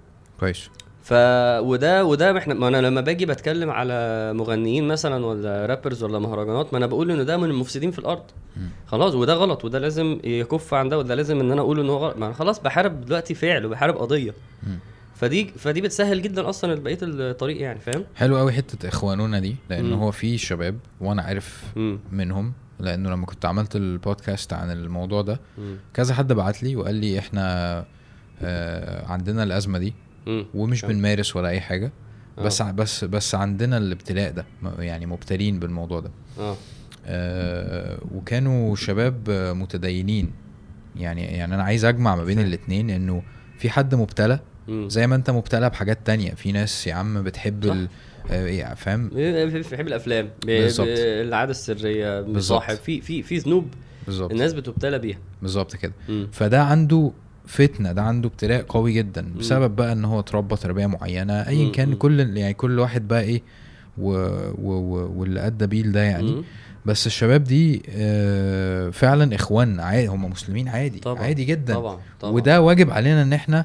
كويس. 0.40 0.70
ف 1.06 1.12
وده 1.60 2.04
وده 2.04 2.38
إحنا 2.38 2.54
ما 2.54 2.68
أنا 2.68 2.76
لما 2.80 3.00
باجي 3.00 3.26
بتكلم 3.26 3.70
على 3.70 4.32
مغنيين 4.34 4.88
مثلا 4.88 5.26
ولا 5.26 5.66
رابرز 5.66 6.02
ولا 6.02 6.18
مهرجانات 6.18 6.72
ما 6.72 6.78
أنا 6.78 6.86
بقول 6.86 7.10
انه 7.10 7.22
ده 7.22 7.36
من 7.36 7.44
المفسدين 7.50 7.90
في 7.90 7.98
الأرض. 7.98 8.22
مم. 8.56 8.68
خلاص 8.86 9.14
وده 9.14 9.34
غلط 9.34 9.64
وده 9.64 9.78
لازم 9.78 10.20
يكف 10.24 10.74
عن 10.74 10.88
ده 10.88 10.98
وده 10.98 11.14
لازم 11.14 11.40
إن 11.40 11.52
أنا 11.52 11.60
أقول 11.60 11.80
إن 11.80 11.90
هو 11.90 11.96
غلط. 11.96 12.16
ما 12.16 12.26
أنا 12.26 12.34
خلاص 12.34 12.60
بحارب 12.60 13.04
دلوقتي 13.04 13.34
فعل 13.34 13.66
وبحارب 13.66 13.96
قضية. 13.96 14.34
مم. 14.66 14.78
فدي 15.14 15.44
فدي 15.58 15.80
بتسهل 15.80 16.22
جدا 16.22 16.48
أصلا 16.48 16.74
بقية 16.74 16.98
الطريق 17.02 17.60
يعني 17.60 17.80
فاهم؟ 17.80 18.04
حلو 18.14 18.36
قوي 18.38 18.52
حتة 18.52 18.88
اخواننا 18.88 19.38
دي 19.40 19.56
لأن 19.70 19.84
مم. 19.84 19.92
هو 19.92 20.10
في 20.10 20.38
شباب 20.38 20.78
وأنا 21.00 21.22
عارف 21.22 21.62
امم 21.76 21.98
منهم 22.12 22.52
لأنه 22.80 23.10
لما 23.10 23.26
كنت 23.26 23.44
عملت 23.46 23.76
البودكاست 23.76 24.52
عن 24.52 24.70
الموضوع 24.70 25.22
ده 25.22 25.40
امم 25.58 25.76
كذا 25.94 26.14
حد 26.14 26.32
بعت 26.32 26.62
لي 26.62 26.76
وقال 26.76 26.94
لي 26.94 27.18
إحنا 27.18 27.84
آه 28.42 29.06
عندنا 29.06 29.42
الأزمة 29.42 29.78
دي. 29.78 29.94
ومش. 30.54 30.84
بنمارس 30.84 31.36
ولا 31.36 31.48
أي 31.48 31.60
حاجة. 31.60 31.92
بس 32.38 32.60
آه. 32.60 32.64
ع- 32.64 32.70
بس 32.70 33.04
بس 33.04 33.34
عندنا 33.34 33.76
الابتلاء 33.76 34.30
ده 34.32 34.44
يعني 34.78 35.06
مبتلين 35.06 35.58
بالموضوع 35.58 36.00
ده. 36.00 36.10
آه. 36.38 36.56
آه 37.06 37.98
وكانوا 38.14 38.76
شباب 38.76 39.30
متدينين. 39.30 40.30
يعني 40.96 41.24
يعني 41.24 41.54
أنا 41.54 41.62
عايز 41.62 41.84
أجمع 41.84 42.16
ما 42.16 42.24
بين 42.24 42.36
فاهم. 42.36 42.46
الاتنين 42.46 42.90
إنه 42.90 43.22
في 43.58 43.70
حد 43.70 43.94
مبتلى 43.94 44.40
زي 44.68 45.06
ما 45.06 45.14
أنت 45.16 45.30
مبتلى 45.30 45.70
بحاجات 45.70 45.98
تانية. 46.04 46.30
في 46.30 46.52
ناس 46.52 46.86
يا 46.86 46.94
عم 46.94 47.22
بتحب. 47.22 47.64
ال... 47.64 47.88
آه، 48.30 48.46
يعني 48.46 48.76
فاهم؟ 48.76 49.08
بيحب 49.08 49.86
الأفلام. 49.88 50.30
بالظبط. 50.46 50.86
العادة 50.90 51.50
السرية. 51.50 52.20
مصاحب. 52.28 52.74
في 52.76 53.00
في 53.00 53.22
في 53.22 53.36
ذنوب 53.38 53.66
بالظبط. 54.06 54.30
الناس 54.30 54.52
بتبتلى 54.52 54.98
بيها. 54.98 55.18
بالظبط 55.42 55.76
كده. 55.76 55.92
فده 56.32 56.62
عنده 56.62 57.12
فتنة 57.46 57.92
ده 57.92 58.02
عنده 58.02 58.28
ابتلاء 58.28 58.62
قوي 58.68 58.92
جدا 58.92 59.32
بسبب 59.38 59.76
بقى 59.76 59.92
إن 59.92 60.04
هو 60.04 60.20
اتربى 60.20 60.56
تربية 60.56 60.86
معينة 60.86 61.32
ايا 61.32 61.64
مم، 61.66 61.72
كان 61.72 61.88
مم. 61.88 61.94
كل 61.94 62.36
يعني 62.36 62.54
كل 62.54 62.78
واحد 62.78 63.08
بقى 63.08 63.20
إيه 63.22 63.42
و... 63.98 64.10
و... 64.10 64.72
و... 64.72 65.12
واللي 65.20 65.46
أدى 65.46 65.66
بيه 65.66 65.82
لده 65.82 66.02
يعني 66.02 66.32
مم. 66.32 66.44
بس 66.86 67.06
الشباب 67.06 67.44
دي 67.44 67.82
آه، 67.90 68.90
فعلا 68.90 69.34
إخوان 69.34 69.80
عادي 69.80 70.06
هم 70.06 70.24
مسلمين 70.30 70.68
عادي 70.68 70.98
طبعا 70.98 71.22
عادي 71.22 71.44
جدا 71.44 71.74
طبعا 71.74 71.98
طبعا 72.20 72.32
وده 72.32 72.60
واجب 72.60 72.90
علينا 72.90 73.22
إن 73.22 73.32
إحنا 73.32 73.64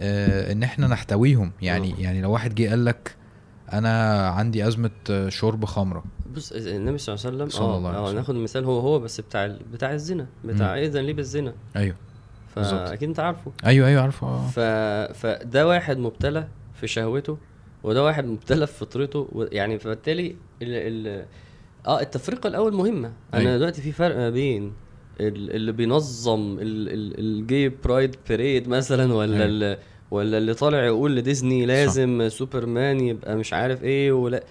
آه، 0.00 0.52
إن 0.52 0.62
إحنا 0.62 0.86
نحتويهم 0.86 1.52
يعني 1.62 1.92
آه. 1.92 2.00
يعني 2.00 2.20
لو 2.22 2.30
واحد 2.32 2.54
جه 2.54 2.68
قال 2.70 2.84
لك 2.84 3.14
أنا 3.72 4.26
عندي 4.28 4.66
أزمة 4.66 4.90
آه، 5.10 5.28
شرب 5.28 5.64
خمرة 5.64 6.04
بص 6.36 6.52
النبي 6.52 6.98
صلى 6.98 7.14
الله 7.14 7.26
عليه 7.26 7.36
وسلم 7.36 7.48
صلى 7.48 7.76
الله 7.76 7.88
عليه 7.88 7.98
آه 7.98 8.02
وسلم. 8.04 8.16
ناخد 8.16 8.34
مثال 8.34 8.64
هو 8.64 8.80
هو 8.80 8.98
بس 8.98 9.20
بتاع 9.20 9.56
بتاع 9.72 9.92
الزنا 9.92 10.26
بتاع 10.44 10.74
مم. 10.74 10.82
اذن 10.82 11.00
ليه 11.00 11.12
بالزنا 11.14 11.54
أيوه. 11.76 11.96
فأكيد 12.54 13.08
أنت 13.08 13.20
عارفه. 13.20 13.52
أيوه 13.66 13.88
أيوه 13.88 14.02
عارفه. 14.02 14.26
آه. 14.26 14.46
ف... 14.46 14.60
فده 15.18 15.66
واحد 15.68 15.98
مبتلى 15.98 16.48
في 16.74 16.86
شهوته 16.86 17.38
وده 17.82 18.04
واحد 18.04 18.24
مبتلى 18.26 18.66
في 18.66 18.72
فطرته 18.72 19.28
و... 19.32 19.42
يعني 19.52 19.78
فبالتالي 19.78 20.26
ال... 20.26 20.36
ال... 21.06 21.24
آه 21.86 22.00
التفرقة 22.00 22.46
الأول 22.46 22.74
مهمة. 22.74 23.12
أنا 23.34 23.40
أيوة. 23.42 23.56
دلوقتي 23.56 23.82
في 23.82 23.92
فرق 23.92 24.16
ما 24.16 24.30
بين 24.30 24.72
ال- 25.20 25.50
اللي 25.56 25.72
بينظم 25.72 26.58
ال... 26.60 26.88
ال... 26.88 27.18
ال 27.20 27.32
gay 27.32 27.68
pride 27.68 28.16
parade 28.28 28.68
مثلا 28.68 29.14
ولا 29.14 29.34
أيوة. 29.36 29.46
ال... 29.46 29.78
ولا 30.10 30.38
اللي 30.38 30.54
طالع 30.54 30.84
يقول 30.84 31.16
لديزني 31.16 31.66
لازم 31.66 32.28
سوبرمان 32.28 33.00
يبقى 33.00 33.36
مش 33.36 33.52
عارف 33.52 33.82
إيه 33.84 34.12
ولا 34.12 34.44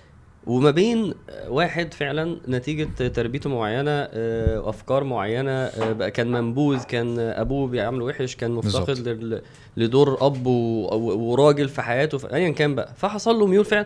وما 0.47 0.71
بين 0.71 1.13
واحد 1.47 1.93
فعلا 1.93 2.37
نتيجة 2.47 3.07
تربيته 3.07 3.49
معينة 3.49 3.91
آه، 3.91 4.69
أفكار 4.69 5.03
معينة 5.03 5.51
آه، 5.51 5.91
بقى 5.93 6.11
كان 6.11 6.31
منبوذ 6.31 6.83
كان 6.83 7.19
أبوه 7.19 7.67
بيعامله 7.67 8.05
وحش 8.05 8.35
كان 8.35 8.51
مفتقد 8.51 9.41
لدور 9.77 10.17
أب 10.27 10.47
وراجل 10.47 11.69
في 11.69 11.81
حياته 11.81 12.19
أيا 12.33 12.49
كان 12.49 12.75
بقى. 12.75 12.93
فحصل 12.97 13.35
له 13.39 13.45
ميول 13.47 13.65
فعلا. 13.65 13.85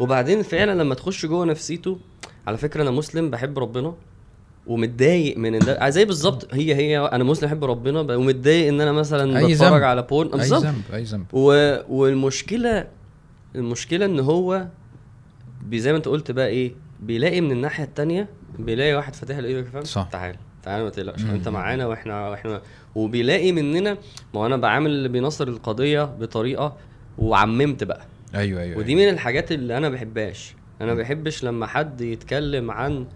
وبعدين 0.00 0.42
فعلا 0.42 0.82
لما 0.82 0.94
تخش 0.94 1.26
جوه 1.26 1.44
نفسيته 1.44 1.98
على 2.46 2.56
فكرة 2.56 2.82
أنا 2.82 2.90
مسلم 2.90 3.30
بحب 3.30 3.58
ربنا 3.58 3.94
ومتضايق 4.66 5.36
من 5.38 5.58
ده 5.58 5.88
زي 5.90 6.04
بالظبط 6.04 6.54
هي 6.54 6.74
هي 6.74 6.98
أنا 6.98 7.24
مسلم 7.24 7.48
بحب 7.48 7.64
ربنا 7.64 8.00
ومتضايق 8.00 8.68
إن 8.68 8.80
أنا 8.80 8.92
مثلا 8.92 9.38
أي 9.38 9.46
بتفرج 9.46 9.72
ذنب. 9.72 9.82
على 9.82 10.02
porn 10.02 10.28
أي 10.32 10.38
بالظبط. 10.38 10.62
ذنب 10.64 10.82
أي 10.94 11.02
ذنب. 11.02 11.26
والمشكلة 11.90 12.86
المشكلة 13.54 14.04
إن 14.06 14.20
هو 14.20 14.66
زي 15.78 15.92
ما 15.92 15.98
انت 15.98 16.08
قلت 16.08 16.30
بقى 16.30 16.46
إيه 16.48 16.72
بيلاقي 17.00 17.40
من 17.40 17.52
الناحية 17.52 17.84
التانية 17.84 18.28
بيلاقي 18.58 18.94
واحد 18.94 19.14
فاتح 19.14 19.36
له 19.38 19.48
ايده 19.48 19.62
فاهم 19.62 19.84
صح. 19.84 20.08
تعال 20.12 20.36
تعال 20.62 20.82
ما 20.82 20.90
تقلقش. 20.90 21.22
انت 21.24 21.48
معانا 21.48 21.86
وإحنا 21.86 22.28
وإحنا 22.28 22.62
وبيلاقي 22.94 23.52
مننا 23.52 23.92
ما 24.34 24.40
هو 24.40 24.46
أنا 24.46 24.56
بعامل 24.56 24.90
اللي 24.90 25.08
بينصر 25.08 25.48
القضية 25.48 26.04
بطريقة 26.04 26.76
وعممت 27.18 27.84
بقى. 27.84 28.06
أيوه 28.34 28.62
أيوه 28.62 28.78
ودي 28.78 28.94
من 28.94 29.08
الحاجات 29.08 29.52
اللي 29.52 29.76
أنا 29.76 29.88
بحبهاش. 29.88 30.54
أنا 30.80 30.94
بحبش 30.94 31.44
لما 31.44 31.66
حد 31.66 32.00
يتكلم 32.00 32.70
عن 32.70 33.06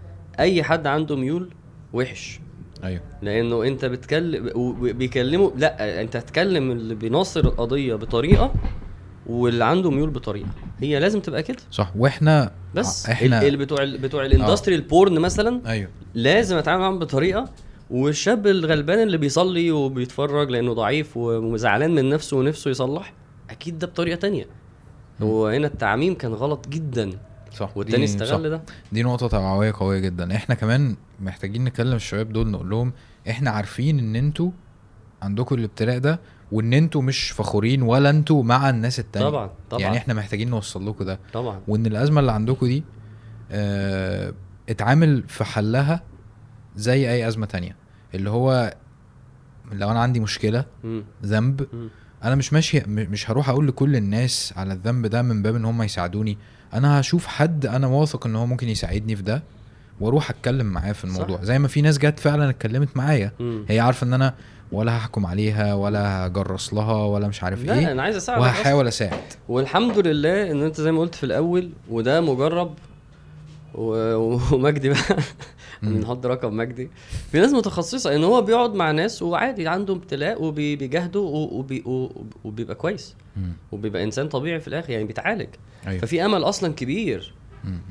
أي 0.40 0.62
حد 0.62 0.86
عنده 0.86 1.16
ميول 1.16 1.50
وحش. 1.92 2.40
أيوه. 2.84 3.00
لأنه 3.22 3.62
أنت 3.62 3.84
بتكلم 3.84 4.50
وبيكلموا 4.54 5.50
لأ 5.56 6.00
أنت 6.02 6.16
هتكلم 6.16 6.70
اللي 6.70 6.94
بيناصر 6.94 7.40
القضية 7.40 7.94
بطريقة 7.94 8.52
واللي 9.26 9.64
عنده 9.64 9.90
ميول 9.90 10.10
بطريقة. 10.10 10.48
هي 10.78 10.98
لازم 10.98 11.20
تبقى 11.20 11.42
كده. 11.42 11.56
صح. 11.70 11.92
وإحنا 11.96 12.52
بس 12.74 13.06
إحنا 13.06 13.42
اللي 13.42 13.56
بتوع 13.56 13.82
ال- 13.82 13.98
بتوع 13.98 14.26
ال 14.26 14.32
industry 14.32 14.74
ال 14.74 14.83
porn 14.83 15.18
مثلا 15.18 15.60
أيوه. 15.66 15.90
لازم 16.14 16.56
أتعامل 16.56 16.80
معاهم 16.82 16.98
بطريقة. 16.98 17.50
والشاب 17.90 18.46
الغلبان 18.46 19.02
اللي 19.02 19.16
بيصلي 19.18 19.70
وبيتفرج 19.70 20.50
لأنه 20.50 20.72
ضعيف 20.72 21.16
وزعلان 21.16 21.94
من 21.94 22.10
نفسه 22.10 22.36
ونفسه 22.36 22.70
يصلح 22.70 23.12
أكيد 23.50 23.78
ده 23.78 23.86
بطريقة 23.86 24.16
تانية. 24.16 24.46
هو 25.22 25.46
هنا 25.48 25.66
التعميم 25.66 26.14
كان 26.14 26.32
غلط 26.34 26.68
جدا. 26.68 27.10
صح. 27.52 27.76
والتاني. 27.76 28.04
استغل 28.04 28.50
ده. 28.50 28.62
دي 28.92 29.02
نقطة 29.02 29.28
توعوية 29.28 29.72
قوية 29.78 29.98
جدا. 29.98 30.36
إحنا 30.36 30.54
كمان 30.54 30.96
محتاجين 31.20 31.64
نكلم 31.64 31.92
الشباب 31.96 32.32
دول 32.32 32.48
نقول 32.50 32.70
لهم 32.70 32.92
إحنا 33.30 33.50
عارفين 33.50 33.98
إن 33.98 34.16
أنتوا 34.16 34.50
عندكم 35.22 35.54
الابتلاء 35.54 35.98
ده 35.98 36.20
وإن 36.52 36.72
أنتوا 36.72 37.02
مش 37.02 37.30
فخورين 37.30 37.82
ولا 37.82 38.10
أنتوا 38.10 38.42
مع 38.42 38.70
الناس 38.70 38.98
التانية 39.00 39.28
طبعا 39.28 39.50
طبعا 39.70 39.82
يعني 39.82 39.96
إحنا 39.96 40.14
محتاجين 40.14 40.50
نوصل 40.50 40.88
لكم 40.88 41.04
ده 41.04 41.18
طبعا 41.32 41.60
وإن 41.68 41.86
الأزمة 41.86 42.20
اللي 42.20 42.32
عندكم 42.32 42.66
دي 42.66 42.84
آه 43.50 44.32
اتعامل 44.68 45.24
في 45.28 45.44
حلها 45.44 46.02
زي 46.76 47.10
أي 47.12 47.28
أزمة 47.28 47.46
تانية 47.46 47.76
اللي 48.14 48.30
هو 48.30 48.74
لو 49.72 49.90
أنا 49.90 50.00
عندي 50.00 50.20
مشكلة 50.20 50.64
مم. 50.84 51.04
ذنب. 51.24 51.66
أنا 52.24 52.34
مش 52.34 52.52
ماشي 52.52 52.80
مش 52.86 53.30
هروح 53.30 53.48
أقول 53.48 53.68
لكل 53.68 53.96
الناس 53.96 54.54
على 54.56 54.72
الذنب 54.72 55.06
ده 55.06 55.22
من 55.22 55.42
باب 55.42 55.54
إن 55.54 55.64
هم 55.64 55.82
يساعدوني 55.82 56.38
أنا 56.74 57.00
هشوف 57.00 57.26
حد 57.26 57.66
أنا 57.66 57.86
واثق 57.86 58.26
إن 58.26 58.36
هو 58.36 58.46
ممكن 58.46 58.68
يساعدني 58.68 59.16
في 59.16 59.22
ده 59.22 59.42
وأروح 60.00 60.30
أتكلم 60.30 60.66
معاه 60.66 60.92
في 60.92 61.04
الموضوع 61.04 61.36
صح. 61.36 61.42
زي 61.42 61.58
ما 61.58 61.68
في 61.68 61.82
ناس 61.82 61.98
جت 61.98 62.18
فعلا 62.18 62.50
اتكلمت 62.50 62.96
معايا. 62.96 63.32
هي 63.68 63.80
عارفة 63.80 64.04
إن 64.06 64.12
أنا 64.12 64.34
ولا 64.72 64.96
هحكم 64.96 65.26
عليها 65.26 65.74
ولا 65.74 66.26
هجرس 66.26 66.74
لها 66.74 67.04
ولا 67.04 67.28
مش 67.28 67.42
عارف 67.42 67.64
لا 67.64 67.78
إيه 67.78 67.92
أنا 67.92 68.02
عايز 68.02 68.16
أساعدك 68.16 68.42
أصلاً. 68.42 68.52
وهحاول 68.52 68.86
أساعد 68.88 69.20
والحمد 69.48 69.98
لله 69.98 70.50
إن 70.50 70.62
أنت 70.62 70.80
زي 70.80 70.92
ما 70.92 71.00
قلت 71.00 71.14
في 71.14 71.24
الأول 71.24 71.70
وده 71.90 72.20
مجرب 72.20 72.74
ومجدي 73.74 74.88
بقى. 74.88 74.98
بنحط 75.82 76.26
رقم 76.26 76.56
مجدي 76.56 76.90
في 77.32 77.40
ناس 77.40 77.52
متخصصة 77.52 78.16
إن 78.16 78.24
هو 78.24 78.42
بيقعد 78.42 78.74
مع 78.74 78.90
ناس 78.90 79.22
وعادي 79.22 79.68
عنده 79.68 79.94
ابتلاء 79.94 80.42
وبيجاهدوا 80.42 81.28
وبي 81.52 81.82
وبي 81.86 82.10
وبيبقى 82.44 82.74
كويس. 82.74 83.14
وبيبقى 83.72 84.04
إنسان 84.04 84.28
طبيعي 84.28 84.60
في 84.60 84.68
الآخر 84.68 84.90
يعني 84.90 85.04
بيتعالج 85.04 85.48
أيوه 85.86 86.00
ففي 86.00 86.24
أمل 86.24 86.42
أصلا 86.44 86.72
كبير. 86.72 87.34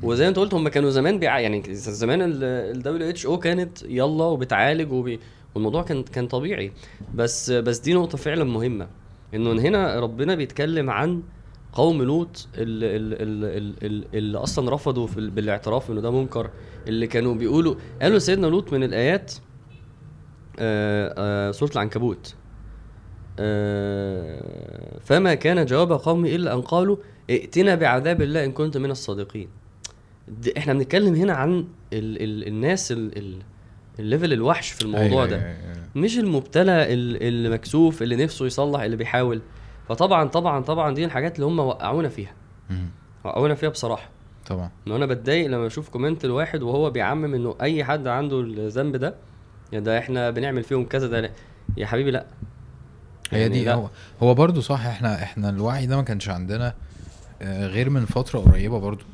وزي 0.02 0.24
ما 0.24 0.28
أنت 0.28 0.38
قلت 0.38 0.54
هم 0.54 0.68
كانوا 0.68 0.90
زمان 0.90 1.18
بيع... 1.18 1.38
يعني 1.40 1.74
زمان 1.74 2.18
ال 2.22 2.82
WHO 2.82 3.38
كانت 3.38 3.82
يلا 3.82 4.24
وبتعالج 4.24 4.92
وبي... 4.92 5.20
والموضوع 5.56 5.82
كان 5.82 6.02
كان 6.02 6.26
طبيعي. 6.28 6.72
بس 7.14 7.50
بس 7.50 7.78
دي 7.78 7.94
نقطة 7.94 8.18
فعلا 8.18 8.44
مهمة 8.44 8.88
إنه 9.34 9.52
هنا 9.52 10.00
ربنا 10.00 10.34
بيتكلم 10.34 10.90
عن 10.90 11.22
قوم 11.72 12.02
لوط 12.02 12.48
اللي, 12.54 12.96
اللي, 12.96 14.06
اللي, 14.14 14.38
أصلا 14.38 14.74
رفضوا 14.74 15.08
بالاعتراف 15.16 15.90
إنه 15.90 16.00
ده 16.00 16.10
منكر 16.10 16.50
اللي 16.88 17.06
كانوا 17.06 17.34
بيقولوا 17.34 17.74
قالوا 18.02 18.18
سيدنا 18.18 18.46
لوط 18.46 18.72
من 18.72 18.82
الآيات 18.82 19.34
آه 20.58 21.14
آه 21.18 21.50
سورة 21.50 21.70
العنكبوت 21.72 22.34
آه 23.38 24.98
فما 25.04 25.34
كان 25.34 25.66
جواب 25.66 25.92
قومه 25.92 26.28
إلا 26.28 26.54
أن 26.54 26.60
قالوا 26.60 26.96
ائتنا 27.30 27.74
بعذاب 27.74 28.22
الله 28.22 28.44
إن 28.44 28.52
كنت 28.52 28.76
من 28.76 28.90
الصادقين. 28.90 29.48
إحنا 30.58 30.72
بنتكلم 30.72 31.14
هنا 31.14 31.32
عن 31.32 31.58
ال 31.92 32.22
ال 32.22 32.48
الناس 32.48 32.92
ال 32.92 33.18
ال 33.18 33.42
ال 33.98 34.04
level 34.04 34.32
الوحش 34.32 34.70
في 34.70 34.82
الموضوع 34.82 35.02
أيوة، 35.06 35.26
ده 35.26 35.36
أيوة، 35.36 35.46
أيوة. 35.48 35.76
مش 35.94 36.18
المبتلى 36.18 36.92
ال- 36.94 37.22
اللي 37.22 37.48
مكسوف 37.48 38.02
اللي 38.02 38.16
نفسه 38.16 38.46
يصلح 38.46 38.80
اللي 38.80 38.96
بيحاول 38.96 39.42
فطبعا 39.88 40.28
طبعا 40.28 40.60
طبعا 40.62 40.94
دي 40.94 41.04
الحاجات 41.04 41.34
اللي 41.36 41.46
هم 41.46 41.58
وقعونا 41.58 42.08
فيها 42.08 42.32
مم. 42.70 42.88
وقعونا 43.24 43.54
فيها 43.54 43.68
بصراحة 43.68 44.08
طبعا 44.46 44.70
إن 44.86 44.92
أنا 44.92 45.06
بتضايق 45.06 45.46
لما 45.46 45.66
أشوف 45.66 45.88
comment 45.88 46.24
الواحد 46.24 46.62
وهو 46.62 46.90
بيعمم 46.90 47.34
إنه 47.34 47.56
أي 47.62 47.84
حد 47.84 48.06
عنده 48.06 48.40
الذنب 48.40 48.96
ده 48.96 49.14
يا 49.72 49.80
ده 49.80 49.98
إحنا 49.98 50.30
بنعمل 50.30 50.62
فيهم 50.62 50.84
كذا 50.84 51.06
ده. 51.20 51.30
يا 51.76 51.86
حبيبي 51.86 52.10
لا 52.10 52.26
هي 53.30 53.40
يعني 53.40 53.52
دي 53.58 53.64
لا. 53.64 53.74
هو 53.74 53.88
هو 54.22 54.34
برضو 54.34 54.60
صح 54.60 54.86
إحنا 54.86 55.22
إحنا 55.22 55.48
الوعي 55.50 55.86
ده 55.86 55.96
ما 55.96 56.02
كانش 56.02 56.28
عندنا 56.28 56.74
آه، 57.42 57.66
غير 57.66 57.90
من 57.90 58.04
فترة 58.04 58.38
قريبة 58.38 58.78
برضو 58.80 59.04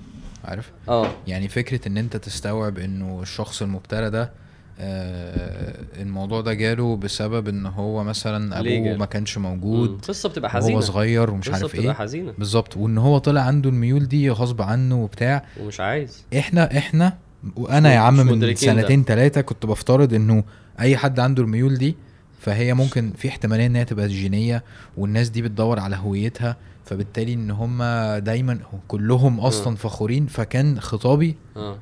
عارف 0.44 0.72
آه 0.88 1.06
يعني 1.26 1.48
فكرة 1.48 1.88
إن 1.88 1.96
أنت 1.96 2.16
تستوعب 2.16 2.78
إنه 2.78 3.22
الشخص 3.22 3.62
المبتلى 3.62 4.10
ده 4.10 4.32
آه 4.80 5.74
الموضوع 6.02 6.40
ده 6.40 6.54
جاله 6.54 6.96
بسبب 6.96 7.48
إن 7.48 7.66
هو 7.66 8.04
مثلا 8.04 8.60
أبوه؟ 8.60 8.96
ما 8.96 9.06
كانش. 9.06 9.38
موجود 9.38 10.04
قصة 10.08 10.28
بتبقى 10.28 10.50
حزينة. 10.50 10.80
صغير 10.80 11.30
ومش 11.30 11.50
عارف 11.50 11.64
بتبقى 11.64 11.84
إيه. 11.86 11.92
حزينة. 11.92 12.32
بالظبط. 12.38 12.76
وإن 12.76 12.98
هو 12.98 13.18
طلع 13.18 13.40
عنده 13.40 13.70
الميول 13.70 14.08
دي 14.08 14.30
غصب 14.30 14.62
عنه 14.62 15.02
وبتاع. 15.02 15.44
ومش 15.60 15.80
عايز. 15.80 16.24
إحنا 16.38 16.78
إحنا 16.78 17.18
وأنا 17.56 17.94
يا 17.94 17.98
عم 17.98 18.16
من. 18.16 18.54
سنتين 18.54 19.04
ثلاثة 19.04 19.40
كنت 19.40 19.66
بفترض 19.66 20.14
إنه 20.14 20.44
أي 20.80 20.96
حد 20.96 21.20
عنده 21.20 21.42
الميول 21.42 21.74
دي 21.78 21.96
فهي 22.40 22.74
ممكن 22.74 23.12
في 23.16 23.28
احتمالية 23.28 23.66
إن 23.66 23.76
هي 23.76 23.84
تبقى 23.84 24.08
جينية 24.08 24.64
والناس 24.96 25.28
دي 25.28 25.42
بتدور 25.42 25.78
على 25.78 25.96
هويتها 25.96 26.56
فبالتالي 26.84 27.32
إن 27.34 27.50
هم 27.50 27.82
دايما 28.18 28.58
كلهم 28.88 29.40
أصلا 29.40 29.76
فخورين 29.76 30.26
فكان 30.26 30.80
خطابي 30.80 31.36
آه 31.56 31.78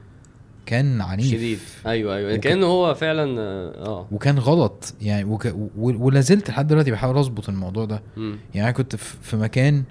كان 0.71 1.01
عنيف. 1.01 1.27
شديد. 1.27 1.59
أيوه 1.87 2.16
أيوه. 2.16 2.35
وك- 2.35 2.41
كأنه 2.41 2.66
هو 2.66 2.95
فعلا 2.95 3.41
آه 3.41 4.07
و... 4.11 4.14
وكان 4.14 4.39
غلط. 4.39 4.95
يعني 5.03 5.25
وك... 5.25 5.47
و... 5.57 5.71
ولا 6.07 6.21
زلت 6.21 6.51
لحد 6.51 6.66
دلوقتي 6.66 6.91
بحاول 6.91 7.18
أظبط 7.18 7.49
الموضوع 7.49 7.85
ده. 7.85 8.03
مم. 8.16 8.39
يعني 8.55 8.66
أنا 8.68 8.77
كنت 8.77 8.97
في 8.97 9.37
مكان 9.37 9.83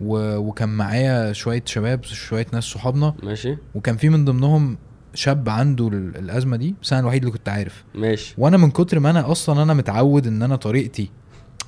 و... 0.00 0.36
وكان 0.36 0.68
معايا 0.68 1.32
شوية 1.32 1.62
شباب 1.66 2.04
شوية 2.04 2.46
ناس 2.52 2.64
صحابنا. 2.64 3.14
ماشي. 3.22 3.56
وكان 3.74 3.96
في 3.96 4.08
من 4.08 4.24
ضمنهم 4.24 4.78
شاب 5.14 5.48
عنده 5.48 5.88
ال- 5.88 6.16
الأزمة 6.16 6.56
دي 6.56 6.74
بس 6.82 6.92
أنا 6.92 7.00
الوحيد 7.02 7.22
اللي 7.24 7.32
كنت 7.38 7.48
عارف. 7.48 7.84
ماشي. 7.94 8.34
وأنا 8.38 8.56
من 8.56 8.70
كتر 8.70 8.98
ما 9.00 9.10
أنا 9.10 9.30
أصلا 9.32 9.62
أنا 9.62 9.74
متعود 9.74 10.26
إن 10.26 10.42
أنا 10.42 10.56
طريقتي 10.56 11.10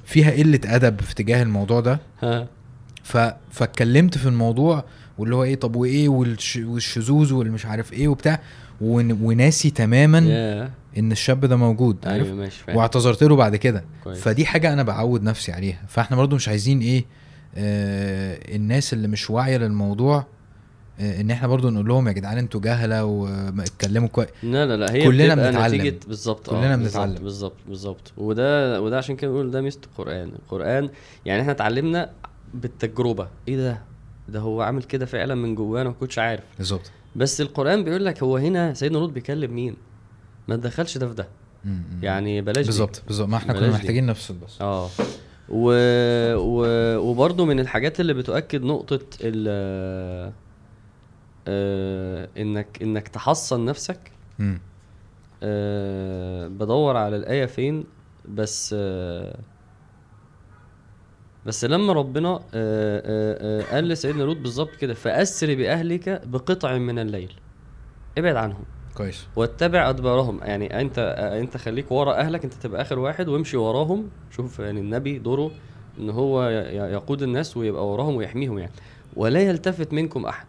فيها 0.05 0.30
قلة 0.30 0.61
أدب 0.64 1.01
في 1.01 1.14
تجاه 1.14 1.42
الموضوع 1.42 1.80
ده. 1.80 2.01
ها. 2.22 2.47
ف... 3.03 3.16
فاتكلمت 3.51 4.18
في 4.18 4.26
الموضوع 4.28 4.84
واللي 5.18 5.34
هو 5.36 5.44
إيه 5.44 5.54
طب 5.54 5.76
وإيه 5.76 6.08
والش... 6.08 6.56
والشذوذ 6.56 7.32
والمش 7.34 7.66
عارف 7.66 7.92
إيه 7.92 8.08
وبتاع 8.08 8.40
ون... 8.80 9.12
وناسي 9.12 9.70
تماما 9.70 10.18
يا 10.18 10.70
إن 10.98 11.12
الشاب 11.12 11.44
ده 11.44 11.56
موجود 11.56 11.96
عارف؟ 12.06 12.26
أيوه 12.26 12.36
ماشي 12.36 12.64
فاهم. 12.64 12.76
واعتذرت 12.76 13.22
له 13.22 13.36
بعد 13.36 13.56
كده. 13.56 13.84
كويس. 14.04 14.18
فدي 14.18 14.46
حاجة 14.46 14.72
أنا 14.72 14.82
بعود 14.82 15.22
نفسي 15.22 15.52
عليها. 15.52 15.82
فإحنا 15.88 16.16
برضو 16.16 16.36
مش 16.36 16.48
عايزين 16.48 16.80
إيه 16.80 17.04
آه 17.56 18.38
الناس 18.56 18.92
اللي 18.92 19.08
مش 19.08 19.30
واعية 19.30 19.56
للموضوع 19.56 20.26
آه 21.00 21.20
إن 21.20 21.30
إحنا 21.30 21.48
برضو 21.48 21.70
نقول 21.70 21.88
لهم 21.88 22.08
يا 22.08 22.12
جدعان 22.12 22.38
أنتوا 22.38 22.60
جهلة 22.60 23.04
وما 23.04 23.62
اتكلموا 23.62 24.08
كويس 24.08 24.28
لا 24.42 24.66
لا 24.66 24.76
لا 24.76 24.92
هي 24.92 25.04
كلنا 25.04 25.34
بنتعلم. 25.34 25.98
بالظبط 26.08 26.50
كلنا 26.50 26.72
آه، 26.72 26.76
بنتعلم. 26.76 27.14
بالظبط 27.14 27.56
بالظبط. 27.68 28.12
وده 28.16 28.82
وده 28.82 28.98
عشان 28.98 29.16
كده 29.16 29.30
بنقول 29.30 29.50
ده 29.50 29.60
ميزة 29.60 29.80
القرآن. 29.84 30.28
القرآن 30.28 30.90
يعني 31.24 31.40
إحنا 31.40 31.52
اتعلمنا 31.52 32.10
بالتجربة. 32.54 33.28
إيه 33.48 33.56
ده؟ 33.56 33.82
ده 34.28 34.40
هو 34.40 34.62
عامل 34.62 34.82
كده 34.82 35.06
فعلا 35.06 35.34
من 35.34 35.54
جواه 35.54 35.80
أنا 35.80 35.88
ما 35.88 35.94
كنتش 35.94 36.18
عارف 36.18 36.44
بالظبط 36.58 36.90
بس 37.16 37.40
القرآن 37.40 37.84
بيقول 37.84 38.04
لك 38.04 38.22
هو 38.22 38.36
هنا 38.36 38.74
سيدنا 38.74 38.98
لوط 38.98 39.10
بيكلم 39.10 39.54
مين 39.54 39.76
ما 40.48 40.56
تدخلش 40.56 40.98
ده 40.98 41.08
في 41.08 41.14
ده. 41.14 41.28
يعني 42.02 42.40
بلاش. 42.40 42.66
بالظبط 42.66 43.02
بالظبط 43.06 43.28
ما 43.28 43.36
إحنا 43.36 43.52
كنا. 43.52 43.70
محتاجين 43.70 44.06
نفصل 44.06 44.34
بس 44.34 44.60
آه 44.60 44.88
و... 45.48 45.72
و... 46.36 46.66
وبرضه 46.98 47.44
من 47.44 47.60
الحاجات 47.60 48.00
اللي 48.00 48.14
بتؤكد 48.14 48.62
نقطة 48.62 49.00
ال 49.20 49.46
آه... 51.48 52.28
إنك 52.36 52.82
إنك 52.82 53.08
تحصن 53.08 53.64
نفسك. 53.64 54.12
آه... 55.42 56.48
بدور 56.48 56.96
على 56.96 57.16
الآية 57.16 57.46
فين 57.46 57.84
بس 58.28 58.74
آه... 58.78 59.38
بس 61.47 61.64
لما 61.64 61.92
ربنا 61.92 62.28
آه... 62.28 62.40
آه... 62.55 63.61
آه... 63.62 63.74
قال 63.74 63.88
لسيدنا 63.88 64.22
لوط 64.22 64.36
بالظبط 64.36 64.76
كده 64.76 64.94
فأسر 64.94 65.55
بأهلك 65.55 66.22
بقطع 66.26 66.78
من 66.78 66.99
الليل. 66.99 67.32
ابعد 68.18 68.36
عنهم. 68.36 68.64
كويس. 68.94 69.26
واتبع 69.36 69.88
أدبارهم. 69.90 70.40
يعني 70.42 70.80
أنت 70.80 70.99
أنت 71.40 71.57
خليك 71.57 71.92
ورا 71.92 72.14
أهلك 72.14 72.44
أنت 72.44 72.55
تبقى 72.55 72.82
آخر 72.82 72.99
واحد 72.99 73.28
وامشي 73.28 73.57
وراهم. 73.57 74.09
شوف 74.30 74.59
يعني 74.59 74.80
النبي 74.80 75.18
دوره 75.18 75.51
إن 75.99 76.11
هو 76.11 76.49
يقود 76.72 77.22
الناس 77.22 77.57
ويبقى 77.57 77.88
وراهم 77.88 78.14
ويحميهم 78.14 78.59
يعني. 78.59 78.72
ولا 79.16 79.40
يلتفت 79.40 79.92
منكم 79.92 80.26
أحد. 80.26 80.47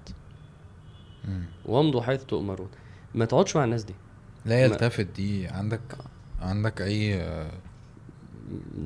وامضوا 1.66 2.02
حيث 2.02 2.24
تؤمرون. 2.24 2.68
ما 3.16 3.26
تقعدش 3.26 3.56
مع 3.56 3.64
الناس 3.64 3.84
دي. 3.84 3.94
لا 4.46 4.64
يلتفت 4.64 5.08
دي. 5.16 5.48
عندك 5.48 5.82
عندك 6.42 6.82
أي 6.82 7.26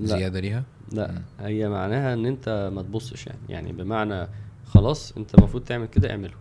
زيادة 0.02 0.40
ليها؟ 0.40 0.64
لا 0.92 1.12
مم. 1.12 1.22
هي 1.46 1.70
معناها 1.70 2.14
إن 2.14 2.26
أنت 2.26 2.72
ما 2.74 2.82
تبصش 2.82 3.28
يعني 3.28 3.40
يعني 3.50 3.72
بمعنى 3.72 4.28
خلاص 4.66 5.14
أنت 5.18 5.36
المفروض 5.36 5.64
تعمل 5.64 5.86
كده 5.86 6.12
اعمله 6.12 6.34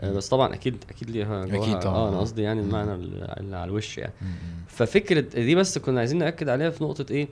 آه، 0.00 0.12
بس 0.12 0.28
طبعا 0.28 0.54
أكيد 0.54 0.84
أكيد 0.90 1.10
ليها 1.10 1.44
جواها- 1.46 1.80
طبعاً. 1.80 1.94
آه 1.96 2.08
أنا 2.08 2.18
قصدي 2.20 2.42
يعني. 2.42 2.60
المعنى 2.60 2.94
اللي 2.94 3.56
على 3.56 3.64
الوش 3.64 3.98
يعني 3.98 4.12
مم. 4.22 4.28
ففكرة 4.66 5.20
دي 5.20 5.54
بس 5.54 5.78
كنا 5.78 5.98
عايزين 6.00 6.18
نأكد 6.18 6.48
عليها 6.48 6.70
في 6.70 6.84
نقطة 6.84 7.12
إيه 7.12 7.28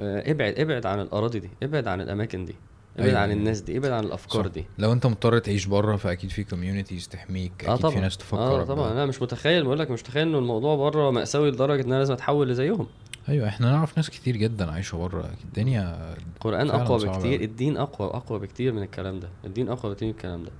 آه 0.00 0.30
ابعد 0.30 0.58
ابعد 0.58 0.86
عن 0.86 1.00
الأراضي 1.00 1.38
دي 1.40 1.50
ابعد 1.62 1.86
عن 1.88 2.00
الأماكن 2.00 2.44
دي 2.44 2.54
ابعد 2.96 3.08
أيوة، 3.08 3.20
عن 3.20 3.28
أيوة. 3.28 3.40
الناس 3.40 3.60
دي 3.60 3.78
ابعد 3.78 3.92
عن 3.92 4.04
الأفكار 4.04 4.44
صح. 4.46 4.52
دي 4.52 4.64
لو 4.78 4.92
أنت 4.92 5.06
مضطر 5.06 5.38
تعيش 5.38 5.66
بره 5.66 5.96
فأكيد 5.96 6.30
في 6.30 6.44
كوميونيتيز 6.44 7.08
تحميك 7.08 7.52
أكيد 7.58 7.68
آه 7.70 7.76
طبعا 7.76 7.94
في 7.94 8.00
ناس 8.00 8.16
تفكر 8.16 8.38
آه 8.60 8.64
طبعا 8.64 8.92
أنا 8.92 9.06
مش 9.06 9.22
متخيل 9.22 9.64
بقول 9.64 9.78
لك 9.78 9.90
مش 9.90 10.00
متخيل 10.02 10.28
إنه 10.28 10.38
الموضوع 10.38 10.76
بره 10.76 11.10
مأساوي 11.10 11.50
لدرجة 11.50 11.80
إن 11.82 11.86
أنا 11.92 11.98
لازم 11.98 12.12
أتحول 12.14 12.48
لزيهم 12.48 12.86
أيوه 13.28 13.48
إحنا 13.48 13.70
نعرف 13.70 13.96
ناس 13.96 14.10
كتير 14.10 14.36
جدا 14.36 14.70
عايشة 14.70 14.98
بره 14.98 15.30
الدنيا 15.44 16.14
القرآن 16.36 16.68
فعلاً 16.68 16.82
أقوى 16.82 16.98
صعب 16.98 17.14
بكتير. 17.14 17.40
الدين 17.40 17.76
أقوى 17.76 18.08
أقوى 18.08 18.38
بكتير 18.38 18.72
من 18.72 18.82
الكلام 18.82 19.20
ده. 19.20 19.28
الدين 19.44 19.68
أقوى 19.68 19.92
بكتير 19.92 20.08
من 20.08 20.14
الكلام 20.14 20.44
ده. 20.44 20.50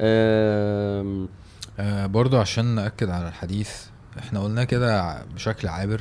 آم، 0.00 1.28
آه 1.78 2.06
برضو 2.06 2.38
عشان 2.38 2.64
نأكد 2.64 3.08
على 3.08 3.28
الحديث 3.28 3.86
إحنا 4.18 4.40
قلنا 4.40 4.64
كده 4.64 5.22
بشكل 5.24 5.68
عابر. 5.68 6.00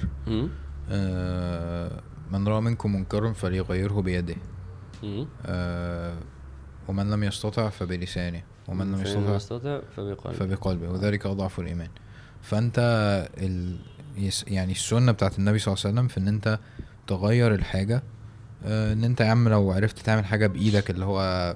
آه 0.92 2.02
من 2.32 2.48
رأى 2.48 2.62
منكم 2.62 2.96
منكرا 2.96 3.34
فليغيره 3.34 4.02
بيده. 4.02 4.36
آه 5.46 6.18
ومن 6.88 7.12
لم 7.12 7.24
يستطع 7.24 7.70
فبلسانه. 7.70 8.42
ومن 8.68 8.92
لم 8.92 9.02
يستطع 9.36 9.82
فبقلبه. 9.96 10.38
فبقلبه 10.38 10.90
وذلك 10.90 11.26
أضعف 11.26 11.60
الإيمان. 11.60 11.90
فأنت 12.42 12.80
ال... 13.38 13.78
يعني 14.48 14.72
السنة 14.72 15.12
بتاعت 15.12 15.40
النبي 15.40 15.60
صلى 15.60 15.74
الله 15.74 15.84
عليه 15.86 15.94
وسلم 15.96 16.08
في 16.08 16.18
إن 16.18 16.28
أنت 16.28 16.60
تغير 17.08 17.54
الحاجة 17.54 18.04
آه، 18.66 18.94
إن 18.94 19.04
أنت 19.04 19.22
يا 19.22 19.26
عم 19.28 19.50
لو 19.50 19.72
عرفت 19.72 20.00
تعمل 20.00 20.26
حاجة 20.26 20.48
بإيدك 20.48 20.90
اللي 20.90 21.06
هو 21.06 21.56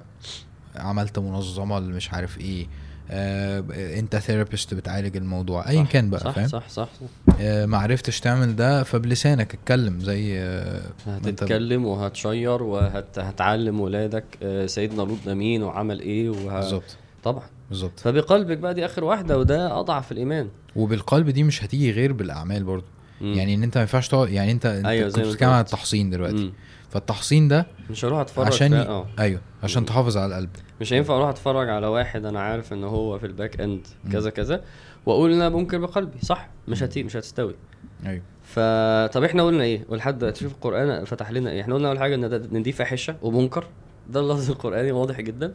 عملت 0.76 1.18
منظمة 1.18 1.78
اللي 1.78 1.92
مش 1.92 2.12
عارف 2.12 2.38
إيه 2.38 2.66
آه، 3.10 3.64
أنت 3.98 4.16
ثيرابيست 4.16 4.74
بتعالج 4.74 5.16
الموضوع 5.16 5.68
ايا 5.68 5.82
كان 5.82 6.10
بقى 6.10 6.20
صح 6.20 6.30
فاهم 6.30 6.48
صح 6.48 6.68
صح, 6.68 6.88
صح. 7.00 7.34
آه، 7.40 7.66
ما 7.66 7.78
عرفتش 7.78 8.20
تعمل 8.20 8.56
ده 8.56 8.82
فبلسانك 8.82 9.54
اتكلم 9.54 10.00
زي 10.00 10.38
آه، 10.40 10.82
هتتكلم 11.06 11.84
وهتشير 11.86 12.62
وهتعلم 12.62 13.80
ولادك 13.80 14.24
آه، 14.42 14.66
سيدنا 14.66 15.02
لوط 15.02 15.18
ده 15.26 15.34
مين 15.34 15.62
وعمل 15.62 16.00
إيه 16.00 16.30
وه... 16.30 16.60
بالظبط 16.60 16.96
طبعا. 17.22 17.44
بالظبط. 17.68 18.00
فبقلبك 18.00 18.58
بقى 18.58 18.74
دي 18.74 18.84
آخر 18.84 19.04
واحدة 19.04 19.38
وده 19.38 19.80
أضعف 19.80 20.12
الإيمان. 20.12 20.48
وبالقلب 20.76 21.30
دي 21.30 21.42
مش 21.42 21.64
هتيجي 21.64 21.90
غير 21.90 22.12
بالأعمال 22.12 22.64
برضو 22.64 22.86
مم. 23.20 23.32
يعني 23.34 23.54
إن 23.54 23.62
أنت 23.62 23.76
ما 23.76 23.80
ينفعش 23.80 24.08
تقعد 24.08 24.28
يعني 24.28 24.52
أنت 24.52 24.66
أنت 24.66 24.86
أيوة، 24.86 25.04
كنت 25.06 25.16
زي 25.16 25.22
ما 25.22 25.26
انت 25.26 25.32
بتتكلم 25.32 25.50
عن. 25.50 25.60
التحصين 25.60 26.10
دلوقتي. 26.10 26.44
مم. 26.44 26.52
فالتحصين 26.90 27.48
ده 27.48 27.66
مش 27.90 28.04
هروح 28.04 28.18
أتفرج 28.20 28.46
عشان. 28.46 28.74
آه. 28.74 29.06
أيوه 29.18 29.40
عشان 29.62 29.84
تحافظ 29.84 30.16
على 30.16 30.26
القلب. 30.26 30.50
مش 30.80 30.92
هينفع 30.92 31.16
أروح 31.16 31.28
أتفرج 31.28 31.68
على 31.68 31.86
واحد 31.86 32.24
أنا 32.24 32.40
عارف 32.40 32.72
إن 32.72 32.84
هو 32.84 33.18
في 33.18 33.26
الباك 33.26 33.60
إند 33.60 33.86
مم. 34.04 34.12
كذا 34.12 34.30
كذا 34.30 34.64
وأقول 35.06 35.32
إن 35.32 35.40
أنا 35.40 35.48
منكر 35.56 35.78
بقلبي. 35.78 36.18
صح 36.22 36.48
مش 36.68 36.82
هتي 36.82 37.02
مش 37.02 37.16
هتستوي. 37.16 37.54
أيوه. 38.06 38.22
فطب 38.42 39.24
إحنا 39.24 39.42
قلنا 39.42 39.64
إيه؟ 39.64 39.84
ولحد 39.88 40.18
دلوقتي 40.18 40.40
شوف 40.40 40.52
القرآن 40.52 41.04
فتح 41.04 41.30
لنا 41.30 41.50
إيه؟ 41.50 41.60
إحنا 41.60 41.74
قلنا 41.74 41.88
أول 41.88 41.98
حاجة 41.98 42.14
إن 42.14 42.28
ده 42.28 42.36
إن 42.36 42.62
دي 42.62 42.72
فاحشة 42.72 43.16
ومنكر 43.22 43.66
ده 44.12 44.20
اللفظ 44.20 44.50
القرآني 44.50 44.92
واضح 44.92 45.20
جدا. 45.20 45.54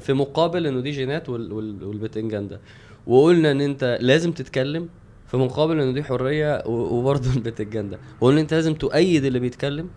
في 0.00 0.12
مقابل 0.12 0.66
إنه 0.66 0.80
دي 0.80 0.90
جينات 0.90 1.28
وال 1.28 1.52
وال 1.52 1.84
والبتنجان 1.84 2.48
ده. 2.48 2.60
وقلنا 3.06 3.50
إن 3.50 3.60
أنت 3.60 3.98
لازم 4.00 4.32
تتكلم 4.32 4.88
في 5.26 5.36
مقابل 5.36 5.80
إنه 5.80 5.92
دي 5.92 6.02
حرية 6.04 6.62
وبرضه 6.66 7.30
البتنجان 7.36 7.90
ده. 7.90 7.98
وقلنا 8.20 8.40
أنت 8.40 8.54
لازم 8.54 8.74
تؤيد 8.74 9.24
اللي 9.24 9.38
بيتكلم. 9.38 9.88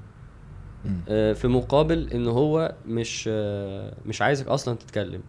آه، 1.10 1.34
في 1.34 1.48
مقابل 1.48 2.10
إن 2.14 2.28
هو 2.28 2.76
مش 2.88 3.26
آه، 3.32 3.94
مش 4.06 4.22
عايزك 4.22 4.48
أصلا 4.48 4.76
تتكلم. 4.76 5.22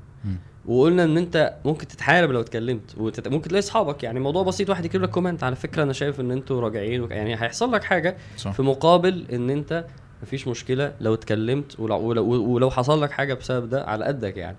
وقلنا 0.66 1.04
إن 1.04 1.18
أنت 1.18 1.54
ممكن 1.64 1.86
تتحارب 1.88 2.30
لو 2.30 2.40
اتكلمت 2.40 2.94
وتت... 2.98 3.28
ممكن 3.28 3.48
تلاقي 3.48 3.60
أصحابك. 3.60 4.02
يعني 4.04 4.20
موضوع 4.20 4.42
بسيط 4.42 4.70
واحد 4.70 4.84
يكتب 4.84 5.02
لك 5.02 5.10
كومنت. 5.10 5.44
على 5.44 5.56
فكرة 5.56 5.82
أنا 5.82 5.92
شايف 5.92 6.20
إن 6.20 6.30
أنتوا 6.30 6.60
راجعين. 6.60 7.10
يعني 7.10 7.34
هيحصل 7.34 7.72
لك 7.72 7.84
حاجة 7.84 8.16
صح. 8.36 8.52
في 8.52 8.62
مقابل 8.62 9.26
إن 9.32 9.50
أنت 9.50 9.84
مفيش 10.22 10.48
مشكلة. 10.48 10.92
لو 11.00 11.14
اتكلمت 11.14 11.80
ولو, 11.80 11.98
ولو, 12.00 12.24
ولو 12.52 12.70
حصل 12.70 13.02
لك 13.02 13.10
حاجة 13.10 13.34
بسبب 13.34 13.68
ده 13.70 13.84
على 13.84 14.04
قدك 14.04 14.36
يعني. 14.36 14.56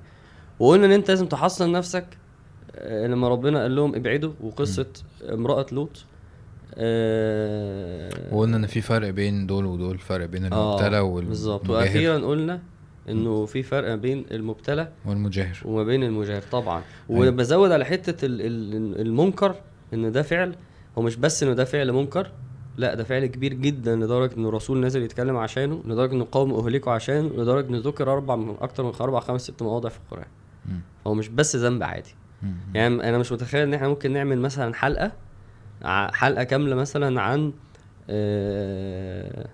وقلنا 0.59 0.85
إن 0.85 0.91
أنت 0.91 1.09
لازم 1.09 1.25
تحصن 1.27 1.71
نفسك 1.71 2.05
آه، 2.75 3.07
لما 3.07 3.27
ربنا 3.29 3.61
قال 3.61 3.75
لهم 3.75 3.95
ابعدوا 3.95 4.31
وقصة 4.43 4.85
امرأة 5.33 5.65
لوط 5.71 6.05
آه، 6.75 8.09
وقلنا 8.35 8.57
إن 8.57 8.67
في 8.67 8.81
فرق 8.81 9.09
بين 9.09 9.47
دول 9.47 9.65
ودول 9.65 9.97
فرق 9.99 10.25
بين 10.25 10.53
آه، 10.53 10.79
المبتلى 10.79 11.03
بالظبط. 11.27 11.69
والمجاهر. 11.69 11.87
وأخيرا 11.87 12.17
قلنا 12.27 12.59
إنه 13.09 13.45
في 13.45 13.63
فرق 13.63 13.89
ما 13.89 13.95
بين 13.95 14.25
المبتلى 14.31 14.87
والمجاهر. 15.05 15.57
وما 15.65 15.83
بين 15.83 16.03
المجاهر 16.03 16.41
طبعا. 16.51 16.81
أيوة. 17.09 17.27
وبزود 17.27 17.71
على 17.71 17.85
حتة 17.85 18.25
ال- 18.25 18.41
ال- 18.41 19.01
المنكر 19.01 19.55
إن 19.93 20.11
ده 20.11 20.21
فعل. 20.21 20.55
هو 20.97 21.01
مش 21.01 21.15
بس 21.15 21.43
إنه 21.43 21.53
ده 21.53 21.65
فعل 21.65 21.91
منكر 21.91 22.31
لا 22.77 22.93
ده 22.93 23.03
فعل 23.03 23.25
كبير 23.25 23.53
جدا 23.53 23.95
لدرجة 23.95 24.35
إن 24.37 24.45
الرسول 24.45 24.77
نازل 24.77 25.03
يتكلم 25.03 25.37
عشانه 25.37 25.81
لدرجة 25.85 26.13
إن 26.13 26.23
قوم 26.23 26.53
أهلكوا 26.53 26.91
عشانه 26.91 27.29
لدرجة 27.29 27.69
إن 27.69 27.75
ذكر 27.75 28.13
أربع 28.13 28.35
من 28.35 28.55
أكتر 28.61 28.83
من 28.83 28.91
أربع 29.01 29.19
خمس 29.19 29.41
ست 29.41 29.61
مواضع 29.61 29.89
في 29.89 29.97
القرآن. 29.97 30.27
هو 31.07 31.13
مش 31.13 31.27
بس 31.29 31.55
ذنب 31.55 31.83
عادي. 31.83 32.15
يعني 32.73 33.09
أنا 33.09 33.17
مش 33.17 33.31
متخيل 33.31 33.61
إن 33.61 33.73
إحنا 33.73 33.87
ممكن 33.87 34.13
نعمل 34.13 34.39
مثلا 34.39 34.73
حلقة 34.73 35.11
حلقة 36.13 36.43
كاملة 36.43 36.75
مثلا 36.75 37.21
عن 37.21 37.53
آه 38.09 39.47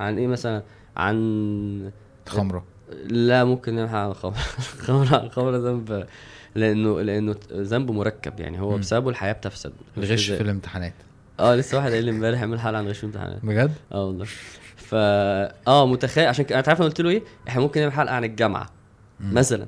عن 0.00 0.18
إيه 0.18 0.26
مثلا؟ 0.26 0.62
عن 0.96 1.90
خمرة. 2.26 2.64
لا 3.04 3.44
ممكن 3.44 3.74
نعمل 3.74 3.94
عن 3.96 4.10
الخمر 4.10 4.36
الخمر 4.78 5.20
الخمر 5.24 5.56
ذنب 5.56 6.06
لأنه 6.54 7.00
لأنه 7.00 7.36
ذنب 7.52 7.90
مركب. 7.90 8.40
يعني 8.40 8.60
هو. 8.60 8.78
بسببه 8.78 9.10
الحياة 9.10 9.32
بتفسد. 9.32 9.72
الغش 9.98 10.30
في 10.30 10.40
الامتحانات. 10.40 10.94
آه 11.40 11.54
لسه 11.54 11.76
واحد 11.76 11.90
قايل 11.90 12.04
لي 12.04 12.10
امبارح 12.10 12.40
اعمل 12.40 12.60
حلقة 12.60 12.78
عن 12.78 12.88
غش 12.88 12.98
في 12.98 13.06
امتحانات 13.06 13.38
بجد؟ 13.44 13.72
آه 13.92 14.04
والله. 14.06 14.24
ف 14.76 14.94
آه 15.68 15.86
متخيل 15.86 16.26
عشان 16.28 16.44
كده 16.44 16.58
انت 16.58 16.68
عارف 16.68 16.80
أنا 16.80 16.88
قلت 16.88 17.00
له 17.00 17.10
إيه؟ 17.10 17.22
إحنا 17.48 17.62
ممكن 17.62 17.80
نعمل 17.80 17.92
حلقة 17.92 18.14
عن 18.14 18.24
الجامعة. 18.24 18.66
مثلا. 19.20 19.66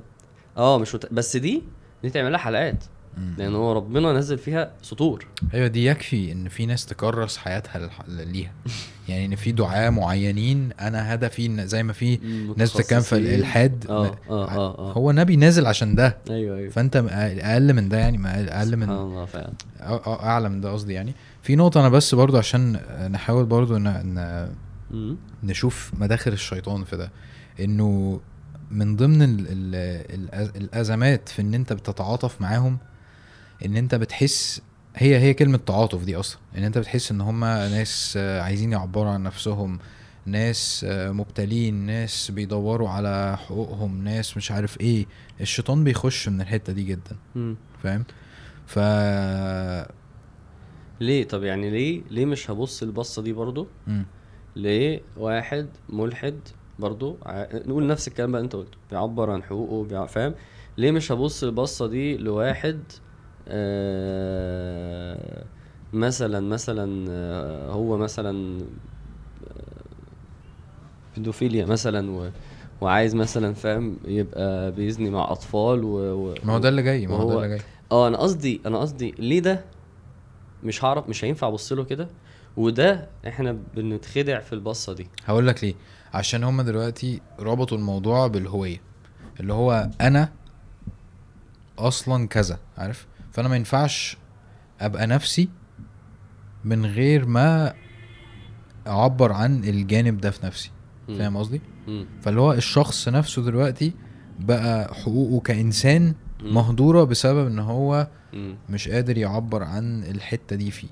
آه 0.57 0.79
مش 0.79 0.95
مت... 0.95 1.12
بس 1.12 1.37
دي 1.37 1.62
دي 2.03 2.11
تعمل 2.11 2.31
لها 2.33 2.39
حلقات. 2.41 2.85
لأن 3.39 3.55
هو 3.55 3.73
ربنا 3.73 4.12
نزل 4.12 4.39
فيها 4.39 4.73
سطور. 4.83 5.27
أيوه 5.55 5.67
دي 5.67 5.87
يكفي 5.87 6.33
إن 6.33 6.49
في 6.49 6.67
ناس 6.67 6.87
تكرس 6.87 7.37
حياتها. 7.37 7.91
ليها. 8.09 8.53
يعني 9.09 9.25
إن 9.27 9.37
في 9.37 9.53
دعاة 9.53 9.91
معينين 9.91 10.73
أنا 10.81 11.14
هدفي 11.14 11.47
إن 11.47 11.67
زي 11.67 11.83
ما 11.83 11.93
في 11.93 12.17
ناس 12.57 12.77
بتتكلم 12.77 13.01
في. 13.01 13.17
الإلحاد 13.17 13.85
ما- 13.89 13.95
آه 13.95 14.17
آه 14.31 14.79
آه. 14.79 14.93
هو 14.93 15.12
نبي 15.12 15.37
نازل 15.37 15.67
عشان 15.67 15.95
ده. 15.95 16.17
أيوه 16.31 16.59
أيوه. 16.59 16.71
فأنت 16.71 16.97
أقل 17.41 17.73
من 17.73 17.89
ده 17.89 17.99
يعني 17.99 18.29
أقل 18.51 18.77
من 18.77 18.91
الله 18.91 19.25
فعلا. 19.25 19.53
أعلى 20.07 20.49
من 20.49 20.61
ده 20.61 20.73
قصدي 20.73 20.93
يعني. 20.93 21.14
في 21.43 21.57
نقطة 21.57 21.81
أنا 21.81 21.89
بس 21.89 22.14
برضو 22.14 22.39
عشان 22.39 22.73
نحاول 23.12 23.45
برضو 23.47 23.79
ن... 23.79 24.49
نشوف 25.45 25.93
مداخل 25.99 26.33
الشيطان 26.33 26.85
في 26.85 26.97
ده. 26.97 27.11
إنه 27.61 28.21
من 28.71 28.97
ضمن 28.97 29.23
ال 29.23 29.41
ال 29.49 29.75
ال 30.35 30.57
الأزمات 30.57 31.29
في 31.29 31.43
إن 31.43 31.55
أنت 31.55 31.73
بتتعاطف 31.73 32.41
معاهم 32.41 32.79
إن 33.65 33.77
أنت 33.77 33.95
بتحس 33.95 34.63
هي 34.97 35.19
هي 35.19 35.35
كلمة 35.35 35.57
تعاطف 35.59 36.05
دي 36.05 36.17
أصلا. 36.17 36.41
إن 36.59 36.65
أنت 36.65 36.79
بتحس 36.79 37.11
إن 37.11 37.21
هم 37.21 37.41
ناس 37.45 38.15
آه، 38.17 38.41
عايزين 38.41 38.73
يعبروا 38.73 39.11
عن 39.11 39.23
نفسهم 39.23 39.79
ناس 40.27 40.87
آه، 40.89 41.11
مبتلين 41.11 41.75
ناس 41.75 42.31
بيدوروا 42.31 42.89
على 42.89 43.37
حقوقهم 43.47 44.05
ناس 44.05 44.37
مش 44.37 44.51
عارف 44.51 44.81
إيه. 44.81 45.07
الشيطان 45.41 45.85
بيخش 45.85 46.29
من 46.29 46.41
الحتة 46.41 46.73
دي 46.73 46.83
جدا. 46.85 47.17
فاهم؟ 47.83 48.05
ف 48.67 48.79
ليه؟ 51.01 51.25
طب 51.29 51.43
يعني 51.45 51.71
ليه 51.71 52.03
ليه 52.11 52.25
مش 52.27 52.51
هبص 52.51 52.83
البصة 52.83 53.23
دي 53.23 53.33
برضو؟ 53.33 53.67
مم. 53.87 54.07
ليه 54.57 55.01
واحد 55.17 55.69
ملحد 55.89 56.39
برضو 56.79 57.17
ع- 57.27 57.47
نقول 57.67 57.87
نفس 57.87 58.09
الكلام 58.09 58.33
بقى 58.33 58.41
أنت 58.41 58.57
قلته 58.57 58.79
بيعبر 58.91 59.31
عن 59.31 59.43
حقوقه 59.43 59.89
بيع... 59.89 60.07
فاهم؟ 60.07 60.35
ليه 60.79 60.91
مش 60.91 61.13
هبص 61.13 61.43
البصة 61.45 61.87
دي 61.87 62.17
لواحد 62.17 62.81
مثلا 65.93 66.41
مثلا 66.41 67.07
آه 67.11 67.71
هو 67.71 67.97
مثلا 67.97 68.61
آه، 68.61 69.85
بيدوفيليا 71.17 71.67
مثلا 71.67 72.11
و... 72.11 72.31
وعايز 72.81 73.15
مثلا 73.15 73.55
فاهم 73.55 73.97
يبقى 74.05 74.73
بيزني 74.73 75.11
مع 75.11 75.33
أطفال 75.33 75.85
و... 75.85 75.97
و... 75.99 76.35
ما 76.45 76.53
هو 76.55 76.59
ده 76.59 76.69
اللي 76.69 76.83
جاي 76.83 77.07
ما 77.07 77.17
هو 77.17 77.31
ده 77.31 77.37
اللي 77.37 77.49
جاي. 77.49 77.61
آه 77.93 78.09
أنا 78.09 78.19
قصدي 78.19 78.61
أنا 78.67 78.79
قصدي 78.79 79.15
ليه 79.19 79.41
ده؟ 79.41 79.65
مش 80.65 80.85
هعرف 80.85 81.09
مش 81.09 81.25
هينفع 81.25 81.49
أبص 81.49 81.73
له 81.73 81.85
كده. 81.85 82.09
وده 82.57 83.09
إحنا 83.27 83.59
بنتخدع 83.75 84.41
في 84.41 84.53
البصة 84.53 84.93
دي. 84.93 85.09
هقول 85.25 85.47
لك 85.47 85.65
ليه. 85.65 85.75
عشان 86.15 86.45
هما 86.45 86.63
دلوقتي 86.63 87.21
ربطوا 87.39 87.79
الموضوع 87.79 88.27
بالهوية. 88.27 88.81
اللي 89.41 89.53
هو 89.53 89.91
أنا 90.01 90.29
أصلا 91.79 92.29
كذا 92.29 92.59
عارف؟ 92.79 93.07
فأنا 93.37 93.49
ما 93.49 93.57
ينفعش 93.57 94.16
أبقى 94.80 95.07
نفسي 95.07 95.49
من 96.64 96.87
غير 96.87 97.26
ما 97.26 97.74
أعبر 98.87 99.32
عن 99.32 99.64
الجانب 99.64 100.20
ده 100.20 100.30
في 100.30 100.47
نفسي. 100.47 100.70
فاهم 101.09 101.37
قصدي. 101.37 101.61
فاللي 102.20 102.41
هو 102.41 102.53
الشخص 102.53 103.09
نفسه 103.09 103.43
دلوقتي 103.43 103.93
بقى 104.41 104.95
حقوقه 104.95 105.43
كإنسان. 105.43 106.14
مهدورة 106.43 107.05
بسبب 107.05 107.47
إن 107.47 107.59
هو. 107.59 108.09
مش 108.68 108.89
قادر 108.89 109.18
يعبر 109.18 109.62
عن 109.62 110.03
الحتة 110.05 110.57
دي 110.57 110.70
فيه. 110.70 110.89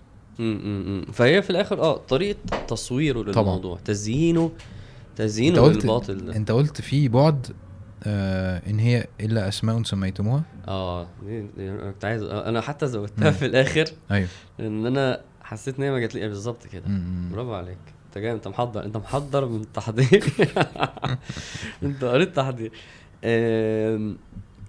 فهي 1.13 1.43
في 1.43 1.51
الآخر 1.51 1.81
آه 1.81 1.97
طريقة 1.97 2.39
تصويره 2.69 3.33
طبعاً. 3.33 3.45
للموضوع 3.45 3.79
تزيينه 3.85 4.45
انت 4.45 5.19
تزيينه 5.19 5.61
قلت 5.61 5.83
للباطل 5.83 6.25
ده 6.27 6.37
انت 6.37 6.51
قلت 6.51 6.81
في 6.81 7.09
بعد 7.09 7.47
آه 8.07 8.63
إن 8.71 8.79
هي 8.79 9.07
إلا 9.21 9.49
أسماء 9.49 9.83
سميتموها؟ 9.83 10.43
آه 10.69 11.07
أنا 11.59 11.93
كنت 11.93 12.05
عايز 12.05 12.23
أنا 12.23 12.61
حتى 12.61 12.87
زودتها. 12.87 13.31
في 13.31 13.47
الآخر. 13.47 13.85
أيوه. 14.11 14.29
إن 14.61 14.87
أنا 14.87 15.21
حسيت 15.43 15.79
إن 15.79 15.85
هي 15.85 15.91
ما 15.91 15.99
جات 15.99 16.15
لي 16.15 16.29
بالظبط 16.29 16.67
كده. 16.67 16.85
برافو 17.33 17.55
عليك. 17.55 17.79
أنت 18.07 18.19
جاي 18.19 18.33
أنت 18.33 18.49
محضر 18.49 18.85
أنت 18.85 18.97
محضر 18.97 19.47
من 19.47 19.61
التحضير. 19.61 20.25
أنت 21.83 22.05
قريت 22.05 22.37
تحضير 22.37 22.73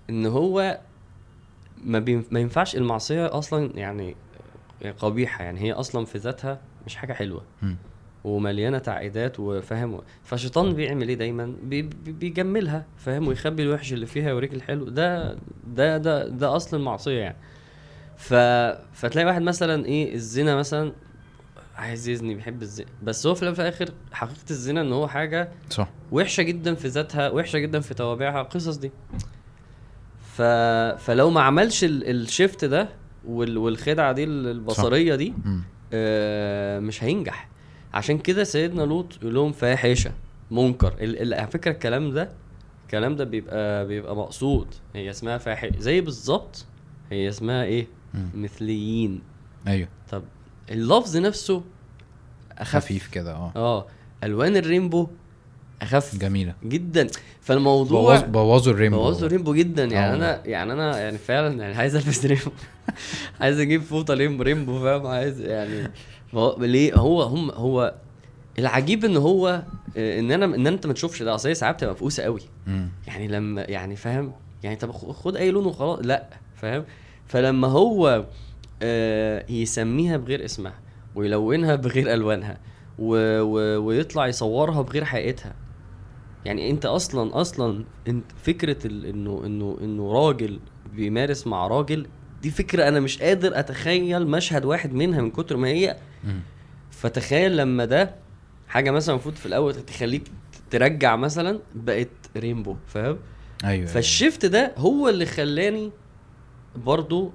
إن 0.09 0.25
هو 0.25 0.79
ما, 1.83 1.99
بين... 1.99 2.25
ما 2.31 2.39
ينفعش 2.39 2.75
المعصية 2.75 3.37
أصلا 3.37 3.71
يعني 3.75 4.15
قبيحة. 4.99 5.43
يعني 5.43 5.59
هي 5.59 5.71
أصلا 5.73 6.05
في 6.05 6.17
ذاتها 6.17 6.59
مش 6.85 6.95
حاجة 6.95 7.13
حلوة. 7.13 7.41
ومليانة 8.25 8.77
تعقيدات 8.77 9.39
وفاهم 9.39 10.01
فالشيطان 10.23 10.73
بيعمل 10.73 11.09
إيه 11.09 11.15
دايما؟ 11.15 11.53
بي... 11.63 11.81
بي- 11.81 12.11
بيجملها 12.11 12.85
فاهم؟ 12.97 13.27
ويخبي 13.27 13.63
الوحش 13.63 13.93
اللي 13.93 14.05
فيها 14.05 14.25
ويوريك 14.25 14.53
الحلو. 14.53 14.89
ده 14.89 15.33
ده 15.67 15.97
ده 15.97 16.27
ده 16.27 16.55
أصل 16.55 16.77
المعصية 16.77 17.19
يعني. 17.19 17.35
ف... 18.17 18.33
فتلاقي 18.93 19.25
واحد 19.25 19.41
مثلا 19.41 19.85
إيه 19.85 20.13
الزنا 20.13 20.55
مثلا 20.55 20.91
عايز 21.75 22.09
يزني 22.09 22.35
بيحب 22.35 22.61
الزنا 22.61 22.87
بس 23.03 23.27
هو 23.27 23.35
في 23.35 23.49
وفي 23.49 23.61
الآخر 23.61 23.89
حقيقة 24.11 24.49
الزنا 24.49 24.81
إن 24.81 24.93
هو 24.93 25.07
حاجة 25.07 25.49
صح. 25.69 25.89
وحشة 26.11 26.43
جدا 26.43 26.75
في 26.75 26.87
ذاتها 26.87 27.29
وحشة 27.29 27.59
جدا 27.59 27.79
في 27.79 27.93
توابعها 27.93 28.41
القصص 28.41 28.77
دي. 28.77 28.91
ف... 30.35 30.41
فلو 31.05 31.29
ما 31.29 31.41
عملش 31.41 31.83
ال... 31.83 32.09
الشيفت 32.09 32.65
ده 32.65 32.89
وال... 33.27 33.57
والخدعة 33.57 34.11
دي 34.11 34.23
البصرية 34.23 35.15
دي 35.15 35.29
م. 35.45 35.59
آه 35.93 36.79
مش 36.79 37.03
هينجح. 37.03 37.49
عشان 37.95 38.17
كده 38.17 38.43
سيدنا 38.43 38.81
لوط 38.81 39.17
يقول 39.21 39.33
لهم 39.35 39.51
فاحشه 39.51 40.11
منكر. 40.51 40.93
على 41.33 41.47
فكرة 41.47 41.71
الكلام 41.71 42.11
ده 42.11 42.29
الكلام 42.85 43.15
ده 43.15 43.23
بيبقى 43.23 43.87
بيبقى 43.87 44.15
مقصود. 44.15 44.67
هي 44.95 45.09
اسمها 45.09 45.37
فاحشه 45.37 45.71
زي 45.79 46.01
بالظبط 46.01 46.65
هي 47.11 47.29
اسمها 47.29 47.63
إيه؟ 47.63 47.87
م. 48.13 48.17
مثليين. 48.43 49.21
أيوه. 49.67 49.87
طب 50.11 50.23
اللفظ 50.71 51.17
نفسه 51.17 51.63
أخف. 52.57 52.75
خفيف 52.75 53.07
كده 53.07 53.33
آه. 53.33 53.51
آه. 53.55 53.85
ألوان 54.23 54.57
ال 54.57 54.63
rainbow 54.63 55.07
أخف 55.81 56.15
جميلة. 56.17 56.53
جدا. 56.63 57.07
فالموضوع 57.41 58.15
بوظ 58.19 58.23
بوظوا 58.29 58.73
ال 58.73 58.76
rainbow 58.76 58.97
بوظوا 58.97 59.27
rainbow 59.27 59.53
جدا. 59.53 59.83
يعني 59.85 60.13
آه. 60.13 60.15
أنا 60.15 60.41
يعني 60.45 60.73
أنا 60.73 60.99
يعني 60.99 61.17
فعلا 61.17 61.61
يعني 61.63 61.75
عايز 61.75 61.95
ألبس 61.95 62.25
rainbow. 62.25 62.51
عايز 63.41 63.59
أجيب 63.59 63.81
فوطة 63.81 64.13
rainbow 64.13 64.79
فاهم؟ 64.79 65.07
عايز 65.07 65.41
يعني 65.41 65.91
هو 66.33 66.55
ليه؟ 66.59 66.93
هو 66.95 67.21
هم 67.23 67.51
هو 67.51 67.95
العجيب 68.59 69.05
إن 69.05 69.17
هو 69.17 69.63
آه، 69.97 70.19
إن 70.19 70.31
أنا 70.31 70.45
إن 70.45 70.67
أنت 70.67 70.87
ما 70.87 70.93
تشوفش 70.93 71.23
ده. 71.23 71.35
أصل 71.35 71.47
هي 71.49 71.55
ساعات 71.55 71.75
بتبقى 71.75 71.93
مفقوسة 71.93 72.23
قوي. 72.23 72.41
م. 72.67 72.87
يعني 73.07 73.27
لما 73.27 73.61
يعني 73.61 73.95
فاهم؟ 73.95 74.31
يعني 74.63 74.75
طب 74.75 74.91
خد 74.91 75.35
أي 75.35 75.51
لون 75.51 75.65
وخلاص. 75.65 75.99
لأ 76.03 76.29
فاهم؟ 76.55 76.83
فلما 77.27 77.67
هو 77.67 78.25
آه 78.81 79.45
يسميها 79.51 80.17
بغير 80.17 80.45
اسمها 80.45 80.73
ويلونها 81.15 81.75
بغير 81.85 82.13
ألوانها 82.13 82.57
و 82.99 83.41
و 83.41 83.81
ويطلع 83.85 84.27
يصورها 84.27 84.81
بغير 84.81 85.05
حقيقتها. 85.05 85.53
يعني 86.45 86.69
أنت 86.71 86.85
أصلا 86.85 87.41
أصلا 87.41 87.85
انت 88.07 88.25
فكرة 88.43 88.87
انه 88.87 89.41
انه 89.45 89.77
إنه 89.81 90.11
راجل 90.13 90.59
بيمارس 90.95 91.47
مع 91.47 91.67
راجل 91.67 92.07
دي 92.41 92.49
فكرة 92.51 92.87
أنا 92.87 92.99
مش 92.99 93.21
قادر 93.21 93.59
أتخيل 93.59 94.27
مشهد 94.27 94.65
واحد 94.65 94.93
منها 94.93 95.21
من 95.21 95.31
كتر 95.31 95.57
ما 95.57 95.67
هي. 95.67 95.97
فتخيل 96.91 97.57
لما 97.57 97.85
ده 97.85 98.15
حاجة 98.67 98.91
مثلا 98.91 99.15
المفروض 99.15 99.35
في 99.35 99.45
الأول 99.45 99.73
تخليك 99.73 100.23
ترجع 100.71 101.15
مثلا 101.15 101.59
بقت 101.75 102.09
rainbow 102.37 102.75
فاهم؟ 102.87 103.17
أيوه 103.63 103.85
فال 103.87 104.04
shift 104.04 104.45
ده 104.45 104.73
هو 104.77 105.09
اللي 105.09 105.25
خلاني 105.25 105.91
برضو 106.75 107.31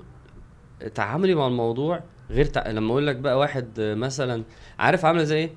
تعاملي 0.95 1.35
مع 1.35 1.47
الموضوع 1.47 2.03
غير 2.31 2.45
تع... 2.45 2.71
لما 2.71 2.93
أقول 2.93 3.07
لك 3.07 3.17
بقى 3.17 3.39
واحد 3.39 3.69
مثلا 3.81 4.45
عارف 4.79 5.05
عاملة 5.05 5.25
زي 5.25 5.37
إيه؟ 5.37 5.51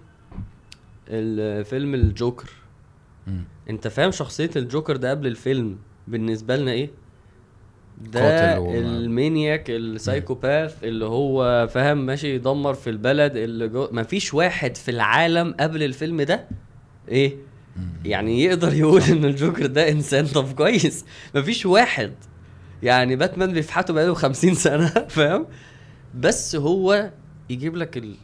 الفيلم 1.08 1.94
الجوكر. 1.96 2.50
م. 3.28 3.32
أنت 3.70 3.88
فاهم 3.88 4.12
شخصية 4.12 4.50
الجوكر 4.56 4.96
ده 4.98 5.10
قبل 5.10 5.28
الفيلم 5.28 5.78
بالنسبة 6.08 6.56
لنا 6.56 6.72
إيه؟ 6.72 6.90
ده 7.98 8.58
ال 8.78 8.91
maniac 8.91 9.70
ال 9.70 9.80
psychopath 9.80 10.84
اللي 10.84 11.06
هو 11.06 11.68
فاهم 11.74 12.06
ماشي 12.06 12.36
يدمر 12.36 12.74
في 12.74 12.90
البلد 12.90 13.36
اللي 13.36 13.68
جو... 13.68 13.88
مفيش 13.92 14.34
واحد 14.34 14.78
في 14.78 14.92
العالم 14.92 15.56
قبل 15.60 15.84
الفيلم 15.84 16.22
ده 16.22 16.48
إيه. 17.10 17.36
يعني 18.06 18.44
يقدر 18.44 18.74
يقول 18.74 19.02
إن 19.02 19.26
الجوكر 19.26 19.66
ده 19.66 19.90
إنسان. 19.90 20.26
طب 20.28 20.54
كويس. 20.54 21.06
مفيش 21.36 21.66
واحد. 21.66 22.14
يعني 22.84 23.16
باتمان 23.16 23.54
بيفحته 23.54 23.94
بقاله 23.94 24.14
50 24.14 24.54
سنة 24.54 24.88
فاهم؟ 25.16 25.46
بس 26.16 26.56
هو 26.56 27.12
يجيب 27.50 27.76
لك 27.76 27.98
ال... 27.98 28.16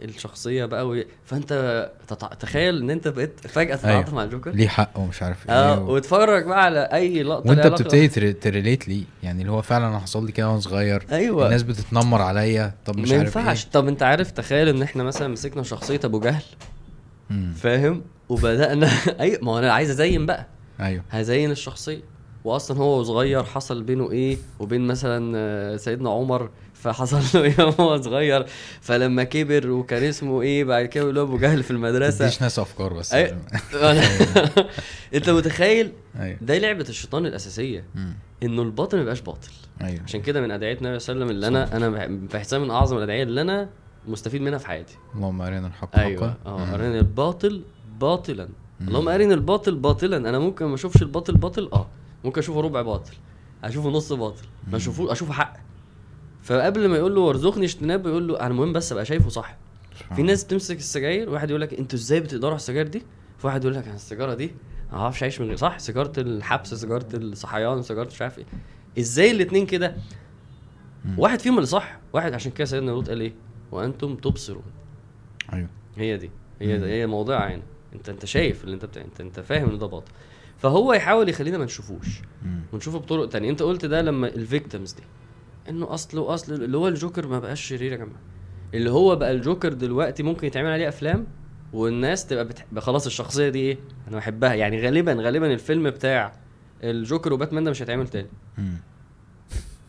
الشخصية 0.00 0.64
بقى 0.64 0.88
وي... 0.88 1.06
فأنت 1.24 1.90
تتع... 2.08 2.26
تخيل 2.28 2.82
إن 2.82 2.90
أنت 2.90 3.08
بقيت 3.08 3.40
فجأة 3.46 3.76
تتعاطف 3.76 4.06
أيوة. 4.08 4.14
مع 4.14 4.24
الجوكر؟ 4.24 4.50
ليه 4.50 4.68
حق 4.68 4.98
ومش 4.98 5.22
عارف 5.22 5.50
آه 5.50 5.74
إيه 5.74 5.80
و... 5.80 5.92
واتفرج 5.94 6.44
بقى 6.46 6.64
على 6.64 6.80
أي 6.92 7.22
لقطة 7.22 7.50
وأنت 7.50 7.66
بتبتدي 7.66 8.08
تر- 8.08 8.32
to 8.32 8.46
relate 8.46 8.88
ليه؟ 8.88 9.04
يعني 9.22 9.40
اللي 9.42 9.52
هو 9.52 9.62
فعلا 9.62 9.88
أنا 9.88 9.98
حصل 9.98 10.26
لي 10.26 10.32
كده 10.32 10.48
وأنا 10.48 10.60
صغير. 10.60 11.06
أيوه. 11.12 11.46
الناس 11.46 11.62
بتتنمر 11.62 12.22
عليا. 12.22 12.74
طب 12.86 12.96
مش 12.98 13.12
عارف 13.12 13.22
ينفعش. 13.36 13.64
إيه. 13.64 13.70
طب 13.72 13.88
أنت 13.88 14.02
عارف 14.02 14.30
تخيل 14.30 14.68
إن 14.68 14.82
إحنا 14.82 15.04
مثلا 15.04 15.28
مسكنا 15.28 15.62
شخصية 15.62 16.00
أبو 16.04 16.20
جهل. 16.20 16.42
فاهم؟ 17.56 18.02
وبدأنا 18.28 18.88
أي 19.20 19.38
ما 19.42 19.58
أنا 19.58 19.72
عايز 19.72 19.90
أزين 19.90 20.26
بقى. 20.26 20.46
أيوه. 20.80 21.02
هزين 21.10 21.50
الشخصية. 21.50 22.00
واصلا 22.44 22.78
هو 22.78 23.02
صغير 23.02 23.44
حصل 23.44 23.82
بينه 23.82 24.10
إيه؟ 24.10 24.36
وبين 24.60 24.86
مثلا 24.86 25.32
آه، 25.36 25.76
سيدنا 25.76 26.10
عمر. 26.10 26.50
فحصل 26.92 27.38
له 27.38 27.44
إيه 27.46 27.64
وهو 27.64 28.02
صغير. 28.02 28.46
فلما 28.80 29.24
كبر 29.24 29.70
وكان 29.70 30.02
اسمه 30.02 30.42
إيه 30.42 30.64
بعد 30.64 30.86
كده 30.86 31.02
يقول 31.04 31.14
له 31.14 31.22
أبو 31.22 31.38
جهل 31.38 31.62
في 31.62 31.70
المدرسة. 31.70 32.18
تديش 32.24 32.42
ناس 32.42 32.58
أفكار 32.58 32.92
بس. 32.92 33.14
أي- 33.14 33.16
أنت 35.14 35.30
متخيل؟ 35.30 35.92
أيوه. 36.20 36.38
ده 36.40 36.58
لعبة 36.58 36.86
الشيطان 36.88 37.26
الأساسية. 37.26 37.84
إنه 38.42 38.62
الباطل 38.62 38.96
ما 38.96 39.02
يبقاش 39.02 39.20
باطل. 39.20 39.50
أيوه. 39.82 40.02
عشان 40.02 40.22
كده 40.22 40.40
من 40.40 40.50
أدعية 40.50 40.78
النبي 40.78 40.98
صلى 40.98 41.12
الله 41.14 41.24
عليه 41.24 41.34
وسلم 41.34 41.44
اللي 41.44 41.46
أنا 41.48 41.76
أنا 41.76 41.90
بح- 41.90 42.34
بحسها 42.36 42.58
من 42.58 42.70
أعظم 42.70 42.96
الأدعية 42.96 43.22
اللي 43.22 43.40
أنا 43.40 43.68
مستفيد 44.08 44.42
منها 44.42 44.58
في 44.58 44.66
حياتي. 44.66 44.96
اللهم 45.14 45.42
ارنا 45.42 45.66
الحق 45.66 45.98
أيوه. 45.98 46.20
حقا 46.30 46.36
آه 46.46 46.64
م. 46.64 46.74
أرني 46.74 46.98
الباطل 46.98 47.62
باطلا. 48.00 48.48
اللهم 48.80 49.08
أرني 49.08 49.34
الباطل 49.34 49.74
باطلا. 49.74 50.16
أنا 50.16 50.38
ممكن 50.38 50.64
ما 50.66 50.74
أشوفش 50.74 51.02
الباطل 51.02 51.34
باطل؟ 51.34 51.68
آه. 51.72 51.86
ممكن 52.24 52.40
أشوفه 52.40 52.60
ربع 52.60 52.82
باطل. 52.82 53.12
أشوفه 53.64 53.88
نص 53.90 54.12
باطل. 54.12 54.44
ما 54.70 54.76
اشوفه 54.76 55.12
أشوفه 55.12 55.32
حق. 55.32 55.56
فقبل 56.46 56.88
ما 56.88 56.96
يقول 56.96 57.14
له 57.14 57.20
وارزقني 57.20 57.64
اجتنابه 57.64 58.10
يقول 58.10 58.28
له 58.28 58.40
أنا 58.40 58.46
المهم 58.46 58.72
بس 58.72 58.92
أبقى 58.92 59.04
شايفه 59.04 59.28
صح 59.28 59.56
في 60.16 60.22
ناس 60.22 60.44
بتمسك 60.44 60.76
السجاير 60.76 61.30
واحد 61.30 61.50
يقول 61.50 61.60
لك 61.60 61.74
أنتوا 61.74 61.98
إزاي 61.98 62.20
بتقدروا 62.20 62.50
على 62.50 62.56
السجاير 62.56 62.86
دي؟ 62.86 63.02
في 63.38 63.46
واحد 63.46 63.64
يقول 63.64 63.76
لك 63.76 63.84
أنا 63.86 63.94
السيجارة 63.94 64.34
دي 64.34 64.50
ما 64.92 64.98
أعرفش 64.98 65.22
اعيش 65.22 65.40
من 65.40 65.46
غير 65.46 65.56
صح؟ 65.56 65.78
سيجارة 65.78 66.12
الحبس 66.20 66.74
سيجارة 66.74 67.06
الصحيان 67.14 67.82
سيجارة 67.82 68.06
مش 68.06 68.22
عارف 68.22 68.38
إيه. 68.38 68.44
إزاي 68.98 69.30
الاتنين 69.30 69.66
كده. 69.66 69.96
واحد 71.18 71.40
فيهم 71.40 71.54
اللي 71.54 71.66
صح 71.66 71.98
واحد 72.12 72.34
عشان 72.34 72.52
كده 72.52 72.64
سيدنا 72.64 72.90
لوط 72.90 73.08
قال 73.08 73.20
إيه؟ 73.20 73.32
وأنتم 73.72 74.16
تبصرون. 74.16 74.62
أيوه. 75.52 75.68
هي 75.96 76.16
دي 76.16 76.30
هي. 76.60 76.78
دي 76.78 76.86
هي 76.86 77.06
موضوعها 77.06 77.54
هنا 77.54 77.62
انت 77.94 78.08
انت 78.08 78.24
شايف 78.24 78.64
اللي 78.64 78.74
انت 78.74 78.84
بتاع 78.84 79.02
انت 79.02 79.20
انت 79.20 79.40
فاهم 79.40 79.70
ان 79.70 79.78
ده 79.78 79.86
باطل. 79.86 80.12
فهو 80.58 80.92
يحاول 80.92 81.28
يخلينا 81.28 81.58
ما 81.58 81.64
نشوفوش. 81.64 82.20
ونشوفه 82.72 82.98
بطرق 82.98 83.28
تانية. 83.28 83.50
انت 83.50 83.62
قلت 83.62 83.84
ده 83.84 84.02
لما 84.02 84.28
الفيكتيمز 84.28 84.92
دي. 84.92 85.02
إنه 85.68 85.94
أصل 85.94 86.18
واصل 86.18 86.52
اللي 86.52 86.76
هو 86.76 86.88
الجوكر 86.88 87.26
ما 87.26 87.38
بقاش 87.38 87.60
شرير 87.60 87.92
يا 87.92 87.96
جماعة. 87.96 88.20
اللي 88.74 88.90
هو 88.90 89.16
بقى 89.16 89.32
الجوكر 89.32 89.72
دلوقتي 89.72 90.22
ممكن 90.22 90.46
يتعمل 90.46 90.70
عليه 90.70 90.88
أفلام 90.88 91.26
والناس 91.72 92.26
تبقى 92.26 92.44
بتح... 92.44 92.64
بقى 92.72 92.82
خلاص 92.82 93.06
الشخصية 93.06 93.48
دي 93.48 93.58
إيه؟ 93.58 93.78
أنا 94.08 94.16
بحبها. 94.16 94.54
يعني 94.54 94.82
غالبا 94.82 95.12
غالبا 95.12 95.52
الفيلم 95.52 95.90
بتاع 95.90 96.32
الجوكر 96.84 97.32
وباتمان 97.32 97.64
ده 97.64 97.70
مش 97.70 97.82
هيتعمل 97.82 98.08
تاني. 98.08 98.28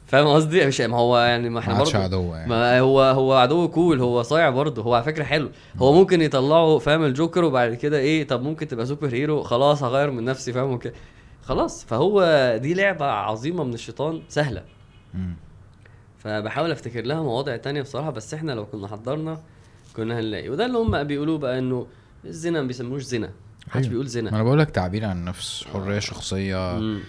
فاهم 0.06 0.28
قصدي؟ 0.28 0.66
مش 0.66 0.82
ما 0.82 0.98
هو 0.98 1.18
يعني 1.18 1.50
ما 1.50 1.60
إحنا 1.60 1.80
برضه 1.80 1.98
عدو 1.98 2.34
يعني. 2.34 2.50
ما 2.50 2.80
هو 2.80 3.02
هو 3.02 3.34
عدو 3.34 3.68
cool 3.68 4.00
هو 4.02 4.22
صايع 4.22 4.50
برضه 4.50 4.82
هو 4.82 4.94
على 4.94 5.04
فكرة 5.04 5.24
حلو. 5.24 5.50
هو 5.78 5.94
ممكن 5.94 6.22
يطلعوا 6.22 6.80
فاهم 6.80 7.04
الجوكر 7.04 7.44
وبعد 7.44 7.74
كده 7.74 7.98
إيه 7.98 8.28
طب 8.28 8.42
ممكن 8.42 8.68
تبقى 8.68 8.86
super 8.86 9.08
hero 9.08 9.44
خلاص 9.44 9.84
هغير 9.84 10.12
من 10.12 10.24
نفسي 10.24 10.54
فاهم 10.54 10.72
وكده. 10.72 10.94
خلاص 11.44 11.86
فهو 11.86 12.24
دي 12.62 12.74
لعبة 12.74 13.06
عظيمة 13.06 13.64
من 13.64 13.74
الشيطان 13.74 14.22
سهلة. 14.30 14.64
فبحاول 16.20 16.72
افتكر 16.72 17.02
لها 17.06 17.22
مواضع 17.22 17.58
تانية 17.58 17.82
بصراحة 17.82 18.10
بس 18.12 18.34
إحنا 18.34 18.52
لو 18.52 18.66
كنا 18.66 18.88
حضرنا 18.88 19.42
كنا 19.96 20.20
هنلاقي. 20.20 20.50
وده 20.50 20.66
اللي 20.66 20.78
هم 20.78 21.04
بيقولوه 21.04 21.38
بقى 21.38 21.60
إنه 21.60 21.88
الزنا 22.26 22.62
ما 22.62 22.68
بيسموش 22.68 23.04
زنا. 23.04 23.30
محدش 23.68 23.76
أيوة. 23.76 23.90
بيقول 23.90 24.06
ما 24.06 24.10
زنا 24.10 24.30
أنا 24.30 24.44
بقول 24.44 24.60
لك 24.60 24.70
تعبير 24.70 25.06
عن 25.06 25.18
النفس 25.18 25.64
حرية 25.74 26.00
شخصية. 26.00 26.80
مم. 26.80 27.00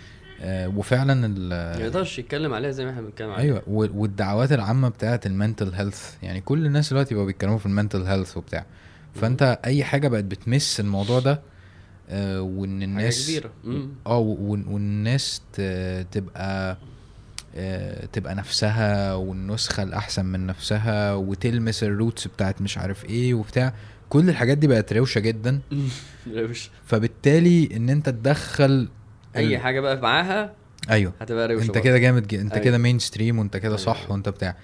آه 0.40 0.68
وفعلا 0.68 1.26
ال 1.26 1.48
ما 1.78 1.84
يقدرش 1.84 2.18
يتكلم 2.18 2.54
عليها 2.54 2.70
زي 2.70 2.84
ما 2.84 2.90
إحنا 2.90 3.02
بنتكلم 3.02 3.30
عليها. 3.30 3.44
أيوه. 3.44 3.62
والدعوات 3.68 4.52
العامة 4.52 4.88
بتاعت 4.88 5.26
ال 5.26 5.33
mental 5.33 5.74
health 5.74 6.14
يعني 6.22 6.40
كل 6.40 6.66
الناس 6.66 6.90
دلوقتي 6.90 7.14
بقوا 7.14 7.26
بيتكلموا 7.26 7.58
في 7.58 7.66
ال 7.66 7.71
mental 7.71 8.02
health 8.02 8.36
وبتاع. 8.36 8.66
فأنت 9.14 9.58
أي 9.64 9.84
حاجة 9.84 10.08
بقت 10.08 10.24
بتمس 10.24 10.80
الموضوع 10.80 11.20
ده 11.20 11.40
آه 12.10 12.42
وإن 12.42 12.82
الناس 12.82 13.28
كبيرة. 13.28 13.50
مم. 13.64 13.88
آه 14.06 14.18
والناس 14.68 15.42
تبقى 16.10 16.78
تبقى 18.12 18.34
نفسها 18.34 19.14
والنسخة 19.14 19.82
الأحسن 19.82 20.24
من 20.26 20.46
نفسها 20.46 21.14
وتلمس 21.14 21.82
ال 21.84 21.91
roots 21.91 22.26
بتاعت 22.26 22.62
مش 22.62 22.78
عارف 22.78 23.04
إيه 23.04 23.34
وبتاع 23.34 23.74
كل 24.08 24.28
الحاجات 24.28 24.58
دي 24.58 24.66
بقت 24.66 24.92
روشة 24.92 25.18
جدا 25.18 25.60
روش 26.36 26.70
فبالتالي 26.86 27.68
إن 27.76 27.90
أنت 27.90 28.08
تدخل 28.08 28.88
أي 29.36 29.56
ال- 29.56 29.60
حاجة 29.62 29.80
بقى 29.80 29.96
معاها 30.00 30.52
أيوه 30.90 31.12
هتبقى 31.20 31.48
روشة 31.48 31.66
أنت. 31.66 31.78
كده 31.78 31.98
جامد 31.98 32.26
جدا 32.26 32.42
أنت 32.42 32.52
أيوة. 32.52 32.64
كده 32.64 32.78
مين 32.78 32.98
ستريم 32.98 33.38
وأنت 33.38 33.56
كده 33.56 33.64
أيوة. 33.66 33.76
صح 33.76 34.10
وأنت 34.10 34.28
بتاع 34.28 34.56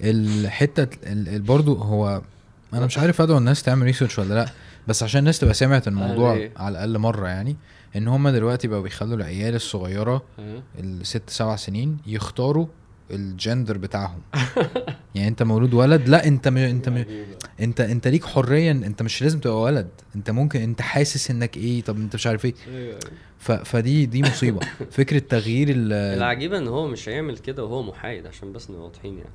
الحتة 0.00 0.82
ال- 1.12 1.28
ال- 1.28 1.42
برضو 1.42 1.74
هو 1.74 2.22
أنا 2.74 2.86
مش 2.86 2.98
عارف 2.98 3.20
أدعو 3.20 3.38
الناس 3.38 3.62
تعمل 3.62 3.82
research 3.82 4.18
ولا 4.18 4.34
لأ 4.34 4.48
بس 4.88 5.02
عشان 5.02 5.18
الناس 5.18 5.38
تبقى 5.38 5.54
سمعت 5.54 5.88
الموضوع 5.88 6.32
أيوة. 6.32 6.50
على 6.56 6.72
الأقل 6.72 6.98
مرة 6.98 7.28
يعني 7.28 7.56
إن 7.96 8.08
هم 8.08 8.28
دلوقتي 8.28 8.68
بقوا 8.68 8.82
بيخلوا 8.82 9.16
العيال 9.16 9.54
الصغيرة. 9.54 10.22
الست 10.78 11.30
سبع 11.30 11.56
سنين 11.56 11.98
يختاروا 12.06 12.66
الجندر 13.10 13.78
بتاعهم 13.78 14.20
يعني 15.14 15.28
أنت 15.28 15.42
مولود 15.42 15.74
ولد 15.74 16.08
لأ 16.08 16.26
أنت 16.26 16.48
م... 16.48 16.56
أنت 16.56 16.88
م... 16.88 17.04
أنت 17.60 17.80
أنت 17.80 18.08
ليك 18.08 18.24
حرية 18.24 18.70
أنت 18.70 19.02
مش 19.02 19.22
لازم 19.22 19.40
تبقى 19.40 19.60
ولد 19.60 19.88
أنت 20.16 20.30
ممكن 20.30 20.60
أنت 20.60 20.82
حاسس 20.82 21.30
إنك 21.30 21.56
إيه 21.56 21.82
طب 21.82 21.96
أنت 21.96 22.14
مش 22.14 22.26
عارف 22.26 22.44
إيه 22.44 22.54
أيوة. 22.74 22.98
ف... 23.38 23.52
فدي 23.52 24.06
دي 24.06 24.22
مصيبة 24.22 24.60
فكرة 24.90 25.18
تغيير 25.18 25.68
ال... 25.70 25.92
العجيبه 25.92 26.58
إن 26.58 26.68
هو 26.68 26.88
مش 26.88 27.08
هيعمل 27.08 27.38
كده 27.38 27.64
وهو 27.64 27.82
محايد 27.82 28.26
عشان 28.26 28.52
بس 28.52 28.70
نبقى 28.70 28.82
واضحين 28.82 29.18
يعني 29.18 29.30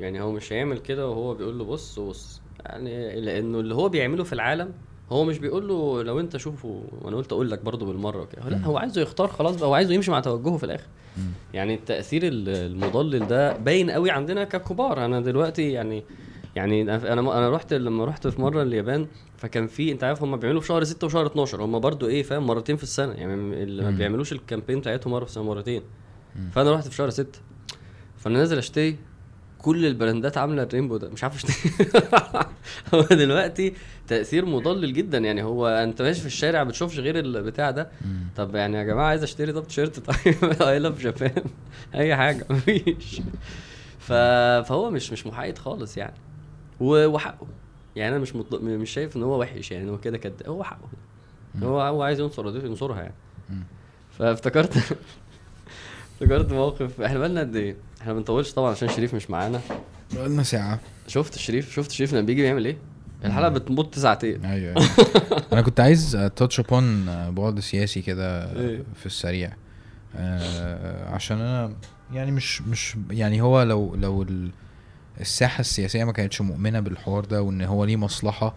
يعني 0.00 0.20
هو 0.20 0.32
مش 0.32 0.52
هيعمل 0.52 0.78
كده 0.78 1.08
وهو 1.08 1.34
بيقول 1.34 1.58
له 1.58 1.64
بص 1.64 1.98
بص 1.98 2.40
يعني 2.66 3.20
لأنه 3.20 3.60
اللي 3.60 3.74
هو 3.74 3.88
بيعمله 3.88 4.24
في 4.24 4.32
العالم 4.32 4.72
هو 5.12 5.24
مش 5.24 5.38
بيقول 5.38 5.68
له 5.68 6.02
لو 6.02 6.20
أنت 6.20 6.36
شوفه 6.36 6.84
وأنا 7.02 7.16
قلت 7.16 7.32
أقول 7.32 7.50
لك 7.50 7.64
برضه 7.64 7.86
بالمرة 7.86 8.24
كده 8.24 8.48
لأ. 8.48 8.58
هو 8.64 8.78
عايزه 8.78 9.00
يختار 9.00 9.28
خلاص 9.28 9.56
بقى 9.56 9.68
هو 9.68 9.74
عايزه 9.74 9.94
يمشي 9.94 10.10
مع 10.10 10.20
توجهه 10.20 10.56
في 10.56 10.64
الآخر. 10.64 10.86
يعني 11.54 11.74
التأثير 11.74 12.22
ال- 12.26 12.48
المضلل 12.48 13.26
ده 13.26 13.56
باين 13.56 13.90
قوي 13.90 14.10
عندنا 14.10 14.44
ككبار 14.44 15.04
أنا 15.04 15.20
دلوقتي 15.20 15.72
يعني 15.72 16.04
يعني 16.56 16.82
أنا 16.82 17.12
أنا 17.12 17.50
رحت 17.50 17.74
لما 17.74 18.04
رحت 18.04 18.26
في 18.28 18.40
مرة 18.40 18.62
اليابان 18.62 19.06
فكان 19.36 19.66
في 19.66 19.92
أنت 19.92 20.04
عارف 20.04 20.22
هم 20.22 20.36
بيعملوا 20.36 20.60
في 20.60 20.66
شهر 20.66 20.84
6 20.84 21.04
وشهر 21.06 21.26
12 21.26 21.62
هم 21.64 21.78
برضو 21.78 22.06
إيه 22.06 22.22
فاهم 22.22 22.46
مرتين 22.46 22.76
في 22.76 22.82
السنة 22.82 23.12
يعني 23.12 23.34
اللي 23.62 23.82
ما. 23.82 23.90
بيعملوش 23.90 24.32
الكامبين 24.32 24.80
بتاعتهم 24.80 25.12
مرة 25.12 25.24
في 25.24 25.30
السنة 25.30 25.44
مرتين. 25.44 25.82
فأنا 26.52 26.72
رحت 26.74 26.88
في 26.88 26.94
شهر 26.94 27.10
6 27.10 27.38
فأنا 28.16 28.38
نازل 28.38 28.58
أشتري 28.58 28.96
كل 29.62 29.86
البراندات 29.86 30.38
عاملة 30.38 30.62
الرينبو 30.62 30.96
ده. 30.96 31.08
مش 31.08 31.24
عارف 31.24 31.34
اشتري. 31.34 31.90
هو 32.94 33.02
دلوقتي 33.02 33.74
تأثير 34.08 34.44
مضلل 34.46 34.92
جدا. 34.92 35.18
يعني 35.18 35.42
هو 35.42 35.68
أنت 35.68 36.02
ماشي 36.02 36.20
في 36.20 36.26
الشارع 36.26 36.62
بتشوفش 36.62 36.98
غير 36.98 37.18
البتاع 37.18 37.70
ده. 37.70 37.90
طب 38.36 38.54
يعني 38.54 38.78
يا 38.78 38.82
جماعة 38.82 39.06
عايز 39.06 39.22
أشتري 39.22 39.52
طب 39.52 39.66
تيشيرت؟ 39.66 40.00
طيب 40.10 40.62
اي 40.62 40.78
لاف 40.78 41.00
جابان 41.00 41.44
أي 41.94 42.16
حاجة. 42.16 42.46
مفيش. 42.50 43.22
ف... 43.98 44.12
فهو 44.68 44.90
مش 44.90 45.12
مش 45.12 45.26
محايد 45.26 45.58
خالص 45.58 45.96
يعني. 45.96 46.16
و... 46.80 47.06
وحقه. 47.06 47.46
يعني 47.96 48.14
أنا 48.14 48.22
مش 48.22 48.36
مط... 48.36 48.54
مش 48.54 48.90
شايف 48.90 49.16
إن 49.16 49.22
هو 49.22 49.40
وحش 49.40 49.70
يعني. 49.70 49.90
هو 49.90 49.98
كده 49.98 50.18
كده 50.18 50.34
هو 50.46 50.64
حقه. 50.64 50.88
هو 51.62 51.80
هو 51.80 52.02
عايز 52.02 52.20
ينصر 52.20 52.66
ينصرها 52.66 53.00
يعني. 53.02 53.14
فافتكرت 54.18 54.76
افتكرت 56.20 56.52
موقف. 56.52 57.00
إحنا 57.00 57.18
بقالنا 57.18 57.40
قد 57.40 57.56
إيه؟ 57.56 57.76
إحنا 58.00 58.12
بنطولش 58.12 58.52
طبعا 58.52 58.70
عشان 58.70 58.88
شريف 58.88 59.14
مش 59.14 59.30
معانا. 59.30 59.60
بقالنا 60.14 60.42
ساعة. 60.42 60.80
شفت 61.06 61.38
شريف؟ 61.38 61.72
شفت 61.72 61.90
شريف 61.90 62.12
لما 62.12 62.26
بيجي 62.26 62.42
بيعمل 62.42 62.64
إيه؟ 62.64 62.76
الحلقة 63.24 63.48
بتمط 63.48 63.98
ساعتين 63.98 64.44
أيوه 64.44 64.76
أيوه. 64.76 64.88
أنا 65.52 65.62
كنت 65.62 65.80
عايز 65.80 66.30
touch 66.36 66.60
upon 66.60 67.04
بُعد 67.30 67.60
سياسي 67.60 68.02
كده 68.02 68.52
إيه. 68.60 68.82
في 68.94 69.06
السريع. 69.06 69.52
آه، 70.16 71.08
عشان 71.14 71.36
أنا 71.40 71.72
يعني 72.12 72.30
مش 72.30 72.62
مش 72.62 72.96
يعني 73.10 73.40
هو 73.42 73.62
لو 73.62 73.94
لو 73.94 74.22
ال- 74.22 74.50
الساحة 75.20 75.60
السياسية 75.60 76.04
ما 76.04 76.12
كانتش 76.12 76.40
مؤمنة 76.40 76.80
بالحوار 76.80 77.24
ده 77.24 77.42
وإن 77.42 77.62
هو 77.62 77.84
ليه 77.84 77.96
مصلحة. 77.96 78.54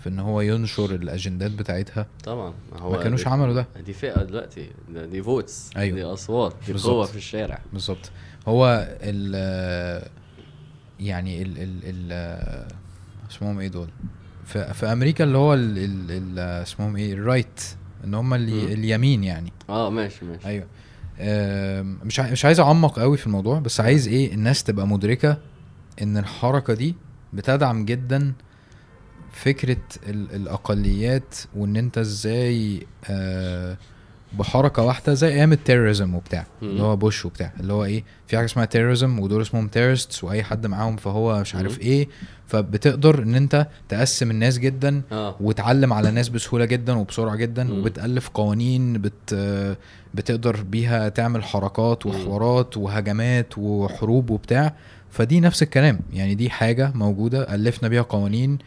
في 0.00 0.06
إن 0.08 0.18
هو 0.18 0.40
ينشر 0.40 0.94
الأجندات 0.94 1.50
بتاعتها 1.50 2.06
طبعا. 2.24 2.54
هو 2.76 2.90
ما 2.92 3.02
كانوش 3.02 3.26
عملوا 3.26 3.54
ده. 3.54 3.66
دي 3.86 3.92
فئة 3.92 4.22
دلوقتي. 4.22 4.70
دي 4.88 5.22
votes 5.22 5.70
أيوة. 5.76 5.96
دي 5.96 6.04
أصوات. 6.04 6.54
دي. 6.66 6.72
قوة 6.72 7.06
في 7.06 7.16
الشارع. 7.16 7.58
بالظبط. 7.72 8.10
هو 8.48 8.88
ال 9.02 10.04
يعني 11.00 11.42
ال 11.42 11.58
ال 11.58 11.80
ال 11.84 12.12
اسمهم 13.30 13.60
إيه 13.60 13.68
دول؟ 13.68 13.88
في, 14.44 14.74
في 14.74 14.86
أمريكا 14.92 15.24
اللي 15.24 15.38
هو 15.38 15.54
ال 15.54 15.78
ال 15.78 16.10
ال 16.10 16.38
اسمهم 16.38 16.96
إيه؟ 16.96 17.12
ال 17.12 17.20
right 17.20 17.60
ان 18.04 18.14
هم 18.14 18.34
اليمين 18.34 19.24
يعني. 19.24 19.52
آه 19.68 19.90
ماشي 19.90 20.24
ماشي. 20.24 20.46
أيوه. 20.48 20.66
مش 22.04 22.20
مش 22.20 22.44
عايز 22.44 22.60
أعمق 22.60 22.98
قوي 22.98 23.16
في 23.16 23.26
الموضوع 23.26 23.58
بس 23.58 23.80
عايز 23.80 24.08
إيه؟ 24.08 24.34
الناس 24.34 24.64
تبقى 24.64 24.86
مدركة 24.86 25.38
إن 26.02 26.16
الحركة 26.16 26.74
دي 26.74 26.94
بتدعم 27.32 27.84
جدا 27.84 28.32
فكرة 29.32 29.76
ال 30.08 30.34
الأقليات 30.34 31.34
وإن 31.56 31.76
أنت 31.76 31.98
إزاي 31.98 32.86
آه 33.10 33.76
بحركة 34.38 34.82
واحدة 34.82 35.14
زي 35.14 35.28
أيام 35.28 35.52
ال 35.52 35.58
terrorism 35.58 36.14
وبتاع. 36.14 36.46
اللي 36.62 36.82
هو 36.82 36.96
بوش 36.96 37.24
وبتاع 37.24 37.52
اللي 37.60 37.72
هو 37.72 37.84
إيه 37.84 38.04
في 38.26 38.36
حاجة 38.36 38.44
اسمها 38.46 38.64
terrorism 38.64 39.18
ودول 39.18 39.42
اسمهم 39.42 39.68
terrorist 39.68 40.24
وأي 40.24 40.42
حد 40.42 40.66
معاهم 40.66 40.96
فهو 40.96 41.40
مش 41.40 41.54
عارف. 41.54 41.80
إيه 41.80 42.08
فبتقدر 42.46 43.22
إن 43.22 43.34
أنت 43.34 43.66
تقسم 43.88 44.30
الناس 44.30 44.58
جدا 44.58 45.02
آه 45.12 45.36
وتعلم 45.40 45.92
على 45.92 46.10
ناس 46.10 46.28
بسهولة 46.28 46.64
جدا 46.64 46.92
وبسرعة 46.98 47.36
جدا 47.36 47.64
مم. 47.64 47.78
وبتألف 47.78 48.28
قوانين 48.28 48.92
بت 48.92 49.34
بتقدر 50.14 50.62
بيها 50.62 51.08
تعمل 51.08 51.44
حركات. 51.44 52.06
وحوارات 52.06 52.76
وهجمات 52.76 53.58
وحروب 53.58 54.30
وبتاع 54.30 54.74
فدي 55.10 55.40
نفس 55.40 55.62
الكلام 55.62 56.00
يعني 56.12 56.34
دي 56.34 56.50
حاجة 56.50 56.92
موجودة 56.94 57.54
ألفنا 57.54 57.88
بيها 57.88 58.02
قوانين 58.02 58.58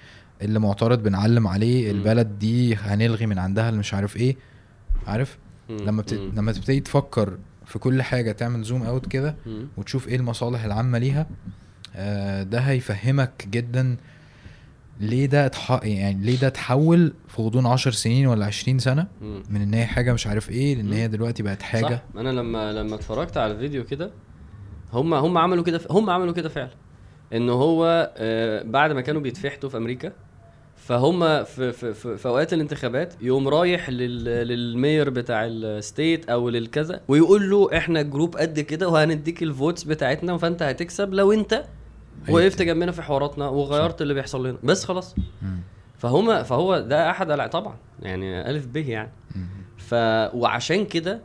اللي 0.42 0.60
معترض 0.60 1.04
بنعلم 1.04 1.48
عليه. 1.48 1.92
البلد 1.92 2.40
دي 2.40 2.76
هنلغي 2.76 3.26
من 3.26 3.40
عندها 3.40 3.70
اللي 3.70 3.80
مش 3.80 3.94
عارف 3.94 4.18
إيه 4.18 4.36
عارف. 5.08 5.38
لما 5.70 6.02
بت... 6.02 6.14
لما 6.14 6.52
تبتدي 6.52 6.80
تفكر 6.80 7.38
في 7.66 7.80
كل 7.80 8.02
حاجة 8.02 8.32
تعمل 8.32 8.64
zoom 8.64 8.84
out 8.84 9.06
كده. 9.08 9.36
وتشوف 9.78 10.08
إيه 10.08 10.16
المصالح 10.16 10.64
العامة 10.64 10.98
ليها 10.98 11.28
آه، 11.96 12.44
ده 12.44 12.60
هيفهمك 12.60 13.48
جدا 13.52 13.98
ليه 15.00 15.26
ده 15.26 15.46
اتح... 15.46 15.80
يعني 15.84 16.26
ليه 16.26 16.40
ده 16.40 16.48
اتحول 16.48 17.14
في 17.28 17.42
غضون 17.42 17.66
10 17.66 17.92
سنين 17.92 18.28
ولا 18.28 18.46
20 18.46 18.80
سنة 18.80 19.08
مم. 19.22 19.44
من 19.50 19.62
إن 19.62 19.74
هي 19.74 19.86
حاجة 19.86 20.14
مش 20.14 20.28
عارف 20.28 20.50
إيه 20.50 20.76
لإن. 20.76 20.94
هي 20.94 21.08
دلوقتي 21.08 21.44
بقت 21.44 21.62
حاجة 21.62 21.96
صح 22.14 22.20
أنا 22.20 22.30
لما 22.30 22.74
لما 22.74 22.96
اتفرجت 22.96 23.38
على 23.38 23.54
الفيديو 23.54 23.84
كده 23.84 24.12
هم 24.94 25.14
هم 25.14 25.38
عملوا 25.38 25.64
كده 25.64 25.82
هم 25.90 26.10
عملوا 26.10 26.34
كده 26.34 26.50
فعلا 26.50 26.72
إن 27.34 27.50
هو 27.50 28.12
آه، 28.18 28.64
بعد 28.64 28.92
ما 28.92 29.02
كانوا 29.02 29.22
بيتفحتوا 29.22 29.70
في 29.70 29.78
أمريكا 29.78 30.12
فهم 30.88 31.44
في 31.44 31.72
في 31.72 31.94
في, 31.94 32.18
في 32.18 32.28
أوقات 32.28 32.54
الانتخابات 32.54 33.14
يقوم 33.22 33.48
رايح 33.48 33.90
لل 33.90 34.24
لل 34.24 34.48
mayor 34.48 35.10
بتاع 35.10 35.46
ال 35.46 35.60
state 35.60 36.30
أو 36.30 36.50
للكذا 36.50 37.02
ويقول 37.08 37.50
له 37.50 37.78
إحنا 37.78 38.02
group 38.02 38.36
قد 38.38 38.60
كده 38.60 38.90
وهنديك 38.90 39.44
ال 39.44 39.51
votes 39.51 39.84
بتاعتنا 39.84 40.38
فأنت 40.38 40.64
هتكسب 40.64 41.14
لو 41.14 41.32
أنت 41.32 41.66
وقفت 42.30 42.62
جنبنا 42.62 42.92
في 42.92 43.02
حواراتنا 43.02 43.48
وغيرت 43.48 44.02
اللي 44.02 44.14
بيحصل 44.14 44.48
لنا 44.48 44.58
بس 44.64 44.86
خلاص. 44.86 45.16
مم. 45.42 45.60
فهم 45.98 46.44
فهو 46.44 46.80
ده 46.80 47.10
أحد 47.10 47.50
طبعا. 47.50 47.76
يعني 48.02 48.50
ألف 48.50 48.66
ب 48.66 48.78
يعني. 48.78 49.12
ف 49.78 49.94
وعشان 50.34 50.86
كده 50.86 51.22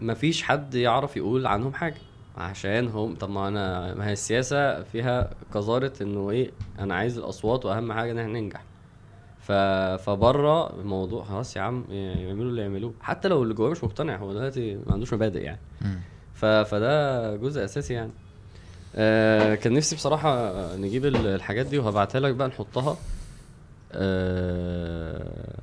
مفيش 0.00 0.42
حد 0.42 0.74
يعرف 0.74 1.16
يقول 1.16 1.46
عنهم 1.46 1.72
حاجة. 1.72 1.98
عشان 2.36 2.88
هم 2.88 3.14
طب 3.14 3.30
ما 3.30 3.48
أنا 3.48 3.94
ما 3.94 4.08
هي 4.08 4.12
السياسة 4.12 4.82
فيها 4.82 5.30
قذارة 5.54 5.92
إنه 6.00 6.30
إيه 6.30 6.50
أنا 6.78 6.94
عايز 6.94 7.18
الأصوات 7.18 7.66
وأهم 7.66 7.92
حاجة 7.92 8.12
إن 8.12 8.18
إحنا 8.18 8.40
ننجح. 8.40 8.71
ف 9.42 9.52
فبره 10.02 10.80
الموضوع 10.80 11.24
خلاص 11.24 11.56
يا 11.56 11.60
عم 11.62 11.84
يعملوا 11.90 12.50
اللي 12.50 12.62
يعملوه. 12.62 12.94
حتى 13.00 13.28
لو 13.28 13.42
اللي 13.42 13.54
جواه 13.54 13.70
مش 13.70 13.84
مقتنع 13.84 14.16
هو 14.16 14.32
دلوقتي 14.32 14.74
ما 14.76 14.92
عندوش 14.92 15.14
مبادئ 15.14 15.40
يعني. 15.42 15.60
ف... 16.34 16.44
فده 16.44 17.36
جزء 17.36 17.64
أساسي 17.64 17.94
يعني. 17.94 18.10
آه 18.96 19.54
كان 19.54 19.72
نفسي 19.72 19.96
بصراحة 19.96 20.52
نجيب 20.76 21.06
ال- 21.06 21.26
الحاجات 21.26 21.66
دي 21.66 21.78
وهبعتها 21.78 22.20
لك 22.20 22.34
بقى 22.34 22.48
نحطها. 22.48 22.96
آه 23.92 25.58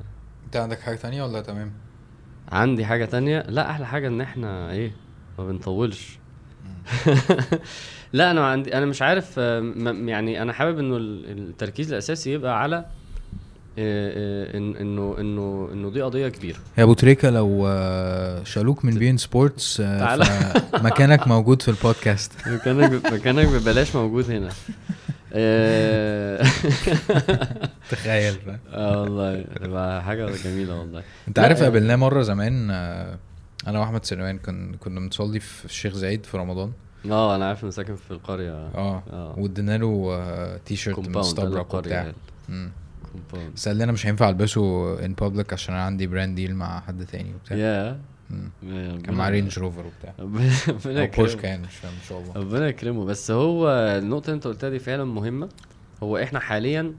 انت 0.45 0.55
عندك 0.55 0.79
حاجة 0.79 0.95
تانية 0.95 1.23
ولا 1.23 1.41
تمام؟ 1.41 1.71
عندي 2.51 2.85
حاجة 2.85 3.05
تانية؟ 3.05 3.39
لا 3.49 3.69
أحلى 3.69 3.85
حاجة 3.85 4.07
إن 4.07 4.21
إحنا 4.21 4.71
إيه 4.71 4.91
ما 5.39 5.47
بنطولش. 5.47 6.19
لا 8.13 8.31
أنا 8.31 8.47
عندي 8.47 8.73
أنا 8.77 8.85
مش 8.85 9.01
عارف 9.01 9.35
آه، 9.37 9.73
يعني 10.05 10.41
أنا 10.41 10.53
حابب 10.53 10.79
إنه 10.79 10.97
ال- 10.97 11.31
التركيز 11.49 11.91
الأساسي 11.91 12.33
يبقى 12.33 12.61
على 12.61 12.85
انه 13.79 15.15
انه 15.19 15.69
إنه 15.73 15.89
دي 15.89 16.01
قضية 16.01 16.27
كبيرة. 16.27 16.57
يا 16.77 16.83
أبو 16.83 16.93
تريكة 16.93 17.29
لو 17.29 17.67
آه، 17.67 18.43
شالوك 18.43 18.85
من 18.85 18.93
beIN 18.93 19.17
Sports 19.17 19.81
آه،. 19.81 20.15
فمكانك 20.73 21.27
موجود 21.27 21.61
في 21.61 21.67
البودكاست. 21.71 22.31
مكانك 22.47 23.13
مكانك 23.13 23.47
ببلاش 23.47 23.95
موجود 23.95 24.31
هنا. 24.31 24.49
آه، 25.33 26.43
تخيل 27.91 28.33
فاهم 28.33 28.59
آه 28.71 29.01
والله. 29.01 29.41
تبقى 29.41 30.03
حاجة 30.03 30.31
جميلة 30.43 30.79
والله. 30.79 31.03
أنت 31.27 31.39
عارف 31.39 31.59
آه. 31.59 31.63
قابلناه 31.63 31.95
مرة 31.95 32.21
زمان 32.21 32.71
آه، 32.71 33.17
أنا 33.67 33.79
وأحمد 33.79 34.05
سليمان 34.05 34.37
كن 34.37 34.75
كنا 34.79 34.99
بنصلي 34.99 35.39
في 35.39 35.65
الشيخ 35.65 35.93
زايد 35.93 36.25
في 36.25 36.37
رمضان. 36.37 36.71
آه 37.11 37.35
أنا 37.35 37.47
عارف 37.47 37.63
إنه 37.63 37.71
ساكن 37.71 37.95
في 37.95 38.11
القرية. 38.11 38.51
آه 38.51 39.03
آه. 39.11 39.35
وادينا 39.37 39.77
له 39.77 40.09
آه، 40.11 40.59
تي 40.65 40.75
شيرت 40.75 41.09
مستبرق 41.09 41.75
وبتاع. 41.75 42.11
مم. 43.15 43.21
compound 43.31 43.55
بس 43.55 43.67
قال 43.67 43.77
لي 43.77 43.83
أنا 43.83 43.91
مش 43.91 44.07
هينفع 44.07 44.29
ألبسه 44.29 44.93
in 45.05 45.13
public 45.13 45.53
عشان 45.53 45.73
أنا 45.75 45.83
عندي 45.83 46.07
brand 46.07 46.35
deal 46.35 46.55
مع 46.55 46.79
حد 46.81 47.05
تاني 47.05 47.33
وبتاع. 47.35 47.57
يا. 47.57 47.99
كان 49.03 49.13
مع 49.13 49.29
رينج 49.29 49.59
روفر 49.59 49.85
وبتاع. 49.85 50.13
ربنا 50.85 51.03
يكرمه 51.03 51.33
كان 51.33 51.61
مش 51.61 51.75
فاهم 51.75 51.93
ان 51.93 52.07
شاء 52.09 52.19
الله 52.19 52.33
ربنا 52.33 52.67
يكرمه. 52.67 53.05
بس 53.05 53.31
هو 53.31 53.69
النقطة 53.69 54.25
اللي 54.25 54.35
أنت 54.35 54.47
قلتها 54.47 54.69
دي 54.69 54.79
فعلا 54.79 55.03
مهمة. 55.03 55.49
هو 56.03 56.17
إحنا 56.17 56.39
حاليا 56.39 56.93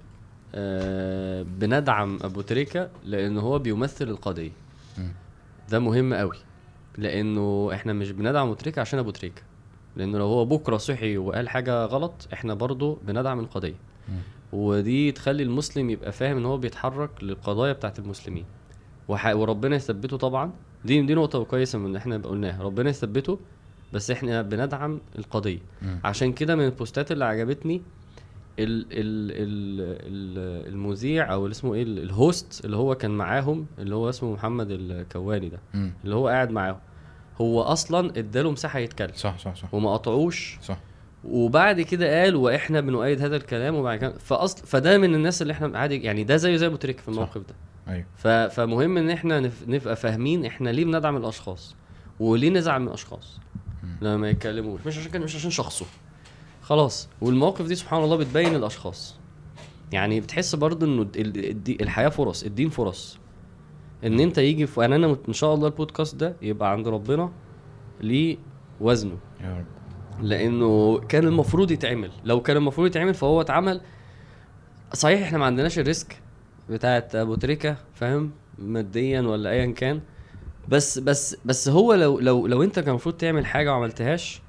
آه 0.55 1.43
بندعم 1.43 2.19
أبو 2.23 2.41
تريكة 2.41 2.89
لأن 3.05 3.39
هو 3.39 3.59
بيمثل 3.59 4.09
القضية. 4.09 4.51
مم. 4.99 5.13
ده 5.71 5.79
مهم 5.79 6.15
قوي 6.15 6.37
لأنه 6.99 7.71
إحنا 7.75 7.93
مش 7.93 8.11
بندعم 8.11 8.47
أبو 8.47 8.55
تريكة 8.55 8.81
عشان 8.81 8.99
أبو 8.99 9.11
تريكة. 9.11 9.43
لأنه 9.97 10.19
لو 10.19 10.25
هو 10.25 10.45
بكرة 10.45 10.77
صحي 10.77 11.17
وقال 11.17 11.49
حاجة 11.49 11.85
غلط 11.85 12.29
إحنا 12.33 12.55
برضو 12.55 12.99
بندعم 13.07 13.41
القضية. 13.41 13.75
مم. 14.09 14.15
ودي 14.53 15.13
تخلي 15.13 15.43
المسلم 15.43 15.91
يبقى 15.91 16.13
فاهم 16.13 16.37
إن 16.37 16.47
هو 16.47 16.57
بيتحرك 16.57 17.11
للقضايا 17.23 17.73
بتاعت 17.73 17.99
المسلمين. 17.99 18.45
وح... 19.09 19.27
وربنا 19.27 19.77
يثبته 19.77 20.17
طبعا. 20.17 20.53
دي 20.85 21.03
دي 21.03 21.15
نقطة 21.15 21.45
كويسة 21.45 21.79
من 21.79 21.97
إحنا 21.97 22.17
قلناها. 22.19 22.63
ربنا 22.63 22.91
يثبته 22.91 23.39
بس 23.93 24.11
إحنا 24.11 24.43
بندعم 24.43 25.01
القضية. 25.19 25.59
مم. 25.83 26.01
عشان 26.05 26.33
كده 26.33 26.57
من 26.57 26.65
البوستات 26.65 27.13
اللي 27.13 27.25
عجبتني 27.25 27.83
ال 28.59 28.81
ال 28.83 28.87
ال 28.93 29.81
ال 30.07 30.69
المذيع 30.75 31.33
أو 31.33 31.45
اللي 31.45 31.53
اسمه 31.53 31.75
إيه 31.75 31.83
ال- 31.83 31.99
الهوست 31.99 32.65
اللي 32.65 32.77
هو 32.77 32.95
كان 32.95 33.11
معاهم 33.11 33.67
اللي 33.79 33.95
هو 33.95 34.09
اسمه 34.09 34.33
محمد 34.33 34.67
الكواني 34.71 35.49
ده. 35.49 35.59
مم. 35.75 35.93
اللي 36.05 36.15
هو 36.15 36.29
قاعد 36.29 36.51
معاهم 36.51 36.79
هو 37.41 37.63
أصلا 37.63 38.19
اداله 38.19 38.51
مساحة 38.51 38.79
يتكلم. 38.79 39.13
صح 39.15 39.39
صح 39.39 39.55
صح. 39.55 39.75
وما 39.75 39.93
قطعوش. 39.93 40.59
صح. 40.63 40.79
وبعد 41.25 41.81
كده 41.81 42.23
قال 42.23 42.37
وإحنا 42.37 42.81
بنؤيد 42.81 43.23
هذا 43.23 43.37
الكلام 43.37 43.75
وبعد 43.75 43.99
كده 43.99 44.13
فأصل 44.19 44.67
فده 44.67 44.99
من 44.99 45.15
الناس 45.15 45.43
اللي 45.43 45.53
إحنا 45.53 45.79
عادي 45.79 46.03
يعني 46.03 46.25
ده 46.25 46.37
زيه 46.37 46.57
زي 46.57 46.67
أبو 46.67 46.77
تريك 46.77 47.01
في 47.01 47.09
الموقف 47.09 47.39
ده. 47.39 47.55
أيوه. 47.89 48.49
فمهم 48.49 48.97
إن 48.99 49.11
إحنا. 49.11 49.51
نبقى 49.67 49.97
فاهمين 49.97 50.45
إحنا 50.45 50.71
ليه 50.71 50.85
بندعم 50.85 51.17
الأشخاص 51.17 51.77
وليه 52.21 52.51
نزعل 52.51 52.81
من 52.81 52.89
الأشخاص. 52.89 53.41
لما 54.01 54.17
ما 54.17 54.31
يتكلموش. 54.31 54.81
مش 54.87 54.99
عشان 54.99 55.11
كده 55.13 55.25
مش 55.25 55.37
عشان 55.37 55.51
شخصه. 55.51 55.87
خلاص. 56.63 57.09
والمواقف 57.21 57.67
دي 57.67 57.75
سبحان 57.75 58.05
الله 58.05 58.17
بتبين 58.17 58.55
الأشخاص. 58.55 59.17
يعني 59.93 60.21
بتحس 60.21 60.55
برضو 60.55 60.87
إنه 60.87 61.07
الحياة 61.81 62.09
فرص 62.09 62.43
الدين 62.45 62.69
فرص. 62.69 63.19
إن 64.05 64.21
أنت 64.21 64.39
يجي 64.39 64.67
في 64.67 64.81
يعني 64.81 64.97
أنا 64.97 65.17
إن 65.29 65.33
شاء 65.33 65.55
الله 65.55 65.67
البودكاست 65.67 66.15
ده 66.15 66.37
يبقى 66.43 66.71
عند 66.73 66.89
ربنا 66.89 67.33
ليه 68.01 68.37
وزنه. 68.81 69.19
يا 69.41 69.57
رب. 69.59 69.80
لأنه 70.23 70.99
كان 70.99 71.27
المفروض 71.27 71.71
يتعمل. 71.71 72.11
لو 72.25 72.43
كان 72.43 72.57
المفروض 72.57 72.87
يتعمل 72.87 73.15
فهو 73.15 73.41
اتعمل. 73.41 73.81
صحيح 74.93 75.23
إحنا 75.23 75.39
ما 75.39 75.45
عندناش 75.45 75.79
الريسك 75.79 76.21
بتاعت 76.71 77.15
أبو 77.15 77.35
تريكة 77.35 77.77
فاهم؟ 77.95 78.31
ماديا 78.59 79.21
ولا 79.21 79.51
ايا 79.51 79.67
كان. 79.73 80.01
بس 80.69 80.99
بس 80.99 81.37
بس 81.45 81.69
هو 81.69 81.95
لو 81.95 82.21
لو 82.21 82.47
لو 82.47 82.63
أنت 82.63 82.79
كان 82.79 82.89
المفروض 82.89 83.15
تعمل 83.15 83.47
حاجة 83.47 83.73
وعملتهاش 83.73 84.43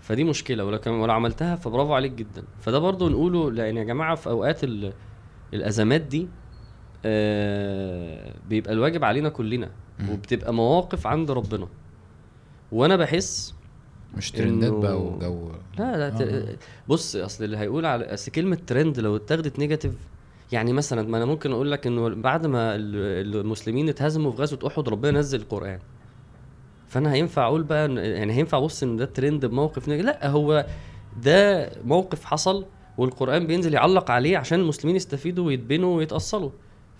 فدي 0.00 0.24
مشكلة. 0.24 0.64
ولو 0.64 0.78
كان 0.78 0.94
ولو 0.94 1.12
عملتها 1.12 1.56
فبرافو 1.56 1.94
عليك 1.94 2.12
جدا. 2.12 2.42
فده 2.60 2.78
برضو 2.78 3.08
نقوله 3.08 3.50
لأن 3.50 3.76
يا 3.76 3.84
جماعة 3.84 4.14
في 4.14 4.30
أوقات 4.30 4.64
ال- 4.64 4.92
الأزمات 5.54 6.00
دي 6.00 6.28
آه 7.04 8.34
بيبقى 8.48 8.72
الواجب 8.72 9.04
علينا 9.04 9.28
كلنا. 9.28 9.70
وبتبقى 10.10 10.54
مواقف 10.54 11.06
عند 11.06 11.30
ربنا. 11.30 11.68
وأنا 12.72 12.96
بحس 12.96 13.54
مش 14.16 14.30
trendات 14.30 14.72
بقى 14.72 15.02
وجو. 15.02 15.50
لا 15.78 15.96
لا 15.96 16.20
آه. 16.22 16.56
بص 16.88 17.16
أصل 17.16 17.44
اللي 17.44 17.56
هيقول 17.56 17.86
على 17.86 18.14
اصل 18.14 18.30
كلمه 18.32 18.58
ترند 18.66 19.00
لو 19.00 19.16
اتاخدت 19.16 19.58
negative 19.58 19.92
يعني 20.52 20.72
مثلا 20.72 21.08
ما 21.08 21.16
أنا 21.16 21.24
ممكن 21.24 21.52
أقول 21.52 21.72
لك 21.72 21.86
إنه 21.86 22.08
بعد 22.08 22.46
ما 22.46 22.74
ال- 22.74 23.36
المسلمين 23.36 23.88
اتهزموا 23.88 24.32
في 24.32 24.42
غزوة 24.42 24.58
أحد 24.66 24.88
ربنا 24.88 25.18
نزل 25.18 25.40
القرآن. 25.40 25.78
فأنا 26.88 27.12
هينفع 27.12 27.46
أقول 27.46 27.62
بقى 27.62 27.94
يعني 27.94 28.32
هينفع 28.32 28.58
أبص 28.58 28.82
إن 28.82 28.96
ده 28.96 29.04
ترند 29.04 29.46
بموقف 29.46 29.88
negative؟ 29.88 30.06
لا 30.06 30.28
هو 30.28 30.66
ده 31.22 31.70
موقف 31.84 32.24
حصل 32.24 32.64
والقرآن 32.98 33.46
بينزل 33.46 33.74
يعلق 33.74 34.10
عليه 34.10 34.38
عشان 34.38 34.60
المسلمين 34.60 34.96
يستفيدوا 34.96 35.46
ويتبنوا 35.46 35.96
ويتاصلوا 35.96 36.50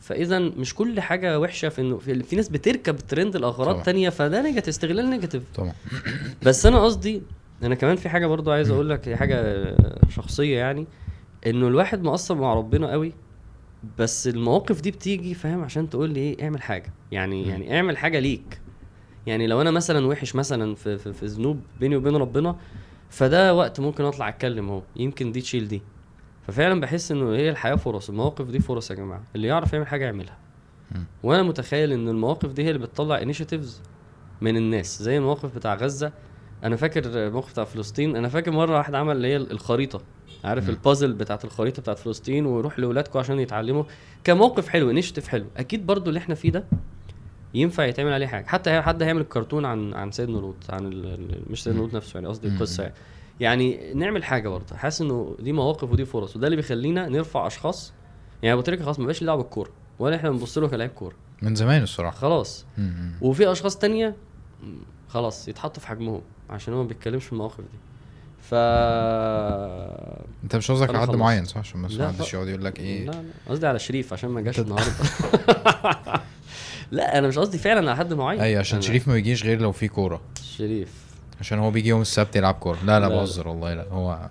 فاذا 0.01 0.39
مش 0.39 0.74
كل 0.74 1.01
حاجة 1.01 1.40
وحشة 1.40 1.68
في 1.68 1.81
إنه 1.81 1.98
في, 1.98 2.36
ناس 2.36 2.48
بتركب 2.48 2.97
ترند 2.97 3.36
لأغراض 3.36 3.73
طبعا. 3.73 3.82
تانية 3.82 4.09
فده 4.09 4.43
negative 4.43 4.69
استغلال 4.68 5.10
negative. 5.11 5.43
طبعا. 5.55 5.73
بس 6.43 6.66
أنا 6.66 6.85
قصدي 6.85 7.23
أنا 7.62 7.74
كمان 7.74 7.97
في 7.97 8.09
حاجة 8.09 8.27
برضو 8.27 8.51
عايز 8.51 8.70
أقول 8.70 8.90
لك 8.90 9.14
حاجة 9.14 9.66
شخصية 10.09 10.59
يعني 10.59 10.86
إنه 11.47 11.68
الواحد 11.68 12.02
مقصر 12.02 12.35
مع 12.35 12.55
ربنا 12.55 12.90
قوي 12.90 13.12
بس 13.98 14.28
المواقف 14.28 14.81
دي 14.81 14.90
بتيجي 14.90 15.35
فاهم؟ 15.35 15.64
عشان 15.64 15.90
تقول 15.90 16.10
لي 16.10 16.20
إيه 16.20 16.44
اعمل 16.44 16.62
حاجة. 16.62 16.93
يعني. 17.12 17.48
يعني 17.48 17.77
اعمل 17.77 17.97
حاجة 17.97 18.18
ليك. 18.18 18.60
يعني 19.27 19.47
لو 19.47 19.60
أنا 19.60 19.70
مثلا 19.70 20.06
وحش 20.06 20.35
مثلا 20.35 20.74
في 20.74 20.98
في, 20.98 21.12
في 21.12 21.27
ذنوب 21.27 21.60
بيني 21.81 21.97
وبين 21.97 22.16
ربنا 22.16 22.56
فده 23.10 23.55
وقت 23.55 23.81
ممكن 23.81 24.05
أطلع 24.05 24.28
أتكلم 24.28 24.68
أهو. 24.68 24.82
يمكن 24.97 25.32
دي 25.32 25.40
تشيل 25.40 25.68
دي. 25.68 25.82
ففعلا 26.47 26.81
بحس 26.81 27.12
إنه 27.12 27.31
هي 27.35 27.51
الحياة 27.51 27.74
فرص 27.74 28.09
المواقف 28.09 28.47
دي 28.47 28.59
فرص 28.60 28.90
يا 28.90 28.97
جماعة 28.97 29.23
اللي 29.35 29.48
يعرف 29.48 29.73
يعمل 29.73 29.86
حاجة 29.86 30.05
يعملها. 30.05 30.36
وأنا 31.23 31.43
متخيل 31.43 31.93
إن 31.93 32.09
المواقف 32.09 32.52
دي 32.52 32.64
هي 32.64 32.68
اللي 32.70 32.78
بتطلع 32.86 33.23
initiatives 33.23 33.82
من 34.40 34.56
الناس 34.56 35.02
زي 35.02 35.16
الموقف 35.18 35.56
بتاع 35.56 35.74
غزة 35.74 36.12
أنا 36.64 36.77
فاكر 36.77 37.27
الموقف 37.27 37.51
بتاع 37.52 37.64
فلسطين 37.64 38.16
أنا 38.16 38.28
فاكر 38.28 38.51
مرة 38.51 38.77
واحد 38.77 38.94
عمل 38.94 39.16
اللي 39.16 39.28
هي 39.28 39.36
الخريطة 39.36 40.01
عارف. 40.44 40.68
البازل 40.68 41.12
بتاعت 41.12 41.44
الخريطة 41.44 41.82
بتاعت 41.82 41.98
فلسطين 41.98 42.47
ويروح 42.47 42.78
لاولادكم 42.78 43.18
عشان 43.18 43.40
يتعلموا 43.40 43.85
كان 44.24 44.36
موقف 44.36 44.68
حلو 44.68 44.90
initiative 44.90 45.28
حلو 45.28 45.47
أكيد 45.56 45.86
برضو 45.86 46.09
اللي 46.09 46.18
إحنا 46.18 46.35
فيه 46.35 46.51
ده 46.51 46.64
ينفع 47.55 47.85
يتعمل 47.85 48.12
عليه 48.12 48.27
حاجة 48.27 48.44
حتى 48.47 48.82
حد 48.82 49.02
هيعمل 49.02 49.23
كرتون 49.23 49.64
عن 49.64 49.94
عن 49.94 50.10
سيدنا 50.10 50.39
لوط 50.39 50.56
عن 50.70 50.86
ال- 50.86 51.43
مش 51.51 51.62
سيدنا. 51.62 51.78
لوط 51.78 51.94
نفسه 51.94 52.16
يعني 52.16 52.27
قصدي. 52.28 52.48
القصة 52.48 52.82
يعني 52.82 52.94
يعني 53.41 53.95
نعمل 53.95 54.25
حاجة 54.25 54.49
برضه. 54.49 54.77
حاسس 54.77 55.01
إنه 55.01 55.37
دي 55.39 55.53
مواقف 55.53 55.93
ودي 55.93 56.05
فرص 56.05 56.37
وده 56.37 56.47
اللي 56.47 56.57
بيخلينا 56.57 57.09
نرفع 57.09 57.47
أشخاص. 57.47 57.93
يعني 58.43 58.53
أبو 58.53 58.63
تريكة 58.63 58.85
خلاص 58.85 58.99
ما 58.99 59.05
بقاش 59.05 59.23
له 59.23 59.27
دعوه 59.27 59.43
بالكوره 59.43 59.71
ولا 59.99 60.17
إحنا 60.17 60.31
بنبص 60.31 60.59
له 60.59 60.69
كلاعب 60.69 60.91
كورة. 60.91 61.15
من 61.43 61.55
زمان 61.55 61.83
الصراحة. 61.83 62.17
خلاص. 62.17 62.65
مم. 62.79 63.13
وفي 63.21 63.53
أشخاص 63.53 63.77
تانية 63.79 64.17
خلاص 65.09 65.49
يتحطوا 65.49 65.81
في 65.83 65.89
حجمهم 65.89 66.21
عشان 66.51 66.75
هو 66.75 66.83
ما 66.83 66.89
بيتكلمش 66.89 67.25
في 67.25 67.33
المواقف 67.33 67.61
دي. 67.61 67.79
ف 68.43 68.55
أنت 70.45 70.57
مش 70.57 70.71
قصدك 70.71 70.89
على 70.89 71.01
حد. 71.01 71.15
معين 71.17 71.45
صح؟ 71.45 71.59
عشان 71.59 71.87
لا، 71.87 72.09
محدش 72.09 72.31
خ- 72.31 72.35
يقعد 72.35 72.49
يقول 72.49 72.65
لك 72.65 72.79
لا 72.81 72.85
إيه. 72.87 73.07
لا 73.07 73.23
قصدي 73.49 73.67
على 73.67 73.79
شريف 73.79 74.13
عشان 74.13 74.31
ما 74.31 74.41
جاش 74.41 74.61
النهارده. 74.61 74.93
لا 76.91 77.19
أنا 77.19 77.29
مش 77.29 77.39
قصدي 77.39 77.59
فعلا 77.59 77.91
على 77.91 77.97
حد 77.97 78.13
معين. 78.15 78.41
أيوه 78.41 78.61
عشان 78.61 78.83
شريف 78.83 79.09
ما 79.09 79.15
بيجيش 79.15 79.45
غير 79.45 79.61
لو 79.61 79.73
في 79.73 79.89
كورة. 79.89 80.21
شريف. 80.57 81.06
عشان 81.41 81.59
هو 81.59 81.71
بيجي 81.71 81.89
يوم 81.89 82.01
السبت 82.01 82.37
يلعب 82.37 82.55
كورة. 82.55 82.79
لا 82.85 83.01
لا 83.01 83.09
لا، 83.09 83.17
بهزر 83.17 83.49
والله 83.49 83.75
لا 83.75 83.87
هو 83.91 84.31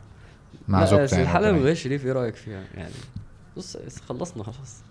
مع 0.68 0.86
زوجته 0.86 1.04
بس 1.04 1.14
يعني 1.14 1.24
الحلقة 1.24 1.52
من 1.52 1.62
غير 1.64 1.76
شريف 1.76 2.06
إيه 2.06 2.12
رأيك 2.12 2.36
فيها؟ 2.36 2.64
يعني 2.76 2.94
بص 3.58 3.78
خلصنا 4.10 4.44
خلاص. 4.44 4.84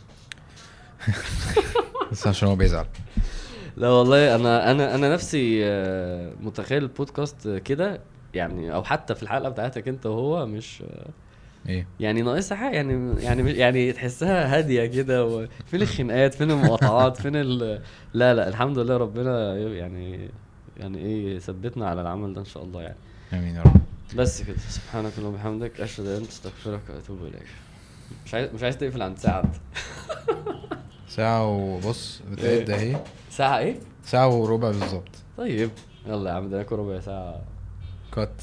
بس 2.13 2.27
عشان 2.27 2.49
هو 2.49 2.57
بيزعل. 2.57 2.87
لا 3.77 3.89
والله 3.89 4.35
أنا 4.35 4.71
أنا 4.71 4.95
أنا 4.95 5.13
نفسي 5.15 5.61
آه، 5.65 6.33
متخيل 6.41 6.83
البودكاست 6.83 7.49
كده 7.49 8.01
يعني 8.35 8.75
أو 8.75 8.85
حتى 8.85 9.15
في 9.15 9.23
الحلقة 9.23 9.49
بتاعتك 9.49 9.89
أنت 9.89 10.07
وهو 10.07 10.47
مش 10.47 10.83
إيه؟ 11.69 11.87
يعني 12.01 12.23
ناقصها 12.23 12.57
حاجة 12.57 12.77
يعني 12.77 13.23
يعني 13.23 13.53
يعني 13.53 13.93
تحسها 13.93 14.57
هادية 14.59 14.87
كده 14.87 15.27
وفين 15.27 15.83
الخناقات؟ 15.83 16.35
فين 16.35 16.51
المقاطعات؟ 16.51 17.17
فين 17.21 17.37
ال 17.37 17.81
لا 18.15 18.35
لا 18.35 18.49
الحمد 18.49 18.79
لله 18.79 18.97
ربنا 18.97 19.57
يعني 19.57 20.31
يعني 20.77 20.99
إيه 20.99 21.37
يثبتنا 21.37 21.89
على 21.89 22.01
العمل 22.01 22.35
ده 22.35 22.41
إن 22.41 22.47
شاء 22.47 22.63
الله 22.63 22.83
يعني. 22.83 22.97
آمين 23.33 23.55
يا 23.55 23.63
رب. 23.63 23.81
بس 24.17 24.43
كده. 24.43 24.57
سبحانك 24.57 25.13
اللهم 25.19 25.35
وبحمدك. 25.35 25.81
أشهد 25.81 26.07
أن 26.07 26.23
أستغفرك 26.23 26.81
وأتوب 26.91 27.23
إليك. 27.23 27.47
مش 28.27 28.35
عايز 28.35 28.51
مش 28.55 28.63
عايز 28.63 28.79
تقفل 28.79 29.03
عند 29.03 29.19
ساعة. 29.19 29.53
ساعة 31.09 31.47
وبص 31.49 32.21
إيه؟ 32.39 32.63
بتعد 32.65 32.71
اهي 32.71 32.97
ساعة 33.31 33.59
إيه؟ 33.59 33.77
ساعة 34.05 34.29
وربع 34.29 34.69
بالظبط. 34.71 35.09
طيب. 35.37 35.71
يلا 36.07 36.31
يا 36.31 36.35
عم 36.35 36.51
ده 36.51 36.67
ربع 36.71 37.01
ساعة. 37.01 37.41
كات 38.15 38.43